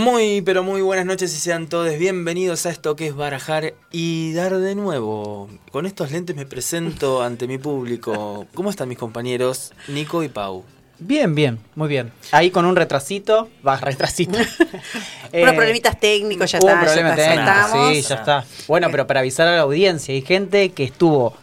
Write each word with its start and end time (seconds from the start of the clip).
Muy, 0.00 0.40
pero 0.40 0.62
muy 0.62 0.80
buenas 0.80 1.04
noches 1.04 1.30
y 1.36 1.38
sean 1.38 1.66
todos 1.66 1.98
bienvenidos 1.98 2.64
a 2.64 2.70
esto 2.70 2.96
que 2.96 3.08
es 3.08 3.14
barajar 3.14 3.74
y 3.92 4.32
dar 4.32 4.56
de 4.56 4.74
nuevo. 4.74 5.50
Con 5.70 5.84
estos 5.84 6.10
lentes 6.10 6.34
me 6.34 6.46
presento 6.46 7.22
ante 7.22 7.46
mi 7.46 7.58
público. 7.58 8.46
¿Cómo 8.54 8.70
están 8.70 8.88
mis 8.88 8.96
compañeros 8.96 9.74
Nico 9.88 10.22
y 10.22 10.28
Pau? 10.30 10.64
Bien, 11.00 11.34
bien, 11.34 11.58
muy 11.74 11.88
bien. 11.88 12.12
Ahí 12.32 12.50
con 12.50 12.64
un 12.64 12.76
retrasito, 12.76 13.50
va, 13.66 13.76
retrasito. 13.76 14.38
Eh, 15.32 15.42
Unos 15.44 15.54
problemitas 15.54 16.00
técnicos, 16.00 16.50
ya 16.50 16.58
está. 16.58 16.74
un 16.74 16.80
problema 16.80 17.16
ya 17.16 17.34
está, 17.34 17.66
técnico, 17.70 17.94
sí, 17.94 18.02
ya 18.02 18.14
está. 18.16 18.44
Bueno, 18.66 18.88
pero 18.90 19.06
para 19.06 19.20
avisar 19.20 19.46
a 19.46 19.54
la 19.54 19.60
audiencia, 19.60 20.12
hay 20.12 20.22
gente 20.22 20.70
que 20.70 20.82
estuvo 20.82 21.36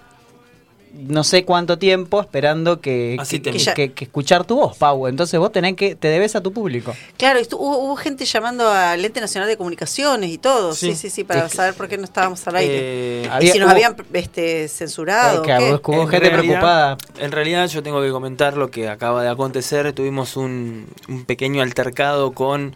no 0.94 1.24
sé 1.24 1.46
cuánto 1.46 1.78
tiempo 1.78 2.20
esperando 2.22 2.82
que, 2.82 3.18
Así 3.20 3.40
que, 3.40 3.52
te- 3.52 3.58
que- 3.58 3.74
que- 3.74 3.94
que 3.94 4.06
escuchar 4.06 4.46
tu 4.46 4.56
voz, 4.56 4.78
Pau. 4.78 5.08
Entonces 5.08 5.40
vos 5.40 5.52
tenés 5.52 5.76
que, 5.76 5.96
te 5.96 6.08
debes 6.08 6.36
a 6.36 6.42
tu 6.42 6.52
público. 6.52 6.94
Claro, 7.18 7.40
estu- 7.40 7.58
hubo, 7.60 7.78
hubo 7.80 7.96
gente 7.96 8.26
llamando 8.26 8.68
al 8.70 9.04
Ente 9.06 9.22
Nacional 9.22 9.48
de 9.50 9.58
Comunicaciones 9.58 10.30
y 10.32 10.38
todo. 10.38 10.74
Sí, 10.74 10.92
Sí. 10.92 10.96
sí, 10.96 11.10
sí, 11.10 11.24
para 11.24 11.50
saber 11.50 11.74
por 11.76 11.88
qué 11.88 11.98
no 11.98 12.04
estábamos 12.06 12.46
al 12.48 12.56
aire. 12.58 12.74
Eh, 12.80 13.22
y 13.26 13.28
había- 13.28 13.54
si 13.54 13.60
nos 13.60 13.68
hubo- 13.68 13.72
habían 13.74 13.96
este, 14.14 14.68
censurado. 14.68 15.40
O 15.42 15.44
que 15.44 15.56
qué. 15.56 15.80
hubo 15.92 16.02
en 16.04 16.08
gente 16.10 16.30
realidad- 16.30 16.44
preocupada. 16.44 16.98
En 17.20 17.32
realidad 17.32 17.68
yo 17.68 17.84
tengo 17.84 18.02
que 18.02 18.10
comentar 18.12 18.58
lo 18.58 18.72
que 18.72 18.90
acaba 18.90 19.22
de 19.24 19.30
acontecer. 19.30 19.94
Tuvimos 19.94 20.36
un, 20.38 20.88
un 21.08 21.26
pequeño 21.26 21.62
altercado 21.62 22.32
con 22.32 22.76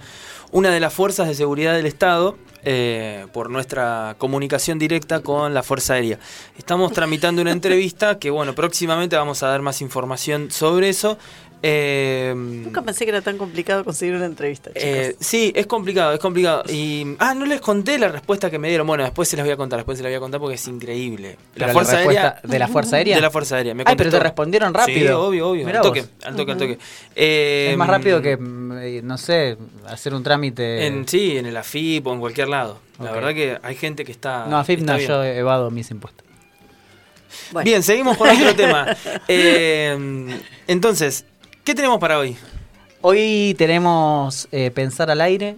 una 0.52 0.70
de 0.70 0.80
las 0.80 0.94
fuerzas 0.94 1.28
de 1.28 1.36
seguridad 1.36 1.74
del 1.74 1.86
Estado 1.86 2.38
eh, 2.64 3.26
por 3.34 3.50
nuestra 3.50 4.16
comunicación 4.18 4.78
directa 4.78 5.22
con 5.22 5.54
la 5.54 5.64
Fuerza 5.64 5.94
Aérea. 5.94 6.20
Estamos 6.58 6.94
tramitando 6.94 7.42
una 7.42 7.52
entrevista 7.52 8.20
que, 8.20 8.30
bueno, 8.30 8.54
próximamente 8.54 9.16
vamos 9.16 9.42
a 9.44 9.48
dar 9.48 9.62
más 9.62 9.82
información 9.82 10.52
sobre 10.52 10.90
eso. 10.90 11.18
Eh, 11.64 12.34
Nunca 12.36 12.82
pensé 12.82 13.06
que 13.06 13.12
era 13.12 13.22
tan 13.22 13.38
complicado 13.38 13.84
conseguir 13.84 14.16
una 14.16 14.26
entrevista, 14.26 14.70
chicos. 14.72 14.84
eh, 14.84 15.16
sí, 15.20 15.52
es 15.56 15.68
complicado, 15.68 16.14
es 16.14 16.20
complicado. 16.20 16.64
Y, 16.70 17.16
ah, 17.20 17.36
no 17.36 17.46
les 17.46 17.62
conté 17.62 18.00
la 18.00 18.08
respuesta 18.08 18.50
que 18.50 18.58
me 18.58 18.68
dieron. 18.70 18.88
Bueno, 18.88 19.04
después 19.04 19.30
se 19.30 19.38
las 19.38 19.46
voy 19.46 19.54
a 19.54 19.58
contar, 19.58 19.78
después 19.78 19.98
se 19.98 20.04
las 20.04 20.10
voy 20.10 20.16
a 20.18 20.20
contar 20.20 20.40
porque 20.40 20.56
es 20.56 20.68
increíble. 20.68 21.38
Pero 21.54 21.68
La 21.68 21.74
Fuerza 21.74 21.98
Aérea... 21.98 22.40
¿De 22.44 22.58
la 22.60 22.68
Fuerza 22.68 22.96
Aérea? 22.96 23.16
De 23.16 23.22
la 23.22 23.30
Fuerza 23.30 23.56
Aérea. 23.58 23.74
Me 23.76 23.84
Ay, 23.86 23.96
pero 23.96 24.10
te 24.10 24.20
respondieron 24.20 24.74
rápido. 24.74 25.08
Sí, 25.08 25.08
obvio, 25.14 25.50
obvio. 25.50 25.66
Mirá 25.66 25.82
al 25.82 25.88
vos. 25.88 25.94
toque, 25.98 26.10
al 26.24 26.36
toque, 26.36 26.52
al 26.52 26.58
toque. 26.58 26.80
Eh, 27.16 27.70
Es 27.72 27.78
más 27.78 27.88
rápido 27.90 28.22
que, 28.22 28.38
mm, 28.38 29.06
no 29.06 29.18
sé, 29.20 29.58
hacer 29.88 30.14
un 30.16 30.24
trámite. 30.24 30.88
En, 30.88 31.08
sí, 31.08 31.38
en 31.38 31.46
el 31.46 31.58
AFIP 31.58 32.08
o 32.08 32.14
en 32.14 32.20
cualquier 32.20 32.48
lado. 32.48 32.80
La 33.00 33.12
verdad 33.12 33.34
que 33.34 33.58
hay 33.62 33.76
gente 33.76 34.04
que 34.04 34.12
está. 34.12 34.46
no, 34.48 34.58
AFIP 34.58 34.80
está 34.80 34.94
no, 34.94 34.98
bien. 34.98 35.10
yo 35.10 35.24
evado 35.24 35.70
mis 35.72 35.90
impuestos. 35.92 36.26
Bueno, 37.52 37.66
Bien, 37.66 37.82
seguimos 37.84 38.18
con 38.18 38.30
otro 38.30 38.56
tema. 38.56 38.96
Eh, 39.28 40.38
entonces, 40.68 41.26
¿qué 41.64 41.76
tenemos 41.76 42.00
para 42.00 42.18
hoy? 42.20 42.36
Hoy 43.02 43.56
tenemos 43.58 44.48
eh, 44.52 44.72
pensar 44.72 45.10
al 45.10 45.22
aire 45.22 45.58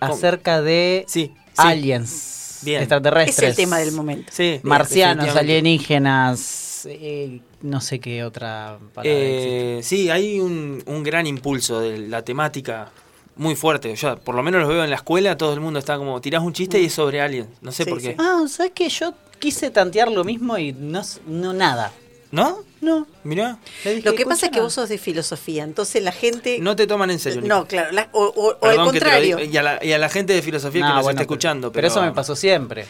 acerca 0.00 0.60
de 0.62 1.04
Sí, 1.06 1.26
sí. 1.26 1.32
aliens 1.56 2.60
Bien. 2.62 2.80
extraterrestres. 2.80 3.38
es 3.38 3.50
el 3.50 3.56
tema 3.56 3.78
del 3.78 3.92
momento. 3.92 4.32
Sí, 4.32 4.60
Marcianos, 4.62 5.36
alienígenas, 5.36 6.86
eh, 6.90 7.40
no 7.62 7.80
sé 7.80 8.00
qué 8.00 8.24
otra 8.24 8.78
palabra. 8.94 9.02
Eh, 9.18 9.80
sí, 9.82 10.10
hay 10.10 10.40
un, 10.40 10.82
un 10.86 11.02
gran 11.02 11.26
impulso 11.26 11.80
de 11.80 11.98
la 11.98 12.22
temática 12.22 12.90
muy 13.36 13.54
fuerte. 13.54 13.94
Yo 13.94 14.16
por 14.18 14.34
lo 14.34 14.42
menos 14.42 14.62
lo 14.62 14.68
veo 14.68 14.82
en 14.84 14.90
la 14.90 14.96
escuela, 14.96 15.36
todo 15.36 15.52
el 15.54 15.60
mundo 15.60 15.78
está 15.78 15.96
como, 15.98 16.20
tirás 16.20 16.42
un 16.42 16.52
chiste 16.52 16.80
y 16.80 16.86
es 16.86 16.92
sobre 16.94 17.20
aliens. 17.20 17.48
No 17.60 17.70
sé 17.72 17.84
Sí, 17.84 17.90
por 17.90 18.00
qué. 18.00 18.08
sí. 18.10 18.14
Ah, 18.18 18.44
¿sabes 18.48 18.72
que 18.74 18.88
Yo 18.88 19.12
quise 19.38 19.70
tantear 19.70 20.10
lo 20.10 20.24
mismo 20.24 20.56
y 20.58 20.72
no, 20.72 21.02
no 21.26 21.52
nada. 21.52 21.92
¿No? 22.34 22.58
No. 22.80 23.06
Mirá, 23.22 23.58
dije, 23.84 24.02
Lo 24.02 24.14
que 24.16 24.24
pasa 24.24 24.46
es 24.46 24.50
que 24.50 24.56
"Escucha, 24.58 24.62
vos 24.62 24.72
sos 24.74 24.88
de 24.88 24.98
filosofía, 24.98 25.62
entonces 25.62 26.02
la 26.02 26.10
gente... 26.10 26.58
no 26.60 26.74
te 26.74 26.86
toman 26.88 27.10
en 27.12 27.18
serio. 27.20 27.40
Nico. 27.42 27.54
No, 27.54 27.66
claro, 27.66 27.92
la- 27.92 28.08
o, 28.12 28.24
o- 28.60 28.66
al 28.66 28.76
contrario. 28.76 29.38
y, 29.40 29.56
a 29.56 29.62
la, 29.62 29.84
y 29.84 29.92
a 29.92 29.98
la 29.98 30.08
gente 30.08 30.32
de 30.32 30.42
filosofía 30.42 30.80
No, 30.82 30.88
que 30.88 30.94
nos 30.94 31.02
bueno, 31.04 31.16
está 31.20 31.22
escuchando. 31.22 31.70
Pero, 31.70 31.82
Pero, 31.82 31.86
eso 31.88 32.02
me 32.02 32.10
pasó 32.12 32.34
siempre. 32.34 32.86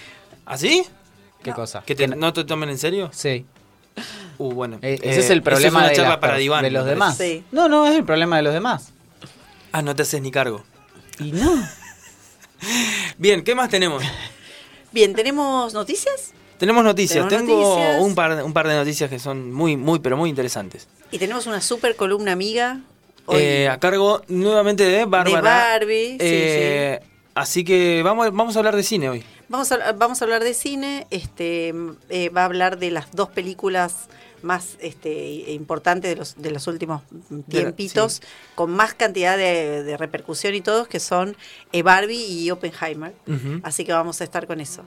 ¿Así? 0.47 0.85
¿Qué 1.43 1.53
cosa? 1.53 1.83
¿Que 1.85 1.95
te- 1.95 2.09
no 2.09 2.33
te 2.33 2.45
tomen 2.45 2.71
en 2.71 2.79
serio? 2.79 3.11
Sí. 3.13 3.45
Uh, 4.39 4.51
bueno. 4.53 4.79
Eh, 4.81 4.95
Eh, 4.95 5.11
ese 5.11 5.21
es 5.21 5.31
el 5.31 5.43
problema 5.43 5.81
una 5.81 5.89
de, 5.91 5.95
charla 5.97 6.11
las 6.13 6.19
para 6.19 6.37
diván, 6.39 6.63
de 6.65 6.71
los 6.71 6.87
demás. 6.87 7.17
Sí. 7.19 7.45
No, 7.53 7.69
no, 7.69 7.87
es 7.87 7.95
el 7.95 8.05
problema 8.05 8.37
de 8.39 8.43
los 8.45 8.55
demás. 8.55 8.93
Ah, 9.73 9.83
no 9.83 9.95
te 9.95 10.03
haces 10.03 10.23
ni 10.23 10.31
cargo. 10.31 10.65
Y 11.21 11.33
no. 11.33 11.53
Bien, 13.19 13.45
¿qué 13.45 13.55
más 13.55 13.69
tenemos? 13.69 14.03
Bien, 14.91 15.15
¿tenemos 15.15 15.75
noticias? 15.75 16.33
Tenemos 16.59 16.85
noticias. 16.85 17.29
Tenemos 17.29 17.49
Tengo 17.49 17.77
noticias. 17.77 18.03
Un, 18.03 18.15
par, 18.15 18.45
un 18.45 18.53
par 18.53 18.69
de 18.69 18.75
noticias 18.75 19.11
que 19.11 19.19
son 19.19 19.53
muy, 19.53 19.77
muy, 19.77 19.99
pero 19.99 20.17
muy 20.17 20.31
interesantes. 20.31 20.89
Y 21.11 21.19
tenemos 21.19 21.47
una 21.47 21.61
super 21.61 21.97
columna 21.97 22.33
amiga. 22.33 22.81
Hoy. 23.27 23.41
Eh, 23.41 23.69
a 23.69 23.79
cargo 23.79 24.23
nuevamente 24.29 24.85
de 24.85 25.05
Bárbara. 25.05 25.37
De 25.37 25.43
Barbie, 25.43 26.11
sí, 26.13 26.19
Eh, 26.21 27.01
Así 27.35 27.65
que 27.65 28.03
vamos, 28.05 28.33
vamos 28.33 28.55
a 28.55 28.61
hablar 28.61 28.77
de 28.77 28.85
cine 28.85 29.09
hoy. 29.09 29.25
Vamos 29.49 29.73
a, 29.73 29.93
vamos 29.93 30.23
a 30.23 30.25
hablar 30.25 30.45
de 30.45 30.55
cine. 30.55 31.07
Este 31.11 31.75
eh, 32.09 32.29
va 32.29 32.43
a 32.43 32.45
hablar 32.45 32.79
de 32.79 32.93
las 32.93 33.11
dos 33.11 33.29
películas 33.29 34.09
más 34.45 34.77
este, 34.81 35.51
importantes 35.53 36.11
de 36.11 36.17
los, 36.17 36.35
de 36.41 36.51
los 36.53 36.67
últimos 36.67 37.03
tiempitos, 37.49 38.23
con 38.55 38.71
más 38.71 38.95
cantidad 38.95 39.37
de, 39.37 39.83
de 39.83 39.97
repercusión 39.97 40.55
y 40.55 40.61
todo, 40.61 40.87
que 40.87 41.01
son 41.01 41.37
eh, 41.73 41.83
Barbie 41.83 42.25
y 42.25 42.51
Oppenheimer. 42.51 43.15
Así 43.63 43.85
que 43.85 43.93
vamos 43.93 44.21
a 44.21 44.25
estar 44.25 44.47
con 44.47 44.61
eso. 44.61 44.83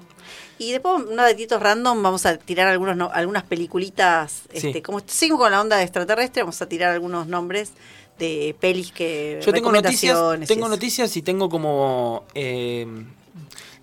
Y 0.59 0.71
después, 0.71 1.03
unos 1.03 1.17
datitos 1.25 1.61
random, 1.61 2.01
vamos 2.01 2.25
a 2.25 2.37
tirar 2.37 2.67
algunos 2.67 2.95
no- 2.95 3.11
algunas 3.13 3.43
peliculitas. 3.43 4.43
Sí. 4.53 4.67
Este, 4.67 4.81
como 4.81 5.01
seguimos 5.05 5.41
con 5.41 5.51
la 5.51 5.59
onda 5.61 5.77
de 5.77 5.83
extraterrestre, 5.83 6.43
vamos 6.43 6.61
a 6.61 6.69
tirar 6.69 6.93
algunos 6.93 7.27
nombres 7.27 7.71
de 8.19 8.55
pelis 8.59 8.91
que. 8.91 9.39
Yo 9.45 9.51
tengo 9.53 9.71
noticias, 9.71 10.17
y 10.41 10.45
tengo 10.45 10.65
eso. 10.65 10.69
noticias 10.69 11.17
y 11.17 11.21
tengo 11.21 11.49
como 11.49 12.23
eh, 12.33 12.87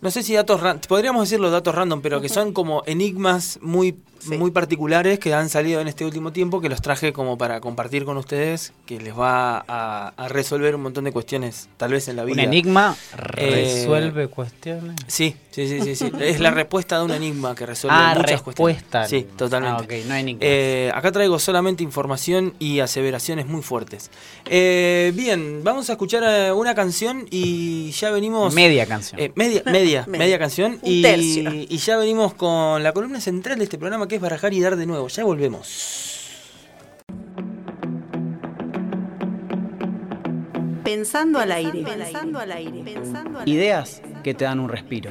no 0.01 0.11
sé 0.11 0.23
si 0.23 0.34
datos 0.34 0.61
ran- 0.61 0.81
podríamos 0.87 1.29
decir 1.29 1.41
los 1.41 1.51
datos 1.53 1.75
random, 1.75 2.03
pero 2.03 2.21
que 2.21 2.29
son 2.29 2.53
como 2.53 2.83
enigmas 2.87 3.59
muy 3.63 3.97
Sí. 4.29 4.37
muy 4.39 4.51
particulares 4.51 5.19
que 5.19 5.33
han 5.35 5.49
salido 5.49 5.81
en 5.81 5.89
este 5.89 6.05
último 6.05 6.33
tiempo 6.33 6.61
que 6.61 6.69
los 6.69 6.81
traje 6.83 7.12
como 7.12 7.39
para 7.39 7.61
compartir 7.61 8.05
con 8.05 8.17
ustedes, 8.17 8.73
que 8.87 9.01
les 9.01 9.17
va 9.19 9.65
a, 9.69 10.12
a 10.17 10.29
resolver 10.29 10.75
un 10.75 10.83
montón 10.83 11.05
de 11.05 11.12
cuestiones, 11.12 11.69
tal 11.77 11.93
vez 11.93 12.09
en 12.09 12.17
la 12.17 12.23
Un 12.23 12.29
vida. 12.33 12.43
enigma 12.43 12.97
Eh, 13.37 13.79
resuelve 13.83 14.29
cuestiones. 14.29 14.97
Sí, 15.07 15.37
sí, 15.51 15.69
sí, 15.69 15.81
sí, 15.83 15.95
sí. 15.97 16.13
es 16.21 16.41
la 16.41 16.51
respuesta 16.51 16.99
de 16.99 17.05
un 17.05 17.11
enigma 17.13 17.55
que 17.55 17.67
resuelve 17.67 17.97
Ah, 17.99 18.15
muchas 18.17 18.31
respuesta. 18.31 18.55
cuestiones. 19.01 19.11
Sí, 19.11 19.37
totalmente. 19.37 20.03
Ah, 20.03 20.09
no 20.09 20.15
enigmas. 20.15 20.43
Eh, 20.47 20.91
acá 20.95 21.13
traigo 21.13 21.39
solamente 21.39 21.83
información 21.83 22.55
y 22.59 22.81
aseveraciones 22.81 23.47
muy 23.47 23.63
fuertes. 23.63 24.11
Eh, 24.47 25.13
bien, 25.15 25.61
vamos 25.65 25.89
a 25.91 25.93
escuchar 25.93 26.23
eh, 26.27 26.53
una 26.53 26.75
canción 26.75 27.27
y 27.31 27.91
ya 27.93 28.11
venimos. 28.11 28.55
Media 28.55 28.87
canción. 28.87 29.21
Media, 29.34 29.63
media, 29.65 29.65
Media. 30.07 30.07
media 30.07 30.39
canción. 30.39 30.73
Un 30.83 30.93
y, 30.93 31.03
tercio. 31.03 31.51
y 31.53 31.77
ya 31.79 31.97
venimos 31.97 32.34
con 32.34 32.83
la 32.83 32.93
columna 32.93 33.21
central 33.21 33.59
de 33.59 33.65
este 33.65 33.79
programa 33.79 34.07
que 34.09 34.14
es 34.15 34.21
barajar 34.21 34.53
y 34.53 34.61
dar 34.61 34.77
de 34.77 34.87
nuevo. 34.87 35.09
Ya 35.09 35.25
volvemos. 35.25 35.95
Pensando 40.84 41.39
al 41.39 41.53
aire. 41.53 41.83
Pensando 41.83 42.39
al 42.39 42.53
aire. 42.53 42.83
Pensando 42.84 43.39
al 43.41 43.49
Ideas 43.49 44.03
que 44.22 44.34
te 44.34 44.45
dan 44.45 44.61
un 44.61 44.69
respiro. 44.69 45.11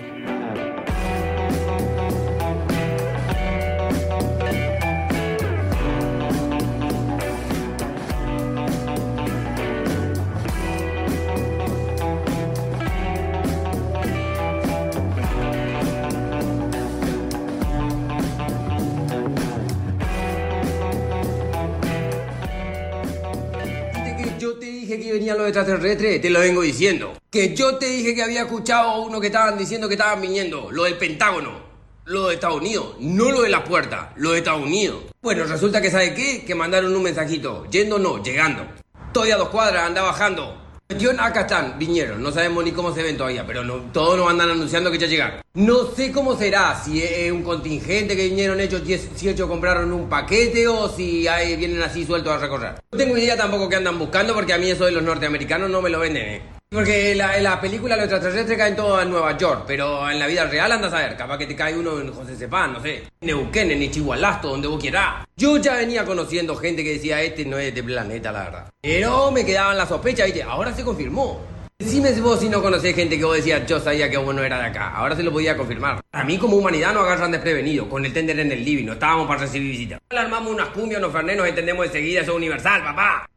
Yo 24.43 24.55
te 24.55 24.65
dije 24.65 24.99
que 24.99 25.13
venían 25.13 25.37
los 25.37 25.47
extraterrestres, 25.47 26.19
te 26.19 26.29
lo 26.29 26.41
vengo 26.41 26.61
diciendo. 26.61 27.13
Que 27.29 27.55
yo 27.55 27.77
te 27.77 27.85
dije 27.85 28.13
que 28.13 28.23
había 28.23 28.41
escuchado 28.41 28.89
a 28.89 28.99
uno 28.99 29.21
que 29.21 29.27
estaban 29.27 29.57
diciendo 29.57 29.87
que 29.87 29.93
estaban 29.93 30.21
viniendo, 30.21 30.69
lo 30.69 30.83
del 30.83 30.97
Pentágono. 30.97 31.71
Lo 32.05 32.27
de 32.27 32.33
Estados 32.33 32.57
Unidos, 32.57 32.97
no 32.99 33.31
lo 33.31 33.43
de 33.43 33.49
la 33.49 33.63
puerta, 33.63 34.11
lo 34.17 34.31
de 34.31 34.39
Estados 34.39 34.61
Unidos. 34.61 35.03
Bueno, 35.21 35.45
resulta 35.45 35.81
que 35.81 35.89
¿sabe 35.89 36.13
qué? 36.13 36.43
Que 36.43 36.55
mandaron 36.55 36.93
un 36.93 37.01
mensajito, 37.01 37.65
yendo 37.71 37.97
no, 37.97 38.21
llegando. 38.21 38.67
Estoy 39.07 39.31
a 39.31 39.37
dos 39.37 39.47
cuadras, 39.47 39.87
anda 39.87 40.01
bajando. 40.01 40.61
Cuestión, 40.93 41.17
están, 41.19 41.79
vinieron, 41.79 42.21
no 42.21 42.31
sabemos 42.31 42.63
ni 42.63 42.71
cómo 42.71 42.93
se 42.93 43.01
ven 43.01 43.17
todavía, 43.17 43.43
pero 43.47 43.63
no, 43.63 43.77
todos 43.91 44.15
nos 44.15 44.29
andan 44.29 44.51
anunciando 44.51 44.91
que 44.91 44.99
ya 44.99 45.07
llegaron. 45.07 45.41
No 45.55 45.87
sé 45.87 46.11
cómo 46.11 46.37
será, 46.37 46.79
si 46.85 47.01
es 47.01 47.31
un 47.31 47.41
contingente 47.41 48.15
que 48.15 48.25
vinieron 48.25 48.59
hechos, 48.59 48.83
si 49.15 49.27
ellos 49.27 49.49
compraron 49.49 49.91
un 49.91 50.07
paquete 50.07 50.67
o 50.67 50.87
si 50.87 51.27
ahí 51.27 51.55
vienen 51.55 51.81
así 51.81 52.05
sueltos 52.05 52.33
a 52.33 52.37
recorrer. 52.37 52.75
No 52.91 52.97
tengo 52.99 53.17
idea 53.17 53.35
tampoco 53.35 53.67
qué 53.69 53.77
andan 53.77 53.97
buscando 53.97 54.35
porque 54.35 54.53
a 54.53 54.59
mí 54.59 54.69
eso 54.69 54.85
de 54.85 54.91
los 54.91 55.01
norteamericanos 55.01 55.67
no 55.67 55.81
me 55.81 55.89
lo 55.89 55.99
venden, 55.99 56.27
eh. 56.27 56.41
Porque 56.73 57.13
la, 57.13 57.39
la 57.39 57.61
película 57.61 57.95
los 57.95 58.05
extraterrestres 58.05 58.57
caen 58.57 58.75
todos 58.75 59.03
en 59.03 59.11
Nueva 59.11 59.37
York, 59.37 59.65
pero 59.67 60.09
en 60.09 60.17
la 60.17 60.25
vida 60.25 60.45
real 60.45 60.71
andas 60.71 60.91
a 60.91 60.97
ver, 60.97 61.15
capaz 61.15 61.37
que 61.37 61.45
te 61.45 61.55
cae 61.55 61.77
uno 61.77 62.01
en 62.01 62.11
José 62.11 62.35
Cepán, 62.35 62.73
no 62.73 62.81
sé, 62.81 63.03
en 63.21 63.27
Neuquén, 63.27 63.69
en 63.69 63.83
Ichigualasto, 63.83 64.49
donde 64.49 64.67
vos 64.67 64.81
quieras. 64.81 65.23
Yo 65.37 65.57
ya 65.57 65.75
venía 65.75 66.03
conociendo 66.03 66.55
gente 66.55 66.83
que 66.83 66.93
decía, 66.93 67.21
este 67.21 67.45
no 67.45 67.59
es 67.59 67.75
de 67.75 67.83
planeta, 67.83 68.31
la 68.31 68.43
verdad. 68.45 68.69
Pero 68.81 69.29
me 69.29 69.45
quedaban 69.45 69.77
las 69.77 69.89
sospechas, 69.89 70.25
¿viste? 70.25 70.41
Ahora 70.41 70.73
se 70.73 70.83
confirmó. 70.83 71.41
Decime 71.77 72.11
vos 72.21 72.39
si 72.39 72.49
no 72.49 72.59
conocés 72.59 72.95
gente 72.95 73.19
que 73.19 73.23
vos 73.23 73.35
decías, 73.35 73.67
yo 73.67 73.79
sabía 73.79 74.09
que 74.09 74.17
vos 74.17 74.33
no 74.33 74.41
era 74.43 74.57
de 74.57 74.65
acá. 74.65 74.95
Ahora 74.95 75.15
se 75.15 75.21
lo 75.21 75.31
podía 75.31 75.55
confirmar. 75.55 76.01
A 76.11 76.23
mí 76.23 76.39
como 76.39 76.55
humanidad 76.55 76.91
nos 76.91 77.05
agarran 77.05 77.29
desprevenido, 77.29 77.87
con 77.87 78.03
el 78.03 78.11
tender 78.11 78.39
en 78.39 78.51
el 78.51 78.65
living, 78.65 78.85
no 78.85 78.93
estábamos 78.93 79.27
para 79.27 79.41
recibir 79.41 79.69
visitas. 79.69 79.99
Armamos 80.09 80.51
unas 80.51 80.69
cumbias, 80.69 80.97
unos 80.97 81.11
fernet, 81.13 81.37
nos 81.37 81.47
entendemos 81.47 81.85
enseguida, 81.85 82.21
eso 82.21 82.31
es 82.31 82.37
universal, 82.37 82.83
papá. 82.83 83.27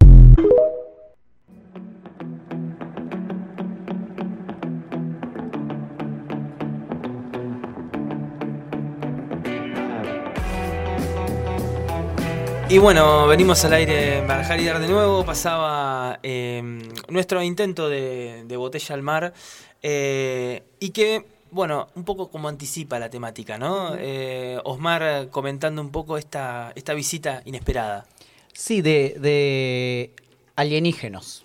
Y 12.69 12.79
bueno, 12.79 13.29
venimos 13.29 13.65
al 13.65 13.75
aire 13.75 14.19
en 14.19 14.27
Barajar 14.27 14.59
y 14.59 14.65
Dar 14.65 14.81
de 14.81 14.89
nuevo. 14.89 15.25
Pasaba 15.25 16.19
eh, 16.25 16.61
nuestro 17.09 17.41
intento 17.41 17.89
de, 17.89 18.43
de, 18.45 18.57
botella 18.57 18.93
al 18.97 19.03
mar 19.03 19.33
eh, 19.83 20.65
y 20.81 20.91
que, 20.91 21.25
bueno, 21.53 21.87
un 21.95 22.05
poco 22.05 22.29
como 22.29 22.49
anticipa 22.49 22.99
la 22.99 23.09
temática, 23.09 23.57
¿no? 23.57 23.95
Eh, 23.97 24.59
Osmar 24.65 25.29
comentando 25.31 25.81
un 25.81 25.91
poco 25.91 26.19
esta, 26.19 26.73
esta 26.75 26.93
visita 26.93 27.41
inesperada. 27.45 28.05
Sí, 28.53 28.83
de, 28.83 29.17
de 29.21 30.13
alienígenos. 30.57 31.45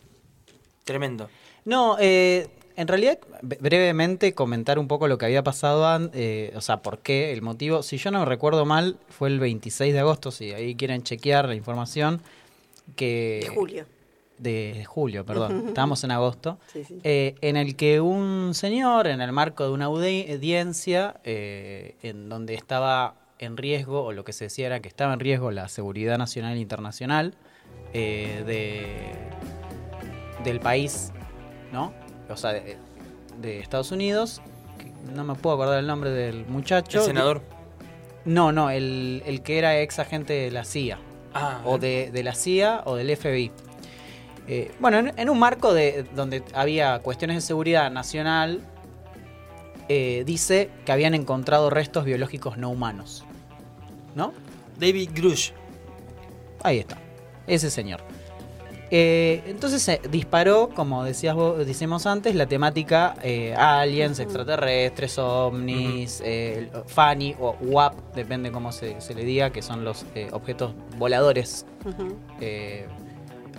Tremendo. 0.85 1.29
No, 1.65 1.97
eh, 2.00 2.50
en 2.75 2.88
realidad, 2.88 3.19
brevemente 3.41 4.33
comentar 4.33 4.79
un 4.79 4.88
poco 4.88 5.07
lo 5.07 5.18
que 5.18 5.25
había 5.25 5.44
pasado, 5.44 6.09
eh, 6.13 6.53
o 6.56 6.62
sea, 6.62 6.81
por 6.81 7.00
qué, 7.00 7.33
el 7.33 7.41
motivo. 7.41 7.83
Si 7.83 7.97
yo 7.97 8.12
no 8.12 8.25
recuerdo 8.25 8.65
mal, 8.65 8.97
fue 9.09 9.29
el 9.29 9.39
26 9.39 9.94
de 9.94 10.00
agosto, 10.00 10.31
si 10.31 10.51
ahí 10.51 10.75
quieren 10.75 11.03
chequear 11.03 11.47
la 11.47 11.56
información. 11.56 12.21
Que, 12.95 13.41
de 13.44 13.56
julio. 13.56 13.85
De, 14.38 14.73
de 14.75 14.85
julio, 14.85 15.25
perdón. 15.25 15.65
Estábamos 15.69 16.03
en 16.03 16.12
agosto. 16.12 16.57
Sí, 16.71 16.83
sí. 16.83 17.00
Eh, 17.03 17.35
en 17.41 17.57
el 17.57 17.75
que 17.75 18.01
un 18.01 18.53
señor, 18.53 19.07
en 19.07 19.21
el 19.21 19.31
marco 19.31 19.63
de 19.63 19.71
una 19.71 19.85
audiencia, 19.85 21.19
eh, 21.24 21.95
en 22.01 22.29
donde 22.29 22.56
estaba 22.56 23.15
en 23.41 23.57
riesgo, 23.57 24.03
o 24.03 24.13
lo 24.13 24.24
que 24.24 24.33
se 24.33 24.45
decía 24.45 24.67
era 24.67 24.79
que 24.79 24.88
estaba 24.88 25.13
en 25.13 25.19
riesgo 25.19 25.51
la 25.51 25.67
seguridad 25.67 26.17
nacional 26.17 26.57
e 26.57 26.59
internacional 26.59 27.33
eh, 27.94 28.44
de, 28.45 29.13
del 30.44 30.59
país, 30.59 31.12
¿no? 31.74 31.94
O 32.31 32.37
sea, 32.37 32.53
de, 32.53 32.77
de, 33.41 33.59
Estados 33.59 33.91
Unidos. 33.91 34.41
No 35.13 35.23
me 35.23 35.35
puedo 35.35 35.55
acordar 35.55 35.79
el 35.79 35.87
nombre 35.87 36.11
del 36.11 36.45
muchacho. 36.45 36.99
¿El 36.99 37.05
senador? 37.05 37.41
No, 38.25 38.51
no, 38.51 38.69
el, 38.69 39.23
el 39.25 39.41
que 39.41 39.57
era 39.57 39.79
ex 39.79 39.99
agente 39.99 40.33
de 40.33 40.51
la 40.51 40.63
CIA. 40.63 40.99
Ah, 41.33 41.61
o 41.65 41.77
de, 41.77 42.11
de, 42.11 42.23
la 42.23 42.35
CIA 42.35 42.83
o 42.85 42.95
del 42.95 43.15
FBI. 43.15 43.51
Eh, 44.47 44.71
bueno, 44.79 44.99
en, 44.99 45.13
en, 45.17 45.29
un 45.29 45.39
marco 45.39 45.73
de 45.73 46.03
donde 46.15 46.43
había 46.53 46.99
cuestiones 46.99 47.37
de 47.37 47.41
seguridad 47.41 47.89
nacional, 47.89 48.61
eh, 49.93 50.23
dice 50.25 50.69
que 50.85 50.91
habían 50.93 51.13
encontrado 51.13 51.69
restos 51.69 52.05
biológicos 52.05 52.57
no 52.57 52.69
humanos. 52.69 53.25
¿No? 54.15 54.33
David 54.79 55.09
Grush. 55.13 55.51
Ahí 56.63 56.79
está. 56.79 56.97
Ese 57.45 57.69
señor. 57.69 58.01
Eh, 58.93 59.41
entonces 59.45 59.81
se 59.81 60.01
disparó, 60.11 60.69
como 60.75 61.05
decías 61.05 61.33
vos, 61.33 61.65
decimos 61.65 62.05
antes, 62.05 62.35
la 62.35 62.45
temática 62.45 63.15
eh, 63.23 63.55
aliens, 63.55 64.19
extraterrestres, 64.19 65.17
ovnis, 65.17 66.19
uh 66.19 66.23
-huh. 66.23 66.27
eh, 66.27 66.71
FANI 66.88 67.38
o 67.39 67.55
WAP, 67.61 68.13
depende 68.13 68.51
cómo 68.51 68.73
se, 68.73 68.99
se, 68.99 69.15
le 69.15 69.23
diga, 69.23 69.51
que 69.51 69.61
son 69.61 69.85
los 69.85 70.05
eh, 70.13 70.27
objetos 70.33 70.73
voladores, 70.97 71.65
uh 71.85 71.89
-huh. 71.89 72.85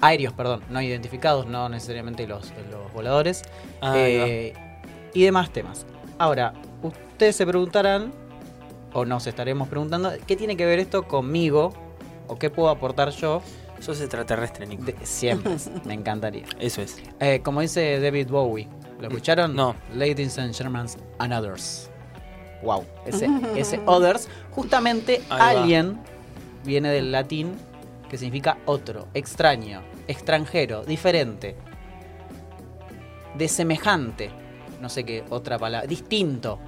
aéreos, 0.03 0.35
perdón, 0.35 0.63
no 0.69 0.83
identificados, 0.83 1.47
no 1.47 1.67
necesariamente 1.71 2.27
los, 2.27 2.53
los 2.71 2.93
voladores, 2.93 3.43
ah, 3.81 3.97
y 3.97 5.23
demás 5.23 5.51
temas. 5.51 5.87
Ahora, 6.19 6.53
ustedes 6.83 7.37
se 7.37 7.47
preguntarán, 7.47 8.13
o 8.93 9.07
nos 9.07 9.27
estaremos 9.27 9.69
preguntando, 9.69 10.13
¿qué 10.27 10.37
tiene 10.37 10.59
que 10.59 10.67
ver 10.67 10.79
esto 10.79 11.05
conmigo? 11.05 11.73
¿O 12.29 12.39
qué 12.39 12.51
puedo 12.51 12.69
aportar 12.69 13.11
yo? 13.11 13.41
Sos 13.83 14.01
extraterrestre, 14.01 14.65
Nico. 14.65 14.85
De, 14.85 14.95
siempre, 15.03 15.57
me 15.85 15.95
encantaría. 15.95 16.45
Eso 16.61 16.83
es. 16.83 16.97
Eh, 17.19 17.41
como 17.43 17.61
dice 17.61 17.99
David 18.01 18.29
Bowie, 18.29 18.69
¿lo 19.01 19.09
escucharon? 19.09 19.57
No. 19.57 19.75
Ladies 19.95 20.39
and 20.39 20.55
gentlemen, 20.55 20.87
and 21.19 21.33
others. 21.33 21.91
Wow, 22.63 22.85
ese, 23.05 23.29
ese 23.57 23.81
others, 23.87 24.29
justamente 24.53 25.21
Ahí 25.29 25.57
alien 25.57 25.99
viene 26.65 26.91
del 26.91 27.11
latín 27.11 27.57
que 28.09 28.19
significa 28.19 28.59
otro, 28.67 29.09
extraño, 29.15 29.83
extranjero, 30.07 30.85
diferente, 30.85 31.57
de 33.35 33.49
semejante, 33.49 34.31
no 34.81 34.89
sé 34.89 35.03
qué 35.05 35.25
otra 35.31 35.59
palabra, 35.59 35.89
distinto, 35.89 36.61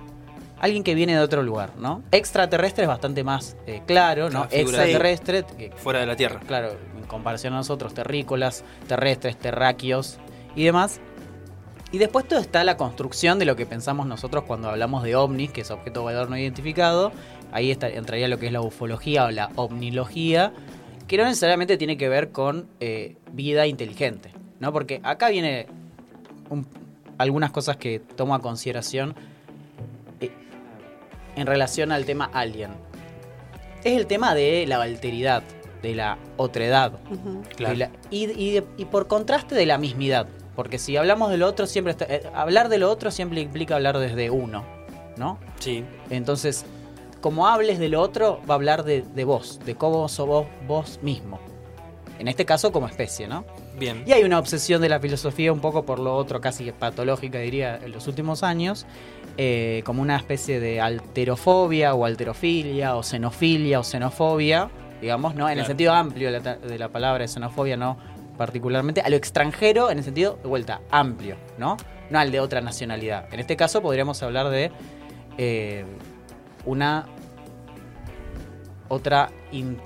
alguien 0.65 0.83
que 0.83 0.95
viene 0.95 1.13
de 1.13 1.21
otro 1.21 1.43
lugar, 1.43 1.73
¿no? 1.77 2.03
Extraterrestre 2.11 2.85
es 2.85 2.89
bastante 2.89 3.23
más 3.23 3.55
eh, 3.67 3.83
claro, 3.87 4.31
¿no? 4.31 4.47
Extraterrestre. 4.51 5.45
Que, 5.59 5.71
Fuera 5.77 6.01
de 6.01 6.07
la 6.07 6.17
Tierra. 6.17 6.41
Claro, 6.41 6.71
en 6.97 7.05
comparación 7.05 7.53
a 7.53 7.57
nosotros, 7.59 7.93
terrícolas, 7.93 8.65
terrestres, 8.89 9.37
terráqueos 9.37 10.17
y 10.57 10.65
demás. 10.65 11.01
Y 11.93 11.99
después 11.99 12.27
todo 12.27 12.39
está 12.39 12.65
la 12.65 12.79
construcción 12.79 13.39
de 13.39 13.45
lo 13.45 13.57
que 13.57 13.67
pensamos 13.67 14.07
nosotros 14.07 14.45
cuando 14.45 14.71
hablamos 14.71 15.03
de 15.03 15.15
ovnis, 15.17 15.53
que 15.53 15.61
es 15.61 15.71
objeto 15.71 16.01
volador 16.01 16.31
no 16.31 16.39
identificado. 16.39 17.13
Ahí 17.53 17.71
está, 17.71 17.91
entraría 17.91 18.27
lo 18.27 18.39
que 18.39 18.47
es 18.47 18.53
la 18.53 18.63
ufología 18.63 19.27
o 19.27 19.31
la 19.31 19.51
ovnilogía, 19.57 20.55
que 21.07 21.19
no 21.19 21.25
necesariamente 21.25 21.77
tiene 21.77 21.99
que 21.99 22.09
ver 22.09 22.33
con 22.33 22.69
eh, 22.81 23.17
vida 23.33 23.67
inteligente, 23.67 24.33
¿no? 24.61 24.73
Porque 24.73 25.03
acá 25.03 25.29
viene 25.29 25.67
un, 26.49 26.67
algunas 27.19 27.51
cosas 27.51 27.77
que 27.77 28.01
tomo 28.01 28.35
a 28.35 28.41
consideración 28.41 29.15
en 31.37 31.47
relación 31.47 31.93
al 31.93 32.05
tema 32.05 32.31
alien. 32.33 32.73
Es 33.83 33.97
el 33.97 34.07
tema 34.07 34.35
de 34.35 34.67
la 34.67 34.81
alteridad, 34.83 35.43
de 35.83 35.95
la 35.95 36.19
otredad. 36.37 36.93
Uh 37.11 37.15
-huh. 37.15 37.49
claro. 37.57 37.75
la, 37.77 37.91
y, 38.11 38.31
y, 38.31 38.63
y, 38.77 38.85
por 38.87 39.07
contraste 39.07 39.55
de 39.55 39.67
la 39.67 39.79
mismidad. 39.79 40.27
Porque 40.57 40.79
si 40.79 40.97
hablamos 40.97 41.31
de 41.31 41.37
lo 41.37 41.47
otro, 41.47 41.67
siempre 41.67 41.91
está, 41.93 42.07
eh, 42.07 42.23
hablar 42.35 42.69
de 42.69 42.79
lo 42.79 42.91
otro 42.91 43.11
siempre 43.11 43.41
implica 43.41 43.75
hablar 43.75 43.99
desde 43.99 44.31
uno, 44.31 44.65
¿no? 45.17 45.39
Sí. 45.59 45.85
Entonces, 46.11 46.65
como 47.21 47.49
hables 47.49 47.79
de 47.79 47.89
lo 47.89 48.01
otro, 48.01 48.41
va 48.49 48.55
a 48.55 48.57
hablar 48.57 48.85
de, 48.85 49.03
de 49.03 49.25
vos, 49.25 49.61
de 49.65 49.75
cómo 49.75 50.09
sos 50.09 50.27
vos, 50.27 50.47
vos 50.67 50.99
mismo. 51.03 51.41
En 52.19 52.29
este 52.29 52.45
caso, 52.45 52.71
como 52.71 52.87
especie, 52.87 53.27
¿no? 53.27 53.45
Bien. 53.79 54.05
Y 54.07 54.13
hay 54.13 54.23
una 54.23 54.39
obsesión 54.39 54.81
de 54.81 54.89
la 54.89 55.01
filosofía 55.01 55.53
un 55.53 55.61
poco 55.61 55.85
por 55.85 55.99
lo 55.99 56.17
otro, 56.17 56.41
casi 56.41 56.71
patológica, 56.71 57.39
diría, 57.39 57.77
en 57.77 57.91
los 57.91 58.07
últimos 58.07 58.43
años, 58.45 58.87
eh, 59.37 59.83
como 59.85 60.01
una 60.03 60.17
especie 60.17 60.61
de 60.61 60.81
alterofobia 60.81 61.95
o 61.95 62.05
alterofilia 62.05 62.97
o 62.97 63.03
xenofilia 63.03 63.81
o 63.81 63.83
xenofobia, 63.83 64.71
digamos, 65.01 65.35
¿no? 65.35 65.49
En 65.49 65.55
Claro. 65.55 65.61
el 65.61 65.67
sentido 65.67 65.93
amplio 65.93 66.31
de 66.33 66.41
la, 66.41 66.57
de 66.57 66.79
la 66.79 66.89
palabra 66.89 67.27
xenofobia, 67.27 67.77
no 67.77 67.97
particularmente, 68.39 69.01
a 69.01 69.09
lo 69.09 69.17
extranjero 69.17 69.91
en 69.91 69.99
el 69.99 70.05
sentido, 70.05 70.39
de 70.43 70.49
vuelta, 70.49 70.81
amplio, 70.91 71.37
¿no? 71.59 71.77
No 72.11 72.19
al 72.19 72.31
de 72.33 72.41
otra 72.41 72.61
nacionalidad. 72.61 73.33
En 73.33 73.41
este 73.41 73.57
caso 73.57 73.81
podríamos 73.83 74.23
hablar 74.23 74.49
de 74.51 74.71
eh, 75.39 75.85
una 76.65 77.07
otra, 78.89 79.31
in- 79.53 79.79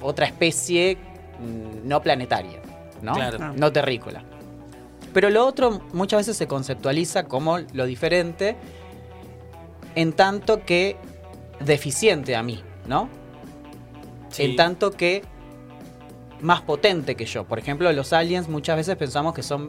otra 0.00 0.26
especie 0.26 0.96
mm, 1.40 1.86
no 1.88 2.00
planetaria, 2.02 2.60
¿no? 3.02 3.14
Claro. 3.14 3.52
No 3.54 3.72
terrícola. 3.72 4.22
Pero 5.14 5.30
lo 5.30 5.46
otro 5.46 5.80
muchas 5.92 6.18
veces 6.18 6.36
se 6.36 6.46
conceptualiza 6.46 7.24
como 7.24 7.58
lo 7.72 7.86
diferente 7.86 8.56
en 9.94 10.12
tanto 10.12 10.64
que 10.66 10.96
deficiente 11.60 12.34
a 12.34 12.42
mí, 12.42 12.62
¿no? 12.86 13.08
Sí. 14.28 14.42
En 14.42 14.56
tanto 14.56 14.90
que 14.90 15.22
más 16.40 16.62
potente 16.62 17.14
que 17.14 17.26
yo. 17.26 17.44
Por 17.44 17.60
ejemplo, 17.60 17.90
los 17.92 18.12
aliens 18.12 18.48
muchas 18.48 18.76
veces 18.76 18.96
pensamos 18.96 19.34
que 19.34 19.44
son 19.44 19.68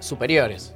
superiores. 0.00 0.74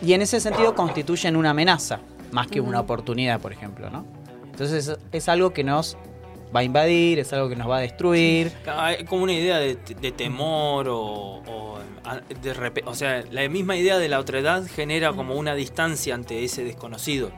Y 0.00 0.12
en 0.12 0.22
ese 0.22 0.38
sentido 0.38 0.76
constituyen 0.76 1.34
una 1.34 1.50
amenaza, 1.50 1.98
más 2.30 2.46
que 2.46 2.60
una 2.60 2.78
oportunidad, 2.78 3.40
por 3.40 3.52
ejemplo, 3.52 3.90
¿no? 3.90 4.06
Entonces 4.44 4.88
es, 4.88 4.98
es 5.10 5.28
algo 5.28 5.52
que 5.52 5.64
nos 5.64 5.96
va 6.54 6.60
a 6.60 6.62
invadir, 6.62 7.18
es 7.18 7.32
algo 7.32 7.48
que 7.48 7.56
nos 7.56 7.68
va 7.68 7.78
a 7.78 7.80
destruir. 7.80 8.52
Hay 8.66 9.04
como 9.06 9.24
una 9.24 9.32
idea 9.32 9.58
de, 9.58 9.74
de 9.74 10.12
temor 10.12 10.88
o, 10.88 11.42
o 11.46 11.77
de 12.42 12.82
o 12.84 12.94
sea, 12.94 13.24
la 13.30 13.48
misma 13.48 13.76
idea 13.76 13.98
de 13.98 14.08
la 14.08 14.18
otredad 14.18 14.64
genera 14.66 15.12
como 15.12 15.34
una 15.34 15.54
distancia 15.54 16.14
ante 16.14 16.44
ese 16.44 16.64
desconocido 16.64 17.30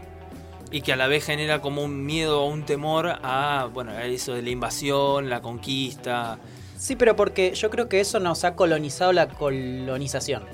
y 0.70 0.82
que 0.82 0.92
a 0.92 0.96
la 0.96 1.08
vez 1.08 1.24
genera 1.24 1.60
como 1.60 1.82
un 1.82 2.04
miedo 2.04 2.42
o 2.42 2.48
un 2.48 2.64
temor 2.64 3.08
a, 3.22 3.68
bueno, 3.72 3.92
a 3.92 4.04
eso 4.04 4.34
de 4.34 4.42
la 4.42 4.50
invasión, 4.50 5.28
la 5.28 5.40
conquista. 5.40 6.38
Sí, 6.78 6.96
pero 6.96 7.16
porque 7.16 7.54
yo 7.54 7.70
creo 7.70 7.88
que 7.88 8.00
eso 8.00 8.20
nos 8.20 8.44
ha 8.44 8.54
colonizado 8.54 9.12
la 9.12 9.28
colonización. 9.28 10.44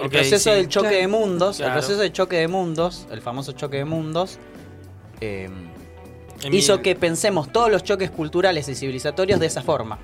El 0.00 0.10
proceso 0.10 0.52
del 0.52 0.68
choque 0.68 0.94
de 0.94 1.08
mundos, 1.08 1.60
el 1.60 1.72
proceso 1.72 1.98
del 1.98 2.12
choque 2.12 2.36
de 2.36 2.48
mundos, 2.48 3.06
el 3.10 3.20
famoso 3.20 3.52
choque 3.52 3.78
de 3.78 3.84
mundos, 3.84 4.38
eh, 5.20 5.48
hizo 6.52 6.82
que 6.82 6.94
pensemos 6.94 7.50
todos 7.52 7.70
los 7.70 7.82
choques 7.82 8.10
culturales 8.10 8.68
y 8.68 8.74
civilizatorios 8.74 9.40
de 9.40 9.46
esa 9.46 9.62
forma. 9.62 9.98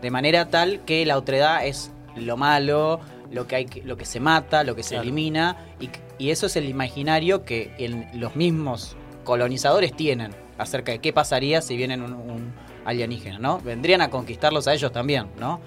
De 0.00 0.10
manera 0.10 0.48
tal 0.48 0.80
que 0.84 1.04
la 1.04 1.18
otredad 1.18 1.66
es 1.66 1.90
lo 2.20 2.36
malo, 2.36 3.00
lo 3.30 3.46
que, 3.46 3.56
hay 3.56 3.66
lo 3.84 3.96
que 3.96 4.04
se 4.04 4.20
mata, 4.20 4.64
lo 4.64 4.74
que 4.74 4.82
se 4.82 4.96
elimina, 4.96 5.56
y, 5.80 5.90
eso 6.30 6.46
es 6.46 6.56
el 6.56 6.68
imaginario 6.68 7.44
que 7.44 7.70
los 8.14 8.34
mismos 8.34 8.96
colonizadores 9.24 9.94
tienen 9.94 10.32
acerca 10.58 10.90
de 10.92 10.98
qué 10.98 11.12
pasaría 11.12 11.62
si 11.62 11.76
vienen 11.76 12.02
un, 12.02 12.52
alienígena, 12.84 13.38
¿no? 13.38 13.60
Vendrían 13.60 14.00
a 14.00 14.08
conquistarlos 14.08 14.66
a 14.66 14.74
ellos 14.74 14.90
también, 14.90 15.26
¿no? 15.38 15.60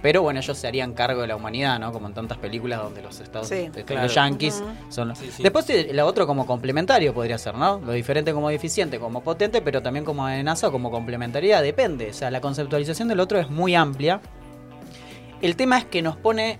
Pero 0.00 0.22
bueno, 0.22 0.38
ellos 0.38 0.56
se 0.56 0.68
harían 0.68 0.92
cargo 0.92 1.22
de 1.22 1.26
la 1.26 1.34
humanidad, 1.34 1.80
¿no? 1.80 1.92
Como 1.92 2.06
en 2.06 2.14
tantas 2.14 2.38
películas 2.38 2.80
donde 2.80 3.02
los 3.02 3.18
Estados 3.18 3.50
Unidos, 3.50 3.84
los 3.88 4.14
yankees 4.14 4.62
son 4.88 5.08
los... 5.08 5.18
Después 5.38 5.66
la 5.92 6.06
otro 6.06 6.26
como 6.26 6.46
complementario 6.46 7.12
podría 7.12 7.36
ser, 7.36 7.56
¿no? 7.56 7.80
Lo 7.80 7.92
diferente 7.92 8.32
como 8.32 8.48
deficiente, 8.48 9.00
como 9.00 9.22
potente, 9.22 9.60
pero 9.60 9.82
también 9.82 10.04
como 10.04 10.24
amenaza 10.24 10.68
o 10.68 10.72
como 10.72 10.90
complementariedad, 10.92 11.62
depende. 11.62 12.10
O 12.10 12.14
sea, 12.14 12.30
la 12.30 12.40
conceptualización 12.40 13.08
del 13.08 13.18
otro 13.18 13.40
es 13.40 13.50
muy 13.50 13.74
amplia. 13.74 14.20
El 15.40 15.56
tema 15.56 15.78
es 15.78 15.84
que 15.84 16.02
nos 16.02 16.16
pone, 16.16 16.58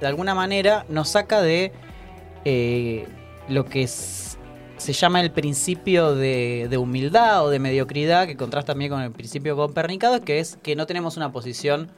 de 0.00 0.06
alguna 0.06 0.34
manera, 0.34 0.84
nos 0.88 1.10
saca 1.10 1.40
de 1.42 1.72
eh, 2.44 3.06
lo 3.48 3.64
que 3.64 3.86
se 3.86 4.92
llama 4.92 5.20
el 5.20 5.30
principio 5.30 6.14
de, 6.14 6.76
humildad 6.78 7.44
o 7.44 7.50
de 7.50 7.58
mediocridad, 7.58 8.26
que 8.26 8.36
contrasta 8.36 8.72
también 8.72 8.90
con 8.90 9.02
el 9.02 9.12
principio 9.12 9.56
copernicado, 9.56 10.20
que 10.22 10.40
es 10.40 10.58
que 10.62 10.76
no 10.76 10.86
tenemos 10.86 11.16
una 11.16 11.32
posición 11.32 11.90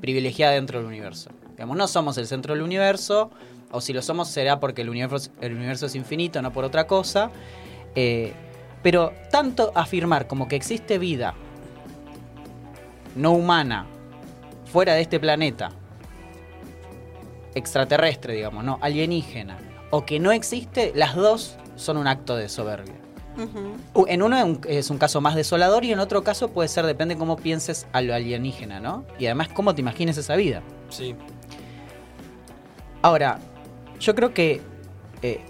privilegiada 0.00 0.54
dentro 0.54 0.78
del 0.78 0.86
universo. 0.86 1.30
Digamos, 1.50 1.76
no 1.76 1.88
somos 1.88 2.18
el 2.18 2.26
centro 2.26 2.54
del 2.54 2.62
universo, 2.62 3.30
o 3.70 3.80
si 3.80 3.92
lo 3.92 4.02
somos 4.02 4.28
será 4.28 4.60
porque 4.60 4.82
el 4.82 4.90
universo, 4.90 5.30
el 5.40 5.54
universo 5.54 5.86
es 5.86 5.94
infinito, 5.94 6.42
no 6.42 6.52
por 6.52 6.64
otra 6.64 6.86
cosa. 6.86 7.30
Eh, 7.94 8.32
pero 8.82 9.12
tanto 9.30 9.72
afirmar 9.74 10.26
como 10.26 10.48
que 10.48 10.56
existe 10.56 10.98
vida 10.98 11.34
no 13.16 13.32
humana 13.32 13.86
fuera 14.66 14.94
de 14.94 15.00
este 15.00 15.18
planeta, 15.18 15.70
extraterrestre, 17.54 18.34
digamos, 18.34 18.64
no, 18.64 18.78
alienígena, 18.82 19.56
o 19.90 20.04
que 20.04 20.20
no 20.20 20.32
existe, 20.32 20.92
las 20.94 21.14
dos 21.14 21.56
son 21.76 21.96
un 21.96 22.06
acto 22.06 22.36
de 22.36 22.48
soberbia. 22.48 22.94
En 24.06 24.22
uno 24.22 24.58
es 24.66 24.88
un 24.88 24.96
caso 24.96 25.20
más 25.20 25.34
desolador 25.34 25.84
y 25.84 25.92
en 25.92 25.98
otro 25.98 26.24
caso 26.24 26.48
puede 26.48 26.68
ser, 26.68 26.86
depende 26.86 27.16
cómo 27.16 27.36
pienses 27.36 27.86
a 27.92 28.00
lo 28.00 28.14
alienígena, 28.14 28.80
¿no? 28.80 29.04
Y 29.18 29.26
además 29.26 29.48
cómo 29.48 29.74
te 29.74 29.82
imagines 29.82 30.16
esa 30.16 30.36
vida. 30.36 30.62
Sí. 30.88 31.14
Ahora, 33.02 33.38
yo 34.00 34.14
creo 34.14 34.32
que 34.32 34.62
eh, 35.20 35.40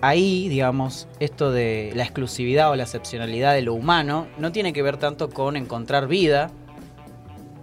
ahí, 0.00 0.48
digamos, 0.48 1.08
esto 1.18 1.50
de 1.50 1.92
la 1.96 2.04
exclusividad 2.04 2.70
o 2.70 2.76
la 2.76 2.84
excepcionalidad 2.84 3.54
de 3.54 3.62
lo 3.62 3.74
humano 3.74 4.28
no 4.38 4.52
tiene 4.52 4.72
que 4.72 4.82
ver 4.82 4.96
tanto 4.96 5.28
con 5.28 5.56
encontrar 5.56 6.06
vida 6.06 6.52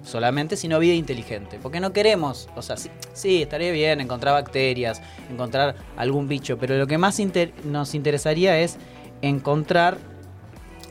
solamente, 0.03 0.55
sino 0.55 0.79
vida 0.79 0.93
inteligente. 0.93 1.59
Porque 1.61 1.79
no 1.79 1.93
queremos, 1.93 2.49
o 2.55 2.61
sea, 2.61 2.75
sí, 3.13 3.41
estaría 3.41 3.71
bien 3.71 4.01
encontrar 4.01 4.33
bacterias, 4.33 5.01
encontrar 5.31 5.75
algún 5.97 6.27
bicho, 6.27 6.57
pero 6.57 6.77
lo 6.77 6.87
que 6.87 6.97
más 6.97 7.19
nos 7.63 7.95
interesaría 7.95 8.59
es 8.59 8.77
encontrar 9.21 9.97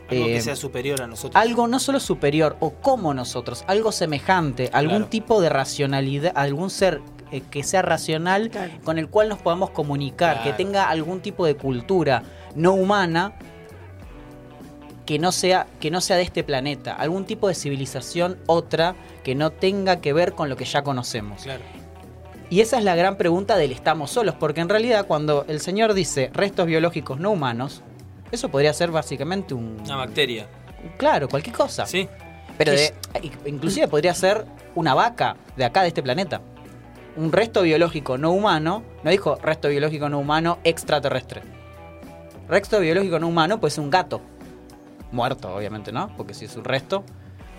algo 0.08 0.26
que 0.26 0.36
eh, 0.36 0.40
sea 0.42 0.56
superior 0.56 1.02
a 1.02 1.06
nosotros. 1.06 1.40
Algo 1.40 1.68
no 1.68 1.78
solo 1.78 2.00
superior 2.00 2.56
o 2.60 2.70
como 2.70 3.14
nosotros, 3.14 3.64
algo 3.66 3.92
semejante, 3.92 4.70
algún 4.72 5.06
tipo 5.06 5.40
de 5.40 5.48
racionalidad, 5.48 6.32
algún 6.34 6.70
ser 6.70 7.00
eh, 7.30 7.42
que 7.50 7.62
sea 7.62 7.82
racional 7.82 8.50
con 8.84 8.98
el 8.98 9.08
cual 9.08 9.28
nos 9.28 9.38
podamos 9.38 9.70
comunicar, 9.70 10.42
que 10.42 10.52
tenga 10.52 10.88
algún 10.88 11.20
tipo 11.20 11.46
de 11.46 11.56
cultura 11.56 12.22
no 12.54 12.72
humana 12.74 13.34
que 15.06 15.18
no 15.18 15.32
sea 15.32 15.66
que 15.80 15.90
no 15.90 16.00
sea 16.00 16.16
de 16.16 16.22
este 16.22 16.44
planeta, 16.44 16.94
algún 16.94 17.24
tipo 17.24 17.48
de 17.48 17.54
civilización 17.54 18.38
otra 18.46 18.94
que 19.24 19.34
no 19.34 19.50
tenga 19.50 20.00
que 20.00 20.12
ver 20.12 20.32
con 20.32 20.48
lo 20.48 20.56
que 20.56 20.64
ya 20.64 20.82
conocemos. 20.82 21.46
Y 22.50 22.60
esa 22.60 22.78
es 22.78 22.84
la 22.84 22.94
gran 22.94 23.16
pregunta 23.16 23.56
del 23.56 23.72
estamos 23.72 24.10
solos, 24.10 24.34
porque 24.38 24.60
en 24.60 24.68
realidad 24.68 25.06
cuando 25.06 25.44
el 25.48 25.60
Señor 25.60 25.94
dice 25.94 26.30
restos 26.34 26.66
biológicos 26.66 27.18
no 27.18 27.30
humanos, 27.30 27.82
eso 28.30 28.50
podría 28.50 28.72
ser 28.74 28.90
básicamente 28.90 29.54
un... 29.54 29.80
Una 29.84 29.96
bacteria. 29.96 30.46
Claro, 30.98 31.28
cualquier 31.28 31.56
cosa. 31.56 31.86
Sí. 31.86 32.08
Pero 32.58 32.72
inclusive 33.46 33.88
podría 33.88 34.14
ser 34.14 34.44
una 34.74 34.94
vaca 34.94 35.36
de 35.56 35.64
acá, 35.64 35.82
de 35.82 35.88
este 35.88 36.02
planeta. 36.02 36.40
Un 37.16 37.32
resto 37.32 37.62
biológico 37.62 38.18
no 38.18 38.32
humano, 38.32 38.82
no 39.02 39.10
dijo 39.10 39.36
resto 39.36 39.68
biológico 39.68 40.08
no 40.08 40.18
humano 40.18 40.58
extraterrestre. 40.64 41.42
Resto 42.48 42.80
biológico 42.80 43.18
no 43.18 43.28
humano 43.28 43.60
puede 43.60 43.70
ser 43.70 43.84
un 43.84 43.90
gato. 43.90 44.20
Muerto, 45.12 45.54
obviamente, 45.54 45.92
¿no? 45.92 46.14
Porque 46.16 46.34
si 46.34 46.46
es 46.46 46.56
un 46.56 46.64
resto. 46.64 47.04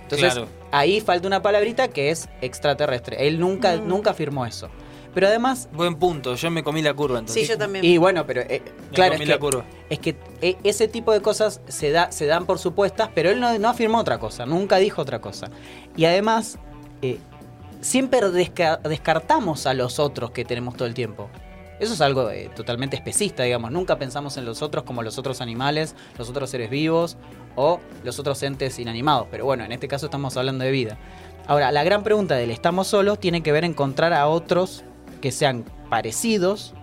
Entonces, 0.04 0.44
ahí 0.72 1.00
falta 1.02 1.28
una 1.28 1.42
palabrita 1.42 1.88
que 1.88 2.10
es 2.10 2.30
extraterrestre. 2.42 3.28
Él 3.28 3.40
nunca, 3.40 3.78
mm. 3.78 3.88
nunca 3.88 4.12
afirmó 4.12 4.46
eso. 4.46 4.70
Pero 5.14 5.28
además. 5.28 5.70
Buen 5.74 5.96
punto, 5.96 6.36
yo 6.36 6.50
me 6.50 6.64
comí 6.64 6.82
la 6.82 6.94
curva 6.94 7.20
entonces. 7.20 7.44
Sí, 7.44 7.50
yo 7.50 7.58
también. 7.58 7.86
Y 7.86 7.98
bueno, 7.98 8.26
pero 8.26 8.42
eh, 8.42 8.62
claro, 8.94 9.16
es 9.16 9.20
que, 9.22 9.64
es 9.90 10.00
que 10.00 10.16
eh, 10.42 10.58
ese 10.64 10.88
tipo 10.88 11.12
de 11.14 11.22
cosas 11.22 11.62
se, 11.68 11.92
da, 11.92 12.12
se 12.12 12.26
dan 12.26 12.46
por 12.46 12.60
supuestas, 12.60 13.10
pero 13.14 13.30
él 13.30 13.40
no, 13.40 13.70
afirmó 13.70 14.00
otra 14.00 14.20
cosa, 14.20 14.46
nunca 14.46 14.78
dijo 14.78 15.02
otra 15.02 15.22
cosa. 15.22 15.50
Y 15.96 16.06
además, 16.06 16.58
eh, 17.02 17.20
siempre 17.82 18.22
descartamos 18.30 19.68
a 19.68 19.74
los 19.74 20.00
otros 20.00 20.32
que 20.32 20.46
tenemos 20.46 20.76
todo 20.76 20.88
el 20.88 20.94
tiempo. 20.94 21.30
Eso 21.80 21.94
es 21.94 22.02
algo 22.02 22.30
totalmente 22.56 22.96
especista, 22.96 23.44
digamos. 23.44 23.72
Nunca 23.72 23.98
pensamos 23.98 24.38
en 24.38 24.46
los 24.46 24.62
otros 24.62 24.84
como 24.84 25.04
los 25.04 25.18
otros 25.18 25.42
animales, 25.42 25.96
los 26.18 26.30
otros 26.30 26.50
seres 26.50 26.70
vivos 26.70 27.18
o 27.56 27.80
los 28.04 28.20
otros 28.20 28.42
entes 28.44 28.80
inanimados. 28.80 29.28
Pero 29.30 29.46
bueno, 29.46 29.64
en 29.64 29.72
este 29.72 29.88
caso 29.88 30.08
estamos 30.08 30.36
hablando 30.38 30.64
de 30.64 30.72
vida. 30.72 30.98
Ahora, 31.48 31.72
la 31.72 31.84
gran 31.84 32.04
pregunta 32.04 32.36
del 32.36 32.52
estamos 32.52 32.88
solos 32.88 33.20
tiene 33.20 33.44
que 33.44 33.52
ver 33.52 33.66
encontrar 33.66 34.14
a 34.14 34.28
otros 34.28 34.84
que 35.22 35.32
sean 35.32 35.66
parecidos, 35.90 36.74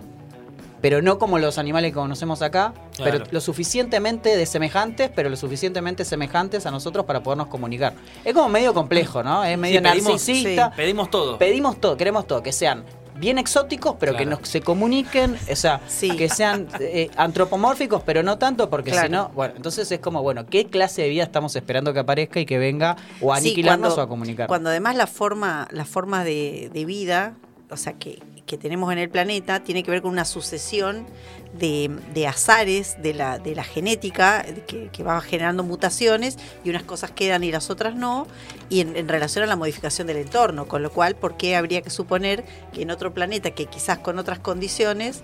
pero 0.81 1.03
no 1.03 1.19
como 1.19 1.39
los 1.39 1.59
animales 1.59 1.91
que 1.91 1.95
conocemos 1.95 2.43
acá, 2.43 2.75
pero 2.99 3.25
lo 3.31 3.41
suficientemente 3.41 4.37
de 4.37 4.47
semejantes, 4.47 5.11
pero 5.15 5.29
lo 5.29 5.37
suficientemente 5.37 6.05
semejantes 6.05 6.67
a 6.67 6.71
nosotros 6.71 7.05
para 7.05 7.23
podernos 7.23 7.49
comunicar. 7.49 7.95
Es 8.25 8.35
como 8.35 8.49
medio 8.49 8.73
complejo, 8.75 9.23
¿no? 9.23 9.45
Es 9.45 9.59
medio 9.59 9.81
narcisista. 9.81 10.73
pedimos 10.77 11.11
todo. 11.11 11.39
Pedimos 11.39 11.81
todo, 11.81 11.97
queremos 11.97 12.27
todo, 12.27 12.43
que 12.43 12.53
sean 12.53 12.85
bien 13.21 13.39
exóticos, 13.39 13.97
pero 14.01 14.17
que 14.17 14.27
nos 14.27 14.41
se 14.43 14.63
comuniquen, 14.63 15.37
o 15.51 15.57
sea, 15.57 15.81
que 16.17 16.29
sean 16.29 16.67
eh, 16.81 17.11
antropomórficos, 17.17 18.03
pero 18.03 18.23
no 18.23 18.39
tanto, 18.39 18.71
porque 18.71 18.93
si 18.93 19.09
no, 19.09 19.29
bueno, 19.31 19.55
entonces 19.57 19.91
es 19.93 20.01
como, 20.01 20.23
bueno, 20.23 20.47
¿qué 20.47 20.67
clase 20.67 21.03
de 21.03 21.09
vida 21.11 21.23
estamos 21.23 21.55
esperando 21.55 21.93
que 21.93 22.01
aparezca 22.01 22.41
y 22.41 22.47
que 22.47 22.59
venga 22.59 22.97
o 23.21 23.33
a 23.33 23.37
aniquilarnos 23.37 23.97
o 23.99 24.01
a 24.01 24.09
comunicar? 24.09 24.49
Cuando 24.49 24.71
además 24.71 24.97
la 24.97 25.07
forma, 25.07 25.69
la 25.71 25.85
forma 25.85 26.25
de, 26.25 26.71
de 26.73 26.85
vida, 26.85 27.35
o 27.71 27.77
sea, 27.77 27.93
que, 27.93 28.19
que 28.51 28.59
tenemos 28.59 28.93
en 28.93 28.99
el 28.99 29.09
planeta 29.09 29.63
tiene 29.63 29.85
que 29.85 29.93
ver 29.93 30.03
con 30.03 30.11
una 30.11 30.25
sucesión 30.25 31.07
de, 31.53 32.27
azares 32.27 33.01
de 33.01 33.15
la, 33.15 33.39
de 33.39 33.55
la 33.55 33.63
genética 33.63 34.45
que, 34.67 35.05
va 35.05 35.21
generando 35.21 35.63
mutaciones 35.63 36.37
y 36.65 36.71
unas 36.71 36.83
cosas 36.83 37.13
quedan 37.13 37.45
y 37.45 37.53
las 37.53 37.71
otras 37.71 37.95
no, 37.95 38.27
y 38.69 38.81
en, 38.81 39.07
relación 39.07 39.45
a 39.45 39.47
la 39.47 39.55
modificación 39.55 40.09
del 40.09 40.17
entorno, 40.17 40.67
con 40.67 40.83
lo 40.83 40.91
cual, 40.91 41.15
¿por 41.15 41.37
qué 41.37 41.55
habría 41.55 41.81
que 41.81 41.91
suponer 41.91 42.45
que 42.73 42.83
en 42.83 42.91
otro 42.91 43.15
planeta, 43.15 43.53
que 43.53 43.67
quizás 43.67 43.99
con 43.99 44.19
otras 44.19 44.41
condiciones, 44.41 45.23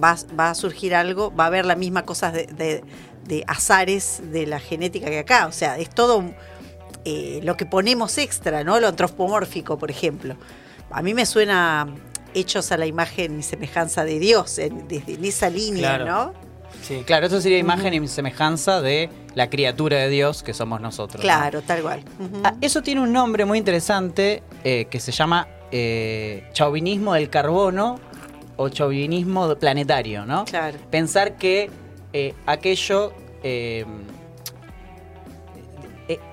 va, 0.00 0.16
va 0.38 0.50
a 0.50 0.54
surgir 0.54 0.94
algo, 0.94 1.34
va 1.34 1.44
a 1.44 1.46
haber 1.48 1.66
la 1.66 1.74
misma 1.74 2.04
cosa 2.04 2.30
de, 2.30 2.84
de, 3.26 3.44
azares 3.48 4.22
de 4.30 4.46
la 4.46 4.60
genética 4.60 5.08
que 5.08 5.18
acá? 5.18 5.48
O 5.48 5.52
sea, 5.52 5.78
es 5.78 5.90
todo 5.90 6.22
eh, 7.04 7.40
lo 7.42 7.56
que 7.56 7.66
ponemos 7.66 8.18
extra, 8.18 8.62
¿no? 8.62 8.78
Lo 8.78 8.86
antropomórfico, 8.86 9.78
por 9.78 9.90
ejemplo. 9.90 10.36
A 10.90 11.02
mí 11.02 11.12
me 11.12 11.26
suena 11.26 11.88
hechos 12.34 12.72
a 12.72 12.76
la 12.76 12.86
imagen 12.86 13.38
y 13.38 13.42
semejanza 13.42 14.04
de 14.04 14.18
Dios, 14.18 14.58
en, 14.58 14.88
desde 14.88 15.26
esa 15.26 15.50
línea, 15.50 15.98
¿no? 15.98 16.32
Sí. 16.82 17.02
Claro, 17.04 17.26
eso 17.26 17.40
sería 17.40 17.58
imagen 17.58 17.94
y 17.94 18.08
semejanza 18.08 18.80
de 18.80 19.08
la 19.34 19.50
criatura 19.50 19.98
de 19.98 20.08
Dios 20.08 20.42
que 20.42 20.54
somos 20.54 20.80
nosotros. 20.80 21.20
Claro, 21.20 21.62
tal 21.62 21.82
cual. 21.82 22.04
Ah, 22.44 22.54
eso 22.60 22.82
tiene 22.82 23.00
un 23.00 23.12
nombre 23.12 23.44
muy 23.44 23.58
interesante 23.58 24.42
eh, 24.64 24.86
que 24.90 25.00
se 25.00 25.12
llama 25.12 25.48
eh, 25.72 26.48
chauvinismo 26.52 27.14
del 27.14 27.30
carbono 27.30 27.98
o 28.56 28.68
chauvinismo 28.68 29.54
planetario, 29.56 30.26
¿no? 30.26 30.44
Pensar 30.90 31.36
que 31.36 31.70
eh, 32.12 32.34
aquello 32.46 33.12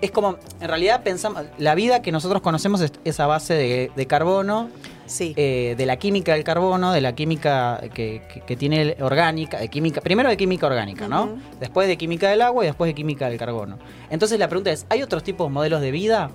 es 0.01 0.11
como, 0.11 0.37
en 0.61 0.67
realidad 0.67 1.03
pensamos, 1.03 1.43
la 1.57 1.75
vida 1.75 2.01
que 2.01 2.11
nosotros 2.11 2.41
conocemos 2.41 2.81
es, 3.03 3.19
a 3.19 3.27
base 3.27 3.53
de, 3.95 4.05
carbono, 4.07 4.69
sí. 5.05 5.33
Eh, 5.35 5.75
de 5.77 5.85
la 5.85 5.97
química 5.97 6.33
del 6.33 6.43
carbono, 6.43 6.93
de 6.93 7.01
la 7.01 7.13
química 7.13 7.81
que, 7.93 8.21
tiene 8.57 8.95
orgánica, 9.01 9.59
de 9.59 9.67
química, 9.67 10.01
primero 10.01 10.29
de 10.29 10.37
química 10.37 10.67
orgánica, 10.67 11.07
¿no? 11.07 11.37
Después 11.59 11.87
de 11.87 11.97
química 11.97 12.29
del 12.29 12.41
agua 12.41 12.63
y 12.63 12.67
después 12.67 12.89
de 12.89 12.95
química 12.95 13.29
del 13.29 13.37
carbono. 13.37 13.77
Entonces 14.09 14.39
la 14.39 14.47
pregunta 14.47 14.71
es, 14.71 14.85
¿hay 14.89 15.03
otros 15.03 15.23
tipos 15.23 15.47
de 15.47 15.53
modelos 15.53 15.81
de 15.81 15.91
vida, 15.91 16.31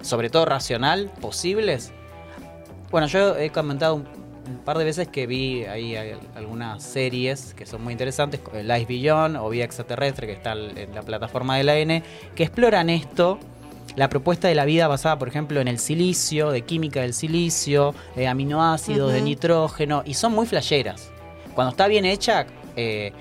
sobre 0.00 0.30
todo 0.30 0.44
racional, 0.44 1.10
posibles? 1.20 1.92
Bueno, 2.90 3.08
yo 3.08 3.36
he 3.36 3.50
comentado 3.50 3.96
un, 3.96 4.06
un 4.46 4.58
par 4.58 4.78
de 4.78 4.84
veces 4.84 5.08
que 5.08 5.26
vi 5.26 5.64
ahí 5.64 5.96
algunas 6.34 6.82
series 6.82 7.54
que 7.54 7.66
son 7.66 7.82
muy 7.82 7.92
interesantes, 7.92 8.40
Life 8.62 8.86
Beyond 8.86 9.36
o 9.36 9.48
Vía 9.48 9.64
Extraterrestre, 9.64 10.26
que 10.26 10.34
está 10.34 10.52
en 10.52 10.94
la 10.94 11.02
plataforma 11.02 11.56
de 11.56 11.64
la 11.64 11.76
N, 11.78 12.02
que 12.34 12.44
exploran 12.44 12.90
esto, 12.90 13.38
la 13.96 14.08
propuesta 14.08 14.48
de 14.48 14.54
la 14.54 14.64
vida 14.64 14.88
basada, 14.88 15.18
por 15.18 15.28
ejemplo, 15.28 15.60
en 15.60 15.68
el 15.68 15.78
silicio, 15.78 16.50
de 16.50 16.62
química 16.62 17.00
del 17.00 17.14
silicio, 17.14 17.94
de 18.14 18.28
aminoácidos, 18.28 19.12
de 19.12 19.22
nitrógeno, 19.22 20.02
y 20.04 20.14
son 20.14 20.32
muy 20.32 20.46
flasheras. 20.46 21.10
Cuando 21.54 21.70
está 21.70 21.86
bien 21.86 22.04
hecha, 22.04 22.46
eh, 22.76 23.12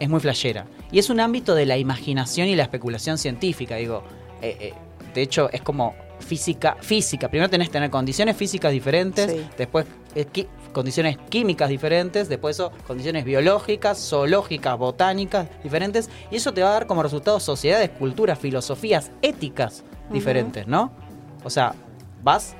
es 0.00 0.08
muy 0.08 0.20
flashera. 0.20 0.66
Y 0.90 0.98
es 0.98 1.10
un 1.10 1.20
ámbito 1.20 1.54
de 1.54 1.66
la 1.66 1.76
imaginación 1.76 2.48
y 2.48 2.56
la 2.56 2.62
especulación 2.62 3.18
científica, 3.18 3.76
digo. 3.76 4.02
Eh, 4.40 4.56
eh, 4.60 4.74
de 5.14 5.22
hecho, 5.22 5.50
es 5.52 5.60
como 5.60 5.94
física, 6.20 6.76
física. 6.80 7.28
Primero 7.28 7.50
tenés 7.50 7.68
que 7.68 7.72
tener 7.72 7.90
condiciones 7.90 8.36
físicas 8.36 8.72
diferentes, 8.72 9.30
después 9.58 9.84
condiciones 10.72 11.16
químicas 11.28 11.68
diferentes, 11.68 12.28
después 12.28 12.56
eso, 12.56 12.72
condiciones 12.86 13.24
biológicas, 13.24 13.98
zoológicas, 13.98 14.76
botánicas 14.78 15.48
diferentes, 15.62 16.10
y 16.30 16.36
eso 16.36 16.52
te 16.52 16.62
va 16.62 16.70
a 16.70 16.72
dar 16.72 16.86
como 16.86 17.02
resultado 17.02 17.38
sociedades, 17.40 17.90
culturas, 17.90 18.38
filosofías, 18.38 19.10
éticas 19.22 19.84
diferentes, 20.10 20.66
¿no? 20.66 20.92
O 21.44 21.50
sea, 21.50 21.74
vas 22.22 22.54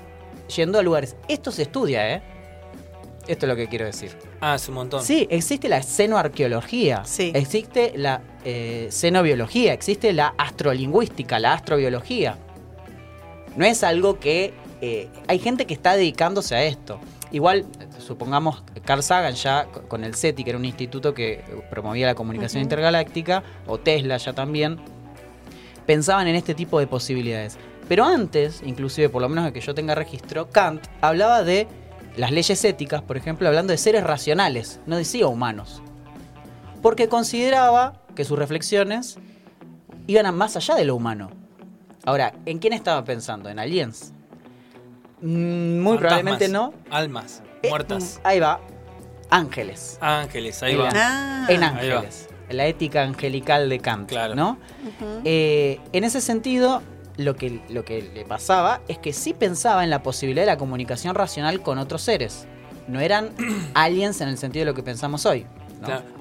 yendo 0.54 0.78
a 0.78 0.83
lugares. 0.83 1.16
Esto 1.28 1.50
se 1.50 1.62
estudia, 1.62 2.14
¿eh? 2.14 2.23
Esto 3.26 3.47
es 3.47 3.50
lo 3.50 3.57
que 3.57 3.69
quiero 3.69 3.85
decir. 3.85 4.16
Ah, 4.40 4.57
es 4.57 4.69
un 4.69 4.75
montón. 4.75 5.04
Sí, 5.04 5.28
existe 5.31 5.69
la 5.69 5.81
xenoarqueología, 5.83 7.04
sí. 7.04 7.31
existe 7.35 7.92
la 7.95 8.21
eh, 8.45 8.88
xenobiología, 8.90 9.73
existe 9.73 10.12
la 10.12 10.35
astrolingüística, 10.37 11.38
la 11.38 11.54
astrobiología. 11.54 12.37
No 13.57 13.64
es 13.64 13.85
algo 13.85 14.19
que... 14.19 14.54
Eh, 14.81 15.09
hay 15.28 15.38
gente 15.38 15.64
que 15.64 15.75
está 15.75 15.95
dedicándose 15.95 16.57
a 16.57 16.64
esto. 16.64 16.99
Igual, 17.32 17.64
supongamos, 17.98 18.62
Carl 18.84 19.02
Sagan 19.02 19.34
ya 19.34 19.66
con 19.88 20.04
el 20.04 20.14
SETI, 20.14 20.44
que 20.44 20.50
era 20.50 20.58
un 20.58 20.66
instituto 20.66 21.14
que 21.14 21.42
promovía 21.70 22.06
la 22.06 22.14
comunicación 22.14 22.62
intergaláctica, 22.62 23.42
o 23.66 23.78
Tesla 23.78 24.18
ya 24.18 24.34
también, 24.34 24.78
pensaban 25.86 26.28
en 26.28 26.36
este 26.36 26.54
tipo 26.54 26.78
de 26.78 26.86
posibilidades. 26.86 27.56
Pero 27.88 28.04
antes, 28.04 28.62
inclusive 28.64 29.08
por 29.08 29.22
lo 29.22 29.30
menos 29.30 29.44
de 29.46 29.52
que 29.52 29.60
yo 29.60 29.74
tenga 29.74 29.94
registro, 29.94 30.50
Kant 30.50 30.86
hablaba 31.00 31.42
de 31.42 31.66
las 32.16 32.30
leyes 32.30 32.62
éticas, 32.64 33.00
por 33.00 33.16
ejemplo, 33.16 33.48
hablando 33.48 33.72
de 33.72 33.78
seres 33.78 34.04
racionales, 34.04 34.80
no 34.86 34.96
decía 34.96 35.26
humanos. 35.26 35.82
Porque 36.82 37.08
consideraba 37.08 38.02
que 38.14 38.24
sus 38.24 38.38
reflexiones 38.38 39.18
iban 40.06 40.26
a 40.26 40.32
más 40.32 40.56
allá 40.56 40.74
de 40.74 40.84
lo 40.84 40.96
humano. 40.96 41.30
Ahora, 42.04 42.34
¿en 42.44 42.58
quién 42.58 42.74
estaba 42.74 43.04
pensando? 43.04 43.48
¿En 43.48 43.58
aliens? 43.58 44.12
Mm, 45.22 45.78
muy 45.78 45.98
probablemente 45.98 46.48
no. 46.48 46.74
Almas, 46.90 47.42
eh, 47.62 47.68
muertas. 47.68 48.18
Mm, 48.22 48.26
ahí 48.26 48.40
va. 48.40 48.60
Ángeles. 49.30 49.98
Ángeles, 50.00 50.62
ahí 50.62 50.76
va. 50.76 50.90
Ah. 50.94 51.46
en 51.48 51.62
ángeles. 51.62 52.28
La 52.50 52.66
ética 52.66 53.02
angelical 53.02 53.68
de 53.70 53.78
Kant. 53.78 54.10
Claro. 54.10 54.34
¿no? 54.34 54.58
Eh, 55.24 55.80
en 55.92 56.04
ese 56.04 56.20
sentido, 56.20 56.82
lo 57.16 57.34
que, 57.34 57.62
lo 57.70 57.84
que 57.84 58.02
le 58.02 58.24
pasaba 58.26 58.82
es 58.88 58.98
que 58.98 59.14
sí 59.14 59.32
pensaba 59.32 59.84
en 59.84 59.90
la 59.90 60.02
posibilidad 60.02 60.42
de 60.42 60.52
la 60.52 60.58
comunicación 60.58 61.14
racional 61.14 61.62
con 61.62 61.78
otros 61.78 62.02
seres. 62.02 62.46
No 62.88 63.00
eran 63.00 63.30
aliens 63.74 64.20
en 64.20 64.28
el 64.28 64.36
sentido 64.36 64.66
de 64.66 64.72
lo 64.72 64.74
que 64.74 64.82
pensamos 64.82 65.24
hoy. 65.24 65.46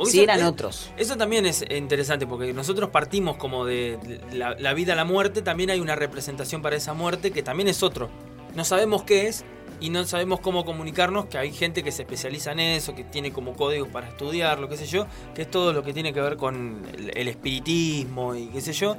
Sí 0.05 0.21
eran 0.21 0.43
otros. 0.43 0.89
Eso 0.97 1.17
también 1.17 1.45
es 1.45 1.63
interesante 1.69 2.25
porque 2.25 2.51
nosotros 2.53 2.89
partimos 2.89 3.37
como 3.37 3.65
de 3.65 3.99
la, 4.31 4.55
la, 4.57 4.73
vida 4.73 4.93
a 4.93 4.95
la 4.95 5.05
muerte, 5.05 5.43
también 5.43 5.69
hay 5.69 5.79
una 5.79 5.95
representación 5.95 6.63
para 6.63 6.75
esa 6.75 6.93
muerte 6.93 7.29
que 7.29 7.43
también 7.43 7.67
es 7.67 7.83
otro 7.83 8.09
no 8.55 8.65
sabemos 8.65 9.03
qué 9.03 9.27
es 9.27 9.45
y 9.79 9.89
no 9.89 10.05
sabemos 10.05 10.39
cómo 10.39 10.63
comunicarnos, 10.63 11.25
que 11.25 11.39
hay 11.39 11.51
gente 11.51 11.83
que 11.83 11.91
se 11.91 12.03
especializa 12.03 12.51
en 12.51 12.59
eso, 12.59 12.93
que 12.93 13.03
tiene 13.03 13.31
como 13.31 13.53
códigos 13.53 13.89
para 13.89 14.07
estudiar, 14.07 14.59
lo 14.59 14.69
que 14.69 14.77
sé 14.77 14.85
yo, 14.85 15.07
que 15.33 15.41
es 15.41 15.51
todo 15.51 15.73
lo 15.73 15.83
que 15.83 15.91
tiene 15.91 16.13
que 16.13 16.21
ver 16.21 16.37
con 16.37 16.83
el, 16.93 17.27
espiritismo 17.27 18.35
y 18.35 18.47
qué 18.47 18.61
sé 18.61 18.73
yo, 18.73 18.95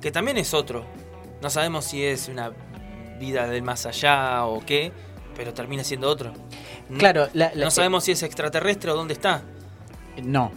que 0.00 0.10
también 0.10 0.38
es 0.38 0.54
otro. 0.54 0.86
No 1.42 1.50
sabemos 1.50 1.84
si 1.84 2.02
es 2.02 2.28
una 2.28 2.50
vida 3.20 3.46
del 3.46 3.62
más 3.62 3.84
allá 3.84 4.46
o 4.46 4.64
qué, 4.64 4.90
pero 5.36 5.52
termina 5.52 5.84
siendo 5.84 6.08
otro. 6.08 6.32
Claro, 6.96 7.28
no 7.34 7.70
sabemos 7.70 8.04
si 8.04 8.12
es 8.12 8.22
extraterrestre 8.22 8.90
o 8.90 8.96
dónde 8.96 9.12
está. 9.12 9.42
No. 10.22 10.50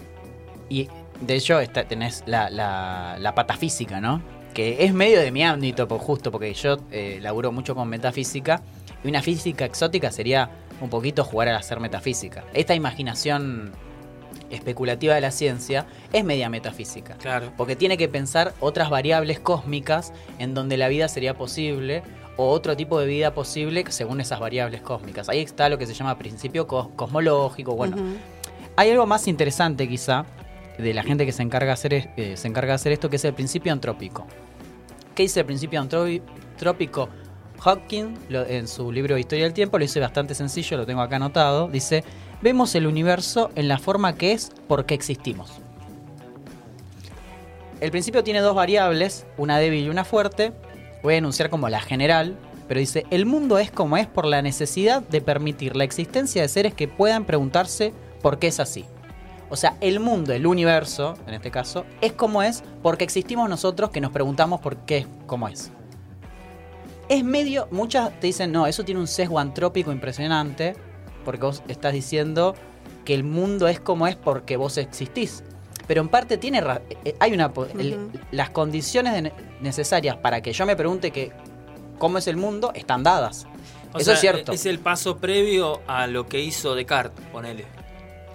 Y 0.69 0.88
de 1.19 1.36
hecho 1.36 1.60
tenés 1.89 2.23
la, 2.25 2.49
la 2.49 3.36
pata 3.36 3.58
física, 3.58 3.99
¿no? 3.99 4.35
Que 4.56 4.86
es 4.86 4.94
medio 4.94 5.20
de 5.20 5.32
mi 5.32 5.44
ámbito, 5.44 5.88
por 5.88 6.00
justo 6.00 6.32
porque 6.32 6.54
yo 6.54 6.78
eh, 6.89 7.20
laburo 7.22 7.52
mucho 7.52 7.76
con 7.76 7.89
metafísica, 7.89 8.63
y 9.04 9.10
una 9.10 9.22
física 9.22 9.65
exótica 9.65 10.12
sería 10.12 10.50
un 10.82 10.89
poquito 10.89 11.26
jugar 11.26 11.50
a 11.50 11.58
hacer 11.58 11.80
metafísica. 11.82 12.46
Esta 12.54 12.74
imaginación 12.74 13.74
especulativa 14.50 15.13
de 15.13 15.22
la 15.22 15.32
ciencia 15.32 15.86
es 16.13 16.24
media 16.24 16.50
metafísica. 16.50 17.15
Claro. 17.15 17.52
Porque 17.58 17.76
tiene 17.76 17.98
que 17.98 18.08
pensar 18.08 18.54
otras 18.62 18.89
variables 18.89 19.39
cósmicas 19.39 20.13
en 20.39 20.54
donde 20.54 20.78
la 20.78 20.88
vida 20.88 21.10
sería 21.10 21.34
posible 21.34 22.02
o 22.38 22.50
otro 22.50 22.78
tipo 22.78 23.00
de 23.00 23.08
vida 23.08 23.34
posible 23.34 23.84
según 23.89 24.22
esas 24.22 24.39
variables 24.39 24.82
cósmicas. 24.82 25.28
Ahí 25.28 25.41
está 25.41 25.68
lo 25.68 25.78
que 25.78 25.86
se 25.86 25.94
llama 25.94 26.18
principio 26.18 26.65
cosmológico. 26.65 27.76
Bueno, 27.76 27.98
hay 28.78 28.89
algo 28.89 29.06
más 29.06 29.28
interesante 29.28 29.88
quizá 29.89 30.26
de 30.78 30.94
la 30.94 31.04
gente 31.04 31.26
que 31.26 31.32
se 31.34 31.44
encarga 31.44 31.68
de 31.68 31.74
hacer, 31.74 31.94
eh, 31.94 32.34
se 32.38 32.48
encarga 32.48 32.72
de 32.72 32.76
hacer 32.76 32.91
esto, 32.94 33.10
que 33.10 33.18
es 33.18 33.26
el 33.26 33.34
principio 33.34 33.74
antrópico. 33.74 34.26
¿Qué 35.15 35.23
dice 35.23 35.39
el 35.39 35.45
principio 35.45 35.80
antrópico? 35.80 37.08
Hawking, 37.62 38.17
en 38.30 38.67
su 38.67 38.91
libro 38.91 39.17
Historia 39.17 39.45
del 39.45 39.54
Tiempo, 39.54 39.78
lo 39.78 39.84
dice 39.84 40.01
bastante 40.01 40.36
sencillo, 40.36 40.75
lo 40.75 40.86
tengo 40.86 41.01
acá 41.01 41.15
anotado. 41.15 41.69
Dice, 41.69 42.04
vemos 42.41 42.75
el 42.75 42.86
universo 42.86 43.49
en 43.56 43.69
la 43.69 43.78
forma 43.78 44.15
que 44.15 44.34
es 44.34 44.51
porque 44.67 44.93
existimos. 44.93 45.54
El 47.80 47.91
principio 47.91 48.25
tiene 48.25 48.41
dos 48.41 48.56
variables, 48.56 49.25
una 49.38 49.58
débil 49.58 49.86
y 49.86 49.89
una 49.89 50.04
fuerte. 50.04 50.51
Voy 51.01 51.13
a 51.13 51.17
enunciar 51.17 51.49
como 51.49 51.69
la 51.69 51.80
general, 51.80 52.36
pero 52.67 52.82
dice, 52.82 53.06
el 53.10 53.25
mundo 53.25 53.58
es 53.58 53.71
como 53.71 53.95
es 53.95 54.08
por 54.08 54.25
la 54.25 54.41
necesidad 54.41 55.01
de 55.01 55.21
permitir 55.21 55.78
la 55.78 55.86
existencia 55.86 56.41
de 56.41 56.49
seres 56.49 56.73
que 56.73 56.89
puedan 56.89 57.23
preguntarse 57.23 57.93
por 58.21 58.38
qué 58.38 58.47
es 58.47 58.60
así. 58.60 58.84
O 59.49 59.55
sea, 59.55 59.77
el 59.79 59.99
mundo, 59.99 60.34
el 60.34 60.47
universo, 60.47 61.15
en 61.27 61.36
este 61.36 61.51
caso, 61.51 61.86
es 62.01 62.13
como 62.13 62.41
es 62.41 62.63
porque 62.81 63.03
existimos 63.03 63.49
nosotros 63.49 63.91
que 63.91 64.01
nos 64.01 64.12
preguntamos 64.12 64.60
por 64.60 64.77
qué 64.77 64.99
es 64.99 65.08
como 65.27 65.47
es. 65.47 65.71
Es 67.10 67.23
medio, 67.23 67.67
muchas 67.69 68.19
te 68.19 68.27
dicen, 68.27 68.51
no, 68.51 68.65
eso 68.65 68.84
tiene 68.84 68.99
un 68.99 69.08
sesgo 69.08 69.38
antrópico 69.38 69.91
impresionante, 69.91 70.75
porque 71.23 71.41
vos 71.41 71.62
estás 71.67 71.93
diciendo 71.93 72.55
que 73.03 73.13
el 73.13 73.23
mundo 73.23 73.67
es 73.67 73.79
como 73.79 74.08
es 74.08 74.15
porque 74.15 74.58
vos 74.58 74.77
existís. 74.77 75.43
Pero 75.88 76.01
en 76.01 76.10
parte 76.10 76.38
tiene, 76.38 76.63
eh, 77.03 77.15
hay 77.19 77.34
una, 77.34 77.51
las 78.31 78.49
condiciones 78.49 79.31
necesarias 79.62 80.17
para 80.17 80.41
que 80.41 80.51
yo 80.51 80.65
me 80.65 80.75
pregunte 80.75 81.12
que 81.12 81.31
cómo 81.99 82.17
es 82.17 82.27
el 82.27 82.38
mundo 82.38 82.71
están 82.73 83.03
dadas. 83.03 83.45
eso 83.97 84.13
es 84.13 84.19
cierto. 84.19 84.51
Es 84.51 84.65
el 84.65 84.79
paso 84.79 85.17
previo 85.17 85.81
a 85.86 86.08
lo 86.08 86.27
que 86.27 86.39
hizo 86.39 86.73
Descartes, 86.73 87.23
ponele. 87.31 87.65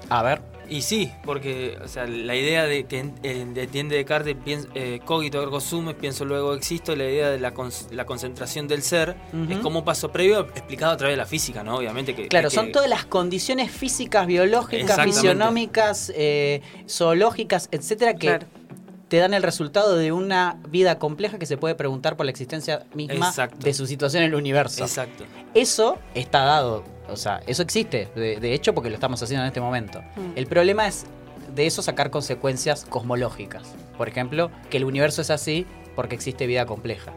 A 0.08 0.22
ver. 0.22 0.49
Y 0.70 0.82
sí, 0.82 1.12
porque 1.24 1.76
o 1.84 1.88
sea, 1.88 2.06
la 2.06 2.36
idea 2.36 2.64
de 2.64 2.84
que 2.84 3.00
entiende 3.00 3.96
Descartes, 3.96 4.36
eh, 4.74 5.00
cogito 5.04 5.42
ergo 5.42 5.60
sum, 5.60 5.92
pienso 5.94 6.24
luego 6.24 6.54
existo, 6.54 6.94
la 6.94 7.04
idea 7.04 7.28
de 7.28 7.40
la, 7.40 7.52
la 7.90 8.06
concentración 8.06 8.68
del 8.68 8.82
ser, 8.82 9.16
es 9.48 9.58
como 9.58 9.84
paso 9.84 10.12
previo 10.12 10.40
explicado 10.40 10.92
a 10.92 10.96
través 10.96 11.14
de 11.14 11.18
la 11.18 11.26
física, 11.26 11.64
¿no? 11.64 11.76
Obviamente 11.76 12.14
que... 12.14 12.28
Claro, 12.28 12.50
son 12.50 12.70
todas 12.70 12.88
las 12.88 13.04
condiciones 13.04 13.70
físicas, 13.72 14.28
biológicas, 14.28 15.02
fisionómicas, 15.04 16.12
eh, 16.14 16.62
zoológicas, 16.88 17.68
etcétera, 17.72 18.14
que 18.14 18.38
te 19.08 19.16
dan 19.16 19.34
el 19.34 19.42
resultado 19.42 19.96
de 19.96 20.12
una 20.12 20.60
vida 20.68 21.00
compleja 21.00 21.36
que 21.40 21.46
se 21.46 21.56
puede 21.56 21.74
preguntar 21.74 22.16
por 22.16 22.26
la 22.26 22.30
existencia 22.30 22.86
misma 22.94 23.34
de 23.58 23.74
su 23.74 23.88
situación 23.88 24.22
en 24.22 24.28
el 24.28 24.36
universo. 24.36 24.84
Exacto. 24.84 25.24
Eso 25.52 25.98
está 26.14 26.44
dado 26.44 26.84
o 27.10 27.16
sea, 27.16 27.42
eso 27.46 27.62
existe, 27.62 28.08
de, 28.14 28.54
hecho, 28.54 28.74
porque 28.74 28.90
lo 28.90 28.94
estamos 28.94 29.22
haciendo 29.22 29.42
en 29.44 29.48
este 29.48 29.60
momento. 29.60 30.00
Mm. 30.16 30.36
El 30.36 30.46
problema 30.46 30.86
es 30.86 31.06
de 31.54 31.66
eso 31.66 31.82
sacar 31.82 32.10
consecuencias 32.10 32.84
cosmológicas. 32.84 33.74
Por 33.96 34.08
ejemplo, 34.08 34.50
que 34.70 34.76
el 34.76 34.84
universo 34.84 35.22
es 35.22 35.30
así 35.30 35.66
porque 35.96 36.14
existe 36.14 36.46
vida 36.46 36.66
compleja. 36.66 37.12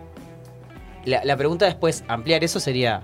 La, 1.05 1.35
pregunta 1.35 1.65
después, 1.65 2.03
ampliar 2.07 2.43
eso 2.43 2.59
sería, 2.59 3.03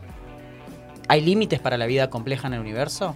¿hay 1.07 1.21
límites 1.21 1.59
para 1.59 1.77
la 1.77 1.85
vida 1.85 2.09
compleja 2.09 2.47
en 2.47 2.53
el 2.53 2.61
universo? 2.61 3.15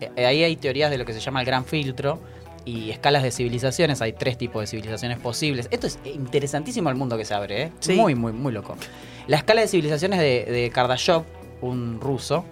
Eh, 0.00 0.26
ahí 0.26 0.44
hay 0.44 0.56
teorías 0.56 0.90
de 0.90 0.98
lo 0.98 1.04
que 1.04 1.12
se 1.12 1.20
llama 1.20 1.40
el 1.40 1.46
gran 1.46 1.64
filtro, 1.64 2.20
y 2.66 2.90
escalas 2.90 3.22
de 3.22 3.30
civilizaciones. 3.30 4.02
Hay 4.02 4.12
tres 4.12 4.36
tipos 4.36 4.60
de 4.60 4.66
civilizaciones 4.66 5.18
posibles. 5.18 5.68
Esto 5.70 5.86
es 5.86 5.98
interesantísimo 6.04 6.90
el 6.90 6.96
mundo 6.96 7.16
que 7.16 7.24
se 7.24 7.32
abre, 7.32 7.62
¿eh? 7.62 7.72
Muy, 7.94 8.14
muy, 8.14 8.32
muy 8.32 8.52
loco. 8.52 8.76
La 9.28 9.38
escala 9.38 9.62
de 9.62 9.68
civilizaciones 9.68 10.18
de, 10.18 10.44
de 10.44 10.70
Kardashev, 10.70 11.22
un 11.62 12.00
ruso, 12.00 12.44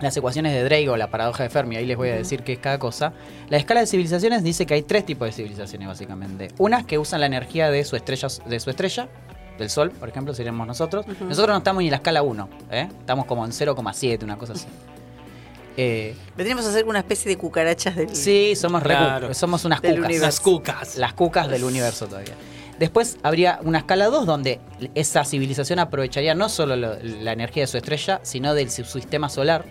las 0.00 0.16
ecuaciones 0.16 0.52
de 0.52 0.64
Drake 0.64 0.88
o 0.88 0.96
la 0.96 1.10
paradoja 1.10 1.42
de 1.42 1.50
Fermi, 1.50 1.76
ahí 1.76 1.86
les 1.86 1.96
voy 1.96 2.10
a 2.10 2.14
decir 2.14 2.42
qué 2.42 2.54
es 2.54 2.58
cada 2.58 2.78
cosa. 2.78 3.12
La 3.48 3.56
escala 3.56 3.80
de 3.80 3.86
civilizaciones 3.86 4.42
dice 4.42 4.66
que 4.66 4.74
hay 4.74 4.82
tres 4.82 5.04
tipos 5.04 5.26
de 5.26 5.32
civilizaciones, 5.32 5.88
básicamente. 5.88 6.48
Unas 6.58 6.84
que 6.84 6.98
usan 6.98 7.20
la 7.20 7.26
energía 7.26 7.70
de 7.70 7.84
su 7.84 7.96
estrella, 7.96 8.28
de 8.46 8.60
su 8.60 8.70
estrella 8.70 9.08
del 9.58 9.70
Sol, 9.70 9.90
por 9.90 10.08
ejemplo, 10.08 10.32
seríamos 10.34 10.66
nosotros. 10.66 11.06
Nosotros 11.06 11.48
no 11.48 11.58
estamos 11.58 11.80
ni 11.80 11.86
en 11.86 11.90
la 11.90 11.96
escala 11.96 12.22
1, 12.22 12.48
¿eh? 12.70 12.88
estamos 13.00 13.26
como 13.26 13.44
en 13.44 13.50
0,7, 13.50 14.22
una 14.24 14.36
cosa 14.36 14.54
así. 14.54 14.66
Eh, 15.80 16.16
Vendríamos 16.36 16.66
a 16.66 16.70
hacer 16.70 16.86
una 16.86 16.98
especie 16.98 17.28
de 17.28 17.38
cucarachas 17.38 17.94
del 17.94 18.12
Sí, 18.12 18.56
somos, 18.56 18.82
somos 19.30 19.64
unas 19.64 19.80
cucas. 19.80 20.20
Las 20.20 20.40
cucas. 20.40 20.96
Las 20.96 21.12
cucas 21.12 21.48
del 21.48 21.62
universo 21.62 22.08
todavía. 22.08 22.34
Después 22.78 23.18
habría 23.22 23.58
una 23.62 23.78
escala 23.78 24.06
2 24.06 24.26
donde 24.26 24.60
esa 24.94 25.24
civilización 25.24 25.78
aprovecharía 25.80 26.34
no 26.34 26.48
solo 26.48 26.76
la 26.76 27.32
energía 27.32 27.64
de 27.64 27.66
su 27.66 27.76
estrella, 27.76 28.20
sino 28.22 28.54
del 28.54 28.70
su 28.70 28.84
sistema 28.84 29.28
solar. 29.28 29.64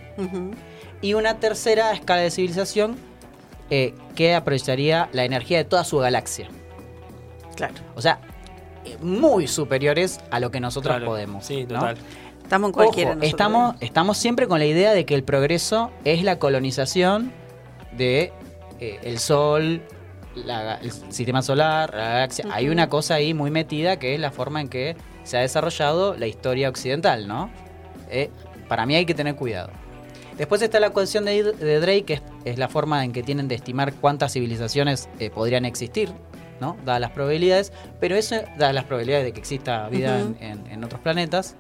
Y 1.02 1.14
una 1.14 1.40
tercera 1.40 1.94
escala 1.94 2.22
de 2.22 2.32
civilización 2.32 2.98
eh, 3.70 3.94
que 4.16 4.36
aprovecharía 4.36 5.10
la 5.14 5.24
energía 5.24 5.58
de 5.58 5.64
toda 5.64 5.84
su 5.84 5.98
galaxia. 6.00 6.50
Claro. 7.56 7.76
O 7.96 8.02
sea, 8.02 8.20
eh, 8.86 8.98
muy 9.02 9.48
superiores 9.48 10.20
a 10.32 10.40
lo 10.40 10.52
que 10.52 10.60
nosotros 10.60 11.02
podemos. 11.04 11.46
Sí, 11.46 11.66
total. 11.66 11.98
Estamos 12.44 12.70
en 12.70 12.74
cualquiera. 12.74 13.18
estamos, 13.22 13.76
estamos 13.82 14.18
siempre 14.18 14.48
con 14.48 14.60
la 14.60 14.66
idea 14.66 14.94
de 14.94 15.06
que 15.06 15.16
el 15.16 15.24
progreso 15.24 15.92
es 16.06 16.24
la 16.24 16.40
colonización 16.40 17.34
de 17.92 18.32
eh, 18.80 19.00
el 19.04 19.20
Sol, 19.20 19.82
el 20.82 20.92
sistema 20.92 21.42
solar, 21.42 21.94
la 21.94 22.10
galaxia. 22.10 22.46
Hay 22.52 22.70
una 22.70 22.90
cosa 22.90 23.16
ahí 23.16 23.34
muy 23.34 23.52
metida 23.52 23.98
que 23.98 24.14
es 24.14 24.20
la 24.20 24.32
forma 24.32 24.62
en 24.62 24.70
que 24.70 24.96
se 25.24 25.38
ha 25.38 25.42
desarrollado 25.42 26.16
la 26.16 26.28
historia 26.28 26.70
occidental, 26.70 27.28
¿no? 27.28 27.50
Eh, 28.10 28.30
para 28.68 28.86
mí 28.86 28.96
hay 28.96 29.06
que 29.06 29.14
tener 29.14 29.36
cuidado. 29.36 29.70
Después 30.38 30.62
está 30.62 30.80
la 30.80 30.88
ecuación 30.88 31.26
de, 31.26 31.44
Drake, 31.80 32.04
que 32.04 32.22
es, 32.46 32.58
la 32.60 32.68
forma 32.68 33.04
en 33.04 33.12
que 33.12 33.24
tienen 33.24 33.48
de 33.48 33.56
estimar 33.56 33.94
cuántas 33.94 34.34
civilizaciones 34.34 35.10
eh, 35.20 35.32
podrían 35.32 35.66
existir, 35.66 36.12
¿no? 36.62 36.78
Dadas 36.86 37.02
las 37.02 37.12
probabilidades, 37.12 37.74
pero 38.00 38.16
eso, 38.16 38.36
dadas 38.58 38.76
las 38.76 38.84
probabilidades 38.84 39.26
de 39.26 39.34
que 39.34 39.40
exista 39.40 39.90
vida 39.90 40.22
en 40.40 40.84
otros 40.84 41.02
planetas, 41.02 41.56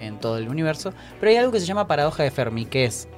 en 0.00 0.18
todo 0.18 0.38
el 0.38 0.48
universo. 0.48 0.92
Pero 1.20 1.30
hay 1.30 1.36
algo 1.36 1.52
que 1.52 1.60
se 1.60 1.66
llama 1.66 1.86
paradoja 1.86 2.22
de 2.22 2.30
Fermi, 2.30 2.66
que 2.66 2.84
es 2.84 3.08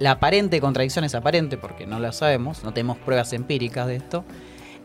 la 0.00 0.12
aparente 0.12 0.62
contradicción 0.62 1.04
es 1.04 1.14
aparente 1.14 1.58
porque 1.58 1.86
no 1.86 2.00
la 2.00 2.12
sabemos, 2.12 2.64
no 2.64 2.72
tenemos 2.72 2.96
pruebas 2.96 3.34
empíricas 3.34 3.86
de 3.86 3.96
esto, 3.96 4.24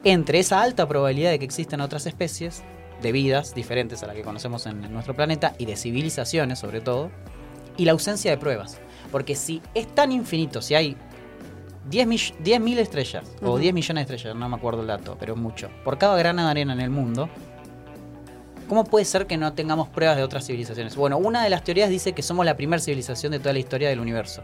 entre 0.04 0.39
esa 0.39 0.62
alta 0.62 0.89
probabilidad 0.89 1.32
de 1.32 1.39
que 1.39 1.45
existen 1.45 1.80
otras 1.80 2.06
especies 2.06 2.63
de 3.01 3.13
vidas 3.13 3.56
diferentes 3.56 4.04
a 4.04 4.08
las 4.08 4.15
que 4.17 4.23
conocemos 4.23 4.65
en 4.65 4.82
nuestro 4.91 5.15
planeta 5.15 5.56
y 5.58 5.65
de 5.65 5.78
civilizaciones 5.78 6.60
sobre 6.60 6.82
todo, 6.82 7.12
y 7.78 7.86
la 7.86 7.93
ausencia 7.93 8.30
de 8.30 8.38
pruebas. 8.38 8.78
Porque 9.10 9.36
si 9.36 9.62
es 9.73 9.88
tan 9.88 10.12
infinito, 10.12 10.62
si 10.62 10.75
hay 10.75 10.97
10.000 11.89 12.78
estrellas 12.78 13.23
o 13.41 13.58
10 13.58 13.73
millones 13.73 14.08
de 14.08 14.15
estrellas, 14.15 14.38
no 14.38 14.49
me 14.49 14.58
acuerdo 14.58 14.82
el 14.82 14.88
dato, 14.88 15.15
pero 15.17 15.38
mucho, 15.38 15.69
por 15.86 15.97
cada 15.97 16.17
grano 16.17 16.43
de 16.43 16.51
arena 16.51 16.73
en 16.73 16.82
el 16.82 16.89
mundo, 16.89 17.30
¿cómo 18.67 18.84
puede 18.84 19.06
ser 19.06 19.28
que 19.28 19.38
no 19.38 19.54
tengamos 19.54 19.88
pruebas 19.88 20.17
de 20.17 20.23
otras 20.23 20.45
civilizaciones? 20.45 20.97
Bueno, 20.97 21.17
una 21.17 21.41
de 21.41 21.49
las 21.49 21.63
teorías 21.63 21.89
dice 21.89 22.12
que 22.12 22.21
somos 22.21 22.45
la 22.45 22.58
primera 22.58 22.82
civilización 22.82 23.32
de 23.32 23.39
toda 23.39 23.54
la 23.54 23.60
historia 23.60 23.88
del 23.88 24.01
universo 24.01 24.43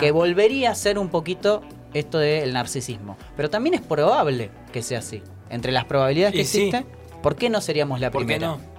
que 0.00 0.08
ah. 0.08 0.12
volvería 0.12 0.70
a 0.70 0.74
ser 0.74 0.98
un 0.98 1.08
poquito 1.08 1.62
esto 1.94 2.18
del 2.18 2.52
narcisismo. 2.52 3.16
Pero 3.36 3.50
también 3.50 3.74
es 3.74 3.80
probable 3.80 4.50
que 4.72 4.82
sea 4.82 4.98
así. 4.98 5.22
Entre 5.50 5.72
las 5.72 5.84
probabilidades 5.86 6.34
que 6.34 6.42
existen, 6.42 6.84
¿por 7.22 7.36
qué 7.36 7.48
no 7.48 7.60
seríamos 7.60 8.00
la 8.00 8.10
primera? 8.10 8.50
¿Por 8.50 8.58
qué 8.58 8.64
no? 8.64 8.78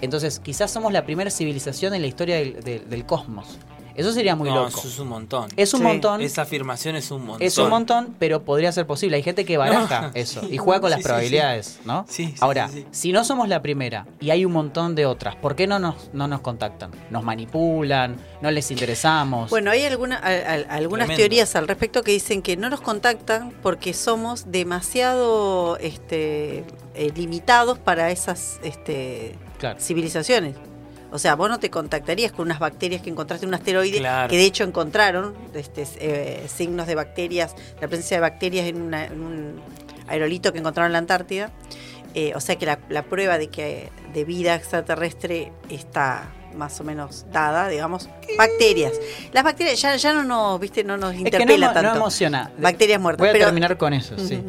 Entonces, 0.00 0.38
quizás 0.38 0.70
somos 0.70 0.92
la 0.92 1.04
primera 1.04 1.30
civilización 1.30 1.94
en 1.94 2.02
la 2.02 2.06
historia 2.06 2.36
del 2.36 3.04
cosmos. 3.04 3.58
Eso 3.98 4.12
sería 4.12 4.36
muy 4.36 4.48
loco. 4.48 4.68
Eso 4.68 4.86
es 4.86 4.98
un 5.00 5.08
montón. 5.08 5.48
Es 5.56 5.74
un 5.74 5.82
montón. 5.82 6.20
Esa 6.20 6.42
afirmación 6.42 6.94
es 6.94 7.10
un 7.10 7.26
montón. 7.26 7.42
Es 7.44 7.58
un 7.58 7.68
montón, 7.68 8.14
pero 8.20 8.44
podría 8.44 8.70
ser 8.70 8.86
posible. 8.86 9.16
Hay 9.16 9.24
gente 9.24 9.44
que 9.44 9.56
baraja 9.56 10.12
eso 10.14 10.40
y 10.48 10.56
juega 10.56 10.80
con 10.80 10.90
las 10.90 11.02
probabilidades, 11.02 11.80
¿no? 11.84 12.06
Sí, 12.08 12.32
Ahora, 12.38 12.70
si 12.92 13.10
no 13.10 13.24
somos 13.24 13.48
la 13.48 13.60
primera 13.60 14.06
y 14.20 14.30
hay 14.30 14.44
un 14.44 14.52
montón 14.52 14.94
de 14.94 15.04
otras, 15.04 15.34
¿por 15.34 15.56
qué 15.56 15.66
no 15.66 15.80
nos, 15.80 16.10
no 16.12 16.28
nos 16.28 16.42
contactan? 16.42 16.92
¿Nos 17.10 17.24
manipulan? 17.24 18.16
¿No 18.40 18.52
les 18.52 18.70
interesamos? 18.70 19.50
Bueno, 19.50 19.72
hay 19.72 19.84
alguna, 19.84 20.16
algunas 20.68 21.08
teorías 21.08 21.56
al 21.56 21.66
respecto 21.66 22.04
que 22.04 22.12
dicen 22.12 22.40
que 22.40 22.56
no 22.56 22.70
nos 22.70 22.80
contactan 22.80 23.52
porque 23.62 23.94
somos 23.94 24.52
demasiado 24.52 25.76
este, 25.78 26.64
eh, 26.94 27.12
limitados 27.16 27.80
para 27.80 28.12
esas 28.12 28.60
este, 28.62 29.34
civilizaciones. 29.80 30.54
O 31.10 31.18
sea, 31.18 31.34
vos 31.36 31.48
no 31.48 31.58
te 31.58 31.70
contactarías 31.70 32.32
con 32.32 32.46
unas 32.46 32.58
bacterias 32.58 33.00
que 33.00 33.10
encontraste 33.10 33.46
en 33.46 33.48
un 33.48 33.54
asteroide, 33.54 34.02
que 34.28 34.36
de 34.36 34.44
hecho 34.44 34.64
encontraron 34.64 35.34
este, 35.54 35.86
eh, 36.00 36.46
signos 36.48 36.86
de 36.86 36.94
bacterias, 36.94 37.54
la 37.80 37.88
presencia 37.88 38.18
de 38.18 38.20
bacterias 38.20 38.66
en, 38.66 38.82
un 38.82 39.60
aerolito 40.06 40.52
que 40.52 40.58
encontraron 40.58 40.88
en 40.88 40.92
la 40.92 40.98
Antártida. 40.98 41.50
Eh, 42.14 42.32
o 42.34 42.40
sea 42.40 42.56
que 42.56 42.66
la, 42.66 43.02
prueba 43.04 43.38
de 43.38 43.48
que 43.48 43.90
de 44.12 44.24
vida 44.24 44.54
extraterrestre 44.54 45.52
está 45.68 46.28
más 46.54 46.80
o 46.80 46.84
menos 46.84 47.26
dada, 47.30 47.68
digamos, 47.68 48.08
bacterias. 48.36 48.92
Las 49.32 49.44
bacterias 49.44 49.80
ya, 49.80 49.96
ya 49.96 50.12
no 50.12 50.24
nos, 50.24 50.60
viste, 50.60 50.84
no 50.84 50.96
nos 50.96 51.14
interpela 51.14 51.72
tanto. 51.72 51.90
No 51.90 51.96
emociona. 51.96 52.50
Bacterias 52.58 53.00
muertas. 53.00 53.30
Voy 53.30 53.40
a 53.40 53.44
terminar 53.44 53.76
con 53.78 53.92
eso, 53.92 54.18
sí. 54.18 54.42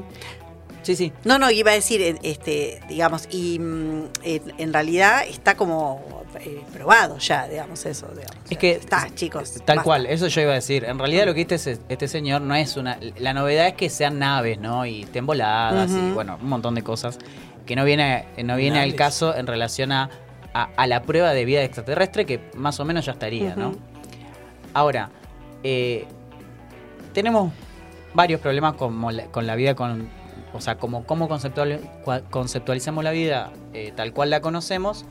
Sí, 0.82 0.96
sí. 0.96 1.14
No, 1.26 1.38
no, 1.38 1.52
iba 1.52 1.72
a 1.72 1.74
decir, 1.74 2.02
eh, 2.02 2.18
este, 2.24 2.80
digamos, 2.88 3.28
y 3.30 3.60
mm, 3.60 4.04
en 4.24 4.74
realidad 4.74 5.24
está 5.28 5.56
como 5.56 6.19
eh, 6.40 6.64
probado 6.72 7.18
ya, 7.18 7.48
digamos 7.48 7.86
eso. 7.86 8.08
Digamos. 8.08 8.36
Es 8.50 8.58
que 8.58 8.72
está, 8.72 9.08
chicos. 9.14 9.54
Tal 9.66 9.84
cual, 9.84 10.06
eso 10.06 10.28
yo 10.28 10.42
iba 10.42 10.52
a 10.52 10.56
decir. 10.56 10.86
En 10.86 11.00
realidad 11.00 11.26
lo 11.26 11.34
que 11.34 11.46
dice 11.46 11.80
este 11.90 12.08
señor 12.08 12.42
no 12.42 12.56
es 12.56 12.78
una... 12.78 13.00
La 13.18 13.34
novedad 13.34 13.68
es 13.68 13.74
que 13.74 13.90
sean 13.90 14.20
naves, 14.20 14.60
¿no? 14.60 14.86
Y 14.86 15.04
estén 15.04 15.26
voladas 15.26 15.92
y 15.92 16.12
bueno, 16.12 16.38
un 16.42 16.50
montón 16.50 16.76
de 16.76 16.84
cosas 16.84 17.20
que 17.66 17.76
no 17.76 17.86
viene, 17.86 18.26
no 18.44 18.56
viene 18.56 18.80
al 18.80 18.96
caso 18.96 19.36
en 19.36 19.48
relación 19.48 19.92
a, 19.92 20.10
a, 20.54 20.88
la 20.88 21.04
prueba 21.04 21.34
de 21.34 21.46
vida 21.46 21.64
extraterrestre 21.64 22.26
que 22.26 22.50
más 22.56 22.80
o 22.80 22.86
menos 22.86 23.06
ya 23.06 23.12
estaría, 23.12 23.56
¿no? 23.56 23.76
Ahora, 24.74 25.10
eh, 25.64 26.08
tenemos 27.14 27.52
varios 28.14 28.42
problemas 28.42 28.74
con 28.74 29.16
la, 29.16 29.26
con 29.26 29.48
la 29.48 29.56
vida 29.56 29.76
con... 29.76 30.10
O 30.52 30.62
sea, 30.62 30.78
como 30.78 31.06
cómo 31.06 31.28
conceptual, 31.28 31.80
conceptualizamos 32.32 33.04
la 33.04 33.12
vida 33.12 33.52
eh, 33.74 33.94
tal 33.96 34.14
cual 34.14 34.32
la 34.32 34.42
conocemos 34.42 35.06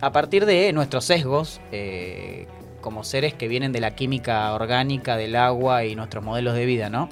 a 0.00 0.12
partir 0.12 0.46
de 0.46 0.72
nuestros 0.72 1.04
sesgos 1.04 1.60
eh, 1.72 2.46
como 2.80 3.04
seres 3.04 3.34
que 3.34 3.48
vienen 3.48 3.72
de 3.72 3.80
la 3.80 3.94
química 3.94 4.52
orgánica 4.54 5.16
del 5.16 5.36
agua 5.36 5.84
y 5.84 5.96
nuestros 5.96 6.24
modelos 6.24 6.54
de 6.54 6.66
vida, 6.66 6.88
¿no? 6.88 7.08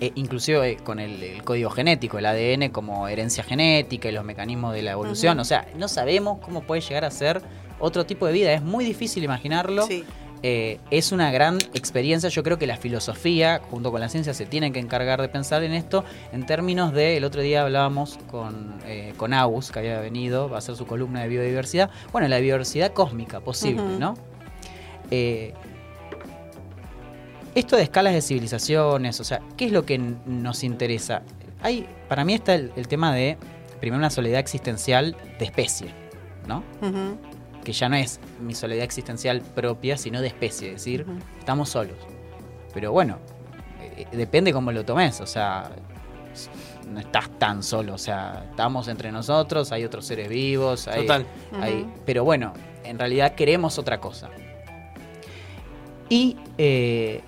Eh, 0.00 0.10
inclusive 0.16 0.70
eh, 0.70 0.76
con 0.76 0.98
el, 0.98 1.42
código 1.44 1.70
genético, 1.70 2.18
el 2.18 2.26
ADN 2.26 2.70
como 2.70 3.06
herencia 3.06 3.44
genética 3.44 4.08
y 4.08 4.12
los 4.12 4.24
mecanismos 4.24 4.74
de 4.74 4.82
la 4.82 4.92
evolución. 4.92 5.38
O 5.38 5.44
sea, 5.44 5.68
no 5.76 5.86
sabemos 5.88 6.40
cómo 6.40 6.62
puede 6.62 6.80
llegar 6.80 7.04
a 7.04 7.10
ser 7.10 7.42
otro 7.78 8.04
tipo 8.04 8.26
de 8.26 8.32
vida. 8.32 8.52
Es 8.52 8.62
muy 8.62 8.84
difícil 8.84 9.22
imaginarlo. 9.22 9.86
Sí. 9.86 10.04
Eh, 10.46 10.78
es 10.90 11.10
una 11.10 11.32
gran 11.32 11.56
experiencia. 11.72 12.28
Yo 12.28 12.42
creo 12.42 12.58
que 12.58 12.66
la 12.66 12.76
filosofía, 12.76 13.62
junto 13.70 13.90
con 13.90 14.02
la 14.02 14.10
ciencia, 14.10 14.34
se 14.34 14.44
tienen 14.44 14.74
que 14.74 14.78
encargar 14.78 15.18
de 15.22 15.30
pensar 15.30 15.64
en 15.64 15.72
esto 15.72 16.04
en 16.34 16.44
términos 16.44 16.92
de. 16.92 17.16
El 17.16 17.24
otro 17.24 17.40
día 17.40 17.62
hablábamos 17.62 18.18
con, 18.30 18.74
eh, 18.84 19.14
con 19.16 19.32
Agus, 19.32 19.72
que 19.72 19.78
había 19.78 19.98
venido 20.00 20.50
va 20.50 20.56
a 20.56 20.58
hacer 20.58 20.76
su 20.76 20.86
columna 20.86 21.22
de 21.22 21.28
biodiversidad. 21.28 21.88
Bueno, 22.12 22.28
la 22.28 22.36
biodiversidad 22.40 22.92
cósmica 22.92 23.40
posible, 23.40 23.84
¿no? 23.98 24.18
Eh, 25.10 25.54
esto 27.54 27.76
de 27.76 27.84
escalas 27.84 28.12
de 28.12 28.20
civilizaciones, 28.20 29.20
o 29.20 29.24
sea, 29.24 29.40
¿qué 29.56 29.64
es 29.64 29.72
lo 29.72 29.86
que 29.86 29.96
nos 29.96 30.62
interesa? 30.62 31.22
Hay, 31.62 31.88
para 32.06 32.22
mí 32.26 32.34
está 32.34 32.54
el, 32.54 32.86
tema 32.86 33.14
de, 33.14 33.38
primero, 33.80 33.98
una 33.98 34.10
soledad 34.10 34.40
existencial 34.40 35.16
de 35.38 35.44
especie, 35.46 35.88
¿no? 36.46 36.62
Que 37.64 37.72
ya 37.72 37.88
no 37.88 37.96
es 37.96 38.20
mi 38.40 38.54
soledad 38.54 38.84
existencial 38.84 39.40
propia, 39.40 39.96
sino 39.96 40.20
de 40.20 40.28
especie, 40.28 40.68
es 40.68 40.74
decir, 40.74 41.06
estamos 41.38 41.70
solos. 41.70 41.96
Pero 42.72 42.92
bueno, 42.92 43.18
eh, 43.80 44.06
depende 44.12 44.52
cómo 44.52 44.70
lo 44.70 44.84
tomes, 44.84 45.20
o 45.20 45.26
sea, 45.26 45.70
no 46.88 47.00
estás 47.00 47.30
tan 47.38 47.62
solo, 47.62 47.94
o 47.94 47.98
sea, 47.98 48.46
estamos 48.50 48.88
entre 48.88 49.10
nosotros, 49.10 49.72
hay 49.72 49.84
otros 49.84 50.06
seres 50.06 50.28
vivos, 50.28 50.86
hay, 50.88 51.02
Total. 51.02 51.26
pero 52.04 52.24
bueno, 52.24 52.52
en 52.84 52.98
realidad 52.98 53.34
queremos 53.34 53.78
otra 53.78 54.00
cosa. 54.00 54.28
Y 56.08 56.36
eh, 56.58 57.22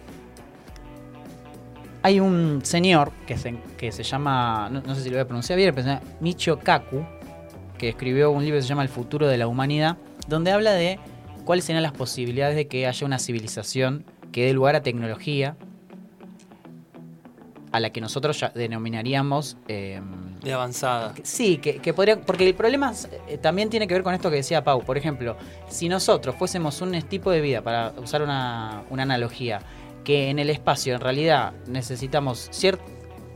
hay 2.03 2.21
un 2.21 2.61
señor 2.63 3.11
que 3.27 3.37
se, 3.37 3.57
que 3.77 3.91
se 3.91 4.03
llama, 4.03 4.69
no, 4.71 4.95
sé 4.95 5.03
si 5.03 5.09
lo 5.09 5.17
voy 5.17 5.23
a 5.23 5.27
pronunciar 5.27 5.57
bien, 5.57 5.75
pero 5.75 5.87
se 5.87 5.95
llama 5.95 6.03
Michio 6.21 6.59
Kaku, 6.59 7.05
que 7.79 7.89
escribió 7.89 8.31
un 8.31 8.45
libro 8.45 8.59
que 8.59 8.63
se 8.63 8.69
llama 8.69 8.83
El 8.83 8.89
futuro 8.89 9.27
de 9.27 9.39
la 9.39 9.49
humanidad, 9.49 9.97
donde 10.29 10.53
habla 10.53 10.73
de 10.73 10.99
cuáles 11.45 11.65
serían 11.65 11.83
las 11.83 11.93
posibilidades 11.93 12.57
de 12.57 12.67
que 12.69 12.87
haya 12.87 13.07
una 13.07 13.19
civilización 13.19 14.05
que 14.33 14.45
dé 14.47 14.53
lugar 14.53 14.77
a 14.77 14.83
tecnología 14.83 15.57
a 17.73 17.81
la 17.81 17.91
que 17.91 18.01
nosotros 18.01 18.41
ya 18.41 18.51
denominaríamos... 18.51 19.59
Eh, 19.69 20.01
de 20.43 20.53
avanzada. 20.53 21.15
Sí, 21.23 21.59
que, 21.59 21.79
que, 21.79 21.93
podría... 21.93 22.21
Porque 22.21 22.47
el 22.47 22.55
problema 22.55 22.93
eh, 23.29 23.39
también 23.39 23.69
tiene 23.69 23.87
que 23.87 23.95
ver 23.95 24.03
con 24.03 24.15
esto 24.15 24.31
que 24.31 24.37
decía 24.37 24.65
Pau. 24.65 24.83
Por 24.83 24.97
ejemplo, 24.97 25.37
si 25.69 25.89
nosotros 25.89 26.37
fuésemos 26.37 26.81
un 26.81 26.93
tipo 27.03 27.31
de 27.31 27.41
vida, 27.41 27.63
para 27.63 27.93
usar 27.99 28.23
una, 28.23 28.85
una 28.89 29.03
analogía, 29.03 29.61
que 30.05 30.31
en 30.31 30.39
el 30.39 30.51
espacio 30.51 30.95
en 30.95 31.01
realidad 31.01 31.53
necesitamos 31.67 32.49
cierto... 32.51 32.85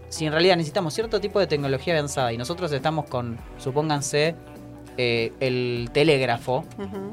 Si 0.08 0.26
en 0.26 0.32
realidad 0.32 0.56
necesitamos 0.56 0.94
cierto 0.94 1.20
tipo 1.20 1.38
de 1.38 1.46
tecnología 1.46 1.94
avanzada 1.94 2.32
y 2.32 2.38
nosotros 2.38 2.72
estamos 2.72 3.06
con, 3.06 3.38
supónganse, 3.58 4.34
eh, 5.02 5.32
el 5.40 5.88
telégrafo, 5.94 6.66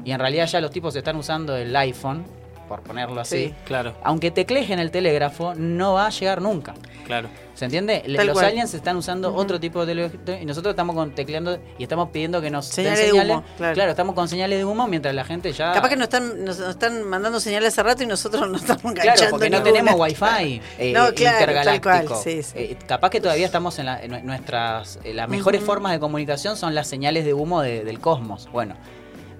y 0.04 0.10
en 0.12 0.18
realidad 0.18 0.46
ya 0.46 0.60
los 0.60 0.70
tipos 0.70 0.94
están 0.94 1.16
usando 1.16 1.56
el 1.56 1.74
iPhone, 1.74 2.22
por 2.68 2.82
ponerlo 2.82 3.20
así. 3.20 3.54
claro. 3.64 3.94
Aunque 4.02 4.30
teclees 4.30 4.70
en 4.70 4.78
el 4.78 4.90
telégrafo, 4.90 5.54
no 5.54 5.94
va 5.94 6.06
a 6.06 6.10
llegar 6.10 6.40
nunca. 6.40 6.74
Claro. 7.06 7.28
¿Se 7.54 7.64
entiende? 7.64 8.04
los 8.06 8.38
aliens 8.38 8.72
están 8.72 8.96
usando 8.96 9.34
otro 9.34 9.58
tipo 9.58 9.84
de 9.84 9.86
telégrafo 9.92 10.40
y 10.40 10.44
nosotros 10.44 10.72
estamos 10.72 10.94
con, 10.94 11.12
tecleando 11.12 11.58
y 11.76 11.82
estamos 11.82 12.10
pidiendo 12.10 12.40
que 12.40 12.50
nos 12.50 12.66
señales 12.66 13.00
den 13.00 13.10
señales. 13.10 13.38
claro. 13.56 13.90
estamos 13.90 14.14
con 14.14 14.28
señales 14.28 14.58
de 14.58 14.64
humo 14.64 14.86
mientras 14.86 15.12
la 15.12 15.24
gente 15.24 15.52
ya. 15.52 15.72
Capaz 15.72 15.88
que 15.88 15.96
nos 15.96 16.04
están, 16.04 16.44
nos, 16.44 16.60
están 16.60 17.02
mandando 17.02 17.40
señales 17.40 17.72
hace 17.72 17.82
rato 17.82 18.04
y 18.04 18.06
nosotros 18.06 18.48
no 18.48 18.56
estamos 18.56 18.84
enganchando. 18.84 19.14
Claro, 19.14 19.30
porque 19.30 19.50
no 19.50 19.62
tenemos 19.62 19.94
wifi 19.96 20.60
eh, 20.78 20.92
no, 20.92 21.08
intergaláctico. 21.08 22.22
Eh, 22.26 22.76
capaz 22.86 23.10
que 23.10 23.20
todavía 23.20 23.46
estamos 23.46 23.76
en, 23.80 23.86
la, 23.86 24.06
nuestras. 24.22 25.00
Eh, 25.02 25.12
las 25.14 25.28
mejores 25.28 25.60
formas 25.62 25.90
de 25.92 25.98
comunicación 25.98 26.56
son 26.56 26.76
las 26.76 26.86
señales 26.86 27.24
de 27.24 27.34
humo 27.34 27.62
del 27.62 27.98
cosmos. 27.98 28.48
Bueno. 28.52 28.76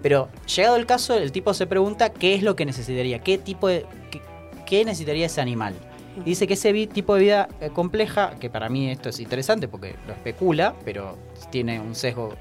Pero 0.03 0.29
llegado 0.55 0.77
el 0.77 0.87
caso, 0.87 1.15
el 1.15 1.33
tipo 1.33 1.55
se 1.55 1.67
pregunta 1.67 2.11
qué 2.11 2.35
es 2.35 2.43
lo 2.43 2.57
que 2.57 2.65
necesitaría, 2.65 3.21
qué 3.21 3.39
tipo 3.39 3.69
de. 3.69 3.85
qué, 4.67 4.85
necesitaría 4.85 5.27
ese 5.27 5.41
animal. 5.41 5.75
dice 6.25 6.47
que 6.47 6.55
ese 6.55 6.73
tipo 6.87 7.15
de 7.15 7.21
vida 7.21 7.49
eh, 7.61 7.71
compleja, 7.71 8.37
que 8.39 8.51
para 8.51 8.69
mí 8.69 8.91
esto 8.91 9.09
es 9.09 9.19
interesante 9.21 9.67
porque 9.69 9.97
lo 10.07 10.13
especula, 10.13 10.75
pero 10.85 11.17
tiene 11.51 11.81
un 11.81 11.95
sesgo 11.95 12.35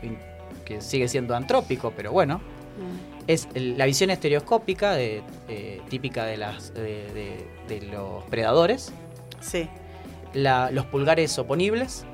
que 0.65 0.81
sigue 0.81 1.07
siendo 1.07 1.35
antrópico, 1.35 1.93
pero 1.95 2.11
bueno, 2.11 2.41
es 3.27 3.47
la 3.55 3.85
visión 3.85 4.09
estereoscópica 4.09 4.93
de, 4.93 5.23
eh, 5.47 5.81
típica 5.89 6.25
de, 6.25 6.37
las, 6.37 6.73
de, 6.73 7.45
los 7.91 8.23
predadores. 8.25 8.93
Sí. 9.39 9.69
los 10.33 10.85
pulgares 10.87 11.37
oponibles 11.37 12.05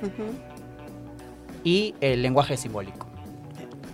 y 1.64 1.96
el 2.02 2.22
lenguaje 2.22 2.58
simbólico. 2.58 3.13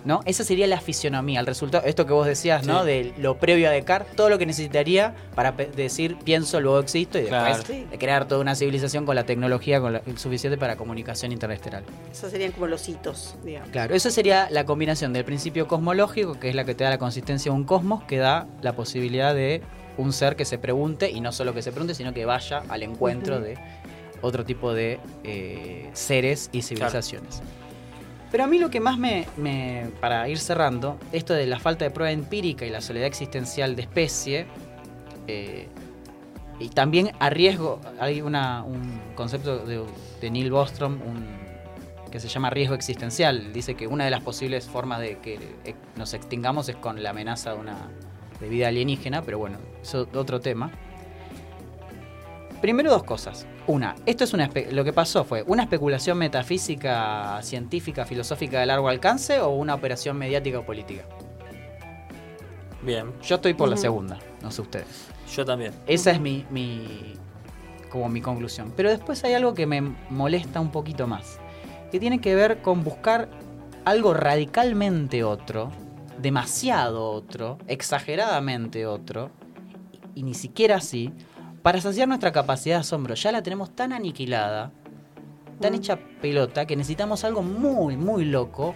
¿No? 0.06 0.22
Esa 0.26 0.44
sería 0.44 0.68
la 0.68 0.80
fisionomía, 0.80 1.40
el 1.40 1.46
resultado, 1.46 1.86
esto 1.86 2.06
que 2.06 2.14
vos 2.14 2.26
decías, 2.26 2.66
¿no? 2.66 2.84
De 2.84 3.14
lo 3.18 3.38
previo 3.38 3.68
a 3.68 3.72
Descartes, 3.72 4.16
todo 4.16 4.30
lo 4.30 4.38
que 4.38 4.46
necesitaría 4.46 5.16
para 5.36 5.52
decir 5.52 6.18
pienso, 6.24 6.60
luego 6.60 6.80
existo 6.80 7.20
y 7.20 7.24
después 7.24 7.68
de 7.68 7.98
crear 7.98 8.28
toda 8.28 8.42
una 8.42 8.56
civilización 8.56 9.06
con 9.06 9.16
la 9.16 9.26
tecnología 9.26 9.82
con 9.82 10.02
suficiente 10.18 10.58
para 10.58 10.76
comunicación 10.76 11.32
interestelar. 11.32 11.84
Esos 12.12 12.32
serían 12.32 12.52
como 12.52 12.68
los 12.68 12.88
hitos, 12.88 13.36
digamos. 13.44 13.70
Claro, 13.70 13.96
eso 13.96 14.10
sería 14.12 14.50
la 14.50 14.66
combinación 14.66 15.14
del 15.14 15.26
principio 15.26 15.68
cosmológico, 15.68 16.40
que 16.40 16.50
es 16.50 16.56
la 16.56 16.66
que 16.66 16.76
te 16.76 16.84
da 16.84 16.90
la 16.90 16.98
consistencia 16.98 17.52
de 17.52 17.58
un 17.58 17.64
cosmos, 17.64 18.04
que 18.04 18.18
da 18.18 18.48
la 18.62 18.74
posibilidad 18.74 19.34
de 19.34 19.62
un 19.98 20.14
ser 20.14 20.36
que 20.36 20.46
se 20.46 20.58
pregunte, 20.58 21.12
y 21.12 21.20
no 21.20 21.32
solo 21.32 21.54
que 21.54 21.62
se 21.62 21.72
pregunte, 21.72 21.94
sino 21.94 22.14
que 22.14 22.26
vaya 22.26 22.64
al 22.70 22.84
encuentro 22.84 23.40
de 23.40 23.58
otro 24.22 24.46
tipo 24.46 24.74
de 24.74 25.00
eh, 25.24 25.90
seres 25.94 26.50
y 26.52 26.62
civilizaciones. 26.62 27.42
Pero 28.32 28.44
a 28.44 28.48
mí 28.48 28.60
lo 28.60 28.70
que 28.70 28.80
más 28.80 28.98
me, 28.98 29.26
para 30.00 30.28
ir 30.30 30.38
cerrando, 30.38 31.00
esto 31.12 31.34
de 31.34 31.48
la 31.48 31.60
falta 31.60 31.86
de 31.86 31.92
prueba 31.92 32.12
empírica 32.12 32.66
y 32.66 32.70
la 32.70 32.82
soledad 32.82 33.08
existencial 33.08 33.76
de 33.76 33.82
especie, 33.82 34.46
eh, 35.28 35.68
y 36.60 36.70
también 36.70 37.12
a 37.20 37.30
riesgo, 37.30 37.80
hay 38.00 38.22
una, 38.22 38.64
un 38.64 39.02
concepto 39.16 39.66
de, 39.66 40.30
Neil 40.30 40.52
Bostrom 40.52 41.00
que 42.12 42.20
se 42.20 42.28
llama 42.28 42.50
riesgo 42.50 42.76
existencial. 42.76 43.54
Dice 43.54 43.76
que 43.76 43.88
una 43.88 44.04
de 44.04 44.12
las 44.12 44.22
posibles 44.22 44.68
formas 44.68 45.00
de 45.00 45.20
que 45.20 45.36
eh, 45.64 45.76
nos 45.96 46.14
extingamos 46.14 46.68
es 46.70 46.76
con 46.76 47.02
la 47.02 47.12
amenaza 47.12 47.54
de 47.54 47.60
una 47.60 47.90
de 48.40 48.50
vida 48.50 48.68
alienígena, 48.68 49.22
pero 49.22 49.38
bueno, 49.38 49.58
eso 49.82 50.08
es 50.10 50.16
otro 50.16 50.40
tema. 50.40 50.72
Primero 52.62 52.92
dos 52.92 53.04
cosas. 53.04 53.46
Una, 53.68 53.96
esto 54.06 54.24
es 54.24 54.34
una 54.34 54.50
lo 54.72 54.84
que 54.84 54.92
pasó 54.92 55.24
fue 55.24 55.44
una 55.48 55.64
especulación 55.64 56.18
metafísica, 56.18 57.40
científica, 57.42 58.06
filosófica 58.06 58.60
de 58.60 58.66
largo 58.66 58.90
alcance 58.90 59.40
o 59.40 59.50
una 59.50 59.76
operación 59.76 60.18
mediática 60.18 60.60
o 60.60 60.66
política. 60.66 61.04
Bien. 62.82 63.12
Yo 63.22 63.36
estoy 63.36 63.54
por 63.54 63.70
la 63.70 63.78
segunda, 63.78 64.18
no 64.42 64.52
sé 64.52 64.62
ustedes. 64.62 65.08
Yo 65.36 65.46
también. 65.46 65.74
Esa 65.88 66.12
es 66.12 66.20
mi, 66.20 66.46
mi 66.50 67.14
como 67.90 68.08
mi 68.10 68.22
conclusión. 68.22 68.74
Pero 68.76 68.90
después 68.90 69.24
hay 69.24 69.34
algo 69.34 69.54
que 69.54 69.66
me 69.66 69.82
molesta 69.82 70.60
un 70.60 70.72
poquito 70.72 71.08
más, 71.08 71.40
que 71.92 72.00
tiene 72.00 72.20
que 72.20 72.36
ver 72.36 72.62
con 72.62 72.84
buscar 72.84 73.30
algo 73.86 74.14
radicalmente 74.14 75.24
otro, 75.24 75.72
demasiado 76.22 77.12
otro, 77.12 77.58
exageradamente 77.68 78.86
otro, 78.86 79.32
y 80.16 80.24
ni 80.24 80.34
siquiera 80.34 80.78
así, 80.78 81.14
para 81.62 81.82
saciar 81.82 82.08
nuestra 82.08 82.32
capacidad 82.32 82.76
de 82.76 82.82
asombro, 82.82 83.16
ya 83.16 83.32
la 83.32 83.44
tenemos 83.44 83.76
tan 83.76 83.94
aniquilada, 83.94 84.72
tan 85.60 85.76
hecha 85.76 85.98
pelota, 86.22 86.66
que 86.66 86.76
necesitamos 86.76 87.24
algo 87.24 87.42
muy, 87.42 87.98
muy 87.98 88.26
loco. 88.26 88.76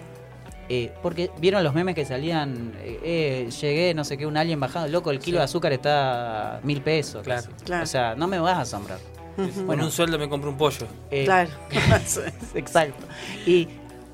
Eh, 0.69 0.93
porque 1.01 1.29
vieron 1.39 1.61
los 1.61 1.73
memes 1.73 1.93
que 1.93 2.05
salían, 2.05 2.71
eh, 2.77 2.99
eh, 3.03 3.49
llegué, 3.61 3.93
no 3.93 4.05
sé 4.05 4.17
qué, 4.17 4.25
un 4.25 4.37
alien 4.37 4.61
bajado, 4.61 4.87
loco, 4.87 5.11
el 5.11 5.19
kilo 5.19 5.39
de 5.39 5.43
azúcar 5.43 5.73
está 5.73 6.61
mil 6.63 6.81
pesos. 6.81 7.23
Claro, 7.23 7.83
O 7.83 7.85
sea, 7.85 8.15
no 8.15 8.27
me 8.27 8.39
vas 8.39 8.57
a 8.57 8.61
asombrar. 8.61 8.99
Bueno, 9.65 9.83
un 9.83 9.91
sueldo 9.91 10.17
me 10.17 10.29
compro 10.29 10.49
un 10.49 10.57
pollo. 10.57 10.87
claro. 11.25 11.49
Exacto. 12.55 13.05
Y 13.45 13.67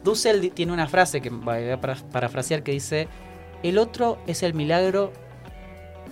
Dussel 0.03 0.51
tiene 0.51 0.73
una 0.73 0.87
frase 0.87 1.21
que 1.21 1.29
voy 1.29 1.69
a 1.69 1.79
parafrasear 1.79 2.63
que 2.63 2.71
dice, 2.71 3.07
el 3.61 3.77
otro 3.77 4.17
es 4.27 4.41
el 4.43 4.53
milagro 4.53 5.11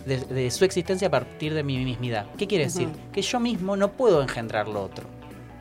de, 0.08 0.52
su 0.52 0.66
existencia 0.66 1.10
a 1.10 1.12
partir 1.12 1.54
de 1.54 1.64
mi 1.64 1.84
mismidad. 1.84 2.28
¿Qué 2.38 2.48
quiere 2.48 2.66
decir? 2.66 2.90
Que 3.12 3.22
yo 3.22 3.40
mismo 3.40 3.76
no 3.76 3.92
puedo 3.92 4.22
engendrar 4.22 4.68
lo 4.68 4.82
otro. 4.82 5.06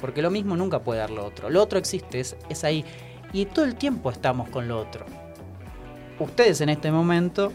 Porque 0.01 0.23
lo 0.23 0.31
mismo 0.31 0.57
nunca 0.57 0.81
puede 0.81 1.01
dar 1.01 1.11
lo 1.11 1.25
otro. 1.25 1.51
Lo 1.51 1.63
otro 1.63 1.79
existe, 1.79 2.21
es, 2.21 2.37
es 2.49 2.65
ahí. 2.65 2.85
Y 3.33 3.47
todo 3.47 3.65
el 3.65 3.75
tiempo 3.75 4.11
estamos 4.11 4.49
con 4.49 4.69
lo 4.69 4.79
otro. 4.79 5.05
Ustedes 6.19 6.61
en 6.61 6.69
este 6.69 6.91
momento, 6.91 7.53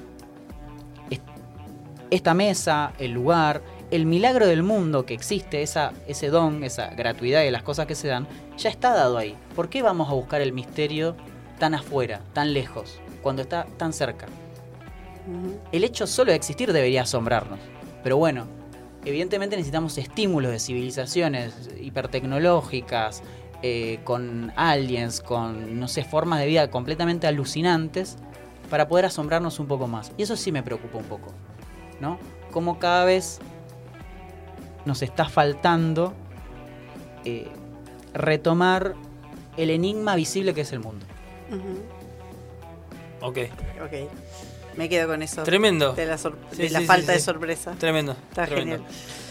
esta 2.12 2.34
mesa, 2.34 2.91
el 2.99 3.12
lugar, 3.12 3.62
el 3.89 4.06
milagro 4.06 4.45
del 4.45 4.63
mundo 4.63 5.06
que 5.06 5.13
existe, 5.13 5.62
esa, 5.62 5.93
ese 6.08 6.27
don, 6.27 6.63
esa 6.63 6.88
gratuidad 6.88 7.41
de 7.41 7.51
las 7.51 7.63
cosas 7.63 7.88
que 7.88 7.95
se 7.95 8.10
dan, 8.10 8.27
ya 8.58 8.69
está 8.69 8.93
dado 8.93 9.17
ahí. 9.17 9.36
¿Por 9.56 9.69
qué 9.69 9.82
vamos 9.82 10.10
a 10.10 10.13
buscar 10.13 10.41
el 10.41 10.51
misterio 10.51 11.15
tan 11.58 11.73
afuera, 11.73 12.21
tan 12.34 12.54
lejos, 12.54 12.99
cuando 13.21 13.41
está 13.41 13.65
tan 13.77 13.93
cerca? 13.93 14.27
El 15.71 15.84
hecho 15.84 16.07
solo 16.07 16.31
de 16.31 16.38
existir 16.38 16.71
debería 16.73 17.03
asombrarnos. 17.03 17.60
Pero 18.03 18.17
bueno, 18.17 18.47
evidentemente 19.05 19.55
necesitamos 19.55 19.97
estímulos 19.97 20.51
de 20.51 20.60
civilizaciones 20.60 21.69
hipertecnológicas, 21.79 23.23
eh, 23.63 23.99
con 24.03 24.51
aliens, 24.55 25.21
con, 25.21 25.79
no 25.79 25.88
sé, 25.88 26.03
formas 26.03 26.39
de 26.39 26.47
vida 26.47 26.71
completamente 26.71 27.27
alucinantes, 27.27 28.17
para 28.69 28.88
poder 28.88 29.05
asombrarnos 29.05 29.60
un 29.60 29.67
poco 29.67 29.88
más. 29.88 30.12
Y 30.17 30.23
eso 30.23 30.36
sí 30.36 30.51
me 30.51 30.63
preocupa 30.63 30.97
un 30.97 31.03
poco, 31.05 31.31
¿no? 31.99 32.17
Como 32.51 32.79
cada 32.79 33.05
vez 33.05 33.39
nos 34.86 35.01
está 35.03 35.25
faltando 35.29 36.13
eh, 37.25 37.47
retomar 38.13 38.95
el 39.57 39.69
enigma 39.69 40.15
visible 40.15 40.53
que 40.53 40.62
es 40.62 40.71
el 40.71 40.79
mundo. 40.79 41.05
Ok. 43.21 43.38
Ok. 43.84 44.10
Me 44.75 44.89
quedo 44.89 45.07
con 45.07 45.21
eso. 45.21 45.43
Tremendo. 45.43 45.93
De 45.93 46.05
la, 46.05 46.17
falta 46.81 47.12
de 47.12 47.19
sorpresa. 47.19 47.75
Tremendo. 47.77 48.15
Está 48.29 48.47
genial. 48.47 48.84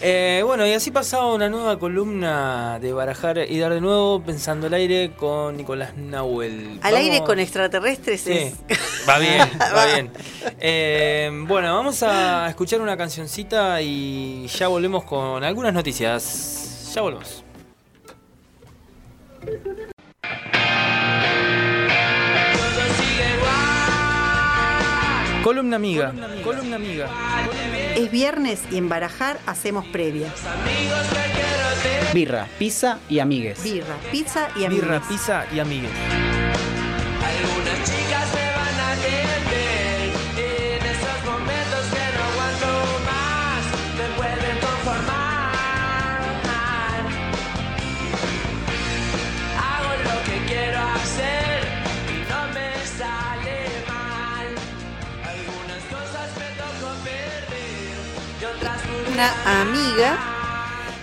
Eh, 0.03 0.43
bueno, 0.47 0.67
y 0.67 0.73
así 0.73 0.91
pasaba 0.91 1.35
una 1.35 1.51
nueva 1.51 1.79
columna 1.79 2.79
de 2.81 2.93
Barajar 2.93 3.39
y 3.49 3.59
dar 3.59 3.75
de 3.75 3.81
nuevo 3.81 4.23
pensando 4.23 4.67
al 4.67 4.75
aire 4.75 5.13
con 5.13 5.57
Nicolás 5.57 5.97
Nahuel. 5.97 6.79
Al 6.83 6.97
aire 6.97 7.23
con 7.23 7.39
extraterrestres 7.39 8.21
sí. 8.23 8.55
Va 9.09 9.19
bien, 9.19 9.49
va 9.61 9.87
bien. 9.87 10.11
Eh, 10.63 11.31
bueno, 11.47 11.75
vamos 11.75 12.03
a 12.03 12.47
escuchar 12.49 12.81
una 12.83 12.97
cancioncita 12.97 13.81
y 13.81 14.47
ya 14.47 14.69
volvemos 14.69 15.05
con 15.05 15.43
algunas 15.43 15.73
noticias. 15.73 16.93
Ya 16.95 17.01
volvemos. 17.01 17.45
Columna 25.43 25.77
amiga, 25.77 26.13
columna 26.45 26.77
amiga. 26.77 27.09
Es 27.97 28.11
viernes 28.11 28.61
y 28.71 28.77
en 28.77 28.89
Barajar 28.91 29.39
hacemos 29.47 29.87
previa. 29.87 30.29
Birra, 32.13 32.47
pizza 32.59 32.99
y 33.09 33.21
amigues. 33.21 33.63
Birra, 33.63 33.97
pizza 34.11 34.49
y 34.55 34.65
amigues. 34.65 34.85
Birra, 34.85 35.01
pizza 35.09 35.47
y 35.55 35.59
amigues. 35.61 35.91
Una 59.21 59.61
amiga. 59.61 60.19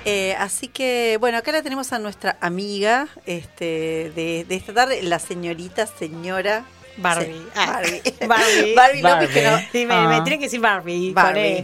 Eh, 0.06 0.36
así 0.40 0.68
que, 0.70 1.18
bueno, 1.20 1.38
acá 1.38 1.52
la 1.52 1.62
tenemos 1.62 1.92
a 1.94 2.00
nuestra 2.00 2.38
amiga 2.42 3.08
este, 3.26 4.12
de, 4.16 4.46
de 4.48 4.56
esta 4.56 4.74
tarde, 4.74 5.04
la 5.04 5.20
señorita, 5.20 5.86
señora 5.86 6.64
Barbie. 6.98 7.26
Sí, 7.34 7.48
Ah, 7.56 7.66
Barbie. 7.74 8.02
Barbie. 8.28 8.74
Barbie 8.76 9.02
López, 9.02 9.30
que 9.30 9.42
no. 9.44 9.52
Barbie. 9.52 9.68
Sí, 9.72 9.86
me, 9.86 10.08
me 10.08 10.22
tiene 10.22 10.40
que 10.40 10.46
decir 10.46 10.60
Barbie. 10.62 11.10
E. 11.10 11.14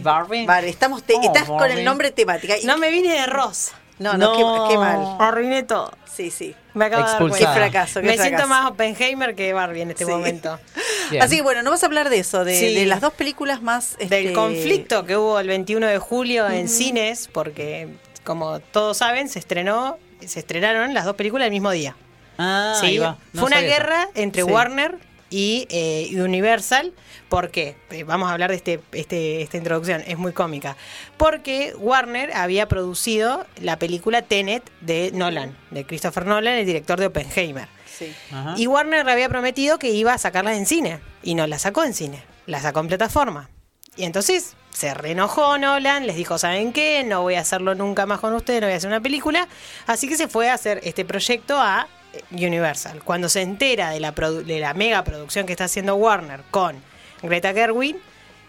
Barbie. 0.00 0.46
Barbie, 0.46 0.68
estamos 0.70 1.02
te- 1.02 1.14
Oh, 1.14 1.22
estás 1.22 1.48
con 1.48 1.70
el 1.70 1.82
nombre 1.84 2.10
temática. 2.12 2.56
Y- 2.58 2.66
No 2.66 2.76
me 2.76 2.90
vine 2.90 3.12
de 3.14 3.26
rosa. 3.26 3.72
No, 3.98 4.14
no, 4.18 4.32
Qué, 4.32 4.72
qué 4.72 4.78
mal. 4.78 5.16
Arruiné 5.20 5.62
todo. 5.62 5.92
Sí, 6.12 6.30
sí. 6.30 6.54
Me 6.74 6.86
acabo 6.86 7.02
de 7.04 7.08
dar. 7.10 7.18
Qué 7.22 7.28
cuenta. 7.28 7.54
fracaso, 7.54 8.00
qué 8.00 8.06
Me 8.06 8.12
fracaso. 8.14 8.28
siento 8.28 8.48
más 8.48 8.70
Oppenheimer 8.70 9.34
que 9.34 9.52
Barbie 9.52 9.82
en 9.82 9.90
este 9.90 10.04
Sí. 10.04 10.10
momento. 10.10 10.58
Bien. 11.10 11.22
Así 11.22 11.36
que 11.36 11.42
bueno, 11.42 11.62
no 11.62 11.70
vas 11.70 11.82
a 11.82 11.86
hablar 11.86 12.08
de 12.10 12.18
eso, 12.18 12.44
de, 12.44 12.58
Sí. 12.58 12.74
de 12.74 12.86
las 12.86 13.00
dos 13.00 13.12
películas 13.12 13.62
más... 13.62 13.96
Del 13.98 14.12
este, 14.12 14.32
conflicto 14.32 15.04
que 15.04 15.16
hubo 15.16 15.38
el 15.38 15.48
21 15.48 15.86
de 15.86 15.98
julio 15.98 16.48
en 16.48 16.68
cines, 16.68 17.28
porque 17.32 17.88
como 18.24 18.60
todos 18.60 18.96
saben, 18.98 19.28
se 19.28 19.38
estrenó, 19.38 19.98
se 20.24 20.38
estrenaron 20.40 20.94
las 20.94 21.04
dos 21.04 21.14
películas 21.16 21.46
el 21.46 21.52
mismo 21.52 21.70
día. 21.70 21.94
Ah, 22.38 22.76
¿sí? 22.80 22.86
ahí 22.86 22.98
va. 22.98 23.18
No 23.32 23.40
Fue 23.42 23.48
una 23.48 23.58
eso. 23.60 23.68
guerra 23.68 24.08
entre 24.14 24.42
Sí. 24.42 24.50
Warner 24.50 24.96
y 25.34 25.66
eh, 25.68 26.10
Universal. 26.22 26.92
¿Por 27.28 27.50
qué? 27.50 27.76
Eh, 27.90 28.04
Vamos 28.04 28.30
a 28.30 28.34
hablar 28.34 28.50
de 28.50 28.56
este, 28.56 28.80
este, 28.92 29.42
esta 29.42 29.56
introducción, 29.56 30.04
es 30.06 30.16
muy 30.16 30.30
cómica. 30.32 30.76
Porque 31.16 31.74
Warner 31.76 32.32
había 32.36 32.68
producido 32.68 33.44
la 33.60 33.76
película 33.80 34.22
Tenet 34.22 34.62
de 34.80 35.10
Nolan, 35.12 35.56
de 35.72 35.84
Christopher 35.84 36.24
Nolan, 36.24 36.54
el 36.54 36.66
director 36.66 37.00
de 37.00 37.06
Oppenheimer. 37.06 37.66
Sí. 37.84 38.14
Y 38.56 38.68
Warner 38.68 39.08
había 39.08 39.28
prometido 39.28 39.80
que 39.80 39.90
iba 39.90 40.12
a 40.12 40.18
sacarlas 40.18 40.56
en 40.56 40.66
cine. 40.66 41.00
Y 41.24 41.34
no 41.34 41.48
la 41.48 41.58
sacó 41.58 41.82
en 41.82 41.94
cine, 41.94 42.22
la 42.46 42.60
sacó 42.60 42.78
en 42.78 42.86
plataforma. 42.86 43.50
Y 43.96 44.04
entonces 44.04 44.54
se 44.70 44.94
reenojó 44.94 45.58
Nolan, 45.58 46.06
les 46.06 46.14
dijo, 46.14 46.38
¿saben 46.38 46.72
qué? 46.72 47.02
No 47.02 47.22
voy 47.22 47.34
a 47.34 47.40
hacerlo 47.40 47.74
nunca 47.74 48.06
más 48.06 48.20
con 48.20 48.34
ustedes, 48.34 48.60
no 48.60 48.68
voy 48.68 48.74
a 48.74 48.76
hacer 48.76 48.88
una 48.88 49.00
película. 49.00 49.48
Así 49.88 50.08
que 50.08 50.16
se 50.16 50.28
fue 50.28 50.48
a 50.48 50.54
hacer 50.54 50.78
este 50.84 51.04
proyecto 51.04 51.58
a 51.58 51.88
Universal. 52.30 53.02
Cuando 53.04 53.28
se 53.28 53.42
entera 53.42 53.90
de 53.90 54.00
la, 54.00 54.12
de 54.12 54.60
la 54.60 54.74
mega 54.74 55.02
producción 55.04 55.46
que 55.46 55.52
está 55.52 55.64
haciendo 55.64 55.96
Warner 55.96 56.42
con 56.50 56.76
Greta 57.22 57.52
Gerwig, 57.52 57.96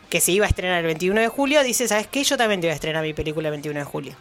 que 0.10 0.21
se 0.21 0.32
iba 0.32 0.45
a 0.45 0.49
estrenar 0.49 0.80
el 0.80 0.86
21 0.86 1.21
de 1.21 1.28
julio, 1.28 1.63
dice, 1.63 1.88
¿sabes 1.88 2.08
qué? 2.08 2.23
Yo 2.23 2.38
también 2.38 2.62
te 2.62 2.67
voy 2.67 2.71
a 2.71 2.75
estrenar 2.75 3.04
mi 3.04 3.13
película 3.13 3.47
el 3.47 3.54
21 3.54 3.80
de 3.80 3.86
julio. 3.86 4.15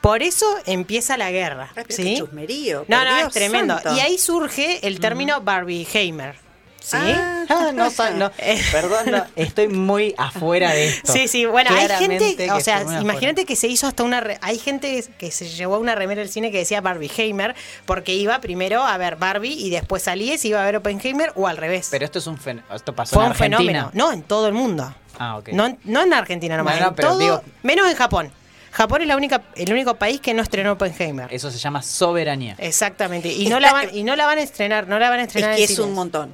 Por 0.00 0.22
eso 0.22 0.46
empieza 0.66 1.16
la 1.16 1.30
guerra. 1.30 1.72
Ay, 1.76 1.84
pero 1.86 1.96
¿sí? 1.96 2.04
qué 2.04 2.16
chusmerío. 2.16 2.84
No, 2.88 3.04
no, 3.04 3.14
Dios 3.16 3.28
es 3.28 3.34
tremendo. 3.34 3.74
santo. 3.74 3.96
Y 3.96 4.00
ahí 4.00 4.18
surge 4.18 4.86
el 4.86 4.98
término 4.98 5.40
Barbie 5.42 5.86
Heimer. 5.92 6.36
¿Sí? 6.80 6.96
Ah, 6.96 7.36
Ah, 7.52 7.70
no, 7.74 7.90
no, 8.16 8.30
perdón, 8.72 9.10
no, 9.10 9.24
estoy 9.36 9.68
muy 9.68 10.14
afuera 10.16 10.72
de 10.72 10.88
esto. 10.88 11.12
Sí, 11.12 11.26
sí, 11.28 11.46
bueno, 11.46 11.70
hay 11.74 11.88
gente, 11.88 12.36
que 12.36 12.50
o 12.52 12.60
sea, 12.60 12.82
imagínate 13.00 13.44
que 13.44 13.56
se 13.56 13.66
hizo 13.66 13.86
hasta 13.86 14.02
una, 14.04 14.20
re- 14.20 14.38
hay 14.40 14.58
gente 14.58 15.04
que 15.18 15.30
se 15.30 15.48
llevó 15.48 15.78
una 15.78 15.94
remera 15.94 16.20
del 16.20 16.30
cine 16.30 16.50
que 16.52 16.58
decía 16.58 16.80
Barbie 16.80 17.10
Heimer, 17.16 17.54
porque 17.86 18.14
iba 18.14 18.40
primero 18.40 18.82
a 18.84 18.96
ver 18.98 19.16
Barbie 19.16 19.52
y 19.52 19.70
después 19.70 20.02
salía 20.04 20.34
y 20.34 20.38
se 20.38 20.48
iba 20.48 20.62
a 20.62 20.64
ver 20.64 20.76
Oppenheimer 20.76 21.32
o 21.34 21.48
al 21.48 21.56
revés. 21.56 21.88
Pero 21.90 22.04
esto 22.04 22.18
es 22.20 22.26
un 22.28 22.38
fen- 22.38 22.62
esto 22.74 22.94
pasó 22.94 23.14
Fue 23.16 23.24
en 23.24 23.30
un 23.30 23.32
Argentina. 23.32 23.58
fenómeno. 23.58 23.90
No, 23.94 24.12
en 24.12 24.22
todo 24.22 24.46
el 24.46 24.54
mundo. 24.54 24.94
Ah, 25.18 25.36
ok. 25.38 25.48
No, 25.48 25.66
en- 25.66 25.78
no 25.84 26.02
en 26.02 26.12
Argentina 26.14 26.56
nomás, 26.56 26.74
Bueno, 26.74 26.88
en 26.88 26.94
pero 26.94 27.08
todo, 27.08 27.18
digo- 27.18 27.42
menos 27.62 27.90
en 27.90 27.96
Japón. 27.96 28.30
Japón 28.70 29.02
es 29.02 29.08
la 29.08 29.16
única, 29.16 29.42
el 29.56 29.72
único 29.72 29.94
país 29.96 30.20
que 30.20 30.32
no 30.32 30.42
estrenó 30.42 30.72
Oppenheimer. 30.72 31.26
Eso 31.34 31.50
se 31.50 31.58
llama 31.58 31.82
soberanía. 31.82 32.54
Exactamente. 32.58 33.28
Y 33.32 33.48
no 33.48 33.58
la 33.58 33.72
van, 33.72 33.88
y 33.92 34.04
no 34.04 34.14
la 34.14 34.26
van 34.26 34.38
a 34.38 34.42
estrenar, 34.42 34.86
no 34.86 34.98
la 35.00 35.10
van 35.10 35.18
a 35.18 35.22
es 35.22 35.28
estrenar 35.28 35.56
que 35.56 35.64
en 35.64 35.70
es 35.72 35.78
un 35.80 35.92
montón. 35.94 36.32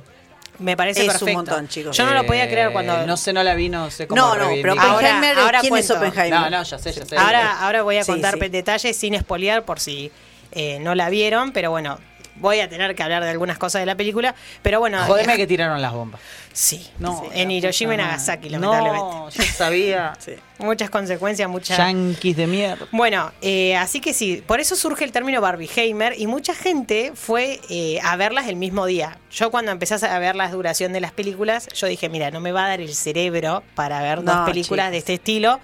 Me 0.59 0.77
parece 0.77 1.01
Es 1.03 1.07
un 1.07 1.13
perfecto. 1.13 1.35
montón, 1.35 1.69
chicos. 1.69 1.97
Yo 1.97 2.07
no 2.07 2.15
lo 2.15 2.25
podía 2.27 2.45
Eh, 2.45 2.51
creer 2.51 2.73
cuando. 2.73 3.07
No 3.07 3.17
sé, 3.17 3.33
no 3.33 3.43
la 3.43 3.55
vi, 3.55 3.69
no 3.69 3.91
sé 3.91 4.07
cómo 4.07 4.21
No, 4.21 4.37
no, 4.37 4.49
pero 4.63 4.73
Oppenheimer, 4.75 5.39
ahora 5.39 5.61
¿quién 5.61 5.77
es 5.77 5.87
cuento. 5.89 6.07
Oppenheimer? 6.07 6.41
No, 6.41 6.51
no, 6.51 6.63
ya 6.63 6.79
sé, 6.79 6.93
ya 6.93 7.05
sé. 7.05 7.17
Ahora, 7.17 7.61
ahora 7.61 7.83
voy 7.83 7.97
a 7.99 8.05
Sí, 8.05 8.13
contar 8.13 8.39
sí. 8.41 8.49
detalles 8.49 8.97
sin 8.97 9.15
espolear 9.15 9.65
por 9.65 9.81
si 9.81 10.11
eh, 10.53 10.79
no 10.81 10.95
la 10.95 11.11
vieron, 11.11 11.53
pero 11.53 11.71
bueno, 11.71 11.99
voy 12.39 12.61
a 12.61 12.69
tener 12.69 12.95
que 12.95 13.03
hablar 13.03 13.23
de 13.25 13.31
algunas 13.31 13.59
cosas 13.59 13.81
de 13.83 13.87
la 13.87 13.95
película. 13.95 14.35
Pero 14.63 14.81
bueno, 14.81 14.99
Jodeme 15.05 15.35
eh, 15.35 15.37
que 15.37 15.47
tiraron 15.47 15.81
las 15.81 15.93
bombas. 15.93 16.21
sí, 16.53 16.87
No, 16.99 17.21
sí, 17.21 17.29
en 17.35 17.51
Hiroshima 17.51 17.95
y 17.95 17.97
Nagasaki, 17.99 18.49
lamentablemente. 18.49 18.99
No, 18.99 19.31
yo 19.31 19.43
sabía. 19.43 20.13
Sí. 20.27 20.33
Muchas 20.59 20.89
consecuencias, 20.89 21.49
muchas. 21.49 21.77
Yankees 21.77 22.37
de 22.37 22.47
mierda. 22.47 22.87
Bueno, 22.91 23.31
eh, 23.43 23.77
así 23.77 24.01
que 24.01 24.15
sí, 24.15 24.43
por 24.47 24.59
eso 24.59 24.75
surge 24.75 25.05
el 25.05 25.13
término 25.13 25.41
Barbieheimer 25.41 26.15
y 26.19 26.27
mucha 26.27 26.55
gente 26.55 27.13
fue 27.15 27.61
eh, 27.69 28.01
a 28.03 28.17
verlas 28.17 28.49
el 28.49 28.57
mismo 28.57 28.87
día. 28.87 29.19
Yo 29.31 29.51
cuando 29.51 29.71
empecé 29.71 29.95
a 30.07 30.19
ver 30.19 30.35
la 30.35 30.49
duración 30.51 30.93
de 30.95 31.01
las 31.01 31.13
películas, 31.13 31.69
yo 31.75 31.87
dije, 31.87 32.09
mira, 32.09 32.31
no 32.31 32.41
me 32.41 32.53
va 32.53 32.65
a 32.65 32.69
dar 32.69 32.81
el 32.81 32.95
cerebro 32.95 33.63
para 33.75 34.01
ver 34.01 34.25
dos 34.25 34.39
películas 34.47 34.91
de 34.91 34.97
este 34.97 35.15
estilo. 35.15 35.61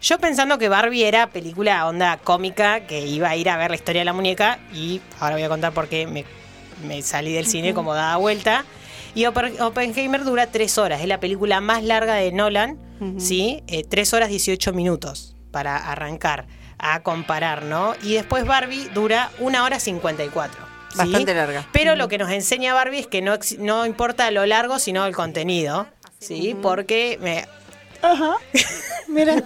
Yo 0.00 0.18
pensando 0.18 0.58
que 0.58 0.68
Barbie 0.68 1.04
era 1.04 1.28
película 1.28 1.86
onda 1.86 2.18
cómica, 2.18 2.80
que 2.86 3.00
iba 3.06 3.28
a 3.30 3.36
ir 3.36 3.48
a 3.50 3.56
ver 3.56 3.70
la 3.70 3.76
historia 3.76 4.00
de 4.02 4.04
la 4.04 4.12
muñeca 4.12 4.58
y 4.72 5.00
ahora 5.20 5.34
voy 5.36 5.42
a 5.44 5.48
contar 5.48 5.72
por 5.72 5.88
qué 5.88 6.06
me, 6.06 6.24
me 6.86 7.02
salí 7.02 7.32
del 7.32 7.46
cine 7.46 7.74
como 7.74 7.94
dada 7.94 8.16
vuelta. 8.16 8.64
Y 9.14 9.22
Oppen- 9.24 9.60
Oppenheimer 9.60 10.22
dura 10.22 10.46
tres 10.46 10.78
horas, 10.78 11.00
es 11.00 11.08
la 11.08 11.18
película 11.18 11.60
más 11.60 11.82
larga 11.82 12.14
de 12.14 12.30
Nolan, 12.30 12.78
¿sí? 13.18 13.62
Eh, 13.66 13.84
tres 13.88 14.12
horas 14.12 14.28
18 14.28 14.72
minutos 14.72 15.34
para 15.50 15.76
arrancar 15.76 16.46
a 16.78 17.02
comparar, 17.02 17.64
¿no? 17.64 17.94
Y 18.02 18.14
después 18.14 18.44
Barbie 18.46 18.88
dura 18.94 19.30
una 19.40 19.64
hora 19.64 19.80
54. 19.80 20.64
¿sí? 20.92 20.98
Bastante 20.98 21.34
larga. 21.34 21.66
Pero 21.72 21.96
lo 21.96 22.06
que 22.08 22.18
nos 22.18 22.30
enseña 22.30 22.72
Barbie 22.74 23.00
es 23.00 23.06
que 23.08 23.20
no, 23.20 23.34
no 23.58 23.84
importa 23.86 24.30
lo 24.30 24.46
largo, 24.46 24.78
sino 24.78 25.04
el 25.06 25.14
contenido, 25.16 25.88
¿sí? 26.20 26.56
Porque 26.62 27.18
me, 27.20 27.46
Mira. 29.08 29.42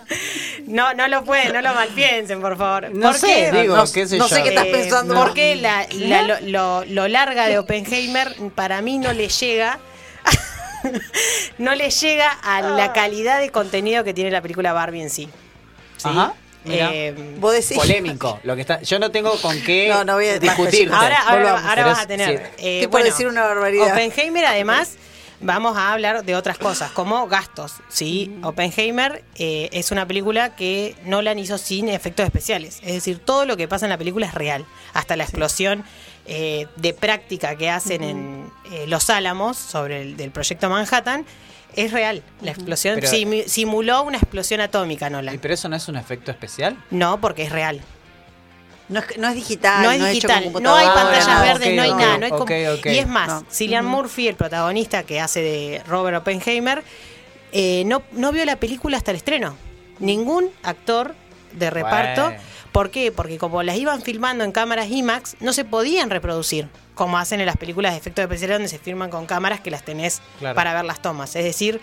no, 0.66 0.92
no 0.94 1.08
lo 1.08 1.24
pueden, 1.24 1.52
no 1.52 1.62
lo 1.62 1.72
malpiensen, 1.74 2.40
por 2.40 2.56
favor. 2.58 2.90
No 2.94 3.10
¿Por 3.10 3.18
sé, 3.18 3.48
qué? 3.52 3.60
digo, 3.62 3.76
No- 3.76 3.84
qué 3.90 4.06
sé 4.06 4.18
no 4.18 4.28
sé 4.28 4.38
yo. 4.38 4.42
qué 4.44 4.48
estás 4.50 4.66
pensando. 4.66 5.14
Porque 5.14 5.56
la, 5.56 5.86
la- 5.92 6.22
lo, 6.22 6.40
lo- 6.40 6.84
lo 6.84 7.08
larga 7.08 7.46
de 7.48 7.58
Oppenheimer 7.58 8.34
para 8.54 8.82
mí 8.82 8.98
no 8.98 9.12
le 9.12 9.28
llega. 9.28 9.78
no 11.58 11.74
le 11.74 11.90
llega 11.90 12.30
a 12.42 12.60
la 12.62 12.92
calidad 12.92 13.40
de 13.40 13.50
contenido 13.50 14.04
que 14.04 14.14
tiene 14.14 14.30
la 14.30 14.40
película 14.42 14.72
Barbie 14.72 15.02
en 15.02 15.10
sí. 15.10 15.28
¿Sí? 15.96 16.08
Ajá, 16.08 16.34
mira. 16.64 16.90
Eh, 16.92 17.14
Vos 17.38 17.52
decís. 17.52 17.76
Polémico. 17.76 18.40
Lo 18.42 18.54
que 18.56 18.62
está, 18.62 18.80
yo 18.82 18.98
no 18.98 19.10
tengo 19.10 19.36
con 19.40 19.60
qué 19.62 19.88
No, 19.88 20.04
no 20.04 20.14
voy 20.14 20.26
a- 20.28 20.38
discutir. 20.38 20.90
Ahora, 20.92 21.20
ahora, 21.22 21.68
ahora 21.68 21.86
vas 21.86 22.00
a 22.00 22.06
tener. 22.06 22.38
sí. 22.38 22.52
eh, 22.58 22.80
Te 22.82 22.88
puedo 22.88 23.04
decir 23.04 23.26
una 23.28 23.44
barbaridad. 23.44 23.92
Oppenheimer, 23.92 24.44
además, 24.46 24.96
vamos 25.42 25.76
a 25.76 25.92
hablar 25.92 26.24
de 26.24 26.34
otras 26.36 26.58
cosas, 26.58 26.90
como 26.92 27.26
gastos. 27.28 27.74
¿sí? 27.88 28.38
Oppenheimer 28.42 29.24
eh, 29.36 29.68
es 29.72 29.90
una 29.90 30.06
película 30.06 30.54
que 30.56 30.96
Nolan 31.04 31.38
hizo 31.38 31.58
sin 31.58 31.88
efectos 31.88 32.24
especiales. 32.26 32.78
Es 32.82 32.94
decir, 32.94 33.18
todo 33.18 33.44
lo 33.44 33.56
que 33.56 33.68
pasa 33.68 33.86
en 33.86 33.90
la 33.90 33.98
película 33.98 34.26
es 34.26 34.34
real. 34.34 34.64
Hasta 34.94 35.16
la 35.16 35.24
explosión 35.24 35.84
eh, 36.26 36.66
de 36.76 36.94
práctica 36.94 37.56
que 37.56 37.68
hacen 37.70 38.02
en 38.02 38.50
eh, 38.72 38.86
Los 38.86 39.10
Álamos 39.10 39.56
sobre 39.56 40.02
el 40.02 40.16
del 40.16 40.30
proyecto 40.30 40.70
Manhattan. 40.70 41.26
Es 41.74 41.90
real, 41.90 42.22
la 42.42 42.50
explosión 42.50 42.96
Pero- 43.00 43.48
simuló 43.48 44.02
una 44.02 44.18
explosión 44.18 44.60
atómica, 44.60 45.06
¿Y 45.08 45.10
Nolan. 45.10 45.38
pero 45.38 45.54
eso 45.54 45.70
no 45.70 45.76
es 45.76 45.88
un 45.88 45.96
efecto 45.96 46.30
especial? 46.30 46.76
No, 46.90 47.18
porque 47.18 47.44
es 47.44 47.50
real. 47.52 47.80
No 48.88 49.00
es, 49.00 49.18
no 49.18 49.28
es 49.28 49.34
digital, 49.34 49.82
no 49.82 49.90
es 49.90 49.96
hecho 50.00 50.10
digital, 50.28 50.52
con 50.52 50.62
no 50.62 50.74
hay 50.74 50.86
pantallas 50.86 51.40
verdes, 51.42 51.74
no 51.74 51.82
hay 51.82 51.94
nada. 51.94 52.18
No 52.18 52.26
hay. 52.46 52.80
Y 52.84 52.98
es 52.98 53.06
más, 53.06 53.28
No. 53.28 53.46
Cillian 53.50 53.84
Murphy, 53.86 54.28
el 54.28 54.34
protagonista 54.36 55.02
que 55.04 55.20
hace 55.20 55.40
de 55.40 55.82
Robert 55.86 56.18
Oppenheimer, 56.18 56.82
eh, 57.52 57.84
no, 57.86 58.02
no 58.12 58.32
vio 58.32 58.44
la 58.44 58.56
película 58.56 58.96
hasta 58.96 59.10
el 59.12 59.16
estreno. 59.18 59.56
Ningún 59.98 60.50
actor 60.62 61.14
de 61.52 61.70
reparto. 61.70 62.24
Bueno. 62.24 62.42
¿Por 62.72 62.90
qué? 62.90 63.12
Porque 63.12 63.36
como 63.38 63.62
las 63.62 63.76
iban 63.76 64.00
filmando 64.00 64.44
en 64.44 64.52
cámaras 64.52 64.88
IMAX, 64.90 65.36
no 65.40 65.52
se 65.52 65.64
podían 65.66 66.08
reproducir, 66.08 66.68
como 66.94 67.18
hacen 67.18 67.38
en 67.40 67.46
las 67.46 67.58
películas 67.58 67.92
de 67.92 67.98
efectos 67.98 68.22
especiales 68.22 68.54
donde 68.56 68.68
se 68.68 68.78
filman 68.78 69.10
con 69.10 69.26
cámaras 69.26 69.60
que 69.60 69.70
las 69.70 69.84
tenés 69.84 70.22
Claro. 70.38 70.54
para 70.54 70.72
ver 70.74 70.84
las 70.86 71.02
tomas. 71.02 71.36
Es 71.36 71.44
decir, 71.44 71.80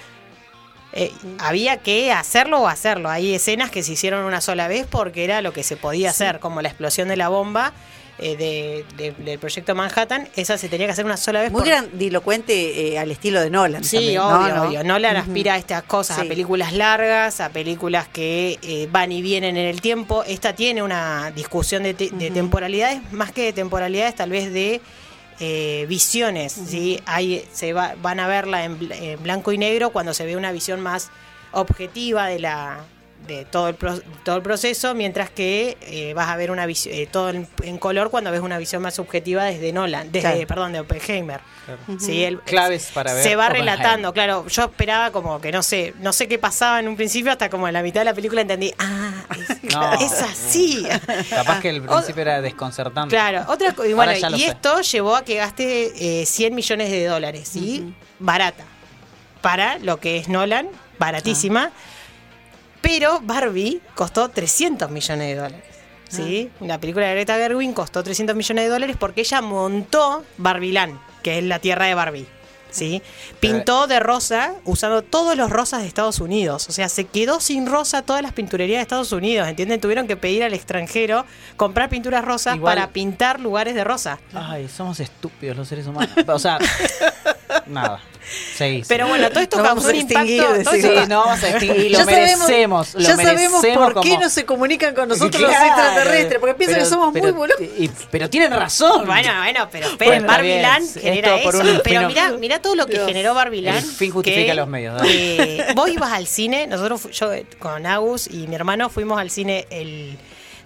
eh, 0.93 1.11
había 1.39 1.77
que 1.77 2.11
hacerlo 2.11 2.61
o 2.61 2.67
hacerlo. 2.67 3.09
Hay 3.09 3.33
escenas 3.35 3.69
que 3.71 3.83
se 3.83 3.93
hicieron 3.93 4.23
una 4.25 4.41
sola 4.41 4.67
vez 4.67 4.87
porque 4.89 5.23
era 5.23 5.41
lo 5.41 5.53
que 5.53 5.63
se 5.63 5.77
podía 5.77 6.09
hacer, 6.09 6.39
como 6.39 6.61
la 6.61 6.69
explosión 6.69 7.07
de 7.07 7.15
la 7.17 7.29
bomba 7.29 7.73
eh, 8.21 8.35
de- 8.35 8.85
de- 8.97 9.11
del 9.23 9.39
proyecto 9.39 9.73
Manhattan. 9.75 10.27
Esa 10.35 10.57
se 10.57 10.67
tenía 10.67 10.87
que 10.87 10.91
hacer 10.91 11.05
una 11.05 11.15
sola 11.15 11.41
vez. 11.41 11.51
Muy 11.51 11.61
por- 11.61 11.69
grandilocuente 11.69 12.93
eh, 12.93 12.99
al 12.99 13.11
estilo 13.11 13.39
de 13.39 13.49
Nolan. 13.49 13.83
Sí, 13.83 13.95
también, 13.95 14.15
¿no? 14.15 14.27
obvio, 14.41 14.55
¿no? 14.55 14.63
obvio. 14.63 14.83
Nolan 14.83 15.15
aspira 15.15 15.53
a 15.53 15.57
estas 15.57 15.83
cosas, 15.83 16.19
a 16.19 16.23
películas 16.25 16.73
largas, 16.73 17.39
a 17.39 17.49
películas 17.49 18.07
que 18.09 18.59
eh, 18.61 18.89
van 18.91 19.11
y 19.13 19.21
vienen 19.21 19.55
en 19.57 19.67
el 19.67 19.79
tiempo. 19.79 20.23
Esta 20.25 20.53
tiene 20.53 20.83
una 20.83 21.31
discusión 21.31 21.83
de, 21.83 21.93
te- 21.93 22.09
de 22.09 22.29
temporalidades, 22.31 22.99
más 23.13 23.31
que 23.31 23.43
de 23.45 23.53
temporalidades, 23.53 24.15
tal 24.15 24.31
vez 24.31 24.51
de 24.51 24.81
eh, 25.39 25.85
visiones. 25.87 26.53
¿sí? 26.53 26.99
Hay, 27.05 27.45
se 27.53 27.73
va- 27.73 27.95
van 28.01 28.19
a 28.19 28.27
verla 28.27 28.63
en, 28.65 28.77
en 28.91 29.21
blanco 29.23 29.51
y 29.51 29.57
negro 29.57 29.91
cuando 29.91 30.13
se 30.13 30.25
ve 30.25 30.35
una 30.37 30.51
visión 30.51 30.81
más 30.81 31.09
objetiva 31.51 32.27
de 32.27 32.39
la 32.39 32.79
de 33.29 33.45
todo, 33.45 33.69
el 33.69 33.75
todo 34.23 34.35
el 34.35 34.41
proceso, 34.41 34.93
mientras 34.95 35.29
que 35.29 35.77
eh, 35.81 36.13
vas 36.13 36.27
a 36.27 36.35
ver 36.35 36.51
una 36.51 36.65
visión, 36.65 36.93
eh, 36.95 37.07
todo 37.09 37.29
en, 37.29 37.77
color 37.77 38.09
cuando 38.09 38.31
ves 38.31 38.41
una 38.41 38.57
visión 38.57 38.81
más 38.81 38.95
subjetiva 38.95 39.45
desde 39.45 39.71
Nolan, 39.71 40.11
desde, 40.11 40.45
perdón, 40.45 40.73
de 40.73 40.81
Oppenheimer. 40.81 41.39
Claves 42.45 42.91
para 42.93 43.13
ver. 43.13 43.23
Se 43.23 43.35
va 43.35 43.49
relatando, 43.49 44.11
claro. 44.11 44.45
Yo 44.47 44.63
esperaba 44.63 45.11
como 45.11 45.39
que 45.39 45.51
no 45.51 45.63
sé, 45.63 45.93
no 45.99 46.11
sé 46.11 46.27
qué 46.27 46.39
pasaba 46.39 46.79
en 46.79 46.87
un 46.87 46.95
principio, 46.95 47.31
hasta 47.31 47.49
como 47.49 47.67
en 47.67 47.73
la 47.73 47.83
mitad 47.83 48.01
de 48.01 48.05
la 48.05 48.13
película 48.13 48.41
entendí, 48.41 48.73
ah, 48.79 49.11
es, 49.99 50.11
así. 50.21 50.85
Capaz 51.29 51.61
que 51.61 51.69
el 51.69 51.81
principio 51.81 52.21
era 52.21 52.41
desconcertante. 52.41 53.15
Claro, 53.15 53.45
otra 53.47 53.73
y 53.87 53.93
bueno, 53.93 54.11
y 54.35 54.43
esto 54.43 54.81
llevó 54.81 55.15
a 55.15 55.23
que 55.23 55.35
gaste 55.35 56.25
100 56.25 56.55
millones 56.55 56.89
de 56.89 57.05
dólares, 57.05 57.47
¿sí? 57.47 57.93
Barata. 58.17 58.65
Para 59.41 59.77
lo 59.79 60.01
que 60.01 60.17
es 60.17 60.27
Nolan, 60.27 60.67
baratísima. 60.97 61.71
Pero 62.89 63.19
Barbie 63.21 63.81
costó 63.93 64.29
300 64.29 64.89
millones 64.89 65.27
de 65.27 65.35
dólares. 65.35 65.63
¿sí? 66.09 66.49
Ah. 66.59 66.65
La 66.65 66.79
película 66.79 67.05
de 67.05 67.13
Greta 67.13 67.35
Gerwin 67.35 67.71
costó 67.71 68.01
300 68.01 68.35
millones 68.35 68.63
de 68.63 68.69
dólares 68.71 68.97
porque 68.99 69.21
ella 69.21 69.41
montó 69.41 70.25
Barbiland, 70.37 70.99
que 71.21 71.37
es 71.37 71.43
la 71.43 71.59
tierra 71.59 71.85
de 71.85 71.93
Barbie. 71.93 72.25
¿sí? 72.71 73.03
Pintó 73.39 73.85
de 73.85 73.99
rosa 73.99 74.55
usando 74.65 75.03
todos 75.03 75.37
los 75.37 75.51
rosas 75.51 75.83
de 75.83 75.87
Estados 75.87 76.19
Unidos. 76.19 76.67
O 76.67 76.71
sea, 76.71 76.89
se 76.89 77.05
quedó 77.05 77.39
sin 77.39 77.67
rosa 77.67 78.01
todas 78.01 78.23
las 78.23 78.33
pinturerías 78.33 78.79
de 78.79 78.81
Estados 78.81 79.11
Unidos, 79.11 79.47
¿entienden? 79.47 79.79
Tuvieron 79.79 80.07
que 80.07 80.17
pedir 80.17 80.43
al 80.43 80.55
extranjero 80.55 81.25
comprar 81.57 81.89
pinturas 81.89 82.25
rosas 82.25 82.57
para 82.57 82.89
pintar 82.89 83.39
lugares 83.39 83.75
de 83.75 83.83
rosa. 83.83 84.19
Ay, 84.33 84.67
somos 84.67 84.99
estúpidos 84.99 85.55
los 85.55 85.67
seres 85.67 85.85
humanos. 85.85 86.15
O 86.27 86.39
sea, 86.39 86.57
nada. 87.67 88.01
Pero 88.87 89.07
bueno, 89.07 89.29
todo 89.29 89.41
esto 89.41 89.61
causó 89.61 89.89
un 89.89 89.95
impacto. 89.95 90.71
sí, 90.71 90.81
no 91.07 91.25
vamos 91.25 91.43
a 91.43 91.49
extinguir, 91.49 91.91
lo 91.91 92.05
merecemos. 92.05 92.93
ya 92.93 93.15
sabemos 93.15 93.65
por 93.65 94.01
qué 94.01 94.17
no 94.17 94.29
se 94.29 94.45
comunican 94.45 94.93
con 94.95 95.09
nosotros 95.09 95.41
los 95.41 95.51
extraterrestres, 95.51 96.39
porque 96.39 96.55
piensan 96.55 96.79
que 96.79 96.85
somos 96.85 97.13
muy 97.13 97.31
boludos. 97.31 97.59
Pero 98.11 98.29
tienen 98.29 98.51
razón. 98.51 99.05
Bueno, 99.05 99.29
bueno, 99.41 99.67
pero, 99.71 99.87
pero 99.97 100.21
Land 100.21 100.99
genera 100.99 101.37
eso. 101.37 101.81
pero 101.83 102.07
mira, 102.07 102.31
mira 102.31 102.61
todo 102.61 102.75
lo 102.75 102.85
que 102.85 102.99
generó 102.99 103.33
Barbie 103.33 103.61
Land. 103.61 103.85
El 103.85 103.91
fin 103.91 104.11
justifica 104.11 104.53
los 104.53 104.67
medios. 104.67 105.01
Eh, 105.05 105.65
vos 105.75 105.89
ibas 105.89 106.11
al 106.11 106.27
cine, 106.27 106.67
nosotros, 106.67 107.09
yo 107.11 107.31
con 107.57 107.85
Agus 107.85 108.27
y 108.27 108.47
mi 108.47 108.55
hermano 108.55 108.89
fuimos 108.89 109.19
al 109.19 109.29
cine 109.29 109.65
el 109.69 110.17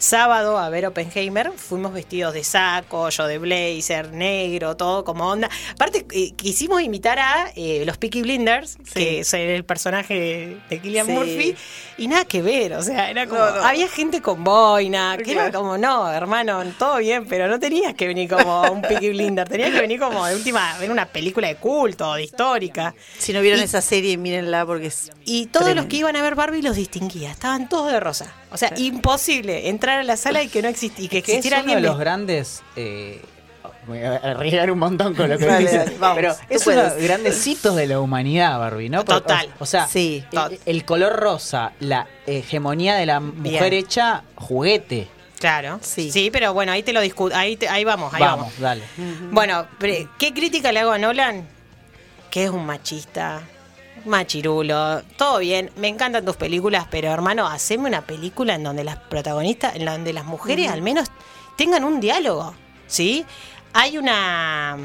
sábado 0.04 0.58
a 0.58 0.70
ver 0.70 0.86
Oppenheimer, 0.86 1.52
fuimos 1.56 1.94
vestidos 1.94 2.34
de 2.34 2.44
saco, 2.44 3.10
yo 3.10 3.26
de 3.26 3.38
blazer, 3.38 4.12
negro, 4.12 4.76
todo 4.76 5.04
como 5.04 5.28
onda. 5.28 5.50
Aparte, 5.72 6.06
eh, 6.12 6.34
quisimos 6.36 6.82
imitar 6.82 7.20
a 7.20 7.52
eh, 7.56 7.84
los 7.86 7.98
Peaky 7.98 8.22
Blinders, 8.22 8.78
que 8.94 9.20
es 9.20 9.34
el 9.34 9.64
personaje 9.64 10.58
de 10.70 10.80
Killian 10.80 11.08
Murphy, 11.08 11.56
y 11.98 12.08
nada 12.08 12.26
que 12.26 12.42
ver, 12.42 12.74
o 12.74 12.84
sea, 12.84 13.10
era 13.10 13.28
como, 13.28 13.42
había 13.42 13.88
gente 13.88 14.22
con 14.22 14.44
boina, 14.44 15.18
que 15.24 15.32
era 15.32 15.52
como, 15.52 15.78
no, 15.78 16.12
hermano, 16.12 16.62
todo 16.78 16.98
bien, 16.98 17.26
pero 17.26 17.48
no 17.48 17.60
tenías 17.60 17.94
que 17.94 18.08
venir 18.08 18.30
como 18.30 18.62
un 18.64 18.82
Peaky 18.82 19.10
Blinder, 19.10 19.48
tenías 19.48 19.72
que 19.72 19.82
venir 19.82 20.00
como 20.00 20.26
de 20.26 20.36
última, 20.36 20.78
ver 20.80 20.92
una 20.92 21.06
película 21.06 21.48
de 21.48 21.56
culto, 21.56 22.14
de 22.16 22.24
histórica. 22.24 22.94
Si 23.18 23.32
no 23.32 23.42
vieron 23.42 23.62
esa 23.62 23.82
serie, 23.82 24.18
mírenla 24.18 24.66
porque 24.66 24.88
es... 24.88 25.12
Y 25.24 25.46
todos 25.48 25.74
los 25.74 25.86
que 25.86 25.98
iban 25.98 26.16
a 26.18 26.22
ver 26.22 26.36
Barbie 26.36 26.62
los 26.62 26.76
distinguía, 26.76 27.32
estaban 27.32 27.70
todos 27.70 27.92
de 27.92 28.00
rosa. 28.02 28.43
O 28.54 28.58
sea, 28.58 28.72
imposible 28.78 29.70
entrar 29.70 30.00
a 30.00 30.04
la 30.04 30.16
sala 30.16 30.44
y 30.44 30.48
que 30.48 30.62
no 30.62 30.68
existiera, 30.68 31.06
y 31.06 31.10
que 31.10 31.18
existiera 31.18 31.58
es 31.58 31.64
uno 31.64 31.76
de 31.76 31.82
los 31.82 31.98
grandes 31.98 32.62
eh, 32.76 33.20
voy 33.88 34.00
a 34.00 34.16
arriesgar 34.16 34.72
un 34.72 34.80
montón 34.80 35.14
con 35.14 35.30
lo 35.30 35.38
que 35.38 35.46
pero 35.46 36.36
es 36.50 36.68
uno 36.68 36.76
de 36.76 36.84
los 36.84 36.98
grandes 36.98 37.48
hitos 37.48 37.76
de 37.76 37.88
la 37.88 38.00
humanidad, 38.00 38.58
Barbie, 38.60 38.90
¿no? 38.90 39.04
Total. 39.04 39.50
O, 39.60 39.66
sea, 39.66 39.88
sí, 39.88 40.24
el, 40.66 40.86
color 40.86 41.16
rosa, 41.16 41.74
la 41.80 42.08
hegemonía 42.26 42.96
de 42.96 43.06
la 43.06 43.20
mujer 43.20 43.74
hecha 43.74 44.24
juguete. 44.36 45.08
Claro, 45.40 45.80
sí. 45.82 46.12
Sí, 46.12 46.30
pero 46.32 46.54
bueno, 46.54 46.72
ahí 46.72 46.84
te 46.84 46.94
lo 46.94 47.02
discuto. 47.02 47.36
Ahí, 47.36 47.60
ahí 47.70 47.84
vamos, 47.84 48.14
ahí 48.14 48.22
vamos. 48.22 48.46
Vamos, 48.46 48.60
dale. 48.60 48.84
Bueno, 49.32 49.68
¿qué 50.18 50.34
crítica 50.34 50.72
le 50.72 50.80
hago 50.80 50.92
a 50.92 50.98
Nolan? 50.98 51.46
Que 52.30 52.46
es 52.46 52.50
un 52.50 52.66
machista, 52.66 53.42
machirulo, 54.06 55.02
todo 55.18 55.40
bien, 55.40 55.72
me 55.78 55.88
encantan 55.88 56.26
tus 56.26 56.36
películas, 56.36 56.88
pero 56.90 57.10
hermano, 57.10 57.48
haceme 57.48 57.88
una 57.88 58.02
película 58.02 58.56
en 58.56 58.64
donde 58.64 58.84
las 58.84 58.98
protagonistas, 58.98 59.76
en 59.76 59.86
donde 59.86 60.14
las 60.14 60.26
mujeres 60.26 60.70
al 60.70 60.82
menos 60.82 61.10
tengan 61.56 61.84
un 61.84 62.00
diálogo, 62.00 62.54
¿sí? 62.88 63.26
Hay 63.74 63.98
una... 63.98 64.78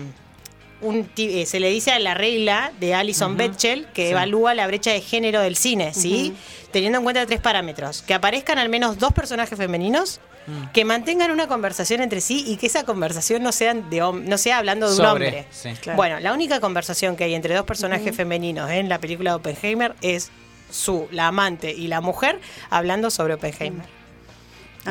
Un, 0.81 1.11
eh, 1.17 1.45
se 1.47 1.59
le 1.59 1.71
dice 1.71 1.91
a 1.91 1.99
la 1.99 2.15
regla 2.15 2.73
de 2.79 2.95
Alison 2.95 3.37
Betchel 3.37 3.87
que 3.93 4.11
evalúa 4.11 4.55
la 4.55 4.67
brecha 4.67 4.93
de 4.93 5.01
género 5.01 5.41
del 5.41 5.57
cine, 5.57 5.93
¿sí? 5.93 6.35
Teniendo 6.71 6.99
en 6.99 7.05
cuenta 7.05 7.27
tres 7.27 7.41
parámetros. 7.41 8.03
Que 8.03 8.15
aparezcan 8.15 8.59
al 8.59 8.69
menos 8.69 8.99
dos 8.99 9.13
personajes 9.13 9.59
femeninos, 9.59 10.21
Mm. 10.49 10.71
que 10.73 10.85
mantengan 10.87 11.31
una 11.31 11.47
conversación 11.47 12.01
entre 12.01 12.23
sí 12.23 12.43
y 12.47 12.57
que 12.57 12.69
esa 12.69 12.85
conversación 12.85 13.43
no 13.43 13.53
sea, 13.53 13.75
de, 13.75 13.99
no 13.99 14.39
sea 14.39 14.59
hablando 14.59 14.91
de 14.91 14.99
un 14.99 15.05
hombre. 15.07 15.47
Bueno, 15.95 16.21
la 16.21 16.33
única 16.33 16.59
conversación 16.59 17.17
que 17.17 17.25
hay 17.25 17.35
entre 17.35 17.55
dos 17.55 17.67
personajes 17.67 18.17
femeninos 18.17 18.71
en 18.71 18.89
la 18.89 18.99
película 18.99 19.33
de 19.33 19.37
Oppenheimer 19.37 19.95
es 20.01 20.31
su, 20.71 21.07
la 21.13 21.27
amante 21.27 21.73
y 21.73 21.89
la 21.89 22.01
mujer 22.01 22.41
hablando 22.71 23.11
sobre 23.11 23.35
Oppenheimer. 23.35 23.85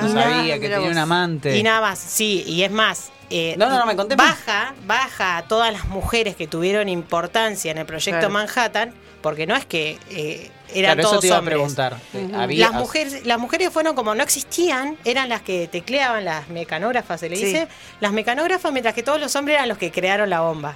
No 0.01 0.19
ah, 0.19 0.23
sabía 0.23 0.59
que 0.59 0.69
tenía 0.69 0.89
un 0.89 0.97
amante. 0.97 1.57
Y 1.57 1.63
nada 1.63 1.81
más, 1.81 1.99
sí, 1.99 2.43
y 2.47 2.63
es 2.63 2.71
más, 2.71 3.11
eh, 3.29 3.55
no, 3.57 3.69
no, 3.69 3.79
no, 3.79 3.85
me 3.85 3.95
conté. 3.95 4.15
Baja, 4.15 4.73
baja 4.85 5.37
a 5.37 5.47
todas 5.47 5.71
las 5.73 5.87
mujeres 5.87 6.35
que 6.35 6.47
tuvieron 6.47 6.87
importancia 6.87 7.71
en 7.71 7.77
el 7.77 7.85
proyecto 7.85 8.29
Manhattan, 8.29 8.93
porque 9.21 9.45
no 9.45 9.55
es 9.55 9.65
que 9.65 9.99
eh, 10.09 10.49
eran 10.73 10.97
todos 10.99 11.23
eso 11.23 11.33
te 11.33 11.33
a 11.33 11.41
preguntar. 11.41 11.97
las 12.13 12.73
mujeres, 12.73 13.25
las 13.25 13.39
mujeres 13.39 13.69
fueron 13.71 13.95
como 13.95 14.15
no 14.15 14.23
existían, 14.23 14.97
eran 15.03 15.27
las 15.29 15.41
que 15.41 15.67
tecleaban 15.67 16.23
las 16.23 16.47
mecanógrafas, 16.49 17.19
se 17.19 17.29
le 17.29 17.37
dice, 17.37 17.67
las 17.99 18.13
mecanógrafas, 18.13 18.71
mientras 18.71 18.95
que 18.95 19.03
todos 19.03 19.19
los 19.19 19.35
hombres 19.35 19.55
eran 19.55 19.69
los 19.69 19.77
que 19.77 19.91
crearon 19.91 20.29
la 20.29 20.41
bomba. 20.41 20.75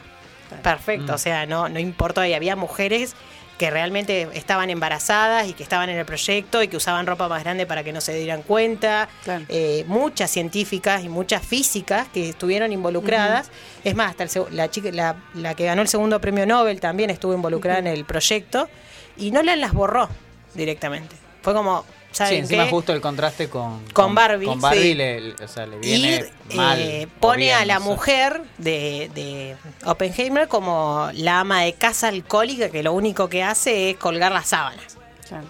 Perfecto, 0.61 1.13
mm. 1.13 1.15
o 1.15 1.17
sea, 1.17 1.45
no, 1.45 1.69
no 1.69 1.79
importó, 1.79 2.25
y 2.25 2.33
había 2.33 2.57
mujeres 2.57 3.15
que 3.61 3.69
realmente 3.69 4.27
estaban 4.33 4.71
embarazadas 4.71 5.47
y 5.47 5.53
que 5.53 5.61
estaban 5.61 5.87
en 5.87 5.99
el 5.99 6.03
proyecto 6.03 6.63
y 6.63 6.67
que 6.67 6.77
usaban 6.77 7.05
ropa 7.05 7.27
más 7.27 7.43
grande 7.43 7.67
para 7.67 7.83
que 7.83 7.93
no 7.93 8.01
se 8.01 8.11
dieran 8.15 8.41
cuenta. 8.41 9.07
Eh, 9.49 9.85
muchas 9.85 10.31
científicas 10.31 11.03
y 11.03 11.09
muchas 11.09 11.45
físicas 11.45 12.07
que 12.07 12.29
estuvieron 12.29 12.73
involucradas. 12.73 13.51
Es 13.83 13.93
más, 13.93 14.15
hasta 14.19 14.49
la, 14.49 14.71
chica, 14.71 14.89
la, 14.91 15.53
que 15.53 15.65
ganó 15.65 15.83
el 15.83 15.87
segundo 15.87 16.19
premio 16.19 16.47
Nobel 16.47 16.79
también 16.79 17.11
estuvo 17.11 17.35
involucrada 17.35 17.77
en 17.77 17.85
el 17.85 18.03
proyecto 18.03 18.67
y 19.15 19.29
no 19.29 19.43
las 19.43 19.73
borró 19.73 20.09
directamente. 20.55 21.15
Fue 21.43 21.53
como, 21.53 21.85
sí, 22.11 22.23
encima 22.35 22.67
justo 22.67 22.93
el 22.93 23.01
contraste 23.01 23.49
con, 23.49 23.83
con, 23.93 24.13
Barbie. 24.15 24.45
Con 24.45 24.61
Barbie 24.61 24.95
le, 24.95 25.33
o 25.33 25.47
sea, 25.47 25.65
le 25.65 25.79
viene 25.79 26.25
y, 26.49 26.59
eh, 26.59 27.07
pone 27.19 27.53
a 27.53 27.65
la 27.65 27.79
mujer 27.79 28.41
de, 28.57 29.09
de, 29.13 29.55
Oppenheimer 29.85 30.47
como 30.47 31.09
la 31.13 31.41
ama 31.41 31.61
de 31.61 31.73
casa 31.73 32.07
alcohólica 32.09 32.69
que 32.69 32.83
lo 32.83 32.93
único 32.93 33.29
que 33.29 33.43
hace 33.43 33.91
es 33.91 33.97
colgar 33.97 34.31
las 34.31 34.47
sábanas. 34.47 34.97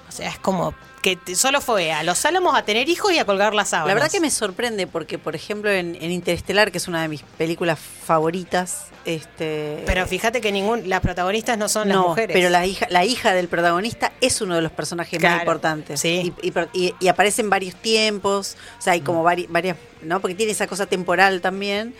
O 0.07 0.11
sea, 0.11 0.29
es 0.29 0.37
como 0.37 0.75
que 1.01 1.17
solo 1.35 1.61
fue 1.61 1.91
a 1.91 2.03
los 2.03 2.25
Álamos 2.25 2.55
a 2.55 2.63
tener 2.63 2.87
hijos 2.87 3.11
y 3.11 3.19
a 3.19 3.25
colgar 3.25 3.53
las 3.53 3.69
sábanas. 3.69 3.87
La 3.87 3.93
verdad 3.95 4.11
que 4.11 4.19
me 4.19 4.29
sorprende 4.29 4.87
porque, 4.87 5.17
por 5.17 5.35
ejemplo, 5.35 5.71
en, 5.71 5.95
Interestelar, 6.01 6.71
que 6.71 6.77
es 6.77 6.87
una 6.87 7.01
de 7.01 7.07
mis 7.07 7.23
películas 7.23 7.79
favoritas, 7.79 8.85
este... 9.05 9.83
Pero 9.85 10.05
fíjate 10.05 10.41
que 10.41 10.51
ningún, 10.51 10.87
las 10.87 11.01
protagonistas 11.01 11.57
no 11.57 11.67
son 11.67 11.89
las 11.89 11.97
mujeres. 11.97 12.33
pero 12.33 12.49
la 12.49 12.65
hija, 12.65 12.87
la 12.89 13.03
hija 13.03 13.33
del 13.33 13.47
protagonista 13.47 14.11
es 14.21 14.41
uno 14.41 14.55
de 14.55 14.61
los 14.61 14.71
personajes 14.71 15.21
más 15.21 15.39
importantes. 15.39 15.99
Sí. 15.99 16.33
Y, 16.41 16.93
y, 16.99 17.07
aparece 17.07 17.41
en 17.41 17.49
varios 17.49 17.75
tiempos, 17.75 18.55
o 18.77 18.81
sea, 18.81 18.93
hay 18.93 19.01
como 19.01 19.23
varias, 19.23 19.51
varias, 19.51 19.77
¿no? 20.03 20.19
Porque 20.19 20.35
tiene 20.35 20.51
esa 20.51 20.67
cosa 20.67 20.85
temporal 20.85 21.41
también, 21.41 21.95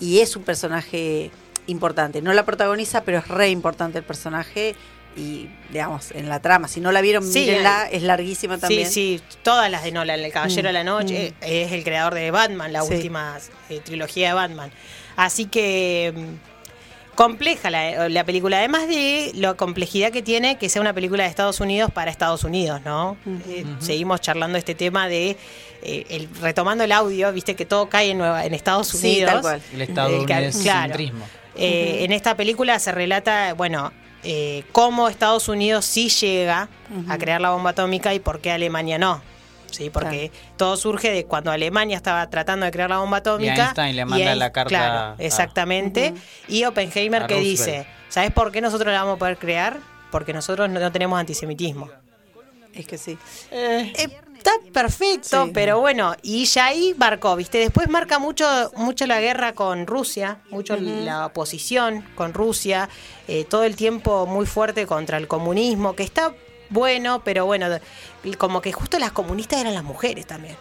y 0.00 0.20
es 0.20 0.36
un 0.36 0.44
personaje 0.44 1.30
importante. 1.66 2.22
No 2.22 2.32
la 2.32 2.44
protagoniza, 2.44 3.02
pero 3.02 3.18
es 3.18 3.28
re 3.28 3.48
importante 3.50 3.98
el 3.98 4.04
personaje 4.04 4.76
y 5.16 5.48
digamos 5.70 6.10
en 6.12 6.28
la 6.28 6.40
trama. 6.40 6.68
Si 6.68 6.80
no 6.80 6.92
la 6.92 7.00
vieron 7.00 7.28
mírenla 7.28 7.88
es 7.90 8.02
larguísima 8.02 8.58
también. 8.58 8.86
sí 8.90 9.18
sí 9.18 9.36
todas 9.42 9.70
las 9.70 9.84
de 9.84 9.92
Nolan 9.92 10.20
el 10.20 10.32
Caballero 10.32 10.68
de 10.68 10.72
la 10.72 10.82
mm, 10.82 10.86
Noche 10.86 11.32
mm. 11.32 11.44
es 11.44 11.72
el 11.72 11.84
creador 11.84 12.14
de 12.14 12.30
Batman 12.30 12.72
la 12.72 12.82
última 12.82 13.38
eh, 13.68 13.80
trilogía 13.84 14.28
de 14.28 14.34
Batman. 14.34 14.70
Así 15.16 15.46
que 15.46 16.12
mm, 16.14 17.14
compleja 17.14 17.70
la, 17.70 18.24
película 18.24 18.58
además 18.58 18.88
de 18.88 19.30
la 19.34 19.54
complejidad 19.54 20.10
que 20.10 20.22
tiene 20.22 20.58
que 20.58 20.68
sea 20.68 20.82
una 20.82 20.92
película 20.92 21.22
de 21.22 21.30
Estados 21.30 21.60
Unidos 21.60 21.92
para 21.92 22.10
Estados 22.10 22.42
Unidos 22.42 22.80
no 22.84 23.16
eh, 23.46 23.64
seguimos 23.78 24.20
charlando 24.20 24.58
este 24.58 24.74
tema 24.74 25.06
de 25.06 25.36
eh, 25.82 26.06
el, 26.10 26.28
retomando 26.40 26.82
el 26.82 26.90
audio 26.90 27.32
viste 27.32 27.54
que 27.54 27.66
todo 27.66 27.88
cae 27.88 28.10
en, 28.10 28.18
Nueva, 28.18 28.44
en 28.44 28.52
Estados 28.52 28.92
Unidos 28.94 29.30
tal 29.30 29.42
cual. 29.42 29.62
el 29.72 29.82
estadounidense 29.82 31.12
En 31.54 32.10
esta 32.10 32.36
película 32.36 32.80
se 32.80 32.90
relata, 32.90 33.54
bueno, 33.54 33.92
eh, 34.24 34.64
cómo 34.72 35.08
Estados 35.08 35.48
Unidos 35.48 35.84
sí 35.84 36.08
llega 36.08 36.68
a 37.08 37.18
crear 37.18 37.40
la 37.40 37.50
bomba 37.50 37.70
atómica 37.70 38.14
y 38.14 38.20
por 38.20 38.40
qué 38.40 38.50
Alemania 38.50 38.98
no. 38.98 39.22
Sí, 39.70 39.90
porque 39.90 40.30
todo 40.56 40.76
surge 40.76 41.10
de 41.10 41.24
cuando 41.24 41.50
Alemania 41.50 41.96
estaba 41.96 42.30
tratando 42.30 42.64
de 42.64 42.72
crear 42.72 42.88
la 42.88 42.98
bomba 42.98 43.18
atómica. 43.18 43.54
Y 43.54 43.60
Einstein 43.60 43.96
le 43.96 44.04
manda 44.04 44.34
la 44.36 44.52
carta. 44.52 44.68
Claro, 44.68 45.14
exactamente. 45.18 46.14
Y 46.46 46.64
Oppenheimer 46.64 47.26
que 47.26 47.40
dice, 47.40 47.86
¿sabes 48.08 48.30
por 48.30 48.52
qué 48.52 48.60
nosotros 48.60 48.92
la 48.92 49.00
vamos 49.00 49.16
a 49.16 49.18
poder 49.18 49.36
crear? 49.36 49.78
Porque 50.10 50.32
nosotros 50.32 50.70
no, 50.70 50.92
tenemos 50.92 51.18
antisemitismo. 51.18 51.90
Es 52.72 52.86
que 52.86 52.98
sí. 52.98 53.18
Eh, 53.50 53.92
está 54.44 54.72
perfecto, 54.72 55.44
Sí. 55.46 55.50
pero 55.54 55.80
bueno, 55.80 56.14
y 56.22 56.44
ya 56.44 56.66
ahí 56.66 56.94
marcó, 56.98 57.34
¿viste? 57.36 57.58
Después 57.58 57.88
marca 57.88 58.18
mucho, 58.18 58.44
mucho 58.76 59.06
la 59.06 59.20
guerra 59.20 59.52
con 59.54 59.86
Rusia, 59.86 60.38
mucho 60.50 60.76
la 60.76 61.26
oposición 61.26 62.04
con 62.14 62.34
Rusia, 62.34 62.88
eh, 63.26 63.44
todo 63.44 63.64
el 63.64 63.74
tiempo 63.76 64.26
muy 64.26 64.46
fuerte 64.46 64.86
contra 64.86 65.16
el 65.18 65.26
comunismo, 65.28 65.94
que 65.96 66.02
está 66.02 66.34
bueno, 66.70 67.22
pero 67.24 67.46
bueno, 67.46 67.66
como 68.38 68.60
que 68.60 68.72
justo 68.72 68.98
las 68.98 69.12
comunistas 69.12 69.60
eran 69.60 69.74
las 69.74 69.84
mujeres 69.84 70.26
también. 70.26 70.56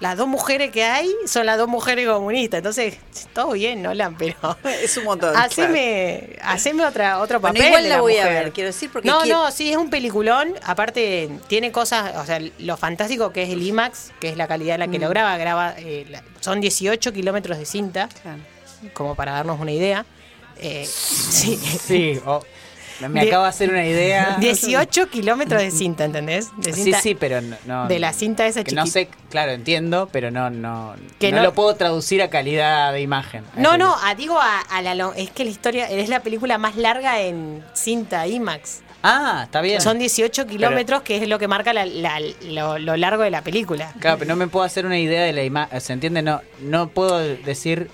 Las 0.00 0.16
dos 0.16 0.26
mujeres 0.26 0.72
que 0.72 0.82
hay 0.82 1.14
son 1.26 1.46
las 1.46 1.58
dos 1.58 1.68
mujeres 1.68 2.08
comunistas, 2.08 2.58
entonces 2.58 2.96
todo 3.32 3.52
bien, 3.52 3.82
Nolan, 3.82 4.16
pero 4.16 4.34
Es 4.82 4.96
un 4.96 5.04
montón. 5.04 5.30
claro. 5.32 5.46
haceme, 5.46 6.36
haceme 6.42 6.84
otra, 6.84 7.20
otro 7.20 7.38
Bueno, 7.38 7.54
papel. 7.54 7.68
igual 7.68 7.82
de 7.84 7.88
la 7.88 8.00
voy 8.00 8.16
a 8.16 8.26
ver, 8.26 8.52
quiero 8.52 8.66
decir, 8.70 8.90
porque 8.92 9.08
No, 9.08 9.20
quiero- 9.20 9.44
no, 9.44 9.50
sí, 9.52 9.70
es 9.70 9.76
un 9.76 9.90
peliculón. 9.90 10.54
Aparte, 10.64 11.30
tiene 11.46 11.70
cosas, 11.70 12.16
o 12.16 12.26
sea, 12.26 12.40
lo 12.58 12.76
fantástico 12.76 13.32
que 13.32 13.44
es 13.44 13.50
el 13.50 13.62
IMAX, 13.62 14.10
que 14.18 14.28
es 14.30 14.36
la 14.36 14.48
calidad 14.48 14.74
en 14.74 14.80
la 14.80 14.88
que 14.88 14.98
Mm. 14.98 15.02
lo 15.02 15.08
graba. 15.08 15.36
graba 15.36 15.74
eh, 15.78 16.04
la- 16.10 16.24
son 16.40 16.60
18 16.60 17.12
kilómetros 17.12 17.56
de 17.58 17.64
cinta, 17.64 18.08
Claro. 18.22 18.38
como 18.94 19.14
para 19.14 19.32
darnos 19.32 19.60
una 19.60 19.70
idea. 19.70 20.04
Eh, 20.58 20.84
sí. 20.84 21.56
Sí, 21.86 22.20
oh, 22.26 22.42
me 23.08 23.20
Die- 23.22 23.28
acabo 23.28 23.44
de 23.44 23.48
hacer 23.50 23.70
una 23.70 23.86
idea. 23.86 24.36
18 24.40 25.08
kilómetros 25.08 25.60
de 25.62 25.70
cinta, 25.70 26.04
¿entendés? 26.04 26.50
De 26.58 26.72
Sí, 26.72 26.82
cinta- 26.84 27.00
sí, 27.00 27.14
pero 27.14 27.40
no, 27.40 27.56
no- 27.66 27.88
de 27.88 27.98
la 27.98 28.12
cinta 28.12 28.46
esa 28.46 28.64
que 28.64 28.74
no 28.74 28.84
chiquita. 28.84 28.92
sé, 28.92 29.08
claro, 29.30 29.52
entiendo, 29.52 30.08
pero 30.12 30.30
no 30.30 30.50
no 30.50 30.94
Que 31.18 31.30
no, 31.30 31.38
no- 31.38 31.42
lo 31.44 31.54
puedo 31.54 31.74
traducir 31.74 32.22
a 32.22 32.28
calidad 32.30 32.92
de 32.92 33.00
imagen. 33.00 33.44
No, 33.56 33.76
no, 33.76 33.94
a- 34.04 34.14
digo 34.14 34.38
a, 34.38 34.60
a 34.60 34.82
la 34.82 34.92
es 35.16 35.30
que 35.30 35.44
la 35.44 35.50
historia 35.50 35.88
es 35.88 36.08
la 36.08 36.20
película 36.20 36.58
más 36.58 36.76
larga 36.76 37.20
en 37.20 37.64
cinta 37.74 38.26
IMAX. 38.26 38.80
Ah, 39.04 39.42
está 39.46 39.60
bien. 39.62 39.80
Son 39.80 39.98
18 39.98 40.46
kilómetros, 40.46 41.02
que 41.02 41.16
es 41.16 41.26
lo 41.28 41.38
que 41.40 41.48
marca 41.48 41.72
la- 41.72 41.86
la- 41.86 42.20
lo, 42.44 42.78
lo 42.78 42.96
largo 42.96 43.24
de 43.24 43.30
la 43.30 43.42
película. 43.42 43.92
Claro, 43.98 44.18
pero 44.18 44.28
no 44.28 44.36
me 44.36 44.46
puedo 44.46 44.64
hacer 44.64 44.86
una 44.86 44.98
idea 44.98 45.22
de 45.24 45.32
la 45.32 45.42
imagen, 45.42 45.80
¿se 45.80 45.92
entiende? 45.92 46.22
No 46.22 46.40
no 46.60 46.88
puedo 46.88 47.18
decir 47.18 47.90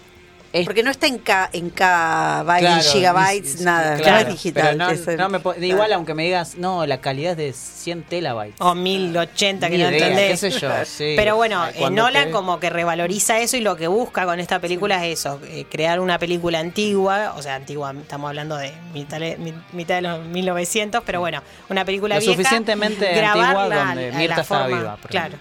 es- 0.53 0.65
Porque 0.67 0.83
no 0.83 0.91
está 0.91 1.07
en 1.07 1.19
K, 1.19 1.51
en 1.53 1.71
K 1.71 2.43
claro, 2.59 2.83
gigabytes, 2.83 3.61
nada, 3.61 3.97
claro, 3.97 4.13
no 4.13 4.19
es 4.21 4.29
digital. 4.29 4.79
no- 4.79 4.91
es 4.91 5.07
el- 5.07 5.17
no 5.19 5.29
me 5.29 5.41
puedo- 5.41 5.57
claro. 5.57 5.67
igual 5.75 5.93
aunque 5.93 6.15
me 6.15 6.25
digas, 6.25 6.57
no, 6.57 6.87
la 6.87 7.01
calidad 7.01 7.33
es 7.33 7.37
de 7.39 7.53
100 7.53 8.03
terabytes. 8.03 8.61
O 8.61 8.75
1080, 8.75 9.69
que 9.69 9.79
no 9.79 9.89
idea, 9.91 9.99
entendés. 10.09 10.31
qué 10.41 10.51
sé 10.51 10.59
yo, 10.59 10.71
sí. 10.85 11.15
Pero 11.17 11.37
bueno, 11.37 11.63
Ay, 11.63 11.75
eh, 11.77 11.91
Nolan 11.91 12.27
te- 12.27 12.31
como 12.31 12.59
que 12.61 12.71
revaloriza 12.71 13.39
eso 13.41 13.57
y 13.57 13.61
lo 13.61 13.77
que 13.77 13.89
busca 13.89 14.25
con 14.25 14.41
esta 14.41 14.59
película 14.61 15.05
es 15.07 15.21
eso, 15.21 15.41
eh, 15.47 15.67
crear 15.71 16.01
una 16.01 16.19
película 16.19 16.59
antigua, 16.61 17.35
o 17.37 17.43
sea, 17.43 17.55
antigua, 17.57 17.93
estamos 18.01 18.29
hablando 18.29 18.57
de 18.57 18.73
mitad, 18.95 19.19
mi- 19.39 19.55
mitad 19.73 19.97
de 19.97 20.03
los 20.03 20.25
1900, 20.27 21.03
pero 21.05 21.21
bueno, 21.21 21.43
una 21.69 21.85
película 21.85 22.15
Lo 22.15 22.21
vieja. 22.21 22.35
suficientemente 22.35 23.13
grabarla 23.15 23.63
antigua 23.63 23.85
donde 23.85 24.13
Mirta 24.13 24.41
estaba 24.41 24.63
forma- 24.65 24.79
viva, 24.79 24.97
por 24.97 25.11
Claro, 25.11 25.37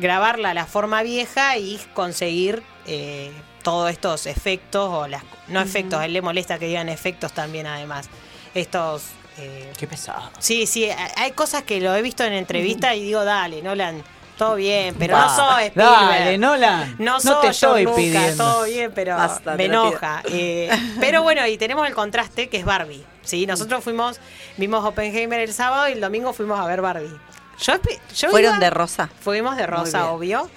grabarla 0.00 0.50
a 0.50 0.54
la 0.54 0.66
forma 0.66 1.02
vieja 1.02 1.56
y 1.58 1.78
conseguir 1.94 2.62
eh, 2.86 3.30
todos 3.62 3.90
estos 3.90 4.26
efectos, 4.26 4.88
o 4.92 5.06
las 5.08 5.22
no 5.48 5.60
efectos, 5.60 5.98
a 6.00 6.04
él 6.06 6.12
le 6.12 6.22
molesta 6.22 6.58
que 6.58 6.66
digan 6.66 6.88
efectos 6.88 7.32
también 7.32 7.66
además. 7.66 8.08
Estos... 8.54 9.04
eh, 9.38 9.72
Qué 9.78 9.86
pesado. 9.86 10.30
Sí, 10.38 10.66
sí, 10.66 10.90
a- 10.90 11.12
hay 11.16 11.32
cosas 11.32 11.62
que 11.62 11.80
lo 11.80 11.94
he 11.94 12.02
visto 12.02 12.24
en 12.24 12.32
entrevistas 12.34 12.96
y 12.96 13.00
digo, 13.02 13.24
dale, 13.24 13.62
Nolan, 13.62 14.02
todo 14.36 14.56
bien, 14.56 14.94
pero 14.98 15.14
Va. 15.14 15.26
no 15.26 15.36
soy 15.36 15.64
Spielberg. 15.66 15.92
Dale, 16.00 16.38
Nolan. 16.38 16.96
No, 16.98 17.12
No 17.14 17.20
soy 17.20 17.40
te 17.42 17.48
estoy 17.48 17.82
Lucas, 17.84 17.96
pidiendo. 17.96 18.44
todo 18.44 18.64
bien, 18.64 18.92
pero 18.94 19.16
Basta, 19.16 19.54
me 19.54 19.64
enoja. 19.66 20.22
Eh, 20.26 20.68
pero 21.00 21.22
bueno, 21.22 21.46
y 21.46 21.56
tenemos 21.58 21.86
el 21.86 21.94
contraste 21.94 22.48
que 22.48 22.58
es 22.58 22.64
Barbie. 22.64 23.04
¿sí? 23.22 23.46
Nosotros 23.46 23.82
fuimos, 23.84 24.18
vimos 24.56 24.84
Oppenheimer 24.84 25.40
el 25.40 25.52
sábado 25.52 25.88
y 25.88 25.92
el 25.92 26.00
domingo 26.00 26.32
fuimos 26.32 26.58
a 26.58 26.66
ver 26.66 26.80
Barbie. 26.82 27.16
Yo, 27.60 27.74
espe- 27.74 28.00
yo 28.16 28.30
Fueron 28.30 28.56
iba- 28.56 28.64
de 28.64 28.70
rosa. 28.70 29.08
Fuimos 29.20 29.56
de 29.56 29.66
rosa, 29.66 30.10
obvio. 30.10 30.50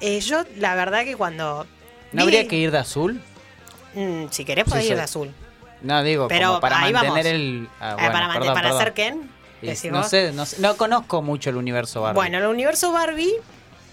Eh, 0.00 0.20
yo, 0.20 0.44
la 0.56 0.74
verdad 0.74 1.04
que 1.04 1.14
cuando... 1.16 1.66
¿No 2.12 2.22
habría 2.22 2.46
que 2.48 2.56
ir 2.56 2.70
de 2.70 2.78
azul? 2.78 3.20
Mm, 3.94 4.26
si 4.30 4.44
querés 4.44 4.64
podés 4.64 4.84
Sí, 4.84 4.90
ir 4.90 4.96
de 4.96 5.02
azul. 5.02 5.32
No, 5.82 6.02
digo, 6.02 6.26
Pero 6.28 6.48
como 6.48 6.60
para 6.60 6.80
ahí 6.80 6.92
mantener 6.92 7.24
vamos. 7.24 7.26
el... 7.26 7.68
ah, 7.80 7.90
Eh, 7.92 7.94
bueno, 7.96 8.12
para 8.12 8.28
perdón, 8.32 8.48
para 8.54 8.60
perdón. 8.68 8.80
hacer 8.80 8.94
Ken, 8.94 9.30
Y 9.62 9.66
decís 9.66 9.90
no 9.90 9.98
vos. 9.98 10.08
sé, 10.08 10.32
no 10.32 10.44
sé, 10.46 10.60
no 10.60 10.76
conozco 10.76 11.22
mucho 11.22 11.50
el 11.50 11.56
universo 11.56 12.00
Barbie. 12.02 12.14
Bueno, 12.16 12.38
el 12.38 12.46
universo 12.46 12.90
Barbie 12.92 13.32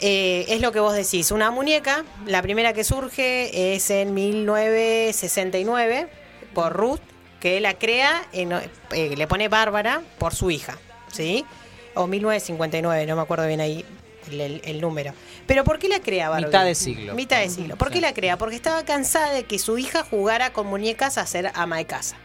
eh, 0.01 0.45
es 0.49 0.61
lo 0.61 0.71
que 0.71 0.79
vos 0.79 0.93
decís, 0.95 1.31
una 1.31 1.51
muñeca. 1.51 2.03
La 2.25 2.41
primera 2.41 2.73
que 2.73 2.83
surge 2.83 3.75
es 3.75 3.89
en 3.91 4.13
1969 4.13 6.07
por 6.53 6.73
Ruth, 6.73 6.99
que 7.39 7.59
la 7.59 7.75
crea, 7.75 8.23
en- 8.33 8.51
eh, 8.53 9.13
le 9.15 9.27
pone 9.27 9.47
Bárbara 9.49 10.01
por 10.17 10.33
su 10.33 10.49
hija, 10.51 10.77
¿sí? 11.11 11.45
O 11.93 12.07
1959, 12.07 13.05
no 13.05 13.15
me 13.15 13.21
acuerdo 13.21 13.45
bien 13.47 13.61
ahí 13.61 13.85
el, 14.29 14.41
el- 14.41 14.61
el 14.65 14.81
número. 14.81 15.13
Pero 15.47 15.63
¿por 15.63 15.79
qué 15.79 15.87
la 15.89 15.99
crea 15.99 16.29
Barbie? 16.29 16.45
Mitad 16.47 16.65
de 16.65 16.75
siglo. 16.75 17.13
Mitad 17.15 17.39
de 17.41 17.49
siglo. 17.49 17.75
¿Por 17.77 17.91
qué 17.91 18.01
la 18.01 18.13
crea? 18.13 18.37
Porque 18.37 18.55
estaba 18.55 18.83
cansada 18.85 19.31
de 19.33 19.43
que 19.43 19.59
su 19.59 19.77
hija 19.77 20.03
jugara 20.03 20.51
con 20.53 20.67
muñecas 20.67 21.17
a 21.17 21.25
ser 21.25 21.51
ama 21.55 21.77
de 21.77 21.85
casa. 21.85 22.15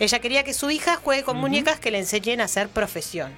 Ella 0.00 0.18
quería 0.18 0.42
que 0.44 0.52
su 0.54 0.70
hija 0.70 0.96
juegue 0.96 1.22
con 1.22 1.36
muñecas 1.36 1.78
que 1.80 1.90
le 1.90 1.98
enseñen 1.98 2.40
a 2.40 2.44
hacer 2.44 2.68
profesión. 2.68 3.32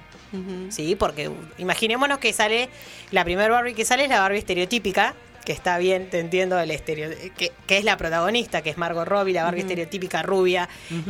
Sí, 0.69 0.95
porque 0.95 1.31
imaginémonos 1.57 2.19
que 2.19 2.31
sale, 2.33 2.69
la 3.11 3.23
primera 3.23 3.49
Barbie 3.49 3.73
que 3.73 3.83
sale 3.85 4.03
es 4.03 4.09
la 4.09 4.19
Barbie 4.19 4.37
estereotípica, 4.39 5.15
que 5.45 5.51
está 5.53 5.77
bien, 5.77 6.09
te 6.09 6.19
entiendo, 6.19 6.59
el 6.59 6.71
estereo, 6.71 7.09
que, 7.37 7.51
que 7.67 7.77
es 7.77 7.83
la 7.83 7.97
protagonista, 7.97 8.61
que 8.61 8.69
es 8.69 8.77
Margot 8.77 9.07
Robbie, 9.07 9.33
la 9.33 9.43
Barbie 9.43 9.61
estereotípica 9.61 10.21
rubia, 10.21 10.67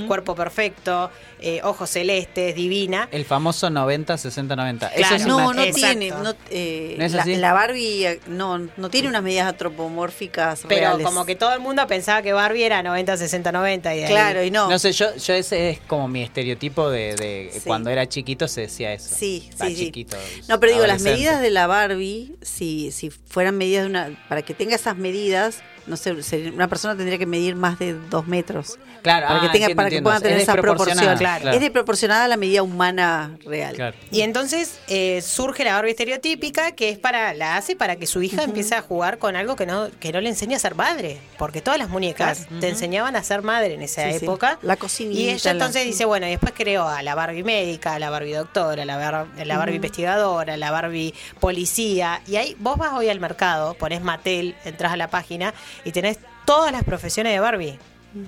cuerpo 0.07 0.35
perfecto, 0.35 1.11
eh, 1.41 1.61
ojos 1.63 1.89
celestes, 1.89 2.55
divina. 2.55 3.07
El 3.11 3.25
famoso 3.25 3.69
90, 3.69 4.17
60, 4.17 4.55
90. 4.55 4.89
Claro. 4.89 5.05
Eso 5.05 5.15
es 5.15 5.25
No, 5.27 5.37
una- 5.37 5.53
no 5.53 5.63
Exacto. 5.63 5.99
tiene. 5.99 6.09
No, 6.11 6.33
eh, 6.49 6.95
¿No 6.97 7.05
es 7.05 7.13
la, 7.13 7.21
así? 7.23 7.35
la 7.35 7.53
Barbie 7.53 8.05
eh, 8.05 8.19
no, 8.27 8.57
no 8.77 8.89
tiene 8.89 9.07
unas 9.09 9.23
medidas 9.23 9.47
antropomórficas 9.47 10.61
Pero 10.67 10.81
reales. 10.81 11.05
como 11.05 11.25
que 11.25 11.35
todo 11.35 11.53
el 11.53 11.59
mundo 11.59 11.85
pensaba 11.87 12.21
que 12.21 12.33
Barbie 12.33 12.63
era 12.63 12.83
90, 12.83 13.17
60, 13.17 13.51
90. 13.51 13.95
Y 13.95 14.05
Claro, 14.05 14.43
y 14.43 14.51
no. 14.51 14.69
No 14.69 14.79
sé, 14.79 14.91
yo, 14.91 15.15
yo 15.15 15.33
ese 15.33 15.69
es 15.71 15.79
como 15.81 16.07
mi 16.07 16.23
estereotipo 16.23 16.89
de, 16.89 17.15
de 17.15 17.49
Sí. 17.53 17.61
cuando 17.65 17.89
era 17.89 18.07
chiquito 18.07 18.47
se 18.47 18.61
decía 18.61 18.93
eso. 18.93 19.13
Sí, 19.15 19.49
sí, 19.59 19.75
sí. 19.75 19.85
chiquito, 19.85 20.17
No, 20.47 20.59
pero 20.59 20.73
digo, 20.73 20.85
las 20.87 21.01
medidas 21.01 21.41
de 21.41 21.49
la 21.49 21.67
Barbie, 21.67 22.35
si, 22.41 22.91
si 22.91 23.09
fueran 23.09 23.57
medidas 23.57 23.83
de 23.83 23.89
una. 23.89 24.18
Para 24.27 24.41
que 24.41 24.53
tenga 24.53 24.75
esas 24.75 24.97
medidas, 24.97 25.61
no 25.89 25.97
sé, 25.97 26.21
sería- 26.23 26.51
una 26.51 26.67
persona 26.67 26.95
tendría 26.95 27.17
que 27.17 27.25
medir 27.25 27.55
más 27.55 27.77
de 27.79 27.93
dos 28.09 28.27
metros. 28.27 28.77
Claro, 29.01 29.27
Para 29.27 29.39
que, 29.39 29.45
ah, 29.47 29.51
tenga, 29.51 29.65
entiendo, 29.65 29.75
para 29.77 29.89
que 29.89 29.95
entiendo. 29.97 30.07
puedan 30.09 30.21
tener 30.21 30.37
Es 30.37 30.43
esa 30.43 30.53
proporción. 30.55 31.17
claro. 31.17 31.51
Es 31.51 31.59
desproporcionada 31.61 32.25
a 32.25 32.27
la 32.27 32.37
medida 32.37 32.63
humana 32.63 33.37
real. 33.45 33.75
Claro. 33.75 33.95
Y 34.11 34.21
entonces 34.21 34.79
eh, 34.89 35.21
surge 35.21 35.63
la 35.63 35.73
Barbie 35.75 35.91
estereotípica 35.91 36.73
que 36.73 36.89
es 36.89 36.99
para 36.99 37.33
la 37.33 37.55
hace 37.57 37.75
para 37.77 37.95
que 37.95 38.05
su 38.07 38.21
hija 38.21 38.43
empiece 38.43 38.75
a 38.75 38.81
jugar 38.81 39.17
con 39.17 39.35
algo 39.35 39.55
que 39.55 39.65
no 39.65 39.87
que 39.99 40.11
no 40.11 40.19
le 40.21 40.29
enseña 40.29 40.57
a 40.57 40.59
ser 40.59 40.75
madre, 40.75 41.17
porque 41.37 41.61
todas 41.61 41.79
las 41.79 41.89
muñecas 41.89 42.47
te 42.59 42.67
enseñaban 42.69 43.15
a 43.15 43.23
ser 43.23 43.41
madre 43.41 43.73
en 43.73 43.81
esa 43.81 44.03
Sí, 44.11 44.19
sí. 44.19 44.25
época. 44.25 44.59
La 44.61 44.75
cocinita, 44.75 45.19
Y 45.19 45.29
ella 45.29 45.39
la- 45.45 45.51
entonces 45.51 45.85
dice, 45.85 46.03
bueno, 46.05 46.27
y 46.27 46.31
después 46.31 46.53
creó 46.55 46.87
a 46.87 47.01
la 47.01 47.15
Barbie 47.15 47.43
médica, 47.43 47.93
a 47.95 47.99
la 47.99 48.09
Barbie 48.09 48.33
doctora, 48.33 48.83
a 48.83 48.85
la, 48.85 48.97
Bar- 48.97 49.27
a 49.39 49.45
la 49.45 49.57
Barbie 49.57 49.75
investigadora, 49.77 50.55
a 50.55 50.57
la 50.57 50.71
Barbie 50.71 51.13
policía, 51.39 52.21
y 52.27 52.35
ahí 52.35 52.55
vos 52.59 52.77
vas 52.77 52.93
hoy 52.93 53.09
al 53.09 53.19
mercado, 53.19 53.73
pones 53.75 54.01
Mattel, 54.01 54.55
entras 54.65 54.91
a 54.93 54.97
la 54.97 55.09
página 55.09 55.53
y 55.83 55.91
tenés 55.91 56.19
todas 56.45 56.71
las 56.71 56.83
profesiones 56.83 57.33
de 57.33 57.39
Barbie. 57.39 57.79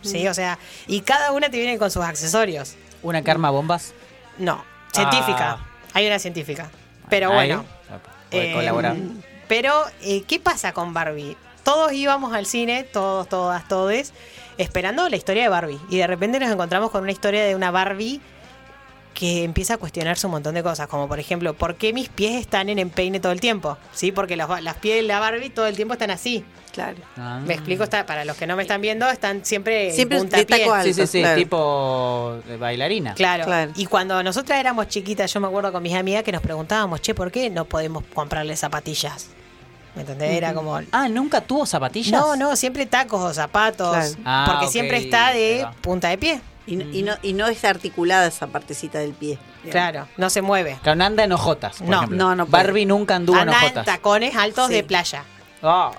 ¿Sí? 0.04 0.28
O 0.28 0.34
sea, 0.34 0.60
y 0.88 1.02
cada 1.02 1.32
una 1.32 1.50
te 1.50 1.58
viene 1.58 1.78
con 1.78 1.90
sus 1.90 2.04
accesorios. 2.04 2.76
¿Una 3.02 3.22
que 3.24 3.32
arma 3.32 3.50
bombas? 3.50 3.94
No, 4.38 4.64
científica. 4.92 5.58
Ah. 5.60 5.66
Hay 5.94 6.08
una 6.08 6.20
científica. 6.20 6.70
Pero 7.10 7.32
Ahí, 7.32 7.50
bueno. 7.50 7.66
Puede 8.30 8.52
eh, 8.52 8.54
colaborar. 8.54 8.96
Pero, 9.48 9.74
eh, 10.02 10.24
¿qué 10.24 10.40
pasa 10.40 10.72
con 10.72 10.94
Barbie? 10.94 11.36
Todos 11.64 11.92
íbamos 11.94 12.34
al 12.34 12.46
cine, 12.46 12.84
todos, 12.84 13.28
todas, 13.28 13.68
todes, 13.68 14.14
esperando 14.58 15.10
la 15.10 15.16
historia 15.16 15.44
de 15.44 15.50
Barbie. 15.50 15.80
Y 15.90 15.98
de 15.98 16.08
repente 16.08 16.40
nos 16.40 16.50
encontramos 16.50 16.92
con 16.92 17.04
una 17.04 17.12
historia 17.12 17.44
de 17.44 17.56
una 17.56 17.72
Barbie 17.72 18.22
que 19.14 19.44
empieza 19.44 19.76
a 19.76 19.78
cuestionarse 19.78 20.26
un 20.26 20.32
montón 20.32 20.56
de 20.56 20.64
cosas, 20.64 20.88
como 20.88 21.08
por 21.08 21.20
ejemplo, 21.20 21.54
¿por 21.54 21.76
qué 21.76 21.94
mis 21.94 22.10
pies 22.10 22.40
están 22.40 22.70
en 22.70 22.80
empeine 22.80 23.20
todo 23.20 23.32
el 23.32 23.40
tiempo? 23.40 23.78
Sí, 23.94 24.12
porque 24.12 24.36
los, 24.36 24.62
las 24.62 24.78
pies 24.78 24.98
de 24.98 25.04
la 25.04 25.20
Barbie 25.20 25.50
todo 25.50 25.68
el 25.68 25.76
tiempo 25.76 25.94
están 25.94 26.12
así. 26.12 26.44
Claro. 26.72 26.98
Ah. 27.18 27.42
Me 27.46 27.54
explico, 27.54 27.84
está, 27.84 28.06
para 28.06 28.24
los 28.24 28.38
que 28.38 28.48
no 28.48 28.56
me 28.56 28.62
están 28.62 28.82
viendo, 28.82 29.08
están 29.10 29.44
siempre, 29.44 29.90
en 29.90 29.96
Siempre 29.96 30.18
de 30.18 30.24
puntapié. 30.24 30.66
Sí, 30.84 30.94
sí, 30.94 31.08
sí, 31.08 31.20
claro. 31.20 31.38
tipo 31.38 32.38
de 32.48 32.58
bailarina. 32.58 33.14
Claro. 33.14 33.44
Claro. 33.46 33.72
Y 33.76 33.86
cuando 33.86 34.24
nosotras 34.24 34.60
éramos 34.60 34.88
chiquitas, 34.88 35.32
yo 35.34 35.40
me 35.42 35.48
acuerdo 35.48 35.72
con 35.72 35.84
mis 35.84 35.94
amigas 35.94 36.24
que 36.24 36.32
nos 36.32 36.42
preguntábamos, 36.42 37.02
che, 37.02 37.14
¿por 37.14 37.32
qué 37.32 37.50
no 37.50 37.66
podemos 37.66 38.04
comprarle 38.14 38.56
zapatillas? 38.56 39.28
¿Me 39.96 40.02
entendés? 40.02 40.32
Era 40.32 40.54
como... 40.54 40.80
Ah, 40.94 41.10
¿nunca 41.10 41.42
tuvo 41.42 41.66
zapatillas? 41.66 42.20
No, 42.20 42.38
no, 42.38 42.56
siempre 42.56 42.86
tacos 42.86 43.22
o 43.22 43.34
zapatos. 43.34 43.90
Claro. 43.90 44.16
Ah, 44.24 44.48
porque 44.50 44.72
siempre 44.72 44.98
está 44.98 45.34
de 45.34 45.68
punta 45.82 46.08
de 46.08 46.18
pie. 46.18 46.42
Y, 46.68 46.76
no- 46.76 46.86
y 46.96 47.02
no, 47.04 47.16
y 47.24 47.34
no 47.34 47.48
es 47.48 47.66
articulada 47.66 48.28
esa 48.28 48.48
partecita 48.48 49.00
del 49.00 49.14
pie. 49.14 49.40
Claro, 49.70 50.08
no 50.18 50.30
se 50.30 50.42
mueve. 50.42 50.78
Claro, 50.84 50.96
no 50.98 51.06
anda 51.06 51.24
en 51.24 51.32
ojotas, 51.32 51.78
por 51.78 51.88
No, 51.88 51.98
ejemplo. 51.98 52.18
no, 52.18 52.36
no 52.36 52.46
puede. 52.46 52.64
Barbie 52.64 52.86
nunca 52.86 53.16
anduvo 53.16 53.38
en 53.38 53.50
Anda 53.50 53.58
en 53.60 53.66
ojotas. 53.66 53.86
tacones 53.86 54.36
altos 54.36 54.68
Sí. 54.68 54.74
de 54.76 54.84
playa. 54.84 55.24
Ah. 55.64 55.92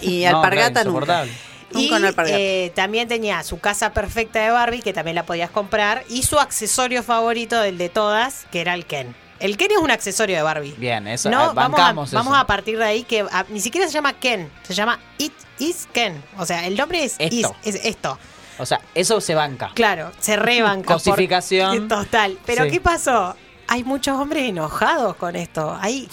Y, 0.00 0.20
y 0.20 0.24
No, 0.24 0.36
alpargata 0.38 0.84
nunca. 0.84 1.24
insoportable. 1.26 1.32
Y 1.72 1.88
eh, 2.32 2.72
también 2.74 3.06
tenía 3.06 3.42
su 3.44 3.60
casa 3.60 3.92
perfecta 3.92 4.40
de 4.40 4.50
Barbie, 4.50 4.82
que 4.82 4.92
también 4.92 5.14
la 5.14 5.24
podías 5.24 5.50
comprar, 5.50 6.02
y 6.08 6.22
su 6.24 6.38
accesorio 6.40 7.02
favorito, 7.04 7.60
del 7.60 7.78
de 7.78 7.88
todas, 7.88 8.46
que 8.50 8.60
era 8.60 8.74
el 8.74 8.86
Ken. 8.86 9.14
El 9.38 9.56
Ken 9.56 9.70
es 9.70 9.78
un 9.78 9.90
accesorio 9.90 10.36
de 10.36 10.42
Barbie. 10.42 10.74
Bien, 10.76 11.06
eso, 11.06 11.30
no, 11.30 11.52
eh, 11.52 11.54
bancamos 11.54 11.78
vamos, 11.78 12.12
a, 12.12 12.16
vamos 12.16 12.32
eso. 12.34 12.40
a 12.42 12.46
partir 12.46 12.76
de 12.76 12.84
ahí 12.84 13.04
que 13.04 13.20
a- 13.20 13.46
ni 13.48 13.60
siquiera 13.60 13.86
se 13.86 13.92
llama 13.92 14.12
Ken, 14.14 14.50
se 14.64 14.74
llama 14.74 14.98
It 15.18 15.32
is 15.60 15.88
Ken. 15.92 16.20
O 16.38 16.44
sea, 16.44 16.66
el 16.66 16.76
nombre 16.76 17.04
es 17.04 17.14
Esto. 17.18 17.54
is, 17.62 17.74
es 17.76 17.84
esto. 17.86 18.18
O 18.60 18.66
sea, 18.66 18.80
eso 18.94 19.20
se 19.20 19.34
banca. 19.34 19.70
Claro, 19.74 20.12
se 20.20 20.36
rebanca. 20.36 20.86
por- 20.86 20.94
Cosificación. 21.02 21.88
Total. 21.88 22.36
Pero 22.46 22.64
Sí. 22.64 22.70
¿qué 22.70 22.80
pasó? 22.80 23.34
Hay 23.68 23.84
muchos 23.84 24.18
hombres 24.18 24.48
enojados 24.48 25.14
con 25.16 25.36
esto. 25.36 25.76
Hay, 25.80 26.08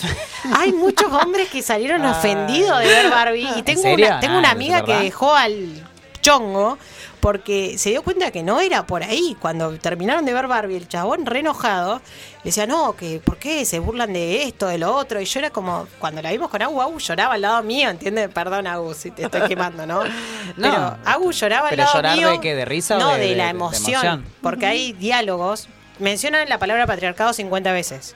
hay 0.56 0.72
muchos 0.74 1.12
hombres 1.12 1.50
que 1.50 1.62
salieron 1.64 2.04
Ay. 2.06 2.12
ofendidos 2.18 2.80
de 2.80 2.86
ver 2.86 3.10
Barbie. 3.10 3.50
Y 3.58 3.64
tengo 3.64 3.82
una, 3.93 4.20
tengo 4.20 4.36
Ah, 4.36 4.39
una 4.39 4.48
¿es 4.50 4.54
amiga 4.54 4.84
que 4.86 4.93
dejó 4.95 5.34
al 5.34 5.84
chongo 6.22 6.78
porque 7.20 7.78
se 7.78 7.89
dio 7.89 8.03
cuenta 8.03 8.32
que 8.32 8.43
no 8.43 8.59
era 8.59 8.86
por 8.86 9.03
ahí. 9.03 9.36
Cuando 9.39 9.78
terminaron 9.80 10.24
de 10.26 10.34
ver 10.34 10.47
Barbie, 10.47 10.76
el 10.78 10.88
chabón 10.88 11.26
re 11.26 11.39
enojado 11.39 11.95
le 12.43 12.43
decía, 12.45 12.65
no, 12.68 12.95
que 12.95 13.20
¿por 13.20 13.38
qué 13.38 13.65
se 13.65 13.80
burlan 13.80 14.13
de 14.13 14.43
esto, 14.43 14.68
de 14.68 14.78
lo 14.78 14.95
otro? 14.95 15.20
Y 15.20 15.26
yo 15.26 15.39
era 15.39 15.49
como, 15.49 15.88
cuando 15.99 16.22
la 16.22 16.32
vimos 16.32 16.49
con 16.49 16.61
Agu, 16.61 16.82
Agu 16.82 16.99
lloraba 16.99 17.34
al 17.34 17.41
lado 17.41 17.63
mío, 17.63 17.89
¿entiendes? 17.89 18.30
Perdón, 18.30 18.68
Agu, 18.68 18.93
si 18.93 19.11
te 19.11 19.24
estoy 19.24 19.41
quemando, 19.47 19.86
¿no? 19.86 20.03
No. 20.03 20.09
Pero 20.55 20.97
Agu 21.05 21.32
lloraba 21.32 21.68
al 21.68 21.72
¿Pero 21.72 21.84
lado 21.84 21.95
llorar 21.95 22.18
mío. 22.18 22.30
de 22.30 22.39
qué? 22.39 22.55
¿De 22.55 22.65
risa 22.65 22.95
o 22.97 22.99
No, 22.99 23.13
de- 23.13 23.20
de, 23.20 23.28
de- 23.30 23.36
la 23.36 23.43
de 23.45 23.49
emoción. 23.51 23.89
emoción? 24.05 24.26
Porque 24.41 24.65
hay 24.65 24.93
diálogos. 24.93 25.68
Mencionan 25.99 26.47
la 26.47 26.59
palabra 26.59 26.86
patriarcado 26.86 27.34
50 27.34 27.72
veces 27.72 28.15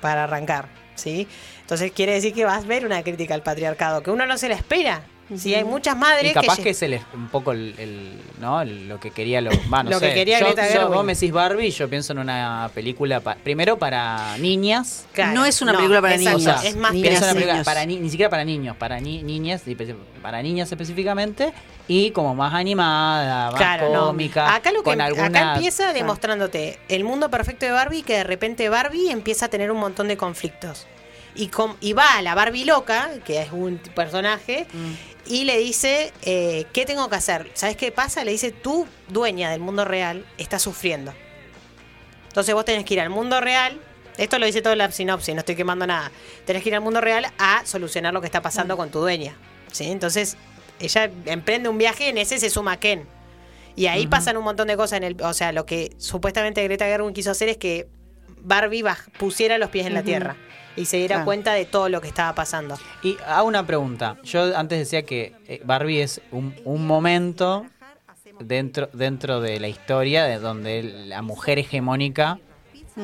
para 0.00 0.24
arrancar, 0.24 0.68
¿sí? 0.94 1.28
Entonces 1.60 1.92
quiere 1.92 2.12
decir 2.14 2.32
que 2.32 2.46
vas 2.46 2.64
a 2.64 2.66
ver 2.66 2.86
una 2.86 3.02
crítica 3.02 3.34
al 3.34 3.42
patriarcado, 3.42 4.02
que 4.02 4.10
uno 4.10 4.24
no 4.24 4.38
se 4.38 4.48
la 4.48 4.54
espera. 4.54 5.02
Sí, 5.36 5.54
hay 5.54 5.64
muchas 5.64 5.96
madres 5.96 6.30
Y 6.30 6.34
capaz 6.34 6.56
que... 6.56 6.62
que, 6.64 6.70
es 6.70 6.82
el, 6.82 7.00
un 7.12 7.28
poco 7.28 7.52
el, 7.52 7.74
el- 7.78 8.12
¿no? 8.40 8.62
El- 8.62 8.88
lo 8.88 8.98
que 8.98 9.10
quería 9.10 9.40
lo, 9.42 9.50
va, 9.72 9.82
no 9.82 9.90
Lo 9.90 10.00
que 10.00 10.08
sé. 10.08 10.14
quería 10.14 10.40
yo, 10.40 10.46
Greta 10.46 10.72
yo- 10.72 10.88
vos 10.88 11.04
me 11.04 11.14
decís 11.14 11.30
Barbie 11.32 11.70
yo 11.70 11.88
pienso 11.88 12.12
en 12.14 12.20
una 12.20 12.70
película 12.74 13.20
pa- 13.20 13.34
primero 13.36 13.78
para 13.78 14.38
niñas 14.38 15.04
Claro, 15.12 15.32
No 15.34 15.44
es 15.44 15.60
una 15.60 15.74
película 15.74 16.00
para 16.00 16.14
exacto, 16.14 16.38
niños. 16.38 16.64
Es 16.64 16.76
más 16.76 16.92
Niñas, 16.94 17.18
una 17.18 17.32
película 17.32 17.52
niños. 17.54 17.64
para 17.66 17.84
ni, 17.84 17.96
ni 17.96 18.08
siquiera 18.10 18.30
para 18.30 18.44
niños, 18.44 18.76
para 18.76 19.00
ni- 19.00 19.22
niñas, 19.22 19.62
para 20.22 20.42
niñas 20.42 20.70
específicamente 20.72 21.52
y 21.86 22.10
como 22.12 22.34
más 22.34 22.54
animada, 22.54 23.50
más 23.50 23.56
Claro, 23.60 23.92
no. 23.92 24.06
cómica, 24.06 24.54
Acá 24.54 24.72
lo 24.72 24.78
que 24.78 24.84
con 24.90 25.00
alguna 25.00 25.26
acá 25.26 25.54
empieza 25.56 25.92
demostrándote 25.92 26.78
el 26.88 27.04
mundo 27.04 27.30
perfecto 27.30 27.66
de 27.66 27.72
Barbie 27.72 28.02
que 28.02 28.14
de 28.14 28.24
repente 28.24 28.68
Barbie 28.68 29.10
empieza 29.10 29.46
a 29.46 29.48
tener 29.48 29.70
un 29.70 29.78
montón 29.78 30.08
de 30.08 30.16
conflictos. 30.16 30.86
Y, 31.38 31.48
com- 31.48 31.76
y 31.80 31.92
va 31.94 32.16
a 32.18 32.22
la 32.22 32.34
Barbie 32.34 32.64
loca, 32.64 33.10
que 33.24 33.40
es 33.40 33.52
un 33.52 33.78
personaje, 33.94 34.66
Mm. 34.72 34.92
y 35.32 35.44
le 35.44 35.56
dice, 35.58 36.12
eh, 36.22 36.66
¿qué 36.72 36.84
tengo 36.84 37.08
que 37.08 37.14
hacer? 37.16 37.50
¿Sabes 37.54 37.76
qué 37.76 37.92
pasa? 37.92 38.24
Le 38.24 38.32
dice, 38.32 38.50
tú, 38.50 38.86
dueña 39.08 39.50
del 39.50 39.60
mundo 39.60 39.84
real, 39.84 40.26
estás 40.36 40.62
sufriendo. 40.62 41.14
Entonces 42.28 42.54
vos 42.54 42.64
tenés 42.64 42.84
que 42.84 42.94
ir 42.94 43.00
al 43.00 43.10
mundo 43.10 43.40
real. 43.40 43.80
Esto 44.16 44.38
lo 44.38 44.46
dice 44.46 44.62
todo 44.62 44.72
en 44.72 44.78
la 44.80 44.90
sinopsis, 44.90 45.34
no 45.34 45.40
estoy 45.40 45.54
quemando 45.54 45.86
nada. 45.86 46.10
Tenés 46.44 46.62
que 46.62 46.70
ir 46.70 46.74
al 46.74 46.80
mundo 46.80 47.00
real 47.00 47.26
a 47.38 47.62
solucionar 47.64 48.12
lo 48.12 48.20
que 48.20 48.26
está 48.26 48.42
pasando 48.42 48.76
con 48.76 48.90
tu 48.90 48.98
dueña. 49.00 49.36
¿sí? 49.70 49.84
Entonces, 49.84 50.36
ella 50.80 51.10
emprende 51.26 51.68
un 51.68 51.78
viaje, 51.78 52.08
en 52.08 52.18
ese 52.18 52.38
se 52.38 52.50
suma 52.50 52.78
Ken. 52.78 53.06
Y 53.76 53.86
ahí 53.86 54.08
pasan 54.08 54.36
un 54.36 54.42
montón 54.42 54.66
de 54.66 54.76
cosas 54.76 54.96
en 54.96 55.04
el. 55.04 55.22
O 55.22 55.32
sea, 55.34 55.52
lo 55.52 55.64
que 55.66 55.92
supuestamente 55.98 56.64
Greta 56.64 56.84
Gerwig 56.86 57.14
quiso 57.14 57.30
hacer 57.30 57.48
es 57.48 57.58
que 57.58 57.86
Barbie 58.42 58.82
baj- 58.82 59.10
pusiera 59.18 59.58
los 59.58 59.70
pies 59.70 59.86
en 59.86 59.94
la 59.94 60.02
tierra 60.02 60.36
y 60.76 60.84
se 60.84 60.96
diera 60.98 61.16
Claro. 61.16 61.24
cuenta 61.26 61.52
de 61.54 61.64
todo 61.64 61.88
lo 61.88 62.00
que 62.00 62.08
estaba 62.08 62.34
pasando. 62.34 62.76
Y 63.02 63.16
hago 63.26 63.46
una 63.48 63.66
pregunta. 63.66 64.16
Yo 64.24 64.56
antes 64.56 64.78
decía 64.78 65.02
que 65.02 65.34
eh, 65.48 65.60
Barbie 65.64 66.02
es 66.02 66.20
un, 66.30 66.54
un 66.64 66.86
momento 66.86 67.66
dentro, 68.40 68.88
dentro 68.92 69.40
de 69.40 69.58
la 69.60 69.68
historia 69.68 70.24
de 70.24 70.38
donde 70.38 70.82
la 70.82 71.22
mujer 71.22 71.58
hegemónica 71.58 72.38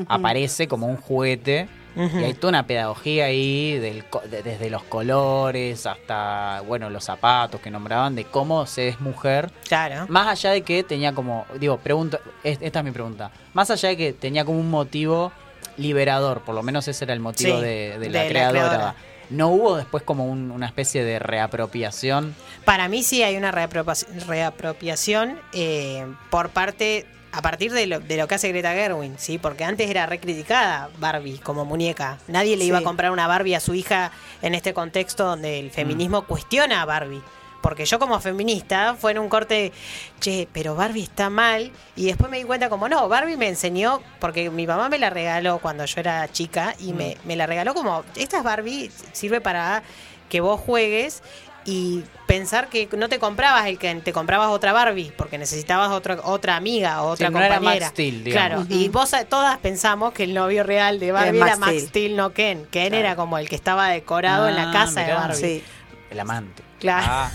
aparece 0.08 0.68
como 0.68 0.86
un 0.86 0.96
juguete. 0.96 1.68
Y 1.96 2.24
hay 2.24 2.34
toda 2.34 2.50
una 2.50 2.66
pedagogía 2.66 3.26
ahí, 3.26 3.78
del, 3.78 4.04
de- 4.30 4.42
desde 4.42 4.68
los 4.70 4.82
colores 4.84 5.86
hasta, 5.86 6.60
bueno, 6.66 6.90
los 6.90 7.04
zapatos 7.04 7.60
que 7.60 7.70
nombraban, 7.70 8.14
de 8.16 8.24
cómo 8.24 8.66
se 8.66 8.88
es 8.88 9.00
mujer. 9.00 9.50
Claro. 9.68 10.06
Más 10.08 10.26
allá 10.28 10.50
de 10.50 10.62
que 10.62 10.82
tenía 10.82 11.12
como, 11.12 11.46
digo, 11.60 11.78
pregunto, 11.78 12.18
es- 12.42 12.58
esta 12.60 12.80
es 12.80 12.84
mi 12.84 12.90
pregunta. 12.90 13.30
Más 13.52 13.70
allá 13.70 13.90
de 13.90 13.96
que 13.96 14.12
tenía 14.12 14.44
como 14.44 14.58
un 14.58 14.70
motivo 14.70 15.30
liberador, 15.76 16.40
por 16.42 16.54
lo 16.54 16.62
menos 16.62 16.86
ese 16.88 17.04
era 17.04 17.14
el 17.14 17.20
motivo 17.20 17.56
Sí, 17.58 17.62
de, 17.64 17.90
de 17.90 17.98
de 17.98 18.10
la 18.10 18.22
la 18.24 18.28
creadora. 18.28 18.94
¿No 19.30 19.48
hubo 19.48 19.76
después 19.76 20.02
como 20.02 20.26
un- 20.26 20.50
una 20.50 20.66
especie 20.66 21.02
de 21.02 21.18
reapropiación? 21.18 22.34
Para 22.64 22.88
mí 22.88 23.02
sí 23.02 23.22
hay 23.22 23.36
una 23.36 23.52
reapropi- 23.52 24.06
reapropiación 24.26 25.38
eh, 25.52 26.06
por 26.30 26.50
parte, 26.50 27.06
a 27.34 27.42
partir 27.42 27.72
de 27.72 27.86
lo, 27.86 28.00
de 28.00 28.16
lo 28.16 28.28
que 28.28 28.36
hace 28.36 28.48
Greta 28.48 28.72
Gerwig, 28.72 29.18
¿sí? 29.18 29.38
Porque 29.38 29.64
antes 29.64 29.90
era 29.90 30.06
recriticada 30.06 30.88
Barbie 30.98 31.38
como 31.38 31.64
muñeca. 31.64 32.18
Nadie 32.28 32.56
le 32.56 32.64
iba 32.64 32.78
a 32.78 32.82
comprar 32.82 33.10
una 33.10 33.26
Barbie 33.26 33.56
a 33.56 33.60
su 33.60 33.74
hija 33.74 34.12
en 34.40 34.54
este 34.54 34.72
contexto 34.72 35.24
donde 35.24 35.58
el 35.58 35.70
feminismo 35.72 36.26
cuestiona 36.26 36.82
a 36.82 36.84
Barbie. 36.84 37.22
Porque 37.60 37.86
yo 37.86 37.98
como 37.98 38.20
feminista 38.20 38.94
fue 38.94 39.12
en 39.12 39.18
un 39.18 39.28
corte, 39.28 39.72
che, 40.20 40.46
pero 40.52 40.76
Barbie 40.76 41.02
está 41.02 41.28
mal. 41.28 41.72
Y 41.96 42.06
después 42.06 42.30
me 42.30 42.36
di 42.36 42.44
cuenta 42.44 42.68
como, 42.68 42.88
no, 42.88 43.08
Barbie 43.08 43.36
me 43.36 43.48
enseñó, 43.48 44.00
porque 44.20 44.50
mi 44.50 44.66
mamá 44.66 44.88
me 44.88 44.98
la 44.98 45.10
regaló 45.10 45.58
cuando 45.58 45.84
yo 45.86 46.00
era 46.00 46.30
chica 46.30 46.76
y 46.78 46.92
me, 46.92 47.16
me 47.24 47.34
la 47.34 47.46
regaló 47.46 47.74
como, 47.74 48.04
esta 48.14 48.38
es 48.38 48.44
Barbie, 48.44 48.92
sirve 49.12 49.40
para 49.40 49.82
que 50.28 50.40
vos 50.40 50.60
juegues 50.60 51.22
y 51.66 52.02
pensar 52.26 52.68
que 52.68 52.88
no 52.96 53.08
te 53.08 53.18
comprabas 53.18 53.66
el 53.66 53.78
que 53.78 53.94
te 53.96 54.12
comprabas 54.12 54.48
otra 54.50 54.72
Barbie 54.72 55.12
porque 55.16 55.38
necesitabas 55.38 55.90
otra 55.92 56.18
otra 56.24 56.56
amiga 56.56 57.02
o 57.02 57.08
otra 57.10 57.28
Sí, 57.28 57.32
no 57.32 57.38
era 57.40 57.56
compañera. 57.56 57.86
Max 57.86 57.92
Steel, 57.92 58.24
digamos. 58.24 58.66
claro, 58.66 58.80
y 58.82 58.88
vos 58.88 59.12
todas 59.28 59.58
pensamos 59.58 60.12
que 60.12 60.24
el 60.24 60.34
novio 60.34 60.62
real 60.62 60.98
de 61.00 61.12
Barbie 61.12 61.38
Max 61.38 61.48
era 61.52 61.56
Max 61.58 61.72
Steel. 61.72 61.88
Steel, 61.88 62.16
no 62.16 62.32
Ken. 62.32 62.66
Ken 62.70 62.92
era 62.94 63.16
como 63.16 63.38
el 63.38 63.48
que 63.48 63.56
estaba 63.56 63.88
decorado 63.88 64.48
en 64.48 64.56
la 64.56 64.70
Ah, 64.70 64.72
casa 64.72 65.00
de. 65.02 65.12
Barbie. 65.14 65.36
Sí. 65.36 65.62
El 66.10 66.20
amante. 66.20 66.62
Claro. 66.80 67.06
Ah, 67.08 67.30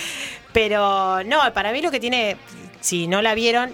Pero 0.52 1.22
no, 1.24 1.38
para 1.54 1.72
mí 1.72 1.82
lo 1.82 1.90
que 1.90 2.00
tiene, 2.00 2.36
si 2.80 3.06
no 3.06 3.22
la 3.22 3.34
vieron, 3.34 3.72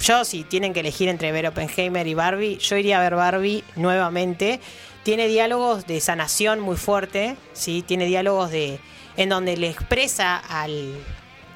yo 0.00 0.24
si 0.24 0.44
tienen 0.44 0.72
que 0.72 0.80
elegir 0.80 1.08
entre 1.08 1.32
ver 1.32 1.46
Oppenheimer 1.46 2.06
y 2.06 2.14
Barbie, 2.14 2.58
yo 2.58 2.76
iría 2.76 2.98
a 2.98 3.02
ver 3.02 3.14
Barbie 3.14 3.64
nuevamente. 3.76 4.60
Tiene 5.04 5.26
diálogos 5.28 5.86
de 5.86 6.00
sanación 6.00 6.60
muy 6.60 6.76
fuerte, 6.76 7.36
¿sí? 7.52 7.82
Tiene 7.86 8.06
diálogos 8.06 8.50
de 8.50 8.78
en 9.18 9.28
donde 9.28 9.56
le 9.58 9.68
expresa 9.68 10.38
al, 10.38 10.94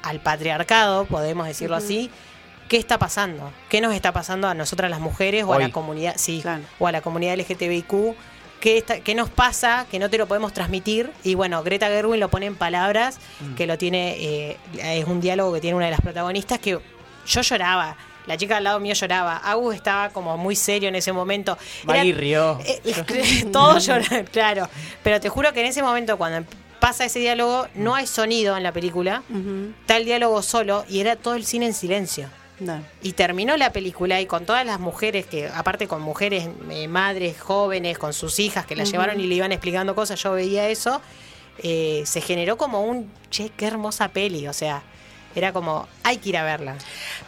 al 0.03 0.19
patriarcado, 0.19 1.05
podemos 1.05 1.47
decirlo 1.47 1.75
así, 1.75 2.11
qué 2.69 2.77
está 2.77 2.99
pasando, 2.99 3.51
qué 3.69 3.81
nos 3.81 3.93
está 3.95 4.11
pasando 4.11 4.47
a 4.47 4.53
nosotras 4.53 4.91
las 4.91 4.99
mujeres 4.99 5.43
o 5.45 5.53
a 5.53 5.59
la 5.59 5.69
comunidad, 5.71 6.13
sí, 6.17 6.41
Claro. 6.41 6.61
o 6.79 6.85
a 6.87 6.91
la 6.91 7.01
comunidad 7.01 7.35
LGTBIQ. 7.37 8.15
¿Qué, 8.59 8.77
está- 8.77 9.01
qué 9.01 9.13
nos 9.13 9.29
pasa 9.29 9.85
que 9.91 9.99
no 9.99 10.09
te 10.09 10.17
lo 10.17 10.25
podemos 10.25 10.53
transmitir? 10.53 11.11
Y 11.25 11.35
bueno, 11.35 11.61
Greta 11.63 11.87
Gerwig 11.87 12.19
lo 12.19 12.29
pone 12.29 12.45
en 12.45 12.55
palabras, 12.55 13.19
que 13.57 13.67
lo 13.67 13.77
tiene, 13.77 14.15
eh, 14.19 14.57
es 14.81 15.05
un 15.05 15.19
diálogo 15.19 15.53
que 15.53 15.59
tiene 15.59 15.75
una 15.75 15.85
de 15.85 15.91
las 15.91 15.99
protagonistas 16.01 16.59
que 16.59 16.79
yo 17.27 17.41
lloraba. 17.41 17.97
La 18.25 18.37
chica 18.37 18.55
al 18.55 18.63
lado 18.63 18.79
mío 18.79 18.93
lloraba. 18.93 19.35
Agus 19.43 19.75
estaba 19.75 20.09
como 20.11 20.37
muy 20.37 20.55
serio 20.55 20.87
en 20.87 20.95
ese 20.95 21.11
momento. 21.11 21.57
Era- 21.83 21.93
Maggie 21.97 22.13
rió. 22.13 22.57
eh, 22.65 23.45
todos 23.51 23.85
lloran, 23.87 24.25
claro. 24.31 24.69
Pero 25.03 25.19
te 25.19 25.27
juro 25.27 25.51
que 25.51 25.59
en 25.59 25.65
ese 25.67 25.83
momento, 25.83 26.17
cuando 26.17 26.47
pasa 26.83 27.05
ese 27.05 27.19
diálogo, 27.19 27.65
no 27.75 27.95
hay 27.95 28.05
sonido 28.05 28.57
en 28.57 28.63
la 28.63 28.73
película. 28.73 29.23
Está 29.79 29.95
el 29.95 30.03
diálogo 30.03 30.41
solo 30.41 30.83
y 30.89 30.99
era 30.99 31.15
todo 31.15 31.35
el 31.35 31.45
cine 31.45 31.67
en 31.67 31.73
silencio. 31.73 32.27
No. 32.59 32.83
Y 33.01 33.13
terminó 33.13 33.55
la 33.55 33.71
película 33.71 34.19
y 34.19 34.25
con 34.25 34.45
todas 34.45 34.65
las 34.65 34.81
mujeres 34.81 35.25
que, 35.25 35.47
aparte 35.47 35.87
con 35.87 36.01
mujeres, 36.01 36.49
eh, 36.69 36.89
madres 36.89 37.39
jóvenes, 37.39 37.97
con 37.97 38.11
sus 38.11 38.37
hijas 38.37 38.65
que 38.65 38.75
la 38.75 38.83
llevaron 38.83 39.17
y 39.21 39.27
le 39.27 39.35
iban 39.35 39.53
explicando 39.53 39.95
cosas, 39.95 40.21
yo 40.21 40.33
veía 40.33 40.67
eso, 40.67 40.99
eh, 41.59 42.03
se 42.05 42.19
generó 42.19 42.57
como 42.57 42.81
un, 42.81 43.09
che, 43.29 43.49
qué 43.55 43.65
hermosa 43.67 44.09
peli, 44.09 44.49
o 44.49 44.53
sea, 44.53 44.83
era 45.35 45.53
como, 45.53 45.87
hay 46.03 46.17
que 46.17 46.29
ir 46.29 46.37
a 46.37 46.43
verla. 46.43 46.75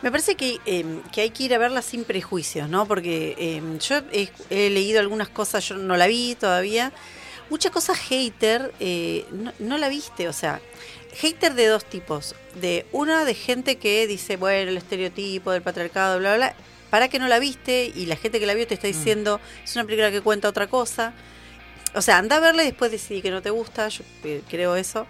Me 0.02 0.12
parece 0.12 0.36
que, 0.36 0.60
eh, 0.66 0.86
que 1.14 1.22
hay 1.22 1.30
que 1.30 1.44
ir 1.44 1.54
a 1.54 1.60
verla 1.60 1.82
sin 1.82 2.04
prejuicios, 2.04 2.68
¿no? 2.68 2.86
Porque 2.88 3.36
eh, 3.40 3.62
yo 3.80 4.02
he, 4.12 4.28
he 4.50 4.70
leído 4.70 5.00
algunas 5.00 5.30
cosas, 5.30 5.66
yo 5.66 5.78
no 5.78 5.96
la 5.96 6.08
vi 6.08 6.36
todavía. 6.36 6.92
Muchas 7.50 7.72
cosas 7.72 7.98
hater, 7.98 8.74
eh, 8.80 9.26
no, 9.32 9.54
no 9.60 9.78
la 9.78 9.90
viste, 9.90 10.28
o 10.28 10.34
sea, 10.34 10.62
hater 11.16 11.54
de 11.56 11.68
dos 11.68 11.86
tipos. 11.86 12.36
De 12.62 12.86
una 12.92 13.26
de 13.26 13.34
gente 13.34 13.78
que 13.78 14.08
dice, 14.08 14.38
bueno, 14.38 14.72
el 14.72 14.78
estereotipo 14.78 15.52
del 15.52 15.62
patriarcado, 15.62 16.20
bla, 16.20 16.36
bla, 16.36 16.48
bla. 16.48 16.56
Para 16.90 17.10
que 17.10 17.20
no 17.20 17.28
la 17.28 17.40
viste 17.40 17.92
y 17.94 18.06
la 18.06 18.16
gente 18.16 18.40
que 18.40 18.46
la 18.46 18.54
vio 18.54 18.68
te 18.68 18.76
está 18.76 18.88
diciendo, 18.88 19.40
es 19.64 19.76
una 19.76 19.86
película 19.86 20.12
que 20.12 20.22
cuenta 20.22 20.48
otra 20.48 20.68
cosa. 20.68 21.14
O 21.94 22.02
sea, 22.02 22.18
anda 22.18 22.38
a 22.38 22.40
verla 22.40 22.64
y 22.64 22.68
después 22.68 22.92
decidí 22.92 23.22
que 23.22 23.32
no 23.32 23.42
te 23.42 23.50
gusta, 23.50 23.88
yo 23.90 24.04
eh, 24.24 24.42
creo 24.50 24.76
eso. 24.76 25.08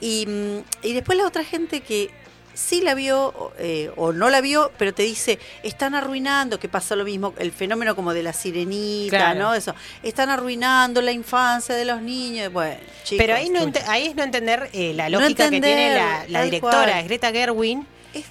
Y, 0.00 0.26
mm, 0.26 0.58
y 0.82 0.92
después 0.92 1.16
la 1.16 1.26
otra 1.26 1.44
gente 1.44 1.80
que 1.80 2.10
sí 2.54 2.80
la 2.80 2.94
vio 2.94 3.28
o, 3.28 3.52
eh, 3.58 3.90
o 3.96 4.12
no 4.12 4.30
la 4.30 4.40
vio, 4.40 4.70
pero 4.78 4.92
te 4.94 5.02
dice, 5.02 5.38
están 5.62 5.94
arruinando, 5.94 6.58
que 6.58 6.68
pasó 6.68 6.96
lo 6.96 7.04
mismo, 7.04 7.34
el 7.38 7.52
fenómeno 7.52 7.94
como 7.96 8.12
de 8.14 8.22
la 8.22 8.32
sirenita, 8.32 9.16
Claro. 9.16 9.40
¿no? 9.40 9.54
Eso, 9.54 9.74
están 10.02 10.30
arruinando 10.30 11.00
la 11.02 11.12
infancia 11.12 11.74
de 11.74 11.84
los 11.84 12.00
niños. 12.02 12.52
Bueno, 12.52 12.76
chicos, 13.04 13.24
Pero 13.24 13.34
ahí, 13.36 13.48
no 13.50 13.70
ahí 13.88 14.06
es 14.08 14.14
no 14.14 14.22
entender 14.22 14.68
eh, 14.72 14.92
la 14.94 15.08
No 15.08 15.20
lógica 15.20 15.44
que 15.50 15.60
tiene 15.60 15.94
la, 16.28 16.42
directora, 16.44 16.92
cual. 16.92 17.04
Greta 17.04 17.30
Gerwig, 17.32 17.78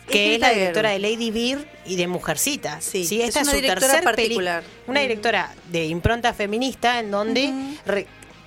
que 0.07 0.35
es, 0.35 0.39
la 0.39 0.49
directora 0.51 0.91
de 0.91 0.99
Lady 0.99 1.31
Bird 1.31 1.65
y 1.85 1.95
de 1.95 2.07
Mujercitas. 2.07 2.83
Sí, 2.83 3.21
esta 3.21 3.41
es 3.41 3.47
su 3.47 3.55
directora 3.55 4.01
particular. 4.01 4.63
Una 4.87 4.99
directora 4.99 5.53
de 5.69 5.85
impronta 5.85 6.33
feminista 6.33 6.99
en 6.99 7.09
donde 7.11 7.51
re- 7.85 8.05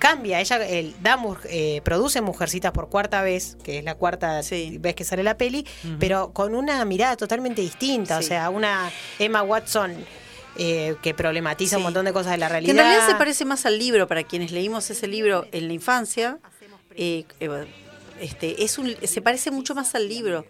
cambia, 0.09 0.39
ella 0.39 0.57
el, 0.67 0.95
da, 1.01 1.17
eh, 1.49 1.81
produce 1.83 2.21
Mujercitas 2.21 2.71
por 2.71 2.89
cuarta 2.89 3.21
vez, 3.21 3.57
que 3.63 3.79
es 3.79 3.83
la 3.83 3.95
cuarta 3.95 4.43
Sí. 4.43 4.77
vez 4.79 4.95
que 4.95 5.03
sale 5.03 5.23
la 5.23 5.37
peli, 5.37 5.65
pero 5.99 6.31
con 6.33 6.53
una 6.55 6.83
mirada 6.85 7.15
totalmente 7.17 7.61
distinta, 7.61 8.17
o 8.17 8.21
sea, 8.21 8.49
una 8.49 8.91
Emma 9.19 9.41
Watson 9.43 9.93
eh, 10.57 10.95
que 11.01 11.13
problematiza 11.13 11.75
un 11.77 11.83
montón 11.83 12.05
de 12.05 12.13
cosas 12.13 12.31
de 12.31 12.37
la 12.37 12.47
Que 12.47 12.51
realidad. 12.53 12.75
en 12.75 12.81
realidad. 12.81 13.07
se 13.09 13.15
parece 13.15 13.43
más 13.45 13.65
al 13.65 13.77
libro, 13.77 14.07
para 14.07 14.23
quienes 14.23 14.51
leímos 14.51 14.89
ese 14.89 15.07
libro 15.07 15.45
en 15.51 15.67
la 15.67 15.73
infancia, 15.73 16.37
eh, 16.95 17.25
eh, 17.41 17.65
este, 18.21 18.63
es 18.63 18.77
un, 18.77 18.95
se 19.03 19.21
parece 19.21 19.51
mucho 19.51 19.75
más 19.75 19.95
al 19.95 20.07
libro 20.07 20.45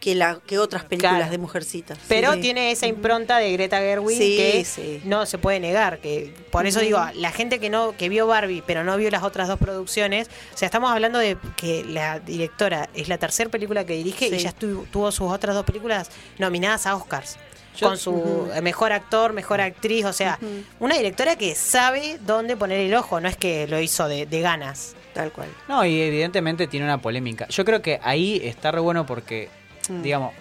que, 0.00 0.14
la, 0.14 0.38
que 0.46 0.58
otras 0.58 0.84
películas 0.84 1.16
Claro. 1.16 1.30
de 1.30 1.38
Mujercitas. 1.38 1.98
Pero 2.08 2.34
Sí. 2.34 2.40
tiene 2.40 2.70
esa 2.70 2.86
impronta 2.86 3.38
de 3.38 3.52
Greta 3.52 3.78
Gerwig 3.78 4.16
Sí, 4.18 4.36
que 4.36 4.64
sí. 4.64 5.00
no 5.04 5.26
se 5.26 5.38
puede 5.38 5.58
negar. 5.60 5.98
que 5.98 6.32
Por 6.52 6.66
eso 6.66 6.80
digo, 6.80 7.00
la 7.14 7.32
gente 7.32 7.58
que 7.58 7.68
no 7.70 7.96
que 7.96 8.08
vio 8.08 8.26
Barbie 8.26 8.62
pero 8.66 8.84
no 8.84 8.96
vio 8.96 9.10
las 9.10 9.22
otras 9.24 9.48
dos 9.48 9.58
producciones, 9.58 10.28
o 10.54 10.56
sea, 10.56 10.66
estamos 10.66 10.90
hablando 10.92 11.18
de 11.18 11.36
que 11.56 11.84
la 11.84 12.20
directora 12.20 12.88
es 12.94 13.08
la 13.08 13.18
tercera 13.18 13.50
película 13.50 13.84
que 13.84 13.94
dirige 13.94 14.28
y 14.28 14.38
ya 14.38 14.52
tuvo 14.52 15.10
sus 15.12 15.30
otras 15.32 15.54
dos 15.54 15.64
películas 15.64 16.10
nominadas 16.38 16.86
a 16.86 16.94
Oscars. 16.94 17.36
Yo- 17.76 17.86
con 17.88 17.96
su 17.98 18.50
eh, 18.54 18.60
mejor 18.60 18.92
actor, 18.92 19.32
mejor 19.32 19.60
actriz, 19.60 20.04
o 20.04 20.12
sea, 20.12 20.38
una 20.80 20.96
directora 20.96 21.36
que 21.36 21.54
sabe 21.54 22.18
dónde 22.26 22.56
poner 22.56 22.80
el 22.80 22.94
ojo, 22.94 23.20
no 23.20 23.28
es 23.28 23.36
que 23.36 23.68
lo 23.68 23.78
hizo 23.80 24.08
de, 24.08 24.26
de 24.26 24.40
ganas. 24.40 24.94
Tal 25.14 25.32
cual. 25.32 25.48
No, 25.68 25.84
y 25.84 26.00
evidentemente 26.00 26.66
tiene 26.68 26.86
una 26.86 27.00
polémica. 27.00 27.46
Yo 27.48 27.64
creo 27.64 27.80
que 27.82 27.98
ahí 28.02 28.40
está 28.44 28.70
re 28.72 28.78
bueno 28.80 29.04
porque, 29.06 29.48
Mm. 29.88 30.02
digamos, 30.02 30.32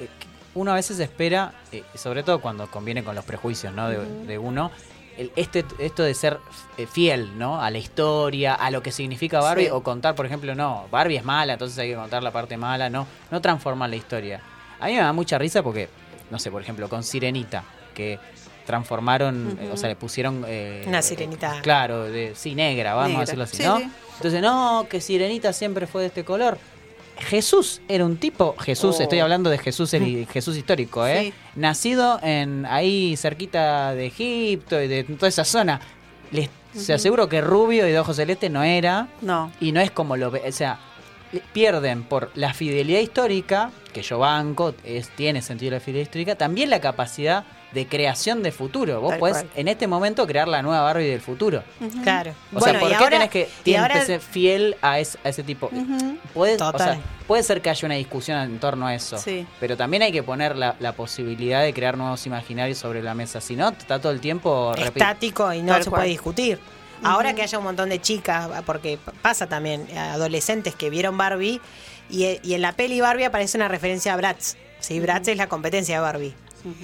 eh, 0.00 0.08
uno 0.54 0.72
a 0.72 0.74
veces 0.74 0.98
espera, 1.00 1.52
eh, 1.72 1.82
sobre 1.94 2.22
todo 2.22 2.40
cuando 2.40 2.70
conviene 2.70 3.02
con 3.02 3.14
los 3.14 3.24
prejuicios 3.24 3.72
¿no? 3.72 3.88
de, 3.88 3.98
de 4.26 4.38
uno, 4.38 4.70
el- 5.16 5.30
este, 5.36 5.64
esto 5.78 6.02
de 6.02 6.14
ser 6.14 6.38
eh, 6.78 6.86
fiel 6.86 7.38
¿no? 7.38 7.60
a 7.60 7.70
la 7.70 7.78
historia, 7.78 8.54
a 8.54 8.70
lo 8.70 8.82
que 8.82 8.92
significa 8.92 9.40
Barbie, 9.40 9.64
Sí. 9.66 9.70
o 9.70 9.82
contar, 9.82 10.14
por 10.14 10.26
ejemplo, 10.26 10.54
no, 10.54 10.86
Barbie 10.90 11.16
es 11.16 11.24
mala, 11.24 11.54
entonces 11.54 11.78
hay 11.78 11.90
que 11.90 11.96
contar 11.96 12.22
la 12.22 12.30
parte 12.32 12.56
mala, 12.56 12.88
no, 12.90 13.06
no 13.30 13.40
transformar 13.40 13.90
la 13.90 13.96
historia. 13.96 14.40
A 14.80 14.86
mí 14.86 14.92
me 14.94 15.00
da 15.00 15.12
mucha 15.12 15.38
risa 15.38 15.62
porque, 15.62 15.88
no 16.30 16.38
sé, 16.38 16.50
por 16.50 16.60
ejemplo, 16.62 16.88
con 16.88 17.02
Sirenita, 17.02 17.62
que 17.94 18.18
transformaron, 18.66 19.58
eh, 19.60 19.70
o 19.72 19.76
sea, 19.76 19.88
le 19.88 19.96
pusieron... 19.96 20.44
eh, 20.46 20.84
Una 20.86 21.02
sirenita. 21.02 21.60
Claro, 21.62 22.04
de, 22.04 22.32
sí, 22.34 22.54
negra, 22.54 22.94
vamos 22.94 23.08
Negra. 23.08 23.22
a 23.22 23.24
decirlo 23.26 23.44
así, 23.44 23.56
Sí, 23.58 23.62
¿no? 23.64 23.78
sí. 23.78 23.90
Entonces, 24.16 24.40
no, 24.40 24.86
que 24.88 25.00
Sirenita 25.00 25.52
siempre 25.52 25.86
fue 25.86 26.02
de 26.02 26.06
este 26.08 26.24
color. 26.24 26.58
Jesús 27.22 27.80
era 27.88 28.04
un 28.04 28.16
tipo, 28.16 28.54
Jesús, 28.58 28.96
Oh. 28.98 29.02
estoy 29.02 29.20
hablando 29.20 29.48
de 29.50 29.58
Jesús, 29.58 29.94
el 29.94 30.26
Jesús 30.32 30.56
histórico, 30.56 31.06
¿eh? 31.06 31.26
Sí. 31.26 31.34
Nacido 31.56 32.18
en 32.22 32.66
ahí 32.66 33.16
cerquita 33.16 33.94
de 33.94 34.06
Egipto 34.06 34.80
y 34.82 34.88
de 34.88 35.04
toda 35.04 35.28
esa 35.28 35.44
zona. 35.44 35.80
Les, 36.30 36.48
Se 36.74 36.92
aseguro 36.94 37.28
que 37.28 37.40
rubio 37.40 37.86
y 37.86 37.92
de 37.92 37.98
ojos 37.98 38.16
celeste 38.16 38.48
no 38.50 38.62
era. 38.62 39.08
No. 39.20 39.52
Y 39.60 39.72
no 39.72 39.80
es 39.80 39.90
como 39.90 40.16
lo 40.16 40.30
ve, 40.30 40.42
o 40.46 40.52
sea, 40.52 40.78
pierden 41.52 42.02
por 42.04 42.30
la 42.34 42.52
fidelidad 42.54 43.00
histórica, 43.00 43.70
que 43.92 44.02
yo 44.02 44.18
banco, 44.18 44.74
es, 44.84 45.08
tiene 45.10 45.42
sentido 45.42 45.72
la 45.72 45.80
fidelidad 45.80 46.04
histórica, 46.08 46.34
también 46.36 46.70
la 46.70 46.80
capacidad 46.80 47.44
de 47.72 47.86
creación 47.86 48.42
de 48.42 48.52
futuro. 48.52 49.00
Vos 49.00 49.10
Tal 49.12 49.18
podés 49.18 49.36
cual. 49.38 49.50
en 49.56 49.68
este 49.68 49.86
momento 49.86 50.26
crear 50.26 50.46
la 50.48 50.62
nueva 50.62 50.82
Barbie 50.82 51.08
del 51.08 51.20
futuro. 51.20 51.62
Claro. 52.02 52.34
O 52.54 52.60
sea, 52.60 52.78
¿por 52.78 52.88
qué 52.90 52.94
ahora- 52.96 53.10
tenés 53.10 53.30
que, 53.30 53.48
y 53.60 53.62
tienes 53.62 53.82
ahora- 53.82 54.00
que 54.00 54.06
ser 54.06 54.20
fiel 54.20 54.76
a, 54.82 54.98
es- 54.98 55.16
a 55.24 55.28
ese 55.30 55.42
tipo? 55.42 55.70
Puede, 56.34 56.54
o 56.54 56.58
Total. 56.58 56.94
sea, 56.96 57.00
puede 57.26 57.42
ser 57.42 57.62
que 57.62 57.70
haya 57.70 57.86
una 57.86 57.94
discusión 57.94 58.38
en 58.38 58.58
torno 58.58 58.86
a 58.86 58.94
eso, 58.94 59.16
Sí. 59.18 59.46
pero 59.60 59.76
también 59.76 60.02
hay 60.02 60.12
que 60.12 60.22
poner 60.22 60.56
la, 60.56 60.76
la 60.80 60.92
posibilidad 60.92 61.62
de 61.62 61.72
crear 61.72 61.96
nuevos 61.96 62.26
imaginarios 62.26 62.78
sobre 62.78 63.02
la 63.02 63.14
mesa. 63.14 63.40
Si 63.40 63.56
no, 63.56 63.70
está 63.70 63.98
todo 64.00 64.12
el 64.12 64.20
tiempo... 64.20 64.74
estático 64.76 65.52
y 65.52 65.62
no 65.62 65.72
Tal 65.72 65.84
se 65.84 65.90
cual. 65.90 66.00
puede 66.00 66.10
discutir. 66.10 66.58
Ahora 67.04 67.34
que 67.34 67.42
haya 67.42 67.58
un 67.58 67.64
montón 67.64 67.88
de 67.88 68.00
chicas, 68.00 68.48
porque 68.64 68.96
pasa 69.22 69.48
también, 69.48 69.88
adolescentes 69.96 70.74
que 70.76 70.88
vieron 70.88 71.16
Barbie 71.18 71.60
y, 72.10 72.38
y 72.44 72.54
en 72.54 72.62
la 72.62 72.72
peli 72.72 73.00
Barbie 73.00 73.24
aparece 73.24 73.56
una 73.56 73.66
referencia 73.68 74.12
a 74.12 74.16
Bratz. 74.16 74.56
Sí, 74.78 75.00
Bratz 75.00 75.28
es 75.28 75.36
la 75.36 75.48
competencia 75.48 75.96
de 75.96 76.00
Barbie. 76.00 76.34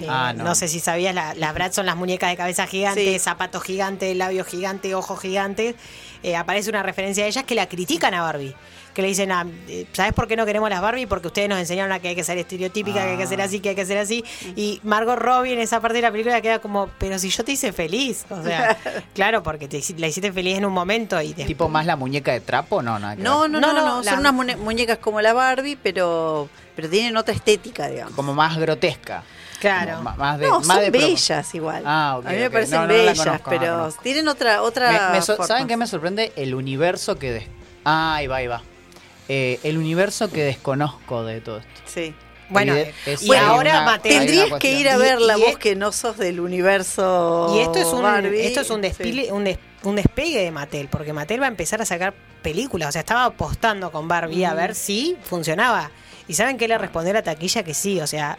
Eh, 0.01 0.05
Ah, 0.09 0.33
no. 0.35 0.43
no. 0.43 0.55
sé 0.55 0.67
si 0.67 0.79
sabías, 0.79 1.15
la- 1.15 1.33
las 1.35 1.53
Bratz 1.53 1.75
son 1.75 1.85
las 1.85 1.95
muñecas 1.95 2.29
de 2.29 2.37
cabeza 2.37 2.67
gigante, 2.67 3.13
Sí. 3.13 3.19
zapatos 3.19 3.63
gigantes, 3.63 4.15
labios 4.15 4.45
gigantes, 4.47 4.93
ojos 4.93 5.19
gigantes. 5.19 5.75
Eh, 6.23 6.35
aparece 6.35 6.69
una 6.69 6.83
referencia 6.83 7.23
a 7.23 7.27
ellas 7.27 7.43
que 7.45 7.55
la 7.55 7.67
critican 7.69 8.13
a 8.13 8.21
Barbie. 8.21 8.53
Que 8.93 9.03
le 9.03 9.07
dicen, 9.09 9.31
ah, 9.31 9.45
eh, 9.69 9.85
¿sabes 9.93 10.11
por 10.13 10.27
qué 10.27 10.35
no 10.35 10.45
queremos 10.45 10.69
las 10.69 10.81
Barbie? 10.81 11.05
Porque 11.05 11.27
ustedes 11.27 11.47
nos 11.47 11.59
enseñaron 11.59 11.91
a 11.93 11.99
que 11.99 12.09
hay 12.09 12.15
que 12.15 12.23
ser 12.23 12.37
estereotípica, 12.39 13.03
que 13.03 13.11
hay 13.11 13.17
que 13.17 13.27
ser 13.27 13.39
Ah. 13.39 13.45
así, 13.45 13.59
que 13.61 13.69
hay 13.69 13.75
que 13.75 13.85
ser 13.85 13.97
así. 13.99 14.25
Y 14.57 14.81
Margot 14.83 15.17
Robbie 15.17 15.53
en 15.53 15.59
esa 15.59 15.79
parte 15.79 15.97
de 15.97 16.01
la 16.01 16.11
película 16.11 16.41
queda 16.41 16.59
como, 16.59 16.89
pero 16.97 17.17
si 17.19 17.29
yo 17.29 17.45
te 17.45 17.53
hice 17.53 17.71
feliz. 17.71 18.25
O 18.29 18.43
sea, 18.43 18.75
claro, 19.13 19.43
porque 19.43 19.69
te, 19.69 19.81
la 19.97 20.07
hiciste 20.07 20.33
feliz 20.33 20.57
en 20.57 20.65
un 20.65 20.73
momento 20.73 21.21
y 21.21 21.27
después 21.29 21.47
Tipo 21.47 21.69
más 21.69 21.85
la 21.85 21.95
muñeca 21.95 22.33
de 22.33 22.41
trapo, 22.41 22.81
no, 22.81 22.99
No, 22.99 23.15
no, 23.15 23.47
No, 23.47 23.47
no, 23.47 23.59
no, 23.61 23.73
no, 23.73 24.01
la- 24.01 24.11
Son 24.11 24.19
unas 24.19 24.33
muñe- 24.33 24.57
muñecas 24.57 24.97
como 24.97 25.21
la 25.21 25.31
Barbie, 25.33 25.77
pero, 25.81 26.49
pero 26.75 26.89
tienen 26.89 27.15
otra 27.15 27.33
estética, 27.33 27.87
digamos. 27.87 28.13
Como 28.15 28.33
más 28.33 28.57
grotesca. 28.57 29.23
Claro. 29.59 29.91
Como 29.97 30.03
ma- 30.03 30.15
más 30.15 30.39
de, 30.39 30.47
no, 30.47 30.59
más 30.59 30.67
son 30.67 30.79
de 30.79 30.89
bellas 30.91 31.55
igual. 31.55 31.83
Ah, 31.85 32.15
ok, 32.19 32.25
a 32.25 32.29
mí 32.31 32.37
me 32.37 32.49
parecen 32.49 32.75
No, 32.81 32.87
no, 32.87 32.93
bellas, 32.93 33.17
conozco, 33.19 33.49
pero 33.49 33.91
tienen 34.03 34.27
otra 34.27 34.61
otra 34.61 34.91
Me- 35.11 35.17
me 35.17 35.21
so- 35.21 35.33
forma. 35.35 35.47
¿Saben 35.47 35.67
qué 35.67 35.75
me 35.77 35.85
sorprende? 35.87 36.31
El 36.35 36.55
universo 36.55 37.17
que... 37.19 37.31
des- 37.31 37.47
Ah, 37.85 38.15
ahí 38.15 38.27
va, 38.27 38.37
ahí 38.37 38.47
va. 38.47 38.61
Eh, 39.27 39.59
el 39.63 39.77
universo 39.77 40.29
que 40.31 40.43
desconozco 40.43 41.23
de 41.23 41.41
todo 41.41 41.57
esto. 41.59 41.81
Sí. 41.85 42.13
Bueno, 42.49 42.73
es- 42.73 43.21
y 43.21 43.31
hay 43.31 43.39
ahora 43.45 43.83
una- 43.83 43.99
Tendrías 43.99 44.47
que 44.59 44.71
ir 44.73 44.89
a 44.89 44.95
Y- 44.95 44.99
verla 44.99 45.37
y 45.37 45.41
vos 45.41 45.49
es- 45.51 45.57
que 45.57 45.75
no 45.75 45.91
sos 45.91 46.17
del 46.17 46.39
universo 46.39 47.53
Y 47.55 47.59
esto 47.59 47.77
es 47.77 47.85
un, 47.87 48.01
Barbie. 48.01 48.41
esto 48.45 48.61
es 48.61 48.69
un, 48.69 48.81
despile, 48.81 49.25
Sí. 49.25 49.31
un, 49.31 49.43
des- 49.43 49.59
un 49.83 49.95
despegue 49.95 50.41
de 50.43 50.51
Mattel, 50.51 50.87
porque 50.89 51.13
Mattel 51.13 51.41
va 51.41 51.45
a 51.45 51.49
empezar 51.49 51.81
a 51.81 51.85
sacar 51.85 52.13
películas. 52.41 52.89
O 52.89 52.91
sea, 52.91 53.01
estaba 53.01 53.25
apostando 53.25 53.91
con 53.91 54.07
Barbie 54.07 54.45
a 54.45 54.53
ver 54.53 54.73
si 54.73 55.15
funcionaba. 55.23 55.91
¿Y 56.27 56.33
saben 56.33 56.57
qué 56.57 56.67
le 56.67 56.77
respondió 56.77 57.13
la 57.13 57.21
taquilla? 57.23 57.63
Que 57.63 57.73
sí, 57.73 57.99
o 58.01 58.07
sea, 58.07 58.37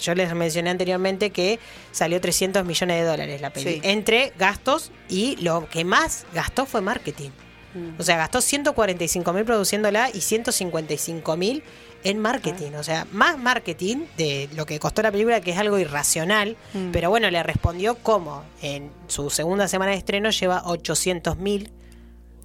yo 0.00 0.14
les 0.14 0.34
mencioné 0.34 0.70
anteriormente 0.70 1.30
que 1.30 1.58
salió 1.90 2.20
300 2.20 2.64
millones 2.64 3.00
de 3.00 3.06
dólares 3.06 3.40
la 3.40 3.50
peli. 3.50 3.74
Sí. 3.74 3.80
Entre 3.82 4.32
gastos 4.38 4.92
y 5.08 5.36
lo 5.36 5.68
que 5.68 5.84
más 5.84 6.26
gastó 6.34 6.66
fue 6.66 6.80
marketing. 6.80 7.30
Mm. 7.74 8.00
O 8.00 8.02
sea, 8.02 8.16
gastó 8.16 8.40
145 8.40 9.32
mil 9.32 9.44
produciéndola 9.44 10.10
y 10.12 10.20
155 10.20 11.36
mil 11.36 11.62
en 12.04 12.18
marketing. 12.18 12.72
O 12.72 12.82
sea, 12.82 13.06
más 13.12 13.38
marketing 13.38 14.06
de 14.16 14.48
lo 14.54 14.66
que 14.66 14.78
costó 14.78 15.02
la 15.02 15.10
película, 15.10 15.40
que 15.40 15.52
es 15.52 15.58
algo 15.58 15.78
irracional. 15.78 16.56
Mm. 16.72 16.90
Pero 16.92 17.10
bueno, 17.10 17.30
le 17.30 17.42
respondió 17.42 17.96
cómo 17.96 18.44
en 18.60 18.90
su 19.06 19.30
segunda 19.30 19.68
semana 19.68 19.92
de 19.92 19.98
estreno 19.98 20.30
lleva 20.30 20.62
800 20.66 21.36
mil. 21.38 21.72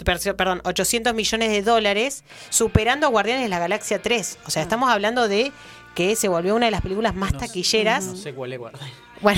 Perdón, 0.05 0.61
800 0.63 1.15
millones 1.15 1.49
de 1.49 1.63
dólares, 1.63 2.23
superando 2.49 3.07
a 3.07 3.09
Guardianes 3.09 3.43
de 3.43 3.49
la 3.49 3.57
Galaxia 3.57 3.99
3. 3.99 4.38
O 4.45 4.51
sea, 4.51 4.61
estamos 4.61 4.91
hablando 4.91 5.27
de 5.27 5.51
que 5.97 6.15
se 6.15 6.27
volvió 6.27 6.55
una 6.55 6.67
de 6.67 6.71
las 6.71 6.81
películas 6.81 7.15
más 7.15 7.33
No- 7.33 7.39
taquilleras. 7.39 8.05
No 8.05 8.15
sé 8.15 8.31
cuál 8.31 8.53
es. 8.53 8.59
Bueno. 8.59 8.77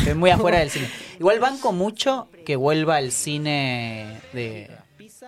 Estoy 0.01 0.13
muy 0.13 0.29
afuera 0.29 0.59
del 0.59 0.69
cine. 0.75 0.89
Igual 1.17 1.39
banco 1.39 1.71
mucho 1.71 2.27
que 2.45 2.57
vuelva 2.57 2.97
al 2.97 3.13
cine 3.13 4.19
de. 4.33 4.69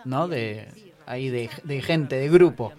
¿No? 0.03 0.27
De. 0.27 0.67
Ahí 1.05 1.29
de, 1.29 1.49
de 1.63 1.81
gente, 1.81 2.17
de 2.17 2.27
grupo. 2.29 2.73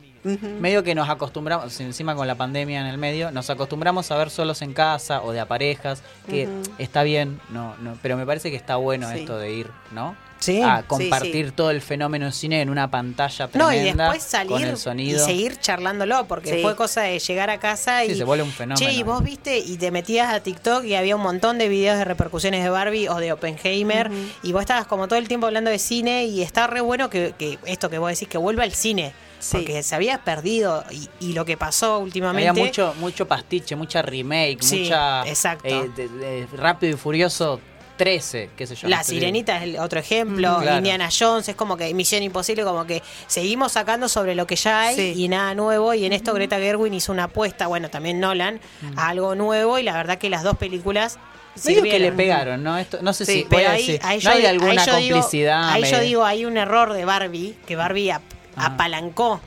Medio 0.60 0.82
que 0.84 0.94
nos 0.94 1.08
acostumbramos, 1.08 1.80
encima 1.80 2.14
con 2.14 2.26
la 2.28 2.34
pandemia 2.36 2.80
en 2.80 2.86
el 2.86 2.96
medio, 2.98 3.32
nos 3.32 3.48
acostumbramos 3.50 4.10
a 4.12 4.16
ver 4.18 4.28
solos 4.30 4.60
en 4.62 4.72
casa 4.74 5.22
o 5.22 5.32
de 5.32 5.40
a 5.40 5.48
parejas, 5.48 6.02
que 6.28 6.48
está 6.78 7.02
bien, 7.02 7.40
no, 7.50 7.74
no, 7.78 7.98
pero 8.02 8.16
me 8.16 8.24
parece 8.24 8.48
que 8.50 8.56
está 8.56 8.76
bueno 8.76 9.10
Sí. 9.10 9.18
esto 9.20 9.36
de 9.36 9.52
ir, 9.52 9.66
¿no? 9.90 10.14
Sí. 10.42 10.60
A 10.60 10.82
compartir 10.82 11.46
sí. 11.46 11.52
todo 11.52 11.70
el 11.70 11.80
fenómeno 11.80 12.32
cine 12.32 12.60
en 12.62 12.68
una 12.68 12.90
pantalla 12.90 13.48
No, 13.54 13.68
tremenda 13.68 13.74
y 13.76 13.96
después 14.08 14.22
salir 14.24 14.50
con 14.52 14.62
el 14.62 14.74
y 14.74 14.76
sonido. 14.76 15.24
seguir 15.24 15.58
charlándolo, 15.60 16.26
porque 16.26 16.60
fue 16.62 16.74
cosa 16.76 17.02
de 17.02 17.18
llegar 17.18 17.48
a 17.50 17.58
casa 17.58 18.04
y. 18.04 18.14
se 18.16 18.24
vuelve 18.24 18.42
un 18.44 18.50
fenómeno. 18.50 18.76
Che, 18.90 18.92
y 18.92 19.02
vos 19.04 19.22
viste, 19.22 19.58
y 19.58 19.76
te 19.76 19.90
metías 19.90 20.32
a 20.32 20.40
TikTok 20.40 20.84
y 20.84 20.94
había 20.96 21.14
un 21.16 21.22
montón 21.22 21.58
de 21.58 21.68
videos 21.68 21.96
de 21.96 22.04
repercusiones 22.04 22.62
de 22.64 22.70
Barbie 22.70 23.08
o 23.08 23.16
de 23.16 23.32
Oppenheimer, 23.32 24.10
y 24.42 24.52
vos 24.52 24.60
estabas 24.62 24.86
como 24.86 25.06
todo 25.08 25.18
el 25.18 25.28
tiempo 25.28 25.46
hablando 25.46 25.70
de 25.70 25.78
cine, 25.78 26.24
y 26.24 26.42
está 26.42 26.66
re 26.66 26.80
bueno 26.80 27.08
que, 27.08 27.34
que 27.38 27.58
esto 27.66 27.88
que 27.88 27.98
vos 27.98 28.10
decís, 28.10 28.26
que 28.28 28.38
vuelva 28.38 28.64
al 28.64 28.72
cine. 28.72 29.12
Sí. 29.38 29.56
Porque 29.56 29.82
se 29.82 29.96
había 29.96 30.18
perdido, 30.18 30.84
y, 30.92 31.08
y 31.18 31.32
lo 31.32 31.44
que 31.44 31.56
pasó 31.56 31.98
últimamente. 31.98 32.48
Había 32.48 32.62
mucho, 32.64 32.94
mucho 33.00 33.26
pastiche, 33.26 33.74
mucha 33.74 34.00
remake, 34.00 34.58
Sí, 34.62 34.82
mucha. 34.82 35.26
exacto. 35.26 35.66
eh, 35.66 35.90
de- 35.96 36.08
de 36.08 36.46
Rápido 36.56 36.94
y 36.94 36.96
Furioso 36.96 37.60
13, 38.02 38.50
qué 38.56 38.66
sé 38.66 38.74
yo. 38.74 38.88
La. 38.88 39.02
Sirenita 39.04 39.56
es 39.58 39.62
el 39.64 39.78
otro 39.78 40.00
ejemplo, 40.00 40.58
Mm, 40.58 40.62
claro. 40.62 40.78
Indiana 40.78 41.08
Jones 41.16 41.48
es 41.48 41.54
como 41.54 41.76
que 41.76 41.92
Misión 41.94 42.22
Imposible, 42.22 42.64
como 42.64 42.84
que 42.86 43.02
seguimos 43.26 43.72
sacando 43.72 44.08
sobre 44.08 44.34
lo 44.34 44.46
que 44.46 44.56
ya 44.56 44.80
hay 44.82 44.96
Sí. 44.96 45.12
y 45.16 45.28
nada 45.28 45.54
nuevo. 45.54 45.94
Y 45.94 46.04
en 46.04 46.12
esto 46.12 46.34
Greta 46.34 46.58
Gerwig 46.58 46.92
hizo 46.94 47.12
una 47.12 47.24
apuesta, 47.24 47.66
bueno, 47.68 47.90
también 47.90 48.18
Nolan, 48.20 48.60
a 48.96 49.08
algo 49.08 49.34
nuevo. 49.34 49.78
Y 49.78 49.82
la 49.82 49.94
verdad 49.96 50.18
que 50.18 50.28
las 50.30 50.42
dos 50.42 50.56
películas 50.56 51.18
Medio 51.64 51.82
que 51.82 51.98
le 51.98 52.12
pegaron, 52.12 52.62
¿no? 52.62 52.78
Esto, 52.78 52.98
no 53.02 53.12
sé 53.12 53.26
Sí, 53.26 53.32
si. 53.32 53.38
voy 53.42 53.48
Pero 53.50 53.68
a 53.68 53.72
ahí, 53.72 53.86
decir, 53.86 54.00
ahí 54.04 54.16
no 54.18 54.22
yo, 54.22 54.30
hay 54.30 54.36
ahí 54.40 54.46
alguna 54.46 54.84
digo- 54.86 54.96
complicidad. 55.20 55.70
ahí 55.70 55.84
yo 55.84 56.00
digo, 56.00 56.24
hay 56.24 56.44
un 56.46 56.56
error 56.56 56.92
de 56.94 57.04
Barbie, 57.04 57.54
que 57.66 57.76
Barbie 57.76 58.10
ap- 58.10 58.22
Ah. 58.56 58.66
apalancó 58.66 59.40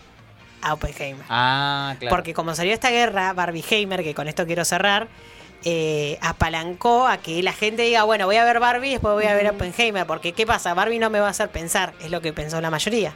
a 0.61 0.73
Oppenheimer. 0.73 1.25
Ah, 1.29 1.95
claro. 1.99 2.15
Porque 2.15 2.33
como 2.33 2.53
salió 2.55 2.73
esta 2.73 2.89
guerra, 2.91 3.33
Barbie 3.33 3.63
Heimer, 3.69 4.03
que 4.03 4.13
con 4.13 4.27
esto 4.27 4.45
quiero 4.45 4.63
cerrar, 4.65 5.07
eh, 5.65 6.17
apalancó 6.21 7.07
a 7.07 7.17
que 7.17 7.41
la 7.43 7.51
gente 7.53 7.81
diga, 7.81 8.03
bueno, 8.03 8.25
voy 8.27 8.35
a 8.37 8.45
ver 8.45 8.59
Barbie 8.59 8.89
y 8.89 8.91
después 8.91 9.13
voy 9.15 9.25
a 9.25 9.33
ver 9.33 9.49
Oppenheimer. 9.49 10.05
Porque, 10.05 10.31
¿qué 10.33 10.45
pasa? 10.45 10.73
Barbie 10.73 10.99
no 10.99 11.09
me 11.09 11.19
va 11.19 11.27
a 11.27 11.31
hacer 11.31 11.49
pensar, 11.49 11.93
es 12.01 12.11
lo 12.11 12.21
que 12.21 12.31
pensó 12.33 12.61
la 12.61 12.69
mayoría. 12.69 13.13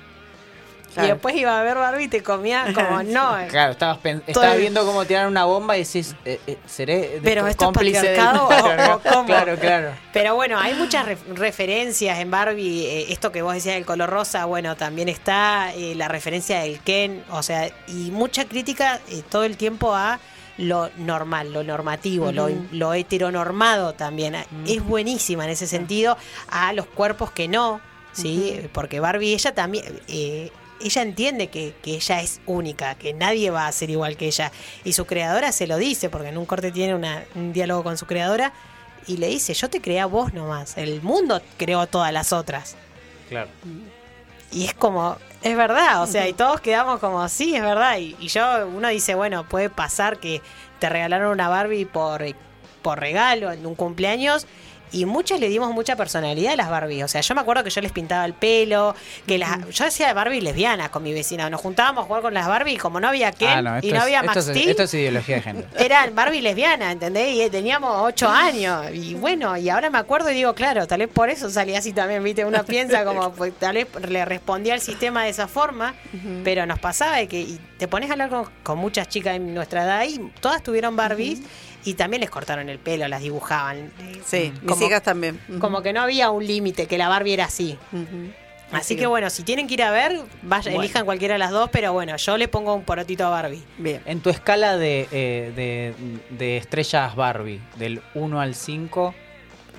Claro. 0.91 1.07
Y 1.07 1.11
después 1.11 1.35
iba 1.35 1.59
a 1.59 1.61
ver 1.61 1.75
Barbie 1.77 2.05
y 2.05 2.07
te 2.07 2.23
comía 2.23 2.65
como, 2.73 3.03
no. 3.03 3.37
Claro, 3.49 3.73
estabas, 3.73 3.99
estabas 4.25 4.57
viendo 4.57 4.83
cómo 4.87 5.05
tirar 5.05 5.27
una 5.27 5.45
bomba 5.45 5.77
y 5.77 5.83
decís, 5.83 6.15
eh, 6.25 6.39
eh, 6.47 6.57
¿seré 6.65 6.97
de- 7.09 7.21
Pero 7.23 7.45
esto 7.45 7.65
es 7.65 7.67
cómplice 7.67 8.09
del 8.09 8.17
patriarcado 8.17 8.45
o- 8.45 8.49
patriarcado? 8.49 8.95
o 8.95 9.13
cómo? 9.13 9.25
Claro, 9.27 9.55
claro. 9.59 9.91
Pero 10.11 10.33
bueno, 10.33 10.57
hay 10.59 10.73
muchas 10.73 11.05
ref- 11.05 11.35
referencias 11.35 12.17
en 12.17 12.31
Barbie. 12.31 12.85
eh, 12.87 13.05
esto 13.13 13.31
que 13.31 13.43
vos 13.43 13.53
decías 13.53 13.75
del 13.75 13.85
color 13.85 14.09
rosa, 14.09 14.45
bueno, 14.45 14.75
también 14.75 15.09
está 15.09 15.71
eh, 15.75 15.93
la 15.93 16.07
referencia 16.07 16.61
del 16.61 16.79
Ken. 16.79 17.23
O 17.29 17.43
sea, 17.43 17.69
y 17.87 18.09
mucha 18.09 18.45
crítica 18.45 18.99
eh, 19.11 19.21
todo 19.29 19.43
el 19.43 19.57
tiempo 19.57 19.93
a 19.93 20.19
lo 20.59 20.89
normal, 20.97 21.51
lo 21.53 21.63
normativo, 21.63 22.31
lo, 22.31 22.49
lo 22.71 22.93
heteronormado 22.93 23.93
también. 23.93 24.35
Es 24.67 24.83
buenísima 24.83 25.45
en 25.45 25.49
ese 25.49 25.65
sentido 25.67 26.17
a 26.49 26.73
los 26.73 26.85
cuerpos 26.85 27.31
que 27.31 27.47
no, 27.47 27.81
¿sí? 28.13 28.61
Porque 28.73 28.99
Barbie, 28.99 29.33
ella 29.33 29.55
también... 29.55 29.85
eh, 30.07 30.51
ella 30.81 31.01
entiende 31.01 31.47
que, 31.47 31.73
que 31.83 31.95
ella 31.95 32.21
es 32.21 32.39
única, 32.45 32.95
que 32.95 33.13
nadie 33.13 33.49
va 33.51 33.67
a 33.67 33.71
ser 33.73 33.89
igual 33.89 34.15
que 34.15 34.27
ella. 34.27 34.49
Y 34.85 34.93
su 34.93 35.03
creadora 35.05 35.51
se 35.51 35.67
lo 35.67 35.75
dice, 35.75 36.09
porque 36.09 36.29
en 36.29 36.37
un 36.37 36.45
corte 36.45 36.71
tiene 36.71 36.95
una- 36.95 37.25
un 37.35 37.51
diálogo 37.51 37.83
con 37.83 37.97
su 37.97 38.05
creadora 38.05 38.53
y 39.05 39.17
le 39.17 39.27
dice, 39.27 39.53
yo 39.53 39.69
te 39.69 39.81
creé 39.81 39.99
a 39.99 40.05
vos 40.05 40.33
nomás, 40.33 40.77
el 40.77 41.01
mundo 41.01 41.41
creó 41.57 41.81
a 41.81 41.87
todas 41.87 42.13
las 42.13 42.31
otras. 42.31 42.77
Claro. 43.27 43.49
Y 44.53 44.63
es 44.65 44.73
como, 44.73 45.17
es 45.41 45.55
verdad, 45.55 46.03
o 46.03 46.07
sea, 46.07 46.27
y 46.27 46.33
todos 46.33 46.59
quedamos 46.59 46.99
como, 46.99 47.27
sí, 47.29 47.55
es 47.55 47.61
verdad. 47.61 47.97
Y, 47.97 48.15
y 48.19 48.27
yo, 48.27 48.67
uno 48.67 48.89
dice, 48.89 49.15
bueno, 49.15 49.47
puede 49.47 49.69
pasar 49.69 50.19
que 50.19 50.41
te 50.79 50.89
regalaron 50.89 51.31
una 51.31 51.47
Barbie 51.47 51.85
por, 51.85 52.23
por 52.81 52.99
regalo 52.99 53.51
en 53.51 53.65
un 53.65 53.75
cumpleaños. 53.75 54.47
Y 54.91 55.05
muchas 55.05 55.39
le 55.39 55.49
dimos 55.49 55.71
mucha 55.73 55.95
personalidad 55.95 56.53
a 56.53 56.55
las 56.55 56.69
Barbie. 56.69 57.03
O 57.03 57.07
sea, 57.07 57.21
yo 57.21 57.35
me 57.35 57.41
acuerdo 57.41 57.63
que 57.63 57.69
yo 57.69 57.81
les 57.81 57.91
pintaba 57.91 58.25
el 58.25 58.33
pelo, 58.33 58.95
que 59.27 59.37
las, 59.37 59.67
yo 59.69 59.85
decía 59.85 60.13
Barbie 60.13 60.41
lesbiana 60.41 60.89
con 60.89 61.03
mi 61.03 61.13
vecina. 61.13 61.49
Nos 61.49 61.61
juntábamos 61.61 62.03
a 62.03 62.07
jugar 62.07 62.21
con 62.23 62.33
las 62.33 62.47
Barbie 62.47 62.73
y 62.73 62.77
como 62.77 62.99
no 62.99 63.07
había 63.07 63.31
Ken 63.31 63.49
Ah, 63.49 63.61
no, 63.61 63.75
esto 63.75 63.87
y 63.87 63.91
no 63.91 63.97
es- 63.97 64.03
había 64.03 64.17
esto 64.19 64.27
Max 64.27 64.37
es, 64.37 64.45
Steel, 64.45 64.69
esto 64.69 64.83
es 64.83 64.93
ideología 64.93 65.35
de 65.35 65.41
género. 65.41 65.67
era 65.79 66.09
Barbie 66.11 66.41
lesbiana, 66.41 66.91
¿entendés? 66.91 67.35
Y 67.35 67.49
teníamos 67.49 67.91
ocho 68.01 68.27
años. 68.29 68.85
Y 68.93 69.13
bueno, 69.15 69.55
y 69.57 69.69
ahora 69.69 69.89
me 69.89 69.97
acuerdo 69.99 70.31
y 70.31 70.33
digo, 70.33 70.53
claro, 70.55 70.87
tal 70.87 70.99
vez 70.99 71.09
por 71.09 71.29
eso 71.29 71.49
salí 71.49 71.75
así 71.75 71.93
también, 71.93 72.23
¿viste? 72.23 72.45
Uno 72.45 72.63
piensa 72.65 73.05
como, 73.05 73.31
pues, 73.33 73.53
tal 73.59 73.75
vez 73.75 73.87
le 74.07 74.25
respondía 74.25 74.73
al 74.73 74.81
sistema 74.81 75.23
de 75.23 75.29
esa 75.29 75.47
forma, 75.47 75.93
pero 76.43 76.65
nos 76.65 76.79
pasaba 76.79 77.17
de 77.17 77.27
que 77.27 77.39
y 77.41 77.59
te 77.77 77.87
pones 77.87 78.09
a 78.09 78.13
hablar 78.13 78.29
con, 78.29 78.45
con 78.63 78.77
muchas 78.79 79.07
chicas 79.07 79.33
de 79.33 79.39
nuestra 79.39 79.83
edad 79.83 80.03
y 80.05 80.19
todas 80.41 80.61
tuvieron 80.63 80.95
Barbies 80.95 81.39
y 81.85 81.93
también 81.93 82.21
les 82.21 82.29
cortaron 82.29 82.69
el 82.69 82.79
pelo, 82.79 83.07
las 83.07 83.21
dibujaban. 83.21 83.91
Sí, 84.25 84.51
mis 84.61 84.71
Como- 84.71 84.85
hijas 84.85 85.03
también. 85.03 85.39
Como 85.59 85.81
que 85.81 85.93
no 85.93 86.01
había 86.01 86.29
un 86.31 86.45
límite, 86.45 86.87
que 86.87 86.97
la 86.97 87.07
Barbie 87.09 87.33
era 87.33 87.45
así. 87.45 87.77
Así 88.71 88.95
que 88.95 89.07
bueno, 89.07 89.31
si 89.31 89.41
tienen 89.43 89.67
que 89.67 89.73
ir 89.73 89.81
a 89.83 89.89
ver, 89.89 90.19
vaya, 90.43 90.65
Bueno. 90.71 90.81
elijan 90.83 91.03
cualquiera 91.03 91.33
de 91.33 91.39
las 91.39 91.49
dos, 91.49 91.69
pero 91.71 91.91
bueno, 91.91 92.15
yo 92.17 92.37
le 92.37 92.47
pongo 92.47 92.75
un 92.75 92.83
porotito 92.83 93.25
a 93.25 93.29
Barbie. 93.29 93.63
Bien. 93.79 94.01
En 94.05 94.21
tu 94.21 94.29
escala 94.29 94.77
de, 94.77 95.07
eh, 95.11 95.51
de, 95.55 95.95
de 96.37 96.57
estrellas 96.57 97.15
Barbie, 97.15 97.59
del 97.77 98.01
1 98.13 98.39
al 98.39 98.53
5, 98.53 99.15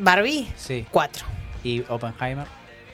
Barbie, 0.01 0.51
sí. 0.57 0.87
cuatro. 0.91 1.25
Y 1.63 1.85
Oppenheimer. 1.89 2.47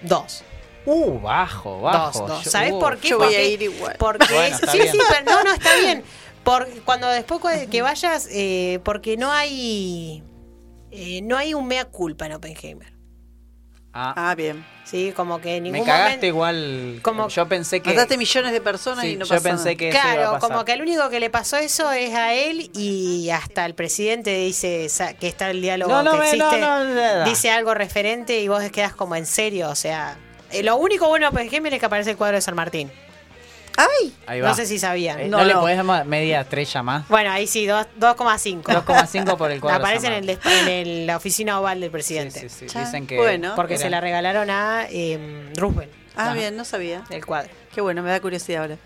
Dos. 0.02 0.42
Uh, 0.84 1.18
bajo, 1.20 1.80
bajo. 1.80 2.18
Dos, 2.20 2.28
dos. 2.28 2.44
Yo- 2.44 2.50
¿Sabes 2.50 2.72
uh, 2.72 2.78
por 2.78 2.98
qué? 2.98 3.09
Yo 3.09 3.18
voy 3.18 3.34
a 3.34 3.42
ir 3.42 3.62
igual. 3.62 3.96
Porque 3.98 4.32
Bueno, 4.34 4.59
sí, 4.70 4.78
bien. 4.78 4.92
sí, 4.92 4.98
pero 5.09 5.24
no, 5.24 5.44
no 5.44 5.52
está 5.54 5.76
bien. 5.76 6.04
Por, 6.47 6.66
cuando 6.84 7.09
después 7.09 7.40
que 7.68 7.82
vayas, 7.82 8.28
eh, 8.30 8.78
porque 8.84 9.16
no 9.18 9.32
hay 9.32 10.22
eh, 10.92 11.20
no 11.22 11.36
hay 11.36 11.53
un 11.55 11.66
mea 11.66 11.84
culpa 11.84 12.24
en 12.26 12.32
Oppenheimer. 12.32 12.94
Ah, 13.92 14.12
Ah, 14.30 14.34
bien. 14.34 14.64
Sí, 14.84 15.12
como 15.16 15.40
que 15.40 15.57
en 15.57 15.64
ningún 15.64 15.80
me 15.80 15.84
cagaste 15.86 16.05
momento. 16.11 16.26
igual. 16.26 16.99
Como- 17.03 17.28
yo 17.28 17.49
pensé 17.49 17.80
que. 17.80 17.90
Mataste 17.90 18.16
millones 18.16 18.53
de 18.53 18.61
personas 18.61 19.05
Sí, 19.05 19.12
y 19.12 19.16
no 19.16 19.24
yo 19.24 19.30
pasó 19.34 19.42
pensé 19.42 19.64
nada. 19.64 19.76
que 19.76 19.88
eso 19.88 19.99
iba 19.99 20.09
a 20.11 20.14
Claro, 20.14 20.32
pasar. 20.34 20.49
como 20.51 20.64
que 20.64 20.72
el 20.74 20.82
único 20.82 21.09
que 21.11 21.18
le 21.18 21.30
pasó 21.30 21.57
eso 21.57 21.90
es 21.90 22.14
a 22.14 22.32
él 22.34 22.70
y 22.74 23.28
hasta 23.30 23.66
el 23.66 23.74
presidente 23.74 24.36
dice 24.36 24.88
sa- 24.88 25.14
que 25.14 25.26
está 25.26 25.51
el 25.51 25.61
diálogo 25.62 25.90
No, 25.90 26.03
no, 26.05 26.12
que 26.12 26.18
existe, 26.18 26.38
no, 26.38 26.84
no, 26.84 26.84
nada. 26.94 27.24
dice 27.24 27.51
algo 27.51 27.74
referente 27.74 28.38
y 28.40 28.47
vos 28.47 28.62
quedás 28.70 28.94
como 28.94 29.16
en 29.16 29.26
serio, 29.26 29.68
o 29.70 29.74
sea, 29.74 30.16
eh, 30.53 30.62
lo 30.62 30.76
único 30.76 31.09
bueno 31.09 31.28
de 31.28 31.34
Oppenheimer 31.36 31.74
es 31.74 31.80
que 31.80 31.86
aparece 31.86 32.11
el 32.12 32.16
cuadro 32.16 32.36
de 32.36 32.42
San 32.42 32.55
Martín. 32.55 32.92
¡Ay! 33.76 34.14
Ahí 34.26 34.40
va. 34.40 34.48
No 34.48 34.54
sé 34.54 34.66
si 34.66 34.78
sabían. 34.78 35.20
Eh, 35.20 35.28
No, 35.28 35.38
no, 35.38 35.44
le 35.44 35.54
no. 35.54 35.60
podés 35.60 35.76
dar 35.84 36.04
media 36.06 36.40
estrella 36.40 36.82
más. 36.82 37.08
Bueno, 37.08 37.30
ahí 37.30 37.46
sí, 37.46 37.66
dos- 37.66 37.86
2,5. 37.98 38.62
2,5 38.62 39.36
por 39.36 39.50
el 39.50 39.60
cuadro. 39.62 39.78
Aparece 39.78 40.06
en, 40.08 40.14
el, 40.28 40.38
en 40.68 41.06
la 41.06 41.16
oficina 41.16 41.60
oval 41.60 41.80
del 41.80 41.90
presidente. 41.90 42.40
Sí, 42.40 42.48
sí, 42.48 42.68
sí. 42.68 42.78
Dicen 42.78 43.06
que. 43.06 43.16
Bueno. 43.16 43.52
Porque 43.56 43.74
era- 43.74 43.82
se 43.82 43.90
la 43.90 44.00
regalaron 44.00 44.50
a 44.50 44.86
eh, 44.90 45.50
Roosevelt, 45.56 45.92
Ah, 46.16 46.26
Ajá. 46.26 46.34
bien, 46.34 46.56
no 46.56 46.64
sabía. 46.64 47.04
el 47.10 47.26
cuadro. 47.26 47.50
Qué 47.74 47.80
bueno, 47.82 48.02
me 48.02 48.08
da 48.10 48.20
curiosidad 48.20 48.62
ahora. 48.62 48.76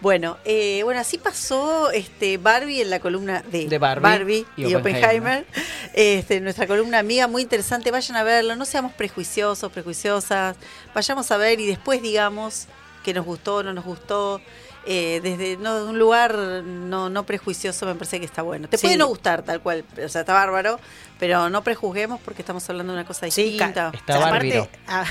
Bueno, 0.00 0.38
eh, 0.46 0.80
bueno, 0.84 1.00
así 1.00 1.18
pasó 1.18 1.90
este 1.90 2.38
Barbie 2.38 2.80
en 2.80 2.88
la 2.90 3.00
columna 3.00 3.42
de, 3.50 3.66
De 3.68 3.78
Barbie 3.78 4.46
y 4.56 4.66
y, 4.68 4.74
Oppenheimer. 4.74 5.44
Este, 5.92 6.40
nuestra 6.40 6.66
columna 6.66 7.00
amiga, 7.00 7.26
muy 7.26 7.42
interesante. 7.42 7.90
Vayan 7.90 8.16
a 8.16 8.22
verlo, 8.22 8.54
no 8.56 8.64
seamos 8.64 8.92
prejuiciosos, 8.92 9.70
prejuiciosas. 9.72 10.56
Vayamos 10.94 11.30
a 11.32 11.36
ver 11.36 11.60
y 11.60 11.66
después 11.66 12.00
digamos 12.00 12.66
que 13.02 13.14
nos 13.14 13.24
gustó, 13.24 13.62
no 13.62 13.72
nos 13.72 13.84
gustó. 13.84 14.40
Eh, 14.86 15.20
desde 15.22 15.58
no, 15.58 15.84
un 15.84 15.98
lugar 15.98 16.34
no, 16.36 17.10
no 17.10 17.26
prejuicioso 17.26 17.84
me 17.84 17.94
parece 17.94 18.18
que 18.18 18.24
está 18.24 18.40
bueno. 18.42 18.66
Te 18.68 18.78
Sí. 18.78 18.86
puede 18.86 18.96
no 18.96 19.08
gustar 19.08 19.42
tal 19.42 19.60
cual, 19.60 19.84
o 20.02 20.08
sea, 20.08 20.22
está 20.22 20.32
bárbaro, 20.32 20.80
pero 21.20 21.48
no 21.50 21.62
prejuzguemos 21.62 22.18
porque 22.24 22.42
estamos 22.42 22.68
hablando 22.68 22.92
de 22.94 22.98
una 23.00 23.06
cosa 23.06 23.30
Sí, 23.30 23.42
distinta. 23.44 23.92
ca- 23.92 23.96
Está 23.96 24.26
aparte, 24.26 24.68
a- 24.88 25.04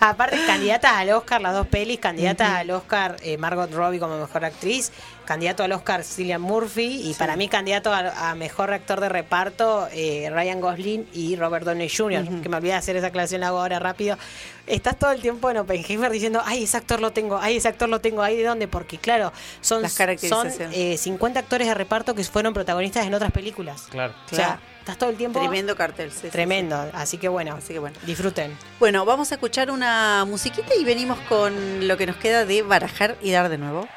aparte, 0.00 0.36
candidatas 0.46 0.92
al 0.92 1.10
Oscar, 1.10 1.40
las 1.40 1.54
dos 1.54 1.66
pelis, 1.68 1.98
candidatas 2.00 2.48
al 2.50 2.70
Oscar 2.72 3.16
eh, 3.22 3.38
Margot 3.38 3.72
Robbie 3.72 4.00
como 4.00 4.18
mejor 4.18 4.44
actriz, 4.44 4.90
candidato 5.24 5.62
al 5.62 5.70
Oscar 5.72 6.02
Cillian 6.02 6.40
Murphy 6.40 7.08
y 7.08 7.14
para 7.14 7.36
mí 7.36 7.48
candidato 7.48 7.92
a, 7.92 8.30
a 8.30 8.34
mejor 8.34 8.72
actor 8.72 9.00
de 9.00 9.08
reparto 9.08 9.88
eh, 9.92 10.28
Ryan 10.32 10.60
Gosling 10.60 11.06
y 11.12 11.36
Robert 11.36 11.64
Downey 11.64 11.88
Jr., 11.88 12.42
que 12.42 12.48
me 12.48 12.56
olvidé 12.56 12.72
de 12.72 12.78
hacer 12.78 12.96
esa 12.96 13.06
aclaración, 13.08 13.40
la 13.40 13.48
hago 13.48 13.58
ahora 13.60 13.78
rápido. 13.78 14.18
Estás 14.66 14.98
todo 14.98 15.10
el 15.12 15.20
tiempo 15.20 15.50
en 15.50 15.58
Oppenheimer 15.58 16.10
diciendo, 16.10 16.40
ay, 16.44 16.64
ese 16.64 16.76
actor 16.76 17.00
lo 17.00 17.12
tengo, 17.12 17.38
ay, 17.40 17.56
ese 17.56 17.68
actor 17.68 17.88
lo 17.88 18.00
tengo, 18.00 18.22
ay, 18.22 18.36
¿de 18.36 18.44
dónde? 18.44 18.66
Porque 18.68 18.98
claro, 18.98 19.32
son, 19.60 19.82
Las 19.82 19.92
son 19.92 20.48
eh, 20.72 20.96
50 20.98 21.38
actores 21.40 21.66
de 21.68 21.74
reparto 21.74 22.14
que 22.14 22.24
fueron 22.24 22.52
protagonistas 22.54 23.06
en 23.06 23.14
otras 23.14 23.30
películas. 23.32 23.82
Claro. 23.90 24.14
O 24.30 24.34
sea, 24.34 24.46
Claro. 24.58 24.71
Estás 24.82 24.98
todo 24.98 25.10
el 25.10 25.16
tiempo... 25.16 25.38
Tremendo 25.38 25.76
cartel. 25.76 26.10
sí, 26.10 26.16
sí, 26.16 26.26
sí. 26.26 26.30
Tremendo, 26.30 26.90
así 26.92 27.16
que 27.16 27.28
bueno, 27.28 27.54
Así 27.54 27.72
que 27.72 27.78
bueno. 27.78 27.96
disfruten. 28.04 28.56
Bueno, 28.80 29.04
vamos 29.04 29.30
a 29.30 29.36
escuchar 29.36 29.70
una 29.70 30.24
musiquita 30.26 30.74
y 30.74 30.84
venimos 30.84 31.18
con 31.28 31.86
lo 31.86 31.96
que 31.96 32.06
nos 32.06 32.16
queda 32.16 32.44
de 32.44 32.62
barajar 32.62 33.16
y 33.22 33.30
dar 33.30 33.48
de 33.48 33.58
nuevo. 33.58 33.88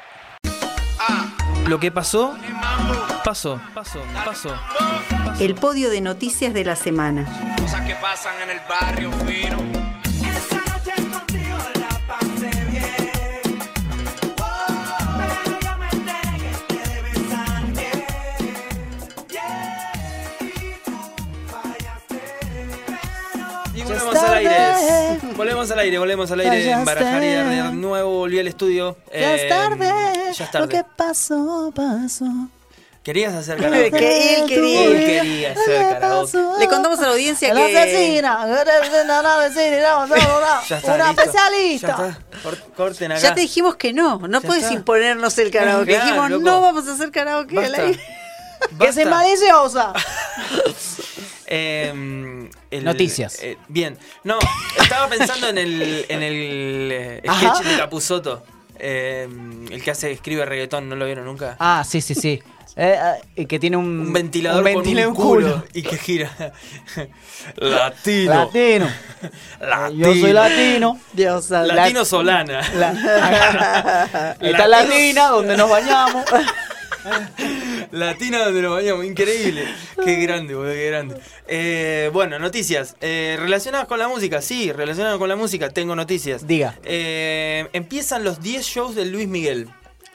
Lo 1.66 1.80
que 1.80 1.90
pasó, 1.90 2.36
pasó, 3.24 3.60
pasó, 3.74 4.00
pasó. 4.24 4.54
El 5.40 5.56
podio 5.56 5.90
de 5.90 6.00
noticias 6.00 6.54
de 6.54 6.64
la 6.64 6.76
semana. 6.76 7.26
Cosas 7.60 7.84
que 7.84 7.96
pasan 7.96 8.40
en 8.42 8.50
el 8.50 8.60
barrio 8.68 9.10
fino. 9.26 9.85
Volvemos 24.04 24.22
al 24.22 24.34
aire. 24.34 25.18
Volvemos 25.36 25.70
al 25.70 25.78
aire, 25.78 25.98
volvemos 25.98 26.30
al 26.30 26.40
aire 26.40 26.70
en 26.70 26.84
Barajar 26.84 27.22
y 27.22 27.26
de 27.26 27.62
nuevo. 27.72 28.10
Volví 28.18 28.38
al 28.38 28.48
estudio. 28.48 28.96
Ya 29.12 29.34
es 29.34 29.42
Eh, 29.42 29.48
tarde. 29.48 29.92
Ya 30.32 30.44
es 30.44 30.50
tarde. 30.50 30.84
pasó, 30.96 31.72
pasó. 31.74 32.24
¿Querías 33.02 33.34
hacer 33.34 33.56
karaoke? 33.58 33.90
Que 33.92 34.40
él 34.40 34.46
quería. 34.48 34.80
Él 34.84 34.96
quería 35.06 35.52
hacer 35.52 35.88
karaoke. 36.00 36.38
Le 36.58 36.66
contamos 36.66 36.98
a 36.98 37.02
la 37.02 37.08
audiencia 37.12 37.54
La 37.54 37.66
que. 37.66 37.78
asesina, 37.78 38.44
una 38.44 39.36
vecina, 39.38 40.06
Ya 40.68 40.76
está, 40.78 40.94
una 40.94 41.06
listo. 41.08 41.22
especialista. 41.22 41.96
Ya 41.98 42.08
está. 42.08 42.74
Corten 42.76 43.12
acá. 43.12 43.20
Ya 43.20 43.34
te 43.34 43.40
dijimos 43.42 43.76
que 43.76 43.92
no, 43.92 44.18
no 44.18 44.40
Ya 44.40 44.46
puedes 44.46 44.64
está. 44.64 44.74
imponernos 44.74 45.38
el 45.38 45.52
karaoke. 45.52 45.86
Claro, 45.92 46.04
dijimos, 46.04 46.30
loco. 46.30 46.44
no 46.44 46.60
vamos 46.60 46.88
a 46.88 46.94
hacer 46.94 47.12
karaoke 47.12 47.56
al 47.58 47.64
Basta. 47.70 47.82
aire. 47.82 48.00
Que 48.80 48.92
se 48.92 49.04
Basta. 49.04 49.10
maliciosa. 49.22 49.92
Eh, 51.46 52.48
el- 52.70 52.84
Noticias. 52.84 53.38
eh, 53.42 53.56
bien. 53.68 53.96
No, 54.24 54.38
estaba 54.80 55.08
pensando 55.08 55.48
en 55.48 55.58
el, 55.58 56.06
en 56.08 56.22
el 56.22 56.88
eh, 56.92 57.22
Ajá. 57.26 57.54
sketch 57.54 57.66
de 57.70 57.76
Capuzoto. 57.78 58.42
Eh, 58.78 59.26
el 59.70 59.82
que 59.82 59.90
hace, 59.90 60.10
escribe 60.12 60.44
reggaetón, 60.44 60.88
¿no 60.88 60.96
lo 60.96 61.06
vieron 61.06 61.24
nunca? 61.24 61.56
Ah, 61.58 61.82
sí, 61.88 62.00
sí, 62.00 62.14
sí. 62.14 62.42
Eh, 62.78 62.98
eh, 63.36 63.46
que 63.46 63.58
tiene 63.58 63.78
un, 63.78 63.86
un 64.00 64.12
ventilador 64.12 64.62
un 64.62 64.72
con 64.74 64.82
ventila- 64.84 65.08
un 65.08 65.14
culo, 65.14 65.64
y 65.72 65.82
que 65.82 65.96
gira. 65.96 66.30
latino. 67.56 68.34
Latino. 68.34 68.86
Latino. 69.60 70.06
Yo 70.14 70.20
soy 70.20 70.32
latino. 70.34 71.00
Dios. 71.14 71.48
Latino 71.48 72.04
Solana. 72.04 72.60
La- 72.74 72.92
Latino- 74.36 74.46
Esta 74.50 74.68
latina 74.68 75.28
donde 75.28 75.56
nos 75.56 75.70
bañamos. 75.70 76.24
Latina 77.90 78.44
donde 78.44 78.62
nos 78.62 78.72
bañamos, 78.72 79.04
increíble. 79.04 79.64
Qué 80.04 80.16
grande, 80.16 80.54
boludo, 80.54 80.72
qué 80.72 80.86
grande. 80.86 81.20
Eh, 81.46 82.10
bueno, 82.12 82.38
noticias. 82.38 82.96
Eh, 83.00 83.36
relacionadas 83.38 83.86
con 83.86 83.98
la 83.98 84.08
música, 84.08 84.42
sí, 84.42 84.72
relacionadas 84.72 85.18
con 85.18 85.28
la 85.28 85.36
música, 85.36 85.70
tengo 85.70 85.96
noticias. 85.96 86.46
Diga. 86.46 86.78
Eh, 86.84 87.68
empiezan 87.72 88.24
los 88.24 88.40
10 88.40 88.64
shows 88.64 88.94
de 88.94 89.06
Luis 89.06 89.28
Miguel. 89.28 89.68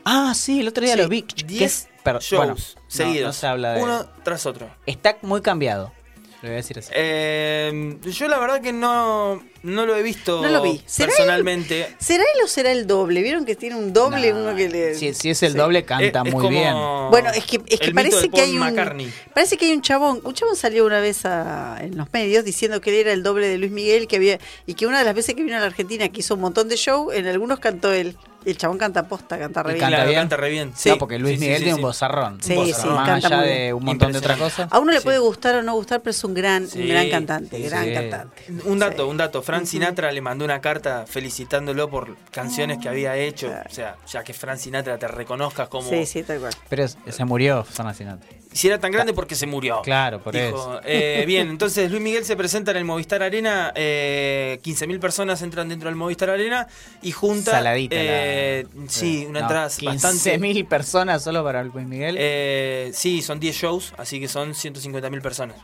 Ah, 0.05 0.33
sí, 0.35 0.61
el 0.61 0.67
otro 0.67 0.83
día 0.83 0.95
Sí, 0.95 1.01
lo 1.01 1.09
vi. 1.09 1.21
¿Qué 1.23 1.43
10 1.45 1.61
es? 1.61 1.89
Pero, 2.03 2.19
shows 2.19 2.39
bueno, 2.39 2.55
no, 2.55 2.81
seguidos. 2.87 3.27
No, 3.27 3.33
se 3.33 3.47
habla 3.47 3.73
de. 3.73 3.83
Uno 3.83 4.05
tras 4.23 4.45
otro. 4.45 4.69
Está 4.85 5.17
muy 5.21 5.41
cambiado. 5.41 5.93
Le 6.41 6.49
voy 6.49 6.53
a 6.53 6.57
decir 6.57 6.79
así. 6.79 6.89
Eh, 6.95 7.97
yo 8.03 8.27
la 8.27 8.39
verdad 8.39 8.61
que 8.61 8.73
no, 8.73 9.43
no 9.61 9.85
lo 9.85 9.95
he 9.95 10.01
visto 10.01 10.41
No 10.41 10.49
lo 10.49 10.63
vi. 10.63 10.81
¿Será 10.87 11.09
personalmente. 11.09 11.95
¿Será 11.99 12.23
él 12.23 12.41
o 12.43 12.47
será 12.47 12.71
el 12.71 12.87
doble? 12.87 13.21
¿Vieron 13.21 13.45
que 13.45 13.55
tiene 13.55 13.75
un 13.75 13.93
doble? 13.93 14.33
Nah, 14.33 14.39
uno 14.39 14.55
que 14.55 14.67
le. 14.67 14.95
si, 14.95 15.13
si 15.13 15.29
es 15.29 15.43
el 15.43 15.51
Sí. 15.51 15.57
doble, 15.59 15.85
canta 15.85 16.21
Es- 16.21 16.25
es 16.27 16.33
muy 16.33 16.41
como 16.43 16.49
bien. 16.49 16.73
Bueno, 17.11 17.29
es 17.29 17.45
que, 17.45 17.61
es 17.67 17.79
que 17.79 17.85
el 17.87 17.93
parece 17.93 18.27
que 18.29 18.41
hay 18.41 18.53
un. 18.53 18.59
McCartney. 18.59 19.13
Parece 19.35 19.55
que 19.57 19.65
hay 19.65 19.73
un 19.73 19.81
chabón. 19.83 20.19
Un 20.23 20.33
chabón 20.33 20.55
salió 20.55 20.83
una 20.85 20.99
vez 20.99 21.25
a- 21.25 21.77
en 21.79 21.95
los 21.95 22.11
medios 22.11 22.43
diciendo 22.43 22.81
que 22.81 22.89
él 22.89 22.95
era 22.95 23.13
el 23.13 23.21
doble 23.21 23.47
de 23.47 23.59
Luis 23.59 23.71
Miguel 23.71 24.07
que 24.07 24.15
había 24.15 24.39
y 24.65 24.73
que 24.73 24.87
una 24.87 24.97
de 24.97 25.05
las 25.05 25.13
veces 25.13 25.35
que 25.35 25.43
vino 25.43 25.57
a 25.57 25.59
la 25.59 25.67
Argentina 25.67 26.09
que 26.09 26.21
hizo 26.21 26.33
un 26.33 26.41
montón 26.41 26.69
de 26.69 26.75
show, 26.77 27.11
en 27.11 27.27
algunos 27.27 27.59
cantó 27.59 27.91
él. 27.93 28.17
El 28.43 28.57
chabón 28.57 28.77
canta 28.77 29.03
posta, 29.07 29.37
canta 29.37 29.61
re 29.63 29.73
bien. 29.73 29.79
canta 29.81 29.95
Claro, 29.97 30.09
bien. 30.09 30.19
canta 30.21 30.37
re 30.37 30.49
bien. 30.49 30.69
No, 30.69 30.75
Sí. 30.75 30.91
porque 30.97 31.19
Luis 31.19 31.35
Sí, 31.35 31.39
Miguel 31.41 31.57
sí, 31.57 31.63
tiene 31.65 31.75
un 31.75 31.81
vozarrón. 31.81 32.41
Sí, 32.41 32.55
Un 32.57 32.65
sí. 32.65 32.71
Más 32.87 33.07
canta 33.07 33.27
allá 33.27 33.37
muy 33.37 33.47
de 33.47 33.73
un 33.73 33.83
montón 33.85 34.11
de 34.11 34.17
otras 34.17 34.37
cosas. 34.37 34.67
A 34.71 34.79
uno 34.79 34.91
le 34.91 34.97
Sí. 34.99 35.03
puede 35.03 35.19
gustar 35.19 35.55
o 35.55 35.61
no 35.61 35.73
gustar, 35.75 35.99
pero 36.01 36.11
es 36.11 36.23
un 36.23 36.33
gran, 36.33 36.67
Sí, 36.67 36.81
un 36.81 36.87
gran 36.89 37.09
cantante, 37.09 37.57
sí, 37.57 37.63
gran 37.63 37.93
cantante. 37.93 38.43
Un 38.65 38.79
dato, 38.79 39.03
Sí. 39.05 39.09
un 39.09 39.17
dato. 39.17 39.41
Frank 39.41 39.65
Sinatra 39.65 40.11
le 40.11 40.21
mandó 40.21 40.43
una 40.45 40.59
carta 40.61 41.05
felicitándolo 41.07 41.89
por 41.89 42.15
canciones 42.31 42.79
que 42.79 42.89
había 42.89 43.15
hecho. 43.15 43.47
Claro. 43.47 43.69
O 43.69 43.73
sea, 43.73 43.95
ya 44.07 44.23
que 44.23 44.33
Frank 44.33 44.57
Sinatra 44.57 44.97
te 44.97 45.07
reconozcas 45.07 45.67
como. 45.69 45.87
Sí, 45.89 46.05
sí, 46.05 46.23
tal 46.23 46.39
cual. 46.39 46.53
Pero 46.69 46.87
se 46.87 47.25
murió 47.25 47.63
Fernando 47.63 47.97
Sinatra. 47.97 48.27
Si 48.53 48.67
era 48.67 48.79
tan 48.79 48.91
grande 48.91 49.13
porque 49.13 49.35
se 49.35 49.47
murió. 49.47 49.81
Claro, 49.81 50.21
por 50.21 50.33
Dijo, 50.33 50.47
eso. 50.47 50.81
eh, 50.83 51.23
bien, 51.25 51.47
entonces 51.49 51.89
Luis 51.89 52.01
Miguel 52.03 52.25
se 52.25 52.35
presenta 52.35 52.71
en 52.71 52.77
el 52.77 52.83
Movistar 52.85 53.23
Arena. 53.23 53.71
Eh, 53.75 54.59
15.000 54.61 54.99
personas 54.99 55.41
entran 55.41 55.69
dentro 55.69 55.87
del 55.87 55.95
Movistar 55.95 56.29
Arena 56.29 56.67
y 57.01 57.11
junta. 57.11 57.51
Saladita. 57.51 57.95
la- 57.95 58.01
eh, 58.03 58.67
sí, 58.89 59.25
una 59.27 59.39
No, 59.39 59.45
entrada 59.45 59.63
bastante. 59.83 60.37
15.000 60.37 60.67
personas 60.67 61.23
solo 61.23 61.43
para 61.45 61.63
Luis 61.63 61.87
Miguel. 61.87 62.15
Eh, 62.19 62.91
sí, 62.93 63.21
son 63.21 63.39
10 63.39 63.55
shows, 63.55 63.93
así 63.97 64.19
que 64.19 64.27
son 64.27 64.53
150.000 64.53 65.21
personas. 65.21 65.55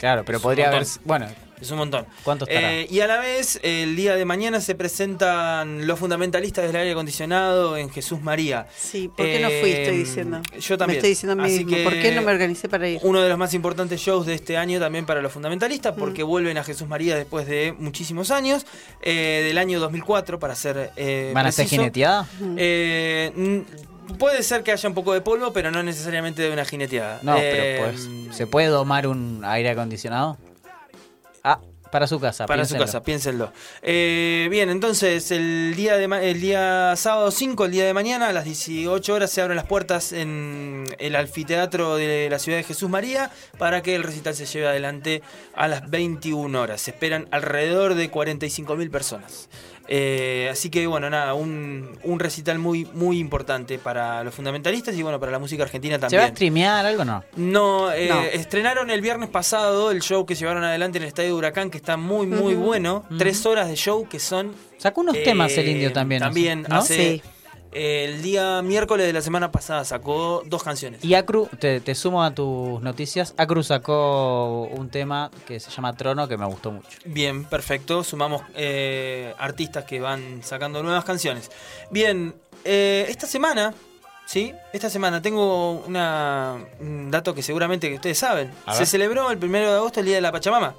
Claro, 0.00 0.24
pero 0.24 0.38
es 0.38 0.42
podría 0.42 0.68
haber. 0.68 0.84
Bueno, 1.04 1.28
Es 1.60 1.70
un 1.70 1.76
montón. 1.76 2.06
¿Cuánto 2.24 2.46
estará? 2.46 2.72
Eh, 2.72 2.86
y 2.90 3.00
a 3.00 3.06
la 3.06 3.18
vez, 3.18 3.60
el 3.62 3.94
día 3.94 4.16
de 4.16 4.24
mañana 4.24 4.62
se 4.62 4.74
presentan 4.74 5.86
los 5.86 5.98
fundamentalistas 5.98 6.64
del 6.66 6.74
aire 6.74 6.92
acondicionado 6.92 7.76
en 7.76 7.90
Jesús 7.90 8.22
María. 8.22 8.66
Sí, 8.74 9.08
¿por 9.14 9.26
qué 9.26 9.40
no 9.40 9.48
fui? 9.48 9.70
Estoy 9.70 9.94
Eh, 9.96 9.98
diciendo. 9.98 10.40
Yo 10.58 10.78
también. 10.78 10.94
Me 10.94 10.98
estoy 11.00 11.10
diciendo 11.10 11.32
a 11.34 11.36
mí 11.46 11.52
Así 11.54 11.64
mismo. 11.66 11.76
que 11.76 11.84
¿Por 11.84 11.92
qué 12.00 12.12
no 12.12 12.22
me 12.22 12.32
organicé 12.32 12.66
para 12.70 12.88
ir? 12.88 12.98
Uno 13.02 13.20
de 13.20 13.28
los 13.28 13.36
más 13.36 13.52
importantes 13.52 14.00
shows 14.00 14.24
de 14.24 14.36
este 14.36 14.56
año 14.56 14.80
también 14.80 15.04
para 15.04 15.20
los 15.20 15.32
fundamentalistas, 15.32 15.94
Mm. 15.94 16.00
porque 16.00 16.22
vuelven 16.22 16.56
a 16.56 16.64
Jesús 16.64 16.88
María 16.88 17.14
después 17.14 17.46
de 17.46 17.74
muchísimos 17.78 18.30
años, 18.30 18.64
eh, 19.02 19.42
del 19.46 19.58
año 19.58 19.80
2004, 19.80 20.38
para 20.38 20.54
ser. 20.54 20.92
eh, 20.96 21.32
¿van 21.34 21.44
a 21.44 21.52
ser 21.52 21.64
preciso. 21.64 21.82
jineteadas? 21.82 22.26
Eh, 24.10 24.16
puede 24.18 24.42
ser 24.42 24.62
que 24.62 24.72
haya 24.72 24.88
un 24.88 24.94
poco 24.94 25.12
de 25.12 25.20
polvo, 25.20 25.52
pero 25.52 25.70
no 25.70 25.82
necesariamente 25.82 26.42
de 26.42 26.52
una 26.52 26.64
jineteada. 26.64 27.20
No, 27.22 27.36
Eh, 27.36 27.78
pero 27.78 27.92
pues. 27.92 28.36
¿Se 28.36 28.46
puede 28.46 28.68
domar 28.68 29.06
un 29.06 29.42
aire 29.44 29.70
acondicionado? 29.70 30.38
Ah, 31.42 31.60
para 31.90 32.06
su 32.06 32.20
casa. 32.20 32.46
Para 32.46 32.64
su 32.64 32.76
casa, 32.76 33.02
piénsenlo. 33.02 33.52
Eh, 33.82 34.46
bien, 34.50 34.70
entonces 34.70 35.30
el 35.32 35.74
día, 35.74 35.96
de 35.96 36.30
el 36.30 36.40
día 36.40 36.94
sábado 36.96 37.30
5, 37.30 37.64
el 37.64 37.72
día 37.72 37.84
de 37.84 37.94
mañana, 37.94 38.28
a 38.28 38.32
las 38.32 38.44
18 38.44 39.12
horas 39.12 39.30
se 39.30 39.42
abren 39.42 39.56
las 39.56 39.66
puertas 39.66 40.12
en 40.12 40.84
el 40.98 41.16
anfiteatro 41.16 41.96
de 41.96 42.28
la 42.30 42.38
ciudad 42.38 42.58
de 42.58 42.64
Jesús 42.64 42.88
María 42.88 43.30
para 43.58 43.82
que 43.82 43.96
el 43.96 44.04
recital 44.04 44.34
se 44.34 44.46
lleve 44.46 44.68
adelante 44.68 45.22
a 45.54 45.66
las 45.66 45.90
21 45.90 46.60
horas. 46.60 46.80
Se 46.82 46.92
esperan 46.92 47.26
alrededor 47.32 47.94
de 47.94 48.10
45.000 48.10 48.90
personas. 48.90 49.48
Eh, 49.92 50.48
así 50.52 50.70
que 50.70 50.86
bueno, 50.86 51.10
nada, 51.10 51.34
un, 51.34 51.98
un 52.04 52.20
recital 52.20 52.60
muy, 52.60 52.84
muy 52.94 53.18
importante 53.18 53.76
para 53.80 54.22
los 54.22 54.32
fundamentalistas 54.32 54.94
y 54.94 55.02
bueno, 55.02 55.18
para 55.18 55.32
la 55.32 55.40
música 55.40 55.64
argentina 55.64 55.96
¿Se 55.96 56.00
va 56.02 56.06
a 56.06 56.10
también. 56.10 56.30
streamear 56.36 56.86
algo 56.86 57.02
o 57.02 57.04
no? 57.04 57.24
No, 57.34 57.90
eh, 57.92 58.08
No. 58.08 58.20
estrenaron 58.22 58.88
el 58.90 59.00
viernes 59.00 59.28
pasado 59.30 59.90
el 59.90 60.00
show 60.00 60.24
que 60.24 60.36
llevaron 60.36 60.62
adelante 60.62 60.98
en 60.98 61.02
el 61.02 61.08
Estadio 61.08 61.30
de 61.30 61.34
Huracán, 61.34 61.70
que 61.70 61.78
está 61.78 61.96
muy, 61.96 62.28
muy 62.28 62.54
bueno. 62.54 63.04
Tres 63.18 63.44
horas 63.46 63.68
de 63.68 63.74
show 63.74 64.06
que 64.08 64.20
son... 64.20 64.54
Sacó 64.78 65.00
unos 65.00 65.16
eh, 65.16 65.22
temas 65.24 65.58
el 65.58 65.68
indio 65.68 65.92
también. 65.92 66.20
¿no? 66.20 66.26
También 66.26 66.66
¿no? 66.68 66.76
hace... 66.76 66.94
Sí. 67.18 67.22
El 67.72 68.22
día 68.22 68.62
miércoles 68.62 69.06
de 69.06 69.12
la 69.12 69.22
semana 69.22 69.52
pasada 69.52 69.84
sacó 69.84 70.42
dos 70.46 70.62
canciones. 70.62 71.04
Y 71.04 71.14
Acru, 71.14 71.48
te, 71.58 71.80
te 71.80 71.94
sumo 71.94 72.22
a 72.22 72.34
tus 72.34 72.80
noticias. 72.82 73.34
Acru 73.36 73.62
sacó 73.62 74.62
un 74.62 74.88
tema 74.90 75.30
que 75.46 75.60
se 75.60 75.70
llama 75.70 75.94
Trono 75.94 76.26
que 76.28 76.36
me 76.36 76.46
gustó 76.46 76.70
mucho. 76.70 76.98
Bien, 77.04 77.44
perfecto. 77.44 78.02
Sumamos 78.04 78.42
eh, 78.54 79.34
artistas 79.38 79.84
que 79.84 80.00
van 80.00 80.42
sacando 80.42 80.82
nuevas 80.82 81.04
canciones. 81.04 81.50
Bien, 81.90 82.34
eh, 82.64 83.06
esta 83.08 83.26
semana, 83.26 83.74
¿sí? 84.26 84.52
Esta 84.72 84.90
semana 84.90 85.22
tengo 85.22 85.72
una, 85.86 86.56
un 86.80 87.10
dato 87.10 87.34
que 87.34 87.42
seguramente 87.42 87.88
que 87.88 87.94
ustedes 87.96 88.18
saben. 88.18 88.50
Se 88.72 88.86
celebró 88.86 89.30
el 89.30 89.38
primero 89.38 89.70
de 89.70 89.76
agosto 89.76 90.00
el 90.00 90.06
Día 90.06 90.16
de 90.16 90.22
la 90.22 90.32
Pachamama. 90.32 90.74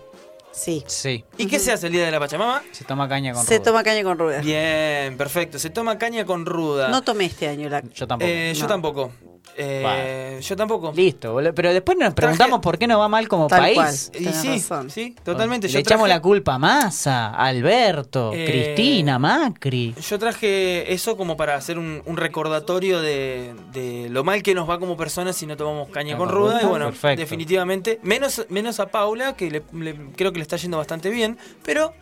Sí. 0.51 0.83
Sí. 0.87 1.23
¿Y 1.37 1.47
qué 1.47 1.59
se 1.59 1.71
hace 1.71 1.87
el 1.87 1.93
Día 1.93 2.05
de 2.05 2.11
la 2.11 2.19
Pachamama? 2.19 2.61
Se 2.71 2.83
toma 2.83 3.07
caña 3.07 3.33
con 3.33 3.45
Se 3.45 3.55
ruda. 3.57 3.63
toma 3.65 3.83
caña 3.83 4.03
con 4.03 4.17
ruedas. 4.19 4.43
Bien, 4.45 5.17
perfecto. 5.17 5.57
Se 5.59 5.69
toma 5.69 5.97
caña 5.97 6.25
con 6.25 6.45
ruda. 6.45 6.89
No 6.89 7.01
tomé 7.01 7.25
este 7.25 7.47
año 7.47 7.69
la. 7.69 7.81
Yo 7.93 8.07
tampoco. 8.07 8.29
Eh, 8.29 8.53
yo 8.55 8.67
tampoco. 8.67 9.11
Eh, 9.57 10.39
Yo 10.41 10.55
tampoco. 10.55 10.91
Listo, 10.95 11.33
boludo. 11.33 11.53
pero 11.53 11.73
después 11.73 11.97
nos 11.97 12.13
preguntamos 12.13 12.61
por 12.61 12.77
qué 12.79 12.87
nos 12.87 12.99
va 12.99 13.07
mal 13.07 13.27
como 13.27 13.47
Tal 13.47 13.59
país. 13.59 13.75
cual. 14.11 14.23
Y 14.23 14.33
sí, 14.33 14.47
razón. 14.47 14.89
sí, 14.89 15.15
totalmente. 15.23 15.67
Le 15.67 15.73
Yo 15.73 15.79
echamos 15.79 16.05
traje- 16.07 16.15
la 16.17 16.21
culpa 16.21 16.53
a 16.55 16.57
Massa, 16.57 17.29
Alberto, 17.35 18.31
Eh, 18.33 18.45
Cristina, 18.45 19.19
Macri. 19.19 19.93
Yo 20.09 20.17
traje 20.17 20.91
eso 20.93 21.17
como 21.17 21.35
para 21.37 21.55
hacer 21.55 21.77
un, 21.77 22.01
un 22.05 22.17
recordatorio 22.17 23.01
de, 23.01 23.53
de 23.73 24.07
lo 24.09 24.23
mal 24.23 24.41
que 24.41 24.55
nos 24.55 24.69
va 24.69 24.79
como 24.79 24.95
personas 24.97 25.35
si 25.35 25.45
no 25.45 25.57
tomamos 25.57 25.89
caña 25.89 26.17
con 26.17 26.29
ruda. 26.29 26.61
Y 26.63 26.65
bueno, 26.65 26.85
Perfecto. 26.85 27.19
definitivamente, 27.19 27.99
menos, 28.03 28.45
menos 28.49 28.79
a 28.79 28.87
Paula, 28.87 29.35
que 29.35 29.51
le- 29.51 29.63
le- 29.73 29.95
creo 30.15 30.31
que 30.31 30.39
le 30.39 30.43
está 30.43 30.55
yendo 30.57 30.77
bastante 30.77 31.09
bien, 31.09 31.37
pero 31.63 31.93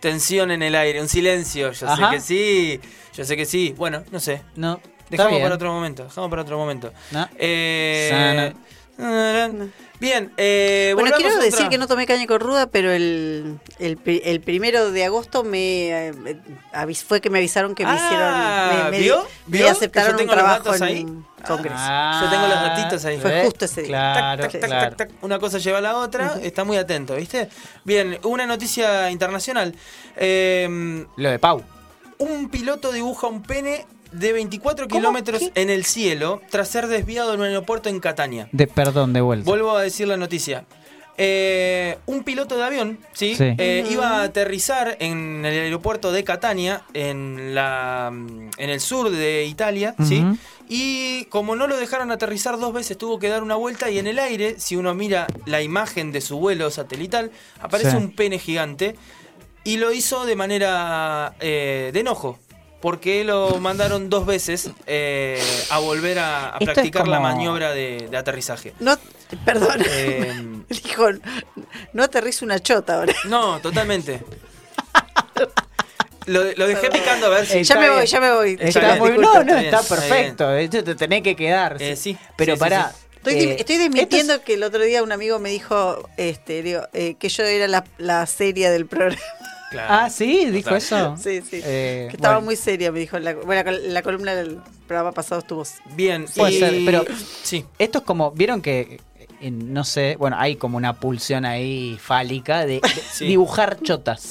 tensión 0.00 0.50
en 0.50 0.62
el 0.62 0.74
aire, 0.74 1.00
un 1.00 1.08
silencio. 1.08 1.72
Yo 1.72 1.88
Ajá. 1.88 2.10
sé 2.10 2.16
que 2.16 2.20
sí, 2.20 2.80
yo 3.16 3.24
sé 3.24 3.36
que 3.36 3.46
sí. 3.46 3.74
Bueno, 3.76 4.02
no 4.10 4.20
sé. 4.20 4.42
No, 4.56 4.80
Dejamos 5.10 5.40
para 5.40 5.54
otro 5.54 5.72
momento, 5.72 6.04
dejamos 6.04 6.30
para 6.30 6.42
otro 6.42 6.58
momento. 6.58 6.92
No. 7.10 7.28
Eh, 7.36 8.52
Bien, 10.00 10.32
eh, 10.36 10.92
Bueno, 10.94 11.16
quiero 11.16 11.36
decir 11.38 11.54
otra- 11.54 11.68
que 11.68 11.78
no 11.78 11.86
tomé 11.88 12.06
caña 12.06 12.26
con 12.26 12.38
ruda, 12.40 12.66
pero 12.66 12.92
el, 12.92 13.58
el, 13.78 13.96
pri- 13.96 14.20
el 14.24 14.40
primero 14.40 14.90
de 14.92 15.04
agosto 15.04 15.44
me 15.44 16.08
eh, 16.08 16.12
avis- 16.72 17.02
fue 17.04 17.20
que 17.20 17.30
me 17.30 17.38
avisaron 17.38 17.74
que 17.74 17.84
me 17.84 17.92
Ah, 17.92 17.96
hicieron. 17.96 18.84
Me, 18.84 18.90
me- 18.90 18.98
¿vio? 19.02 19.26
me 19.46 19.58
¿Vio? 19.58 19.70
aceptaron 19.70 20.20
un 20.20 20.26
los 20.26 20.34
trabajo 20.34 20.64
datos 20.64 20.82
ahí. 20.82 21.00
en 21.00 21.24
Congreso. 21.46 21.76
Ah, 21.78 22.20
Yo 22.24 22.30
tengo 22.30 22.46
los 22.48 22.60
datitos 22.60 23.04
ahí. 23.04 23.18
Fue 23.18 23.30
¿ves? 23.30 23.44
justo 23.46 23.64
ese 23.64 23.80
día. 23.82 23.88
Claro, 23.88 24.42
Tac, 24.42 24.52
tac, 24.52 24.60
tac, 24.60 24.70
claro. 24.70 24.96
tac, 24.96 25.08
tac. 25.10 25.22
Una 25.24 25.38
cosa 25.38 25.58
lleva 25.58 25.78
a 25.78 25.80
la 25.80 25.96
otra, 25.96 26.38
está 26.42 26.64
muy 26.64 26.76
atento, 26.76 27.14
¿viste? 27.16 27.48
Bien, 27.84 28.18
una 28.24 28.46
noticia 28.46 29.10
internacional. 29.10 29.74
Eh, 30.16 31.06
Lo 31.16 31.30
de 31.30 31.38
Pau. 31.38 31.62
un 32.18 32.48
piloto 32.48 32.92
dibuja 32.92 33.26
un 33.26 33.42
pene 33.42 33.86
de 34.14 34.32
24 34.32 34.88
kilómetros 34.88 35.40
¿Qué? 35.40 35.52
en 35.60 35.70
el 35.70 35.84
cielo 35.84 36.40
tras 36.50 36.68
ser 36.68 36.86
desviado 36.86 37.34
en 37.34 37.40
un 37.40 37.46
aeropuerto 37.46 37.88
en 37.88 38.00
Catania. 38.00 38.48
De, 38.52 38.66
perdón, 38.66 39.12
de 39.12 39.20
vuelta. 39.20 39.44
Vuelvo 39.44 39.76
a 39.76 39.82
decir 39.82 40.08
la 40.08 40.16
noticia. 40.16 40.64
Eh, 41.16 41.96
un 42.06 42.24
piloto 42.24 42.56
de 42.56 42.64
avión, 42.64 42.98
¿sí? 43.12 43.36
Sí. 43.36 43.54
Eh, 43.58 43.86
iba 43.88 44.18
a 44.20 44.22
aterrizar 44.24 44.96
en 44.98 45.44
el 45.44 45.60
aeropuerto 45.60 46.10
de 46.10 46.24
Catania, 46.24 46.82
en, 46.92 47.54
la, 47.54 48.08
en 48.12 48.70
el 48.70 48.80
sur 48.80 49.10
de 49.10 49.44
Italia, 49.44 49.94
¿sí? 50.02 50.24
Y 50.68 51.26
como 51.26 51.54
no 51.54 51.68
lo 51.68 51.76
dejaron 51.76 52.10
aterrizar 52.10 52.58
dos 52.58 52.72
veces, 52.72 52.98
tuvo 52.98 53.20
que 53.20 53.28
dar 53.28 53.44
una 53.44 53.54
vuelta 53.54 53.90
y 53.90 53.98
en 54.00 54.08
el 54.08 54.18
aire, 54.18 54.58
si 54.58 54.74
uno 54.74 54.92
mira 54.94 55.28
la 55.46 55.62
imagen 55.62 56.10
de 56.10 56.20
su 56.20 56.38
vuelo 56.38 56.68
satelital, 56.70 57.30
aparece 57.60 57.92
Sí. 57.92 57.96
un 57.96 58.10
pene 58.10 58.40
gigante 58.40 58.96
y 59.62 59.76
lo 59.76 59.92
hizo 59.92 60.24
de 60.26 60.34
manera 60.34 61.36
eh, 61.38 61.90
de 61.92 62.00
enojo. 62.00 62.40
Porque 62.84 63.24
lo 63.24 63.60
mandaron 63.60 64.10
dos 64.10 64.26
veces 64.26 64.68
eh, 64.86 65.42
a 65.70 65.78
volver 65.78 66.18
a, 66.18 66.58
practicar 66.62 67.08
la 67.08 67.18
maniobra 67.18 67.72
de, 67.72 68.08
de 68.10 68.16
aterrizaje. 68.18 68.74
No, 68.78 68.98
perdón. 69.42 69.82
Eh, 69.88 70.60
Dijo, 70.84 71.06
no 71.94 72.02
aterrizo 72.02 72.44
una 72.44 72.58
chota 72.58 72.96
ahora. 72.96 73.14
no, 73.24 73.58
totalmente. 73.60 74.22
Lo, 76.26 76.42
lo 76.42 76.66
dejé 76.66 76.90
picando 76.90 77.26
a 77.26 77.30
ver 77.30 77.46
si. 77.46 77.64
Ya 77.64 77.78
me 77.78 77.88
voy, 77.88 78.06
ya 78.06 78.20
me 78.20 78.32
voy. 78.34 78.58
Está 78.60 78.96
muy, 78.96 79.12
no, 79.12 79.32
está 79.32 79.44
no, 79.44 79.46
bien, 79.46 79.58
está 79.64 79.80
está 79.80 79.94
perfecto. 79.94 80.48
De 80.50 80.64
hecho, 80.64 80.84
te 80.84 80.94
tenés 80.94 81.22
que 81.22 81.36
quedar. 81.36 81.78
Eh, 81.80 81.96
sí, 81.96 82.18
Pero 82.36 82.52
sí, 82.52 82.56
sí, 82.56 82.60
pará. 82.60 82.92
sí. 82.94 83.06
Estoy, 83.16 83.34
eh, 83.34 83.56
estoy 83.58 83.76
desmintiendo 83.78 84.34
es- 84.34 84.40
que 84.40 84.54
el 84.54 84.62
otro 84.62 84.82
día 84.82 85.02
un 85.02 85.12
amigo 85.12 85.38
me 85.38 85.48
dijo 85.48 86.06
este, 86.18 86.62
digo, 86.62 86.82
eh, 86.92 87.14
que 87.18 87.30
yo 87.30 87.44
era 87.44 87.66
la, 87.66 87.84
la 87.96 88.26
seria 88.26 88.70
del 88.70 88.84
programa. 88.86 89.20
Claro. 89.70 89.88
Ah, 89.92 90.10
sí, 90.10 90.46
dijo 90.50 90.74
eso. 90.76 91.16
Sí, 91.16 91.40
sí. 91.42 91.60
Eh, 91.64 92.06
que 92.10 92.16
estaba 92.16 92.34
bueno. 92.36 92.46
muy 92.46 92.56
seria, 92.56 92.92
me 92.92 93.00
dijo. 93.00 93.18
La, 93.18 93.34
bueno, 93.34 93.70
la, 93.70 93.78
la 93.78 94.02
columna 94.02 94.34
del 94.34 94.60
programa 94.86 95.12
pasado 95.12 95.40
estuvo. 95.40 95.64
Bien, 95.96 96.26
Puede 96.36 96.52
y- 96.52 96.58
ser, 96.58 96.74
pero- 96.84 97.04
Sí. 97.42 97.64
Esto 97.78 97.98
es 97.98 98.04
como, 98.04 98.30
vieron 98.30 98.62
que, 98.62 99.00
no 99.40 99.82
sé, 99.84 100.16
bueno, 100.16 100.36
hay 100.38 100.56
como 100.56 100.76
una 100.76 100.92
pulsión 100.94 101.44
ahí 101.44 101.98
fálica 102.00 102.60
de, 102.66 102.74
de 102.74 102.82
Sí. 103.12 103.26
dibujar 103.26 103.80
chotas, 103.80 104.22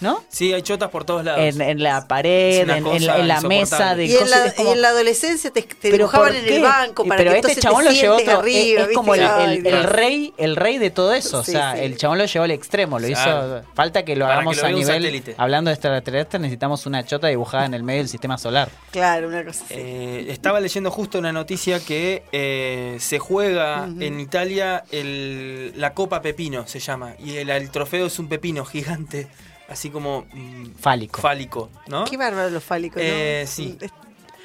¿no? 0.00 0.22
Sí, 0.28 0.52
hay 0.52 0.62
chotas 0.62 0.90
por 0.90 1.04
todos 1.04 1.24
lados. 1.24 1.40
En, 1.40 1.60
en 1.60 1.82
la 1.82 2.06
pared, 2.06 2.60
en, 2.60 2.70
en 2.70 2.84
la, 2.84 2.90
cosa 2.90 3.18
en 3.18 3.28
la 3.28 3.40
mesa 3.42 3.94
de 3.94 4.06
Y 4.06 4.12
en, 4.12 4.18
cosas. 4.20 4.46
la, 4.46 4.54
como- 4.54 4.68
y 4.68 4.72
en 4.72 4.82
la 4.82 4.88
adolescencia 4.88 5.50
te, 5.50 5.62
te 5.62 5.74
¿Pero 5.80 5.96
dibujaban 5.96 6.36
en 6.36 6.46
el 6.52 6.62
banco 6.62 7.04
para 7.04 7.18
pero 7.18 7.32
que 7.32 7.38
este 7.38 7.60
chabón 7.60 7.84
te 7.84 7.90
lo 7.90 7.96
llevó 8.00 8.16
otro, 8.16 8.38
arriba. 8.40 8.82
es, 8.82 8.88
como 8.94 9.14
el, 9.14 9.82
rey 9.84 10.34
el 10.36 10.56
rey 10.56 10.78
de 10.78 10.90
todo 10.90 11.14
eso 11.14 11.42
Sí, 11.44 11.50
o 11.50 11.54
sea 11.54 11.74
sí. 11.76 11.80
el 11.84 11.96
chabón 11.96 12.18
lo 12.18 12.24
llevó 12.26 12.44
al 12.44 12.50
extremo 12.50 12.98
lo 12.98 13.06
Claro. 13.08 13.56
hizo 13.60 13.74
falta 13.74 14.04
que 14.04 14.16
lo 14.16 14.24
Para 14.26 14.34
que 14.34 14.38
hagamos 14.40 14.56
lo 14.58 14.64
a 14.66 14.68
nivel 14.70 14.86
satélite. 15.02 15.34
hablando 15.38 15.68
de 15.70 15.74
extraterrestres 15.74 16.40
necesitamos 16.40 16.86
una 16.86 17.04
chota 17.04 17.26
dibujada 17.28 17.66
en 17.66 17.74
el 17.74 17.82
medio 17.82 18.00
del 18.00 18.08
sistema 18.08 18.38
solar 18.38 18.68
Claro, 18.90 19.28
una 19.28 19.44
cosa 19.44 19.64
así. 19.64 19.74
Eh, 19.76 20.26
estaba 20.30 20.60
leyendo 20.60 20.90
justo 20.90 21.18
una 21.18 21.32
noticia 21.32 21.78
que 21.80 22.24
eh, 22.32 22.96
se 23.00 23.18
juega 23.18 23.84
en 24.00 24.18
Italia 24.20 24.84
el- 24.90 25.72
la 25.76 25.94
Copa 25.94 26.20
Pepino, 26.22 26.66
se 26.66 26.80
llama. 26.80 27.14
Y 27.18 27.36
el, 27.36 27.50
el 27.50 27.70
trofeo 27.70 28.06
es 28.06 28.18
un 28.18 28.28
pepino 28.28 28.64
gigante, 28.64 29.28
así 29.70 29.88
como 29.90 30.26
mm, 30.32 30.72
Fálico. 30.78 31.20
fálico, 31.20 31.70
¿no? 31.88 32.04
Qué 32.04 32.16
bárbaro 32.16 32.50
los 32.50 32.62
fálicos, 32.64 33.00
¿no? 33.02 33.08
Eh, 33.08 33.44
sí. 33.46 33.78
Es- 33.80 33.90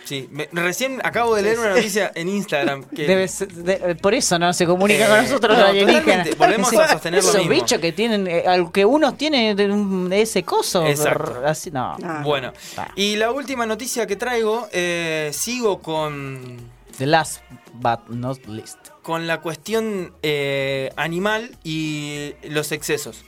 Sí, 0.05 0.29
me- 0.31 0.47
recién 0.51 1.01
acabo 1.03 1.33
de 1.33 1.41
leer 1.41 1.57
una 1.57 1.69
noticia 1.69 2.11
en 2.13 2.29
Instagram 2.29 2.83
que 2.95 3.07
Debe 3.07 3.27
ser- 3.27 3.51
de- 3.51 3.95
por 3.95 4.13
eso 4.13 4.37
no 4.37 4.53
se 4.53 4.67
comunica 4.67 5.03
Eh, 5.05 5.09
con 5.09 5.23
nosotros 5.23 5.57
no, 5.57 5.65
alienígenas. 5.65 6.37
Volvemos 6.37 6.71
a 6.73 6.89
sostener 6.89 7.23
lo 7.23 7.27
Esos 7.29 7.39
mismo. 7.41 7.55
bichos 7.55 7.79
que 7.79 7.91
tienen, 7.91 8.27
eh, 8.27 8.43
al 8.45 8.71
que 8.71 8.85
uno 8.85 9.15
tiene 9.15 9.55
de, 9.55 9.65
un- 9.71 10.07
de 10.07 10.21
ese 10.21 10.43
coso. 10.43 10.85
Exacto. 10.85 11.41
Así, 11.43 11.71
no. 11.71 11.97
Ah, 12.03 12.21
Bueno, 12.23 12.53
Ah. 12.77 12.87
y 12.95 13.15
la 13.15 13.31
última 13.31 13.65
noticia 13.65 14.05
que 14.05 14.15
traigo, 14.15 14.67
eh, 14.73 15.31
sigo 15.33 15.79
con, 15.81 16.55
The 16.99 17.07
last 17.07 17.41
but 17.73 18.07
not 18.09 18.45
least. 18.45 18.77
con 19.01 19.25
la 19.25 19.41
cuestión 19.41 20.13
eh, 20.21 20.91
animal 20.97 21.57
y 21.63 22.33
los 22.43 22.71
excesos. 22.71 23.25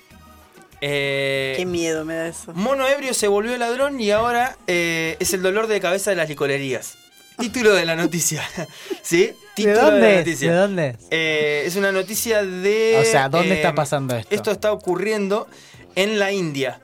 Eh, 0.81 1.53
Qué 1.57 1.65
miedo 1.65 2.05
me 2.05 2.15
da 2.15 2.27
eso. 2.27 2.53
Mono 2.53 2.87
ebrio 2.87 3.13
se 3.13 3.27
volvió 3.27 3.57
ladrón 3.57 3.99
y 3.99 4.11
ahora 4.11 4.57
eh, 4.67 5.17
es 5.19 5.33
el 5.33 5.41
dolor 5.41 5.67
de 5.67 5.79
cabeza 5.79 6.11
de 6.11 6.15
las 6.17 6.29
licorerías. 6.29 6.97
Título 7.39 7.73
de 7.73 7.85
la 7.85 7.95
noticia. 7.95 8.43
¿Sí? 9.03 9.27
¿De 9.27 9.35
Título 9.55 9.75
la 9.75 9.83
dónde 9.91 10.11
es? 10.13 10.17
noticia. 10.19 10.51
¿De 10.51 10.57
dónde 10.57 10.87
es? 10.89 10.95
Eh, 11.11 11.63
es 11.65 11.75
una 11.75 11.91
noticia 11.91 12.43
de. 12.43 12.97
O 13.01 13.05
sea, 13.05 13.29
¿dónde 13.29 13.53
eh, 13.53 13.57
está 13.57 13.73
pasando 13.75 14.15
esto? 14.15 14.33
Esto 14.35 14.51
está 14.51 14.71
ocurriendo 14.71 15.47
en 15.95 16.19
la 16.19 16.31
India. 16.31 16.79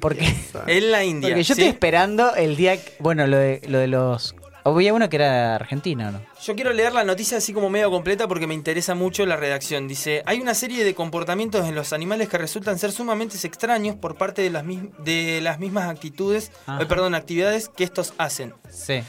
Porque, 0.00 0.34
En 0.66 0.90
la 0.90 1.02
India. 1.04 1.30
porque 1.30 1.42
yo 1.44 1.54
¿sí? 1.54 1.62
estoy 1.62 1.68
esperando 1.72 2.34
el 2.34 2.56
día. 2.56 2.76
que- 2.76 2.92
Bueno, 2.98 3.26
lo 3.26 3.38
de, 3.38 3.62
lo 3.68 3.78
de 3.78 3.86
los. 3.88 4.34
Había 4.68 4.94
uno 4.94 5.08
que 5.08 5.16
era 5.16 5.54
argentino, 5.54 6.10
¿no? 6.10 6.20
Yo 6.42 6.54
quiero 6.54 6.72
leer 6.72 6.92
la 6.92 7.04
noticia 7.04 7.38
así 7.38 7.52
como 7.52 7.70
medio 7.70 7.90
completa 7.90 8.28
porque 8.28 8.46
me 8.46 8.54
interesa 8.54 8.94
mucho 8.94 9.26
la 9.26 9.36
redacción. 9.36 9.88
Dice, 9.88 10.22
hay 10.26 10.40
una 10.40 10.54
serie 10.54 10.84
de 10.84 10.94
comportamientos 10.94 11.66
en 11.68 11.74
los 11.74 11.92
animales 11.92 12.28
que 12.28 12.38
resultan 12.38 12.78
ser 12.78 12.92
sumamente 12.92 13.36
extraños 13.46 13.96
por 13.96 14.16
parte 14.16 14.42
de 14.42 14.50
las, 14.50 14.64
de 14.98 15.40
las 15.42 15.58
mismas 15.58 15.88
actitudes, 15.88 16.52
eh, 16.80 16.86
perdón, 16.86 17.14
actividades 17.14 17.68
que 17.68 17.84
estos 17.84 18.14
hacen. 18.18 18.54
Sí. 18.70 19.02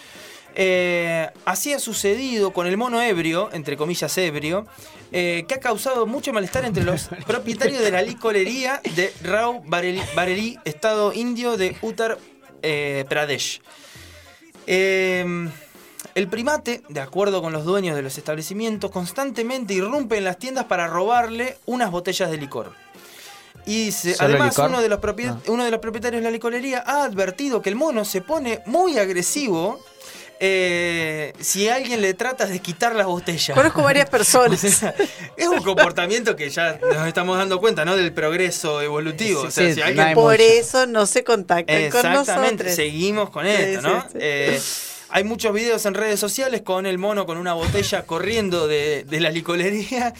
Eh, 0.56 1.30
así 1.46 1.74
ha 1.74 1.80
sucedido 1.80 2.52
con 2.52 2.68
el 2.68 2.76
mono 2.78 3.02
ebrio, 3.02 3.50
entre 3.54 3.78
comillas 3.78 4.18
ebrio, 4.18 4.66
eh, 5.12 5.46
que 5.48 5.56
ha 5.56 5.60
causado 5.60 6.06
mucho 6.06 6.34
malestar 6.34 6.66
entre 6.66 6.84
los 6.84 7.10
propietarios 7.28 7.82
de 7.82 7.92
la 7.92 8.02
licorería 8.02 8.82
de 8.96 9.14
Rao 9.24 9.62
Bareli, 9.66 10.02
Bareli, 10.16 10.60
estado 10.66 11.14
indio 11.14 11.58
de 11.58 11.76
Uttar 11.82 12.18
eh, 12.62 13.06
Pradesh. 13.08 13.62
Eh, 14.72 15.50
el 16.14 16.28
primate, 16.28 16.84
de 16.90 17.00
acuerdo 17.02 17.42
con 17.42 17.52
los 17.54 17.66
dueños 17.66 17.96
de 17.96 18.04
los 18.04 18.16
establecimientos, 18.20 18.92
constantemente 18.92 19.74
irrumpe 19.74 20.18
en 20.18 20.24
las 20.24 20.38
tiendas 20.38 20.66
para 20.66 20.86
robarle 20.88 21.58
unas 21.66 21.90
botellas 21.90 22.30
de 22.30 22.38
licor. 22.38 22.74
Y 23.66 23.86
dice, 23.86 24.14
¿Solo 24.14 24.30
además 24.30 24.50
licor? 24.52 24.70
uno 24.70 24.82
de, 24.82 24.90
los 24.90 25.00
Ah. 25.04 25.38
uno 25.48 25.66
de 25.66 25.72
los 25.72 25.80
propietarios 25.80 26.22
de 26.22 26.26
la 26.26 26.32
licorería 26.32 26.84
ha 26.86 27.04
advertido 27.04 27.64
que 27.64 27.70
el 27.70 27.76
mono 27.76 28.06
se 28.06 28.22
pone 28.22 28.62
muy 28.68 29.00
agresivo 29.00 29.80
eh, 30.42 31.34
si 31.40 31.68
alguien 31.68 32.02
le 32.02 32.14
trata 32.14 32.46
de 32.46 32.60
quitar 32.60 32.96
las 32.96 33.06
botellas. 33.08 33.56
Conozco 33.56 33.84
varias 33.84 34.06
O 34.10 34.12
personas. 34.12 34.60
sea, 34.60 34.94
es 35.36 35.48
un 35.48 35.62
comportamiento 35.62 36.36
que 36.36 36.50
ya 36.50 36.80
nos 36.82 37.08
estamos 37.08 37.38
dando 37.38 37.60
cuenta, 37.60 37.84
¿no? 37.86 37.96
Del 37.98 38.14
progreso 38.14 38.82
evolutivo. 38.82 39.42
Sí, 39.42 39.48
o 39.48 39.52
sea, 39.52 39.68
sí, 39.68 39.74
si 39.74 39.80
no 39.82 39.86
alguien 39.86 40.08
hay 40.08 40.16
Por 40.16 40.40
eso 40.42 40.86
no 40.88 41.06
se 41.06 41.24
contactan 41.24 41.76
con 41.76 41.86
Exactamente, 41.86 42.64
nosotros. 42.64 42.76
seguimos 42.76 43.30
con 43.30 43.46
esto, 43.46 43.82
sí, 43.82 43.88
¿no? 43.88 44.02
sí. 44.12 44.18
Eh, 44.22 44.62
hay 45.12 45.24
muchos 45.24 45.52
videos 45.54 45.86
en 45.88 45.96
redes 45.96 46.20
sociales 46.20 46.62
con 46.62 46.86
el 46.86 47.00
mono 47.00 47.26
con 47.26 47.38
una 47.38 47.54
botella 47.54 48.04
corriendo 48.06 48.68
de, 48.68 49.04
de 49.06 49.20
la 49.20 49.32
licorería 49.32 50.14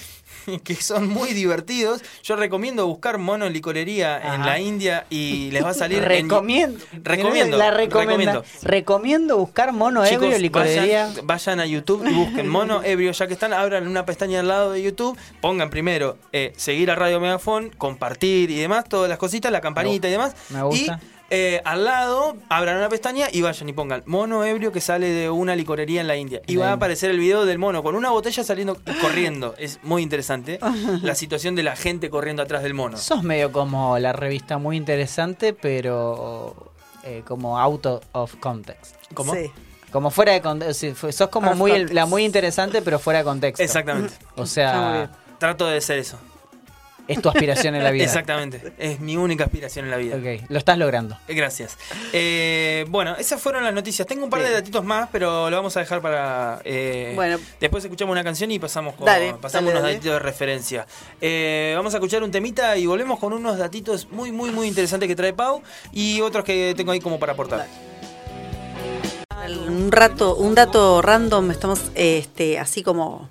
que 0.64 0.76
son 0.76 1.08
muy 1.08 1.34
divertidos. 1.34 2.02
Yo 2.24 2.36
recomiendo 2.36 2.86
buscar 2.88 3.18
mono 3.18 3.46
en 3.46 3.54
licorería 3.54 4.36
en 4.36 4.46
la 4.46 4.60
India 4.60 5.06
y 5.10 5.52
les 5.52 5.64
va 5.64 5.70
a 5.70 5.74
salir 5.74 6.00
en- 6.00 6.06
Recomiendo. 6.30 6.80
Recomiendo, 7.04 7.58
La 7.58 7.72
recomiendo. 7.72 8.44
Recomiendo 8.62 9.38
buscar 9.38 9.74
mono 9.74 10.06
Chicos, 10.06 10.24
ebrio 10.26 10.38
licorería. 10.40 11.06
vayan, 11.08 11.28
vayan 11.28 11.60
a 11.60 11.66
YouTube 11.66 12.06
y 12.10 12.14
busquen 12.14 12.48
mono 12.48 12.84
ebrio. 12.84 13.12
Ya 13.12 13.28
que 13.28 13.34
están, 13.34 13.54
abran 13.54 13.88
una 13.88 14.06
pestaña 14.06 14.40
al 14.40 14.48
lado 14.48 14.72
de 14.72 14.82
YouTube. 14.82 15.18
Pongan 15.42 15.70
primero 15.70 16.18
eh, 16.32 16.54
seguir 16.58 16.92
a 16.92 16.96
Radio 16.96 17.20
Megafon, 17.20 17.70
compartir 17.78 18.52
y 18.52 18.56
demás, 18.56 18.86
todas 18.88 19.10
las 19.10 19.18
cositas, 19.18 19.52
la 19.52 19.62
campanita 19.62 20.08
y 20.08 20.12
demás. 20.12 20.36
Me 20.50 20.62
gusta. 20.64 21.00
Y 21.02 21.19
eh, 21.30 21.62
al 21.66 21.86
lado 21.86 22.36
abran 22.50 22.78
una 22.78 22.90
pestaña 22.90 23.28
y 23.32 23.42
vayan 23.42 23.70
y 23.70 23.74
pongan 23.74 24.04
mono 24.06 24.44
ebrio 24.44 24.72
que 24.72 24.82
sale 24.82 25.10
de 25.10 25.30
una 25.30 25.56
licorería 25.56 26.02
en 26.02 26.08
la 26.08 26.16
India. 26.16 26.42
Y 26.48 26.56
va 26.56 26.70
a 26.70 26.74
aparecer 26.74 27.12
el 27.12 27.20
video 27.20 27.46
del 27.46 27.60
mono 27.60 27.84
con 27.84 27.96
una 27.96 28.10
botella 28.10 28.44
saliendo 28.44 28.78
y 28.86 28.94
corriendo. 29.00 29.56
Es 29.58 29.80
muy 29.84 30.02
interesante 30.02 30.60
la 31.02 31.16
situación 31.16 31.56
de 31.56 31.64
la 31.64 31.76
gente 31.76 32.10
corriendo 32.10 32.42
atrás 32.42 32.64
del 32.64 32.74
mono. 32.74 32.98
Sos 32.98 33.24
medio 33.24 33.52
como 33.52 33.98
la 34.00 34.14
revista 34.14 34.58
muy 34.58 34.78
interesante, 34.78 35.54
pero 35.54 36.74
eh, 37.04 37.24
como 37.26 37.60
out 37.60 37.86
of 38.12 38.36
context. 38.38 38.96
¿Cómo? 39.14 39.34
Sí. 39.34 39.52
Como 39.92 40.12
fuera 40.12 40.34
de 40.34 40.42
contexto. 40.42 41.12
Sos 41.12 41.30
como 41.30 41.56
muy 41.56 41.86
la 41.88 42.06
muy 42.06 42.24
interesante, 42.24 42.82
pero 42.82 43.00
fuera 43.00 43.20
de 43.20 43.26
contexto. 43.26 43.64
Exactamente. 43.64 44.14
O 44.36 44.44
Está 44.44 44.82
muy 44.82 44.98
bien. 44.98 45.08
sea, 45.08 45.12
Trato 45.40 45.68
de 45.68 45.80
ser 45.82 46.00
eso. 46.00 46.20
Es 47.10 47.22
tu 47.22 47.28
aspiración 47.30 47.76
en 47.76 47.84
la 47.84 47.92
vida. 47.92 48.06
Exactamente. 48.06 48.72
Es 48.78 49.00
mi 49.02 49.18
única 49.18 49.44
aspiración 49.44 49.86
en 49.86 49.92
la 49.92 49.98
vida. 49.98 50.16
Ok, 50.16 50.46
lo 50.50 50.58
estás 50.58 50.78
logrando. 50.78 51.18
Gracias. 51.28 51.78
Eh, 52.14 52.86
bueno, 52.90 53.16
esas 53.18 53.42
fueron 53.42 53.64
las 53.64 53.74
noticias. 53.74 54.08
Tengo 54.08 54.24
un 54.24 54.30
par 54.30 54.42
de 54.44 54.52
datitos 54.52 54.84
más, 54.86 55.10
pero 55.12 55.50
lo 55.50 55.56
vamos 55.58 55.76
a 55.76 55.82
dejar 55.82 56.02
para. 56.02 56.62
eh, 56.64 57.12
Bueno. 57.16 57.38
Después 57.60 57.84
escuchamos 57.84 58.14
una 58.14 58.24
canción 58.24 58.52
y 58.52 58.60
pasamos, 58.60 58.96
con, 58.96 59.06
Dale, 59.06 59.34
pasamos 59.34 59.52
dale, 59.52 59.72
unos 59.72 59.82
dale. 59.84 59.94
datitos 59.96 60.14
de 60.14 60.20
referencia. 60.20 60.88
Eh, 61.20 61.74
vamos 61.76 61.94
a 61.94 61.98
escuchar 61.98 62.24
un 62.24 62.32
temita 62.32 62.78
y 62.78 62.86
volvemos 62.86 63.20
con 63.20 63.34
unos 63.34 63.58
datitos 63.58 64.08
muy, 64.12 64.32
muy, 64.32 64.52
muy 64.52 64.68
interesantes 64.68 65.08
que 65.10 65.16
trae 65.16 65.34
Pau 65.34 65.62
y 65.92 66.22
otros 66.22 66.46
que 66.46 66.74
tengo 66.78 66.92
ahí 66.92 67.00
como 67.00 67.20
para 67.20 67.34
aportar. 67.34 67.68
Un 69.68 69.92
rato, 69.92 70.36
un 70.36 70.54
dato 70.54 71.02
random, 71.02 71.50
estamos 71.52 71.82
este, 71.96 72.60
así 72.60 72.84
como 72.84 73.30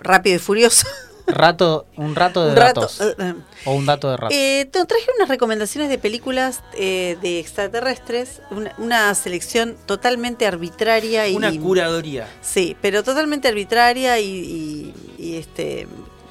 rápido 0.00 0.36
y 0.36 0.38
furioso. 0.40 0.86
Rato, 1.32 1.86
un 1.96 2.14
rato 2.14 2.44
de 2.44 2.50
Un 2.50 2.56
rato, 2.56 2.80
datos. 2.82 3.00
eh, 3.00 3.14
eh. 3.18 3.34
O 3.66 3.72
un 3.74 3.86
dato 3.86 4.10
de 4.10 4.16
rato. 4.16 4.34
Eh, 4.34 4.68
te 4.70 4.84
traje 4.84 5.04
unas 5.16 5.28
recomendaciones 5.28 5.88
de 5.88 5.98
películas 5.98 6.62
eh, 6.74 7.16
de 7.22 7.38
extraterrestres, 7.40 8.42
una, 8.50 8.74
una 8.78 9.14
selección 9.14 9.76
totalmente 9.86 10.46
arbitraria 10.46 11.28
y 11.28 11.36
Una 11.36 11.50
curadoría. 11.58 12.28
sí, 12.40 12.76
pero 12.82 13.02
totalmente 13.02 13.48
arbitraria 13.48 14.18
y, 14.20 14.26
y- 14.26 14.94
y, 15.18 15.36
este 15.36 15.86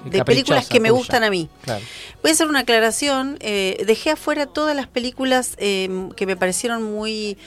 de 0.06 0.24
películas 0.24 0.68
que 0.70 0.80
me 0.80 0.90
tuya. 0.90 0.98
gustan 0.98 1.24
a 1.26 1.30
mí. 1.30 1.50
Claro. 1.64 1.84
Voy 2.22 2.32
a 2.32 2.34
hacer 2.34 2.48
una 2.48 2.60
aclaración. 2.60 3.38
eh, 3.42 3.84
dejé 3.86 4.12
afuera 4.12 4.46
todas 4.46 4.74
las 4.76 4.88
películas 4.88 5.56
eh, 5.58 5.90
que 6.16 6.26
me 6.26 6.38
parecieron 6.38 6.84
muy. 6.84 7.38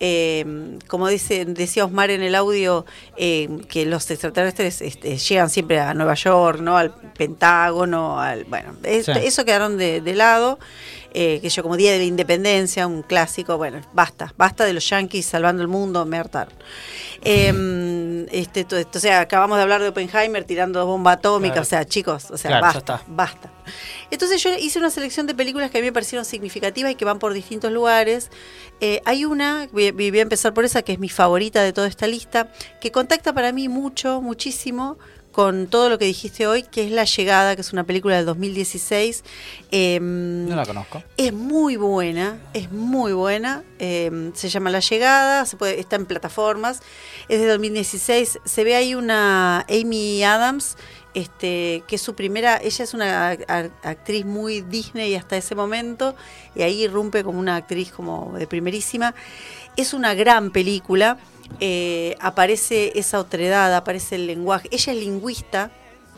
Eh, 0.00 0.78
como 0.88 1.08
dice, 1.08 1.44
decía 1.44 1.84
Osmar 1.84 2.10
en 2.10 2.22
el 2.22 2.34
audio, 2.34 2.84
eh, 3.16 3.48
que 3.68 3.86
los 3.86 4.10
extraterrestres 4.10 4.82
este, 4.82 5.16
llegan 5.16 5.50
siempre 5.50 5.80
a 5.80 5.94
Nueva 5.94 6.14
York, 6.14 6.60
¿no? 6.60 6.76
Al 6.76 6.92
Pentágono, 7.16 8.20
al. 8.20 8.44
Bueno, 8.44 8.74
es- 8.82 9.06
Sí. 9.06 9.12
eso 9.22 9.44
quedaron 9.44 9.76
de, 9.78 10.00
de 10.00 10.14
lado. 10.14 10.58
Eh, 11.16 11.38
que 11.40 11.48
yo, 11.48 11.62
como 11.62 11.76
Día 11.76 11.92
de 11.92 11.98
la 11.98 12.04
Independencia, 12.04 12.88
un 12.88 13.02
clásico, 13.02 13.56
bueno, 13.56 13.80
basta, 13.92 14.34
basta 14.36 14.64
de 14.64 14.72
los 14.72 14.88
yankees 14.90 15.24
salvando 15.26 15.62
el 15.62 15.68
mundo, 15.68 16.04
me 16.04 16.18
hartaron. 16.18 16.52
Eh, 17.22 17.52
este, 18.32 18.66
o 18.72 18.98
sea, 18.98 19.20
acabamos 19.20 19.56
de 19.56 19.62
hablar 19.62 19.82
de 19.82 19.88
Oppenheimer 19.88 20.44
tirando 20.44 20.84
bomba 20.86 21.12
atómica, 21.12 21.54
Claro. 21.54 21.62
o 21.62 21.68
sea, 21.68 21.84
chicos, 21.84 22.30
o 22.30 22.36
sea, 22.36 22.50
Claro, 22.50 22.66
basta, 22.66 23.02
basta. 23.06 23.50
Entonces 24.10 24.42
yo 24.42 24.50
hice 24.54 24.78
una 24.78 24.90
selección 24.90 25.26
de 25.26 25.34
películas 25.34 25.70
que 25.70 25.78
a 25.78 25.80
mí 25.80 25.86
me 25.86 25.92
parecieron 25.92 26.24
significativas 26.24 26.92
y 26.92 26.94
que 26.94 27.04
van 27.04 27.18
por 27.18 27.32
distintos 27.32 27.72
lugares. 27.72 28.30
Eh, 28.80 29.00
hay 29.04 29.24
una, 29.24 29.68
voy, 29.72 29.90
voy 29.92 30.18
a 30.18 30.22
empezar 30.22 30.52
por 30.54 30.64
esa, 30.64 30.82
que 30.82 30.92
es 30.92 30.98
mi 30.98 31.08
favorita 31.08 31.62
de 31.62 31.72
toda 31.72 31.86
esta 31.88 32.06
lista, 32.06 32.52
que 32.80 32.92
contacta 32.92 33.32
para 33.32 33.52
mí 33.52 33.68
mucho, 33.68 34.20
muchísimo 34.20 34.98
con 35.34 35.66
todo 35.66 35.88
lo 35.88 35.98
que 35.98 36.04
dijiste 36.04 36.46
hoy, 36.46 36.62
que 36.62 36.84
es 36.84 36.92
La 36.92 37.02
Llegada, 37.04 37.56
que 37.56 37.62
es 37.62 37.72
una 37.72 37.82
película 37.82 38.16
del 38.16 38.24
2016. 38.24 39.24
Em, 39.72 40.46
No 40.48 40.54
la 40.54 40.64
conozco. 40.64 41.02
es 41.16 41.32
muy 41.32 41.74
buena, 41.76 42.38
es 42.52 42.70
muy 42.70 43.12
buena. 43.12 43.64
eh, 43.80 44.30
se 44.34 44.48
llama 44.48 44.70
La 44.70 44.78
Llegada, 44.78 45.44
se 45.44 45.56
puede, 45.56 45.80
está 45.80 45.96
en 45.96 46.06
plataformas. 46.06 46.80
Es 47.28 47.40
de 47.40 47.48
2016. 47.48 48.38
Se 48.44 48.62
ve 48.64 48.76
ahí 48.76 48.94
una 48.94 49.66
Amy 49.68 50.22
Adams, 50.22 50.76
este, 51.14 51.82
que 51.88 51.96
es 51.96 52.00
su 52.02 52.14
primera. 52.14 52.58
Ella 52.62 52.84
es 52.84 52.94
una 52.94 53.30
actriz 53.82 54.24
muy 54.24 54.60
Disney 54.60 55.16
hasta 55.16 55.36
ese 55.36 55.56
momento, 55.56 56.14
y 56.54 56.62
ahí 56.62 56.84
irrumpe 56.84 57.24
como 57.24 57.40
una 57.40 57.56
actriz 57.56 57.90
como 57.90 58.32
de 58.38 58.46
primerísima. 58.46 59.14
Es 59.76 59.92
una 59.94 60.14
gran 60.14 60.52
película. 60.52 61.18
Eh, 61.60 62.16
aparece 62.20 62.92
esa 62.98 63.18
otredad, 63.20 63.74
aparece 63.74 64.16
el 64.16 64.26
lenguaje. 64.26 64.68
Ella 64.70 64.92
es 64.92 64.98
lingüista 64.98 65.70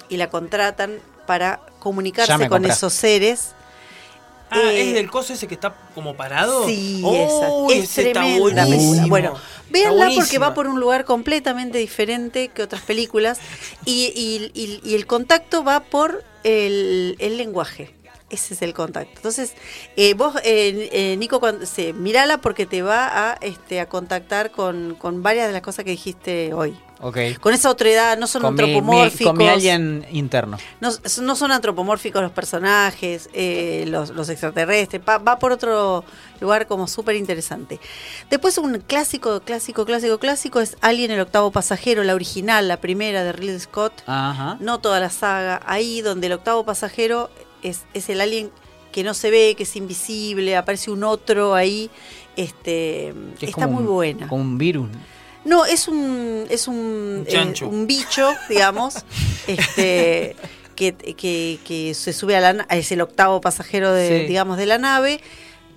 y 0.09 0.17
la 0.17 0.31
contratan 0.31 0.99
para 1.27 1.61
comunicarse 1.81 2.33
con 2.49 2.65
esos 2.65 2.93
seres. 2.93 3.53
Ah, 4.51 4.61
Eh, 4.73 4.89
¿es 4.91 4.95
del 4.95 5.11
coso 5.11 5.33
ese 5.33 5.49
que 5.49 5.55
está 5.55 5.75
como 5.95 6.15
parado? 6.17 6.67
Sí, 6.67 7.03
Oh, 7.05 7.69
esa. 7.69 7.79
Es 7.83 7.91
ese 7.91 8.09
está 8.09 8.21
tremenda 8.21 8.65
película. 8.65 9.07
Bueno, 9.09 9.35
véanla 9.71 10.07
porque 10.15 10.39
va 10.39 10.55
por 10.55 10.69
un 10.69 10.79
lugar 10.79 11.05
completamente 11.05 11.79
diferente 11.79 12.49
que 12.49 12.63
otras 12.63 12.83
películas 12.83 13.41
y, 13.85 14.13
y- 14.15 14.53
y- 14.55 14.81
y 14.89 14.95
el 14.95 15.07
contacto 15.07 15.65
va 15.65 15.81
por 15.81 16.23
el, 16.45 17.17
el 17.19 17.37
lenguaje. 17.39 17.93
Ese 18.29 18.55
es 18.55 18.63
el 18.63 18.75
contacto. 18.75 19.13
Entonces, 19.15 19.55
eh, 19.97 20.15
vos, 20.15 20.35
eh, 20.43 20.89
eh, 20.93 21.17
Nico, 21.17 21.41
se, 21.65 21.93
mirala 21.93 22.39
porque 22.39 22.67
te 22.67 22.83
va 22.83 23.31
a, 23.31 23.35
este, 23.35 23.79
a 23.79 23.89
contactar 23.89 24.51
con, 24.51 24.97
con 24.97 25.23
varias 25.23 25.47
de 25.47 25.53
las 25.53 25.63
cosas 25.63 25.85
que 25.85 25.93
dijiste 25.93 26.53
hoy. 26.53 26.77
Ok. 27.01 27.19
Con 27.41 27.55
esa 27.55 27.71
otra 27.71 27.89
edad, 27.89 28.19
no 28.19 28.27
son 28.27 28.43
Con 28.43 28.55
mi, 28.55 28.63
mi- 28.63 28.69
antropomórficos. 28.71 29.27
con 29.29 29.37
mi 29.39 29.47
alien 29.49 30.05
interno. 30.11 30.59
No, 30.81 30.91
no 31.23 31.37
son 31.37 31.53
antropomórficos 31.53 32.21
los 32.21 32.33
personajes, 32.33 33.29
eh, 33.33 33.85
los, 33.87 34.11
los 34.11 34.29
extraterrestres, 34.29 35.03
va, 35.09 35.19
va 35.19 35.39
por 35.39 35.53
otro 35.53 36.05
lugar 36.41 36.67
como 36.67 36.89
súper 36.89 37.15
interesante. 37.15 37.79
Después 38.29 38.59
un 38.59 38.79
clásico, 38.81 39.41
clásico, 39.43 39.85
clásico, 39.85 40.19
clásico 40.19 40.59
es 40.61 40.77
Alien 40.81 41.13
el 41.13 41.21
octavo 41.21 41.53
pasajero, 41.53 42.03
la 42.03 42.15
original, 42.15 42.67
la 42.67 42.79
primera 42.81 43.23
de 43.23 43.33
Ridley 43.33 43.61
Scott, 43.61 43.93
Ajá. 44.07 44.57
no 44.59 44.81
toda 44.81 44.99
la 44.99 45.11
saga, 45.11 45.61
ahí 45.67 46.01
donde 46.01 46.27
el 46.29 46.33
octavo 46.33 46.65
pasajero 46.65 47.31
es, 47.69 47.83
es 47.95 48.09
el 48.09 48.21
alien 48.21 48.51
que 48.93 49.03
no 49.05 49.15
se 49.15 49.31
ve, 49.31 49.55
que 49.57 49.65
es 49.65 49.77
invisible, 49.77 50.57
aparece 50.57 50.91
un 50.91 51.05
otro 51.05 51.55
ahí, 51.55 51.91
este 52.37 53.09
es 53.41 53.49
está 53.51 53.67
muy 53.67 53.83
un- 53.83 53.89
buena. 53.89 54.29
Como 54.29 54.43
un 54.43 54.59
virus. 54.59 54.89
No, 55.45 55.65
es 55.65 55.87
un 55.87 56.45
es 56.51 56.67
un, 56.67 56.77
Un 56.77 57.27
eh, 57.29 57.55
un 57.65 57.87
bicho, 57.87 58.29
digamos, 58.49 59.05
este 59.47 60.35
que, 60.75 60.95
que, 60.95 61.59
que 61.65 61.95
se 61.95 62.13
sube 62.13 62.37
a 62.37 62.41
la 62.53 62.67
es 62.71 62.91
el 62.93 63.01
octavo 63.01 63.41
pasajero 63.41 63.93
de, 63.93 64.21
Sí. 64.23 64.27
digamos, 64.27 64.57
de 64.59 64.67
la 64.67 64.79
nave, 64.79 65.21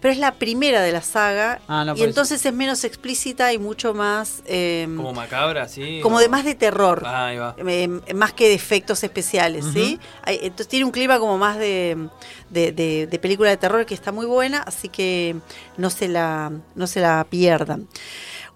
pero 0.01 0.11
es 0.13 0.17
la 0.19 0.33
primera 0.35 0.81
de 0.81 0.91
la 0.91 1.01
saga 1.01 1.59
Ah, 1.67 1.83
no, 1.85 1.93
y 1.93 1.97
eso. 1.99 2.05
entonces 2.05 2.45
es 2.45 2.53
menos 2.53 2.83
explícita 2.83 3.51
y 3.53 3.57
mucho 3.57 3.93
más 3.93 4.41
eh, 4.45 4.87
Como 4.95 5.13
macabra, 5.13 5.67
sí. 5.67 5.99
como 6.01 6.17
o- 6.17 6.19
de 6.19 6.29
más 6.29 6.45
de 6.45 6.55
terror. 6.55 7.03
Ah, 7.05 7.27
ahí 7.27 7.37
va. 7.37 7.55
Eh, 7.67 7.87
más 8.15 8.33
que 8.33 8.47
de 8.47 8.53
efectos 8.53 9.03
especiales, 9.03 9.65
¿sí? 9.73 9.99
Hay- 10.23 10.39
entonces 10.43 10.67
tiene 10.67 10.85
un 10.85 10.91
clima 10.91 11.19
como 11.19 11.37
más 11.37 11.57
de, 11.57 12.09
de, 12.49 12.71
de- 12.71 13.07
de 13.07 13.19
película 13.19 13.49
de 13.49 13.57
terror 13.57 13.85
que 13.85 13.93
está 13.93 14.11
muy 14.11 14.25
buena, 14.25 14.59
así 14.59 14.89
que 14.89 15.35
no 15.77 15.89
se 15.89 16.07
la, 16.07 16.51
no 16.75 16.87
se 16.87 16.99
la 17.01 17.25
pierdan. 17.29 17.87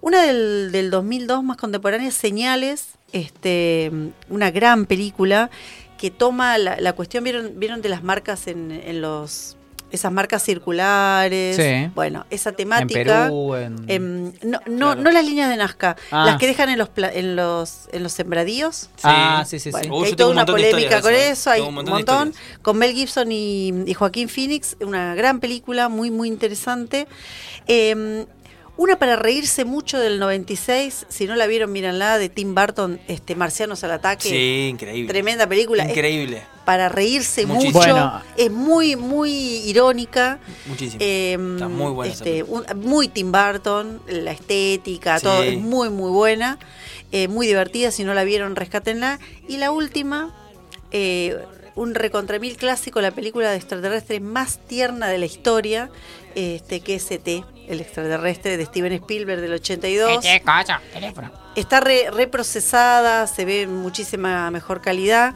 Una 0.00 0.22
del, 0.22 0.70
del 0.72 0.90
2002 0.90 1.42
más 1.44 1.56
contemporánea, 1.56 2.10
Señales, 2.10 2.88
este, 3.12 3.90
una 4.28 4.50
gran 4.50 4.86
película 4.86 5.48
que 5.98 6.10
toma 6.10 6.58
la, 6.58 6.76
la 6.78 6.92
cuestión, 6.92 7.24
¿vieron, 7.24 7.52
vieron 7.58 7.80
de 7.80 7.88
las 7.88 8.02
marcas 8.02 8.46
en, 8.46 8.70
en 8.70 9.00
los... 9.00 9.56
Esas 9.94 10.10
marcas 10.12 10.42
circulares, 10.42 11.56
Sí. 11.56 11.90
bueno, 11.94 12.26
esa 12.30 12.50
En 12.50 12.56
temática. 12.56 13.24
Perú, 13.26 13.54
en... 13.54 13.84
Em, 13.86 14.32
no, 14.42 14.58
no, 14.66 14.86
Claro. 14.92 15.00
no 15.02 15.10
las 15.12 15.24
líneas 15.24 15.48
de 15.48 15.56
Nazca, 15.56 15.96
Ah. 16.10 16.24
las 16.26 16.38
que 16.38 16.46
dejan 16.48 16.68
en 16.68 16.78
los 16.78 16.88
pla- 16.88 17.12
en 17.12 17.36
los 17.36 17.88
en 17.92 18.02
los 18.02 18.12
sembradíos. 18.12 18.90
Ah, 19.04 19.44
sí, 19.46 19.58
sí, 19.60 19.70
Bueno, 19.70 20.00
sí. 20.00 20.04
Hay 20.06 20.16
toda 20.16 20.30
un 20.30 20.36
una 20.36 20.46
polémica 20.46 21.00
con 21.00 21.14
eso, 21.14 21.32
eso, 21.32 21.50
hay 21.50 21.58
tengo 21.60 21.68
un 21.68 21.74
montón 21.76 21.94
montón. 21.94 22.34
Con 22.62 22.76
Mel 22.78 22.92
Gibson 22.92 23.30
y, 23.30 23.72
y 23.86 23.94
Joaquín 23.94 24.28
Phoenix, 24.28 24.76
una 24.80 25.14
gran 25.14 25.38
película, 25.38 25.88
muy, 25.88 26.10
muy 26.10 26.26
interesante. 26.28 27.06
Eh, 27.68 28.26
una 28.76 28.98
para 28.98 29.14
reírse 29.16 29.64
mucho 29.64 30.00
del 30.00 30.18
96, 30.18 31.06
si 31.08 31.26
no 31.26 31.36
la 31.36 31.46
vieron, 31.46 31.70
mírenla, 31.70 32.18
de 32.18 32.28
Tim 32.28 32.54
Burton, 32.54 32.98
este, 33.06 33.36
Marcianos 33.36 33.84
al 33.84 33.92
ataque. 33.92 34.28
Sí, 34.28 34.68
increíble. 34.70 35.08
Tremenda 35.08 35.46
película. 35.46 35.84
Es 35.84 35.90
Increíble. 35.90 36.42
para 36.64 36.88
reírse 36.88 37.46
Muchísimo. 37.46 37.78
mucho. 37.78 37.92
Bueno. 37.92 38.22
Es 38.36 38.50
muy, 38.50 38.96
muy 38.96 39.30
irónica. 39.66 40.40
Muchísimo. 40.66 40.98
Eh, 41.00 41.36
Está 41.54 41.68
muy 41.68 41.92
buena 41.92 42.12
este, 42.12 42.42
un- 42.42 42.64
muy 42.76 43.06
Tim 43.08 43.30
Burton, 43.30 44.02
la 44.08 44.32
estética, 44.32 45.18
Sí. 45.20 45.24
todo 45.24 45.42
es 45.44 45.56
muy 45.60 45.88
muy 45.90 46.10
buena, 46.10 46.58
eh, 47.12 47.28
muy 47.28 47.46
divertida. 47.46 47.92
Si 47.92 48.02
no 48.02 48.12
la 48.12 48.24
vieron, 48.24 48.56
rescátenla. 48.56 49.20
Y 49.46 49.58
la 49.58 49.70
última, 49.70 50.34
eh, 50.90 51.36
un 51.76 51.94
recontra 51.94 52.38
mil 52.40 52.56
clásico, 52.56 53.00
la 53.00 53.12
película 53.12 53.50
de 53.50 53.56
extraterrestre 53.56 54.18
más 54.20 54.58
tierna 54.66 55.06
de 55.08 55.18
la 55.18 55.26
historia, 55.26 55.90
este, 56.34 56.80
que 56.80 56.96
es 56.96 57.08
ET, 57.10 57.44
el 57.68 57.80
extraterrestre 57.80 58.56
de 58.56 58.64
Steven 58.66 58.92
Spielberg 58.92 59.40
del 59.40 59.52
82. 59.54 60.24
Está 61.56 61.80
re- 61.80 62.10
reprocesada, 62.10 63.26
se 63.26 63.44
ve 63.44 63.62
en 63.62 63.74
muchísima 63.76 64.50
mejor 64.50 64.80
calidad. 64.80 65.34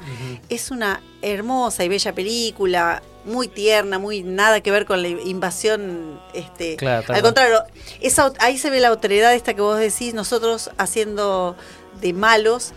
Es 0.48 0.70
una 0.70 1.00
hermosa 1.22 1.84
y 1.84 1.88
bella 1.88 2.12
película, 2.14 3.02
muy 3.24 3.48
tierna, 3.48 3.98
muy 3.98 4.22
nada 4.22 4.60
que 4.60 4.70
ver 4.70 4.84
con 4.86 5.02
la 5.02 5.08
invasión. 5.08 6.20
Este, 6.34 6.76
Claro, 6.76 7.12
al 7.12 7.22
contrario, 7.22 7.62
esa, 8.00 8.32
ahí 8.40 8.58
se 8.58 8.70
ve 8.70 8.80
la 8.80 8.88
autoridad 8.88 9.34
esta 9.34 9.54
que 9.54 9.60
vos 9.60 9.78
decís, 9.78 10.14
nosotros 10.14 10.70
haciendo 10.78 11.56
de 12.00 12.12
malos 12.12 12.72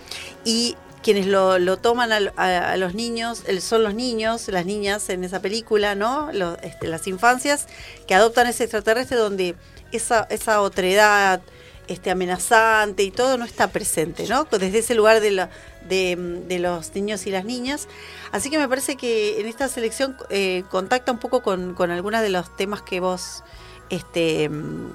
y 0.45 0.76
quienes 1.03 1.26
lo, 1.28 1.57
lo 1.60 1.78
toman 1.78 2.11
a, 2.11 2.19
a- 2.38 2.72
a 2.73 2.78
los 2.78 2.94
niños, 2.94 3.44
son 3.60 3.84
los 3.84 3.94
niños, 3.94 4.48
las 4.49 4.65
niñas 4.65 5.10
en 5.10 5.23
esa 5.23 5.41
película, 5.41 5.95
¿no? 5.95 6.32
Los, 6.34 6.57
este, 6.64 6.88
las 6.88 7.07
infancias 7.07 7.68
que 8.07 8.15
adoptan 8.15 8.48
ese 8.48 8.64
extraterrestre 8.65 9.18
donde 9.18 9.56
esa, 9.91 10.28
esa 10.30 10.61
otredad 10.61 11.41
este, 11.88 12.11
amenazante 12.11 13.03
y 13.03 13.11
todo 13.11 13.38
no 13.38 13.45
está 13.45 13.68
presente, 13.68 14.28
¿no? 14.28 14.45
Desde 14.49 14.78
ese 14.80 14.95
lugar 14.95 15.19
de, 15.19 15.32
la, 15.32 15.49
de, 15.90 16.15
de 16.48 16.60
los 16.60 16.94
niños 16.95 17.26
y 17.28 17.32
las 17.32 17.44
niñas. 17.45 17.88
Así 18.32 18.49
que 18.49 18.57
me 18.57 18.68
parece 18.69 18.95
que 18.95 19.41
en 19.41 19.48
esta 19.48 19.68
selección 19.68 20.15
eh, 20.30 20.64
contacta 20.69 21.11
un 21.11 21.18
poco 21.19 21.41
con, 21.41 21.73
con 21.73 21.91
algunos 21.91 22.22
de 22.22 22.30
los 22.30 22.56
temas 22.56 22.82
que 22.82 22.99
vos 23.02 23.44
este, 23.90 24.49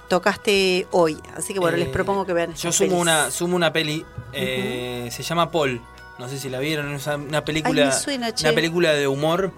tocaste 0.08 0.86
hoy. 0.90 1.18
Así 1.36 1.52
que 1.52 1.58
bueno, 1.60 1.76
les 1.76 1.88
Eh, 1.88 1.92
propongo 1.92 2.24
que 2.24 2.32
vean 2.32 2.54
Yo 2.54 2.72
sumo 2.72 2.88
pelis. 2.90 3.02
una, 3.02 3.30
sumo 3.30 3.56
una 3.56 3.72
peli. 3.72 4.04
eh, 4.32 5.08
Se 5.12 5.22
llama 5.22 5.50
Paul. 5.50 5.80
No 6.18 6.28
sé 6.28 6.38
si 6.38 6.48
la 6.48 6.58
vieron. 6.60 6.92
Es 6.94 7.06
una- 7.06 7.44
película. 7.44 7.90
Ay, 7.94 8.00
suena. 8.02 8.32
Una 8.40 8.52
película 8.52 8.92
de 8.94 9.06
humor. 9.08 9.52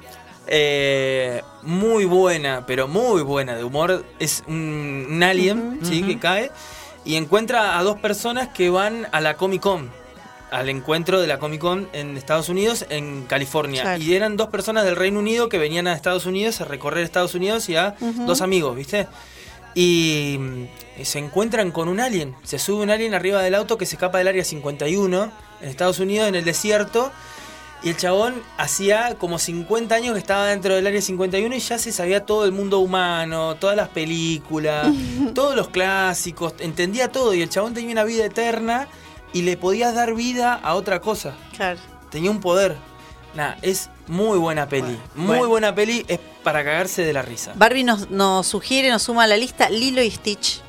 eh, 0.51 1.43
muy 1.63 2.05
buena, 2.07 2.65
pero 2.67 2.89
muy 2.89 3.23
buena 3.23 3.55
de 3.55 3.65
humor. 3.65 4.05
Es 4.19 4.43
un, 4.47 5.07
un 5.11 5.23
alien, 5.23 5.81
¿sí? 5.83 6.03
Que 6.03 6.19
cae. 6.19 6.51
Y 7.05 7.17
encuentra 7.17 7.79
a 7.79 7.83
dos 7.83 7.99
personas 7.99 8.49
que 8.49 8.71
van 8.71 9.07
a 9.13 9.21
la 9.21 9.35
Comic 9.35 9.61
Con. 9.63 9.91
Al 10.51 10.71
encuentro 10.71 11.21
de 11.21 11.27
la 11.27 11.39
Comic 11.39 11.61
Con 11.61 11.89
en 11.93 12.17
Estados 12.17 12.49
Unidos, 12.49 12.87
en 12.89 13.25
California. 13.27 13.83
Claro. 13.83 14.03
Y 14.03 14.15
eran 14.15 14.37
dos 14.39 14.49
personas 14.49 14.85
del 14.87 14.97
Reino 14.97 15.19
Unido 15.19 15.51
que 15.51 15.59
venían 15.59 15.87
a 15.87 15.93
Estados 15.93 16.25
Unidos 16.25 16.61
a 16.63 16.65
recorrer 16.65 17.05
Estados 17.05 17.35
Unidos 17.35 17.69
y 17.69 17.77
a 17.77 17.95
dos 18.01 18.41
amigos, 18.41 18.75
¿viste? 18.75 19.07
Y 19.75 20.37
mm, 20.41 21.03
se 21.05 21.19
encuentran 21.19 21.71
con 21.71 21.89
un 21.89 22.01
alien. 22.01 22.35
Se 22.43 22.59
sube 22.59 22.83
un 22.83 22.91
alien 22.91 23.13
arriba 23.15 23.43
del 23.43 23.55
auto 23.55 23.77
que 23.77 23.85
se 23.85 23.97
escapa 23.97 24.17
del 24.19 24.29
área 24.29 24.45
51 24.45 25.31
en 25.61 25.69
Estados 25.69 25.99
Unidos, 25.99 26.29
en 26.29 26.35
el 26.35 26.45
desierto. 26.45 27.11
Y 27.83 27.91
el 27.91 27.97
chabón 27.97 28.43
hacía 28.57 29.15
como 29.19 29.39
50 29.39 29.95
años 29.95 30.15
que 30.15 30.19
estaba 30.19 30.47
dentro 30.47 30.75
del 30.75 30.87
área 30.87 31.01
51 31.01 31.55
y 31.55 31.61
ya 31.61 31.79
se 31.79 31.93
sabía 31.93 32.27
todo 32.27 32.45
el 32.45 32.51
mundo 32.51 32.81
humano, 32.81 33.55
todas 33.55 33.77
las 33.77 33.89
películas, 33.89 34.89
todos 35.35 35.55
los 35.55 35.69
clásicos, 35.69 36.55
entendía 36.59 37.13
todo. 37.13 37.35
Y 37.35 37.43
el 37.43 37.49
chabón 37.49 37.75
tenía 37.75 37.93
una 37.93 38.05
vida 38.05 38.25
eterna 38.25 38.89
y 39.33 39.43
le 39.43 39.57
podías 39.57 39.95
dar 39.95 40.15
vida 40.15 40.55
a 40.55 40.75
otra 40.75 41.01
cosa. 41.01 41.35
Claro. 41.57 41.79
Tenía 42.11 42.31
un 42.31 42.41
poder. 42.41 42.77
Nah, 43.35 43.55
es 43.63 43.91
muy 44.09 44.39
buena 44.39 44.69
peli. 44.69 44.83
Bueno, 44.83 45.01
muy 45.15 45.27
bueno. 45.27 45.49
buena 45.49 45.75
peli, 45.75 46.05
es 46.09 46.19
para 46.43 46.65
cagarse 46.65 47.03
de 47.03 47.13
la 47.13 47.23
risa. 47.23 47.53
Barbie 47.55 47.85
nos, 47.85 48.11
nos 48.11 48.47
sugiere, 48.47 48.91
nos 48.91 49.03
suma 49.03 49.25
a 49.25 49.27
la 49.29 49.37
lista 49.37 49.71
Lilo 49.71 50.03
y 50.03 50.11
Stitch. 50.11 50.63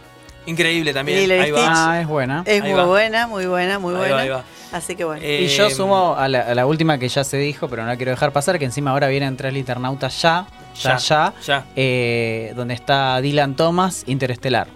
Increíble 0.45 0.93
también. 0.93 1.19
Lilo 1.19 1.41
Ahí 1.41 1.51
va. 1.51 1.91
Ah, 1.93 2.01
es 2.01 2.07
buena. 2.07 2.43
Es 2.45 2.61
Ahí 2.61 2.69
muy 2.69 2.77
va. 2.79 2.85
buena, 2.85 3.27
muy 3.27 3.45
buena, 3.45 3.77
muy 3.79 3.93
Ahí 3.93 3.99
buena. 3.99 4.15
va, 4.15 4.21
ahí 4.21 4.29
va. 4.29 4.43
Así 4.71 4.95
que 4.95 5.03
bueno. 5.03 5.21
Eh, 5.23 5.43
Y 5.43 5.47
yo 5.47 5.69
sumo 5.69 6.15
a 6.15 6.27
la, 6.27 6.41
a 6.41 6.55
la 6.55 6.65
última 6.65 6.97
que 6.99 7.07
ya 7.09 7.23
se 7.23 7.37
dijo, 7.37 7.67
pero 7.67 7.81
no 7.83 7.87
la 7.89 7.97
quiero 7.97 8.11
dejar 8.11 8.31
pasar, 8.31 8.59
que 8.59 8.65
encima 8.65 8.91
ahora 8.91 9.07
vienen 9.07 9.35
tres 9.35 9.51
liternautas 9.53 10.21
ya, 10.21 10.47
ya, 10.75 10.97
Ya, 10.97 10.97
ya, 10.97 11.33
ya. 11.45 11.65
eh, 11.75 12.53
donde 12.55 12.73
está 12.75 13.19
Dylan 13.21 13.55
Thomas, 13.55 14.03
Interestelar. 14.07 14.67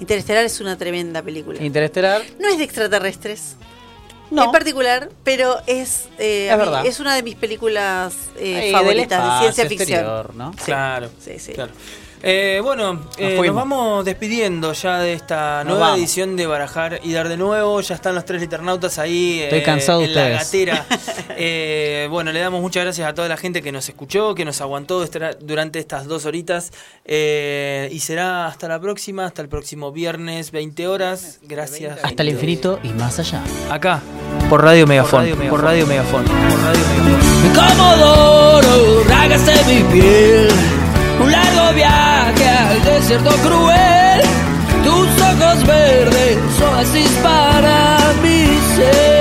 Interestelar 0.00 0.44
es 0.44 0.60
una 0.60 0.76
tremenda 0.76 1.22
película. 1.22 1.62
Interestelar, 1.62 2.22
No 2.40 2.48
es 2.48 2.58
de 2.58 2.64
extraterrestres. 2.64 3.56
no. 4.30 4.44
En 4.44 4.50
particular, 4.52 5.08
pero 5.24 5.56
es, 5.66 6.08
eh, 6.18 6.50
Es 6.84 6.98
mí- 6.98 7.02
una 7.02 7.14
de 7.14 7.22
mis 7.22 7.34
películas 7.36 8.14
eh, 8.38 8.70
favoritas 8.72 9.08
de 9.08 9.24
espacio 9.28 9.40
ciencia 9.52 9.68
ficción. 9.68 9.98
exterior, 10.00 10.34
¿no? 10.34 10.52
Claro. 10.64 11.10
Sí, 11.20 11.38
sí. 11.38 11.52
claro. 11.52 11.72
Eh, 12.22 12.60
bueno, 12.62 13.00
eh, 13.16 13.28
nos 13.30 13.38
fuimos. 13.38 13.54
vamos 13.56 14.04
despidiendo 14.04 14.72
ya 14.72 14.98
de 14.98 15.12
esta 15.12 15.58
Nos 15.58 15.72
nueva 15.72 15.86
vamos. 15.86 15.98
edición 16.00 16.36
de 16.36 16.46
Barajar 16.46 17.00
y 17.02 17.12
Dar 17.12 17.28
de 17.28 17.36
Nuevo. 17.36 17.80
Ya 17.80 17.94
están 17.94 18.14
los 18.14 18.24
tres 18.24 18.40
liternautas 18.40 18.98
ahí 18.98 19.40
Estoy 19.42 19.60
eh, 19.60 19.62
cansado 19.62 20.00
de 20.00 20.06
en 20.06 20.14
la 20.14 20.28
gatera. 20.30 20.86
Eh, 21.40 22.08
bueno, 22.10 22.32
le 22.32 22.40
damos 22.40 22.60
muchas 22.60 22.82
gracias 22.82 23.06
a 23.08 23.14
toda 23.14 23.28
la 23.28 23.36
gente 23.36 23.62
que 23.62 23.70
nos 23.70 23.88
escuchó, 23.88 24.34
que 24.34 24.44
nos 24.44 24.60
aguantó 24.60 25.06
durante 25.40 25.78
estas 25.78 26.06
dos 26.06 26.26
horitas. 26.26 26.72
Eh, 27.04 27.88
y 27.92 28.00
será 28.00 28.46
hasta 28.48 28.66
la 28.66 28.80
próxima, 28.80 29.24
hasta 29.24 29.42
el 29.42 29.48
próximo 29.48 29.92
viernes, 29.92 30.50
20 30.50 30.88
horas. 30.88 31.38
Gracias. 31.42 32.00
Hasta 32.02 32.22
el 32.24 32.30
infinito 32.30 32.80
y 32.82 32.88
más 32.88 33.20
allá. 33.20 33.40
Acá, 33.70 34.02
por 34.50 34.64
Radio 34.64 34.84
Megafon. 34.88 35.28
Por 35.48 35.62
Radio 35.62 35.86
Megafon. 35.86 36.24
Por 36.24 36.60
Radio 36.64 36.94
Megafon. 37.04 37.54
Comodoro, 37.54 39.04
rágase 39.04 39.64
mi 39.66 39.82
piel 39.92 40.48
un 41.20 41.30
largo 41.30 41.74
viaje 41.74 42.48
al 42.48 42.84
desierto 42.84 43.30
cruel. 43.42 44.20
Tus 44.84 45.08
ojos 45.22 45.66
verdes 45.66 46.38
son 46.58 46.74
así 46.78 47.04
para 47.22 47.98
mi 48.22 48.46
ser. 48.76 49.17